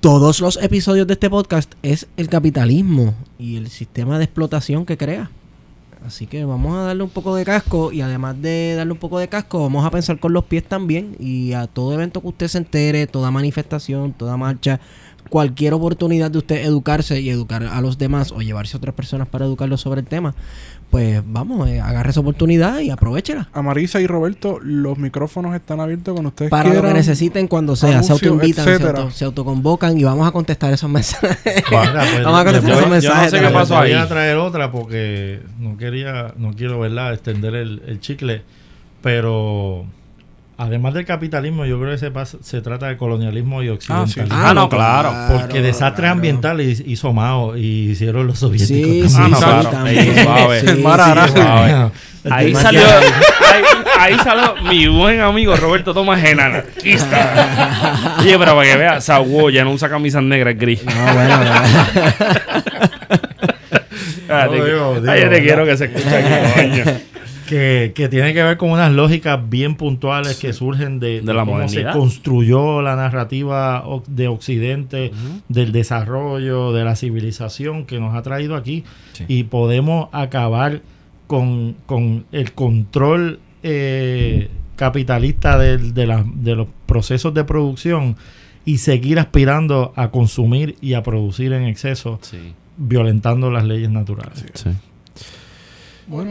todos 0.00 0.40
los 0.40 0.56
episodios 0.62 1.06
de 1.08 1.14
este 1.14 1.28
podcast, 1.28 1.72
es 1.82 2.06
el 2.16 2.28
capitalismo 2.28 3.14
y 3.38 3.56
el 3.56 3.68
sistema 3.68 4.18
de 4.18 4.24
explotación 4.24 4.86
que 4.86 4.96
crea. 4.96 5.30
Así 6.06 6.26
que 6.28 6.44
vamos 6.44 6.76
a 6.76 6.82
darle 6.82 7.02
un 7.02 7.10
poco 7.10 7.34
de 7.34 7.44
casco 7.44 7.90
y 7.90 8.02
además 8.02 8.40
de 8.40 8.74
darle 8.76 8.92
un 8.92 8.98
poco 9.00 9.18
de 9.18 9.26
casco, 9.26 9.60
vamos 9.60 9.84
a 9.84 9.90
pensar 9.90 10.20
con 10.20 10.32
los 10.32 10.44
pies 10.44 10.62
también 10.62 11.16
y 11.18 11.54
a 11.54 11.66
todo 11.66 11.92
evento 11.92 12.20
que 12.20 12.28
usted 12.28 12.46
se 12.46 12.58
entere, 12.58 13.08
toda 13.08 13.32
manifestación, 13.32 14.12
toda 14.12 14.36
marcha, 14.36 14.78
cualquier 15.28 15.74
oportunidad 15.74 16.30
de 16.30 16.38
usted 16.38 16.64
educarse 16.64 17.20
y 17.20 17.28
educar 17.30 17.64
a 17.64 17.80
los 17.80 17.98
demás 17.98 18.30
o 18.30 18.40
llevarse 18.40 18.76
a 18.76 18.78
otras 18.78 18.94
personas 18.94 19.26
para 19.26 19.44
educarlos 19.44 19.80
sobre 19.80 20.00
el 20.00 20.06
tema, 20.06 20.34
pues 20.90 21.22
vamos, 21.26 21.68
eh, 21.68 21.80
agarre 21.80 22.10
esa 22.10 22.20
oportunidad 22.20 22.80
y 22.80 22.90
aprovechela. 22.90 23.48
A 23.52 23.60
Marisa 23.62 24.00
y 24.00 24.06
Roberto, 24.06 24.58
los 24.62 24.96
micrófonos 24.96 25.54
están 25.54 25.80
abiertos 25.80 26.12
cuando 26.14 26.28
ustedes 26.28 26.50
Para 26.50 26.64
lo 26.68 26.74
que 26.76 26.78
quieran. 26.80 26.96
necesiten 26.96 27.46
cuando 27.46 27.76
sea, 27.76 28.02
se 28.02 28.12
autoinvitan, 28.12 28.64
se, 28.64 28.74
auto- 28.82 29.10
se 29.10 29.24
autoconvocan 29.26 29.98
y 29.98 30.04
vamos 30.04 30.26
a 30.26 30.30
contestar 30.30 30.72
esos 30.72 30.88
mensajes. 30.88 31.38
Mira, 31.70 31.92
pues, 32.10 32.24
Vamos 32.24 32.40
a 32.40 32.44
contestar 32.44 32.70
yo- 32.70 32.78
esos 32.78 32.84
yo 32.84 32.88
mensajes. 32.90 33.32
no 33.32 33.38
sé 33.38 33.44
qué 33.46 33.52
pasó 33.52 33.74
voy 33.76 33.86
ahí. 33.88 33.92
a 33.92 34.08
traer 34.08 34.36
otra 34.38 34.72
porque 34.72 35.40
no 35.58 35.76
quería, 35.76 36.32
no 36.38 36.54
quiero, 36.54 36.80
¿verdad?, 36.80 37.12
extender 37.12 37.54
el, 37.54 37.82
el 37.86 38.00
chicle. 38.00 38.42
Pero 39.02 39.84
además 40.58 40.92
del 40.92 41.06
capitalismo, 41.06 41.64
yo 41.64 41.78
creo 41.80 41.92
que 41.92 41.98
se, 41.98 42.10
pasa- 42.10 42.36
se 42.42 42.60
trata 42.60 42.86
de 42.88 42.96
colonialismo 42.98 43.62
y 43.62 43.68
occidentalismo. 43.70 44.36
Ah, 44.38 44.52
no, 44.52 44.68
claro. 44.68 45.12
Porque 45.32 45.62
desastres 45.62 46.00
claro. 46.00 46.12
ambientales 46.14 46.82
hizo 46.86 47.12
Mao 47.14 47.56
y 47.56 47.90
hicieron 47.92 48.26
los 48.26 48.38
soviéticos. 48.40 48.68
Sí, 48.68 49.08
también. 49.08 49.14
sí, 49.14 49.16
Ah, 49.16 49.28
no, 49.30 49.36
sí, 49.36 49.42
claro. 49.42 49.70
también. 49.70 50.04
Sí, 50.04 50.10
sí, 50.66 50.74
sí. 50.74 52.30
Ahí 52.30 52.54
salió, 52.54 52.80
ahí, 52.82 53.62
ahí 54.00 54.16
salió 54.22 54.56
mi 54.68 54.86
buen 54.88 55.20
amigo 55.20 55.56
Roberto 55.56 55.94
Tomás 55.94 56.22
en 56.24 56.40
anarquista. 56.40 58.16
Oye, 58.20 58.36
pero 58.38 58.54
para 58.56 58.68
que 58.68 58.76
vea, 58.76 59.00
Saúl 59.00 59.52
ya 59.52 59.64
no 59.64 59.70
usa 59.70 59.88
camisas 59.88 60.22
negras 60.22 60.58
gris. 60.58 60.84
No, 60.84 60.92
bueno, 61.14 61.38
bueno. 61.38 61.50
Ah, 64.28 64.46
te- 64.50 64.58
No, 64.58 64.64
digo, 64.64 64.94
digo, 65.00 65.10
Ay, 65.10 65.22
yo 65.22 65.30
te 65.30 65.42
quiero 65.42 65.64
que 65.64 65.76
se 65.76 65.84
escuche 65.86 66.16
aquí, 66.16 66.52
coño. 66.60 66.84
Que, 67.48 67.92
que 67.94 68.08
tiene 68.08 68.34
que 68.34 68.42
ver 68.42 68.56
con 68.56 68.70
unas 68.70 68.92
lógicas 68.92 69.40
bien 69.48 69.74
puntuales 69.74 70.36
que 70.38 70.52
surgen 70.52 71.00
de, 71.00 71.20
De 71.22 71.34
la 71.34 71.40
cómo 71.40 71.52
modernidad. 71.54 71.92
se 71.92 71.98
construyó 71.98 72.82
la 72.82 72.94
narrativa 72.96 73.82
de 74.06 74.28
Occidente, 74.28 75.10
del 75.48 75.72
desarrollo, 75.72 76.72
de 76.72 76.84
la 76.84 76.94
civilización 76.96 77.84
que 77.86 77.98
nos 78.00 78.14
ha 78.14 78.22
traído 78.22 78.54
aquí. 78.56 78.84
Sí. 79.14 79.24
Y 79.28 79.44
podemos 79.44 80.08
acabar 80.12 80.80
con, 81.26 81.74
con 81.86 82.24
el 82.32 82.52
control 82.52 83.40
eh, 83.62 84.48
capitalista 84.76 85.58
de, 85.58 86.06
la- 86.06 86.24
de 86.34 86.54
los 86.56 86.68
procesos 86.86 87.34
de 87.34 87.44
producción 87.44 88.16
y 88.64 88.78
seguir 88.78 89.18
aspirando 89.18 89.92
a 89.96 90.10
consumir 90.10 90.76
y 90.80 90.92
a 90.94 91.02
producir 91.02 91.52
en 91.54 91.64
exceso, 91.64 92.18
Sí, 92.22 92.52
violentando 92.76 93.50
las 93.50 93.64
leyes 93.64 93.90
naturales. 93.90 94.44
sí. 94.54 94.70
Bueno, 96.06 96.30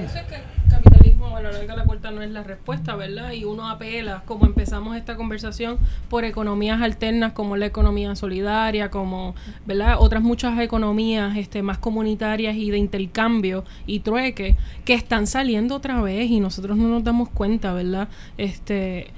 Capitalismo 1.17 1.35
a 1.35 1.41
la 1.41 1.51
larga 1.51 1.75
la 1.75 1.85
corta 1.85 2.11
no 2.11 2.21
es 2.21 2.29
la 2.29 2.43
respuesta, 2.43 2.95
¿verdad? 2.95 3.31
Y 3.31 3.43
uno 3.43 3.69
apela, 3.69 4.21
como 4.25 4.45
empezamos 4.45 4.95
esta 4.95 5.15
conversación, 5.15 5.77
por 6.09 6.25
economías 6.25 6.81
alternas 6.81 7.33
como 7.33 7.57
la 7.57 7.65
economía 7.65 8.15
solidaria, 8.15 8.91
como, 8.91 9.33
¿verdad? 9.65 9.97
Otras 9.99 10.21
muchas 10.21 10.59
economías 10.59 11.35
este, 11.37 11.63
más 11.63 11.79
comunitarias 11.79 12.55
y 12.55 12.69
de 12.69 12.77
intercambio 12.77 13.63
y 13.87 14.01
trueque 14.01 14.55
que 14.85 14.93
están 14.93 15.25
saliendo 15.27 15.75
otra 15.75 16.01
vez 16.01 16.29
y 16.29 16.39
nosotros 16.39 16.77
no 16.77 16.87
nos 16.87 17.03
damos 17.03 17.29
cuenta, 17.29 17.73
¿verdad? 17.73 18.09
Este 18.37 19.11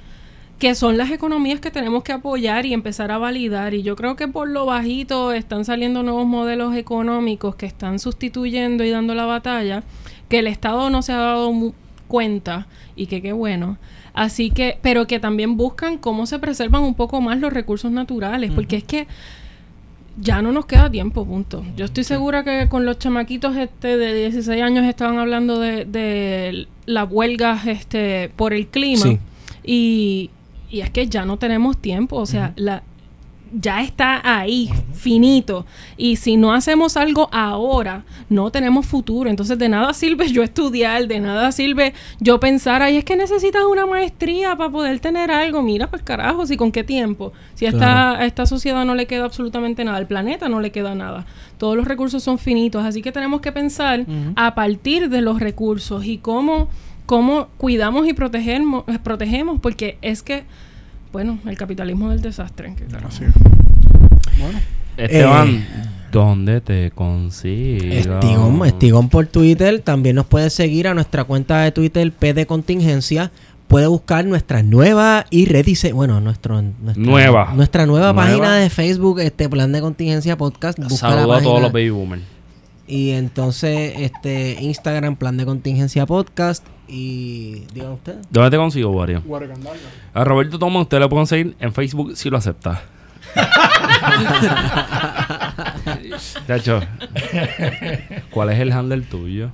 que 0.58 0.76
son 0.76 0.98
las 0.98 1.10
economías 1.10 1.62
que 1.62 1.72
tenemos 1.72 2.04
que 2.04 2.12
apoyar 2.12 2.66
y 2.66 2.74
empezar 2.74 3.12
a 3.12 3.18
validar. 3.18 3.74
Y 3.74 3.82
yo 3.82 3.96
creo 3.96 4.18
que 4.18 4.28
por 4.28 4.50
lo 4.50 4.66
bajito 4.66 5.32
están 5.32 5.64
saliendo 5.64 6.04
nuevos 6.04 6.26
modelos 6.26 6.76
económicos 6.76 7.56
que 7.56 7.66
están 7.66 7.98
sustituyendo 7.98 8.84
y 8.84 8.90
dando 8.90 9.16
la 9.16 9.26
batalla, 9.26 9.84
que 10.28 10.40
el 10.40 10.48
Estado 10.48 10.90
no 10.90 11.02
se 11.02 11.14
ha 11.14 11.18
dado 11.18 11.74
cuenta 12.10 12.68
y 12.98 13.06
que 13.06 13.22
qué 13.22 13.32
bueno. 13.32 13.78
Así 14.14 14.52
que, 14.52 14.78
pero 14.82 15.08
que 15.08 15.22
también 15.22 15.56
buscan 15.56 15.98
cómo 15.98 16.26
se 16.26 16.40
preservan 16.40 16.84
un 16.84 16.96
poco 16.96 17.22
más 17.22 17.40
los 17.40 17.54
recursos 17.54 17.90
naturales, 17.90 18.52
porque 18.52 18.76
es 18.76 18.84
que 18.84 19.08
ya 20.20 20.42
no 20.42 20.52
nos 20.52 20.66
queda 20.66 20.92
tiempo, 20.92 21.26
punto. 21.26 21.64
Yo 21.78 21.86
estoy 21.86 22.04
segura 22.04 22.44
que 22.44 22.68
con 22.68 22.86
los 22.86 23.00
chamaquitos 23.00 23.56
este 23.56 23.96
de 23.96 24.14
16 24.14 24.62
años 24.62 24.86
estaban 24.86 25.18
hablando 25.18 25.60
de, 25.60 25.86
de 25.86 26.68
las 26.86 27.10
huelgas 27.10 27.66
este 27.68 28.30
por 28.36 28.54
el 28.54 28.68
clima. 28.68 29.04
Sí. 29.04 29.20
Y, 29.64 30.30
y 30.70 30.82
es 30.82 30.90
que 30.90 31.08
ya 31.08 31.24
no 31.24 31.38
tenemos 31.38 31.78
tiempo, 31.78 32.18
o 32.18 32.26
sea, 32.26 32.54
la 32.58 32.84
ya 33.54 33.82
está 33.82 34.22
ahí, 34.24 34.70
finito. 34.94 35.66
Y 35.98 36.16
si 36.18 36.38
no 36.38 36.54
hacemos 36.54 36.98
algo 36.98 37.30
ahora, 37.32 38.04
no 38.30 38.52
tenemos 38.52 38.86
futuro. 38.86 39.30
Entonces, 39.30 39.58
de 39.58 39.70
nada 39.70 39.94
sirve 39.94 40.32
yo 40.32 40.44
estudiar, 40.44 41.08
de 41.08 41.20
nada 41.20 41.52
sirve 41.52 41.94
yo 42.20 42.40
pensar, 42.40 42.82
ay, 42.82 42.98
es 42.98 43.06
que 43.06 43.16
necesitas 43.16 43.64
una 43.70 43.86
maestría 43.86 44.56
para 44.56 44.70
poder 44.70 45.00
tener 45.00 45.32
algo. 45.32 45.62
Mira, 45.62 45.88
pues 45.90 46.04
carajo, 46.04 46.44
¿y 46.50 46.58
con 46.58 46.72
qué 46.72 46.84
tiempo? 46.84 47.34
Si 47.56 47.66
a 47.66 47.70
esta, 47.70 47.80
Claro. 47.80 48.22
a 48.22 48.26
esta 48.26 48.46
sociedad 48.46 48.86
no 48.86 48.96
le 48.96 49.06
queda 49.08 49.26
absolutamente 49.26 49.84
nada, 49.84 49.98
al 49.98 50.08
planeta 50.08 50.50
no 50.50 50.60
le 50.62 50.72
queda 50.72 50.96
nada. 50.96 51.26
Todos 51.58 51.76
los 51.76 51.88
recursos 51.88 52.24
son 52.24 52.38
finitos, 52.40 52.86
así 52.86 53.02
que 53.02 53.12
tenemos 53.12 53.42
que 53.42 53.52
pensar 53.52 54.06
a 54.36 54.56
partir 54.56 55.10
de 55.10 55.22
los 55.22 55.40
recursos 55.40 56.06
y 56.06 56.18
cómo, 56.20 56.70
cómo 57.06 57.48
cuidamos 57.58 58.08
y 58.08 58.14
protegemos, 58.14 58.84
eh, 58.88 59.00
protegemos, 59.04 59.60
porque 59.60 59.98
es 60.02 60.24
que, 60.24 60.44
bueno, 61.12 61.40
el 61.48 61.58
capitalismo 61.58 62.10
del 62.10 62.22
desastre. 62.22 62.74
es. 62.78 62.90
Bueno, 64.40 64.60
Esteban, 64.98 65.48
Eh, 65.50 65.66
¿dónde 66.12 66.62
te 66.62 66.92
consigo? 66.92 67.84
Estigón, 67.94 68.66
Estigón 68.66 69.10
por 69.10 69.28
Twitter. 69.28 69.80
También 69.82 70.16
nos 70.16 70.26
puede 70.26 70.50
seguir 70.50 70.88
a 70.88 70.94
nuestra 70.94 71.24
cuenta 71.24 71.62
de 71.62 71.72
Twitter 71.72 72.12
P 72.12 72.34
de 72.34 72.46
Contingencia. 72.46 73.32
Puede 73.68 73.86
buscar 73.88 74.26
nuestra 74.26 74.64
nueva 74.64 75.26
y 75.30 75.46
redice 75.46 75.94
bueno, 75.94 76.20
nuestro, 76.22 76.60
nuestra, 76.62 77.04
Nueva. 77.04 77.54
nuestra 77.56 77.86
nueva, 77.86 78.14
Nueva. 78.14 78.28
página 78.28 78.56
de 78.56 78.70
Facebook, 78.72 79.20
este 79.20 79.48
Plan 79.48 79.72
de 79.72 79.80
Contingencia 79.82 80.36
Podcast. 80.38 80.80
Busca 80.80 81.10
la 81.10 81.16
Saludo 81.18 81.34
a 81.36 81.42
todos 81.42 81.62
los 81.62 81.72
baby 81.72 81.92
boomers. 81.92 82.24
Y 82.90 83.12
entonces, 83.12 83.94
este 83.98 84.58
Instagram, 84.60 85.16
Plan 85.16 85.38
de 85.38 85.46
Contingencia 85.46 86.08
Podcast. 86.08 86.66
Y 86.88 87.66
digan 87.72 87.92
ustedes. 87.92 88.26
¿Dónde 88.32 88.50
te 88.50 88.58
consigo, 88.58 88.90
Wario? 88.90 89.22
Guaracandanga. 89.24 89.78
A 90.12 90.24
Roberto 90.24 90.58
Toma 90.58 90.82
usted 90.82 90.98
lo 90.98 91.08
puede 91.08 91.20
conseguir 91.20 91.56
en 91.60 91.72
Facebook 91.72 92.18
si 92.18 92.32
lo 92.32 92.38
acepta. 92.38 92.82
Chacho, 96.48 96.82
¿cuál 98.32 98.50
es 98.50 98.60
el 98.60 98.72
handle 98.72 99.02
tuyo? 99.02 99.52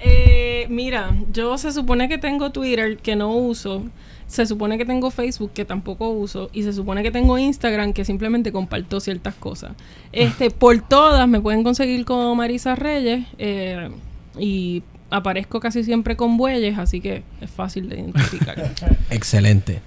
Eh, 0.00 0.66
mira, 0.68 1.16
yo 1.32 1.56
se 1.56 1.72
supone 1.72 2.06
que 2.06 2.18
tengo 2.18 2.52
Twitter 2.52 2.98
que 2.98 3.16
no 3.16 3.30
uso. 3.30 3.84
Se 4.26 4.46
supone 4.46 4.78
que 4.78 4.84
tengo 4.84 5.10
Facebook 5.10 5.52
que 5.52 5.64
tampoco 5.64 6.08
uso. 6.10 6.50
Y 6.52 6.62
se 6.62 6.72
supone 6.72 7.02
que 7.02 7.10
tengo 7.10 7.38
Instagram 7.38 7.92
que 7.92 8.04
simplemente 8.04 8.52
comparto 8.52 9.00
ciertas 9.00 9.34
cosas. 9.34 9.72
Este, 10.12 10.50
por 10.50 10.80
todas 10.80 11.28
me 11.28 11.40
pueden 11.40 11.62
conseguir 11.62 12.04
como 12.04 12.34
Marisa 12.34 12.74
Reyes. 12.74 13.26
eh, 13.38 13.90
y 14.38 14.82
aparezco 15.10 15.60
casi 15.60 15.84
siempre 15.84 16.16
con 16.16 16.36
bueyes, 16.36 16.76
así 16.78 17.00
que 17.00 17.22
es 17.40 17.50
fácil 17.50 17.88
de 17.88 18.00
identificar. 18.00 18.72
Excelente. 19.10 19.80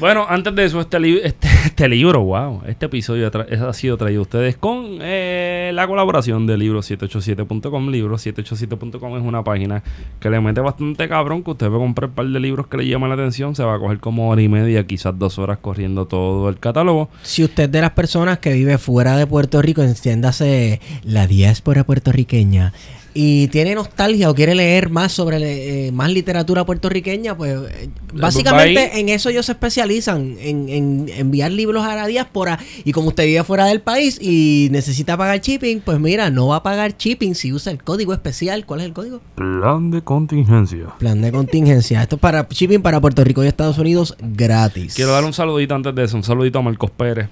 Bueno, 0.00 0.26
antes 0.28 0.54
de 0.54 0.64
eso, 0.64 0.80
este, 0.80 0.98
li- 0.98 1.20
este, 1.22 1.48
este 1.66 1.88
libro, 1.88 2.22
wow, 2.22 2.62
este 2.66 2.86
episodio 2.86 3.30
ha, 3.68 3.72
sido 3.72 3.96
traído 3.96 4.20
a 4.20 4.22
ustedes 4.22 4.56
con 4.56 4.98
eh, 5.00 5.70
la 5.74 5.86
colaboración 5.86 6.46
de 6.46 6.56
libro787.com. 6.56 7.88
Libro787.com 7.88 9.16
es 9.16 9.22
una 9.22 9.44
página 9.44 9.82
que 10.18 10.30
le 10.30 10.40
mete 10.40 10.60
bastante 10.60 11.08
cabrón, 11.08 11.42
que 11.42 11.50
usted 11.50 11.70
va 11.70 11.78
comprar 11.78 12.08
un 12.10 12.14
par 12.14 12.26
de 12.26 12.40
libros 12.40 12.66
que 12.68 12.78
le 12.78 12.88
llaman 12.88 13.10
la 13.10 13.14
atención, 13.16 13.54
se 13.54 13.64
va 13.64 13.74
a 13.74 13.78
coger 13.78 14.00
como 14.00 14.30
hora 14.30 14.40
y 14.40 14.48
media, 14.48 14.86
quizás 14.86 15.18
dos 15.18 15.38
horas 15.38 15.58
corriendo 15.58 16.06
todo 16.06 16.48
el 16.48 16.58
catálogo. 16.58 17.10
Si 17.22 17.44
usted 17.44 17.68
de 17.68 17.80
las 17.80 17.90
personas 17.90 18.38
que 18.38 18.52
vive 18.52 18.78
fuera 18.78 19.16
de 19.16 19.26
Puerto 19.26 19.60
Rico, 19.60 19.82
entiéndase 19.82 20.80
la 21.04 21.26
diáspora 21.26 21.84
puertorriqueña, 21.84 22.72
y 23.14 23.48
tiene 23.48 23.74
nostalgia 23.74 24.30
o 24.30 24.34
quiere 24.34 24.54
leer 24.54 24.90
más 24.90 25.12
sobre 25.12 25.86
eh, 25.86 25.92
más 25.92 26.10
literatura 26.10 26.64
puertorriqueña, 26.64 27.36
pues 27.36 27.58
eh, 27.70 27.90
básicamente 28.14 28.90
ahí. 28.92 29.00
en 29.00 29.08
eso 29.08 29.28
ellos 29.28 29.46
se 29.46 29.52
especializan, 29.52 30.36
en, 30.40 30.68
en 30.68 31.06
enviar 31.08 31.52
libros 31.52 31.84
a 31.84 31.94
la 31.94 32.06
diáspora. 32.06 32.58
Y 32.84 32.92
como 32.92 33.08
usted 33.08 33.24
vive 33.24 33.44
fuera 33.44 33.66
del 33.66 33.80
país 33.80 34.18
y 34.20 34.68
necesita 34.70 35.16
pagar 35.16 35.40
shipping, 35.40 35.80
pues 35.80 35.98
mira, 35.98 36.30
no 36.30 36.48
va 36.48 36.56
a 36.56 36.62
pagar 36.62 36.96
shipping 36.96 37.34
si 37.34 37.52
usa 37.52 37.72
el 37.72 37.82
código 37.82 38.12
especial. 38.12 38.66
¿Cuál 38.66 38.80
es 38.80 38.86
el 38.86 38.92
código? 38.92 39.20
Plan 39.34 39.90
de 39.90 40.02
contingencia. 40.02 40.94
Plan 40.98 41.20
de 41.20 41.32
contingencia. 41.32 42.02
Esto 42.02 42.16
es 42.16 42.20
para 42.20 42.46
shipping 42.48 42.82
para 42.82 43.00
Puerto 43.00 43.24
Rico 43.24 43.44
y 43.44 43.46
Estados 43.46 43.78
Unidos 43.78 44.16
gratis. 44.20 44.94
Quiero 44.94 45.12
dar 45.12 45.24
un 45.24 45.32
saludito 45.32 45.74
antes 45.74 45.94
de 45.94 46.04
eso, 46.04 46.16
un 46.16 46.24
saludito 46.24 46.58
a 46.58 46.62
Marcos 46.62 46.90
Pérez 46.90 47.28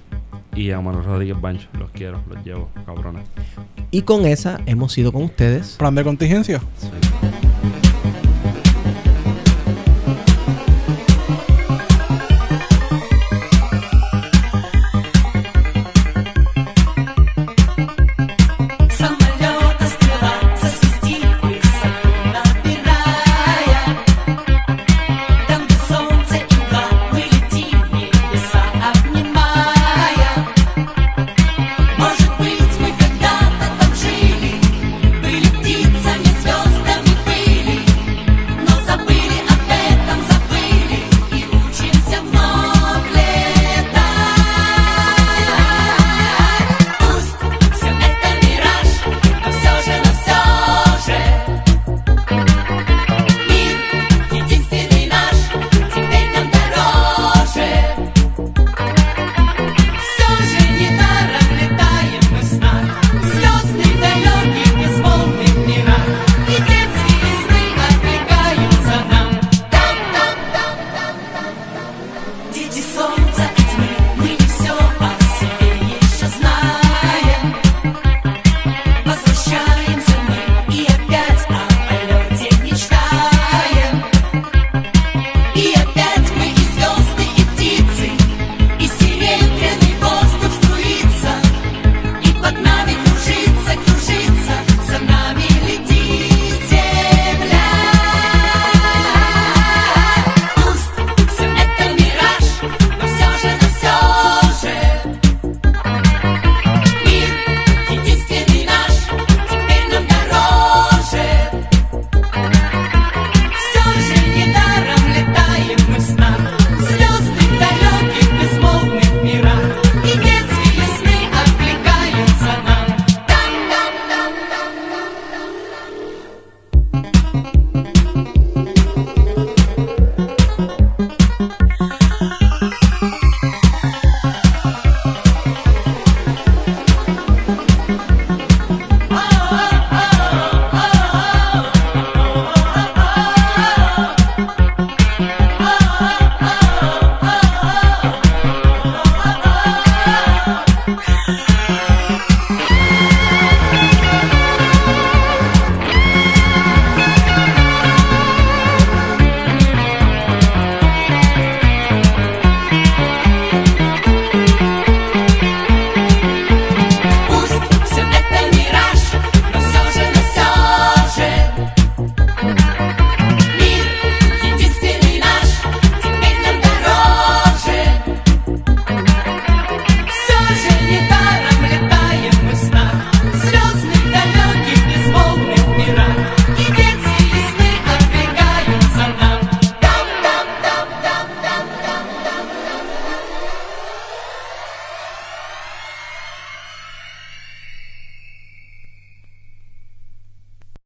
y 0.55 0.71
a 0.71 0.81
Manuel 0.81 1.05
Rodríguez 1.05 1.39
Bancho. 1.39 1.67
Los 1.79 1.91
quiero, 1.91 2.21
los 2.27 2.43
llevo, 2.43 2.69
cabrones. 2.85 3.23
Y 3.91 4.03
con 4.03 4.25
esa 4.25 4.59
hemos 4.65 4.97
ido 4.97 5.11
con 5.11 5.23
ustedes. 5.23 5.75
Plan 5.77 5.95
de 5.95 6.03
contingencia. 6.03 6.61
Sí. 6.77 6.89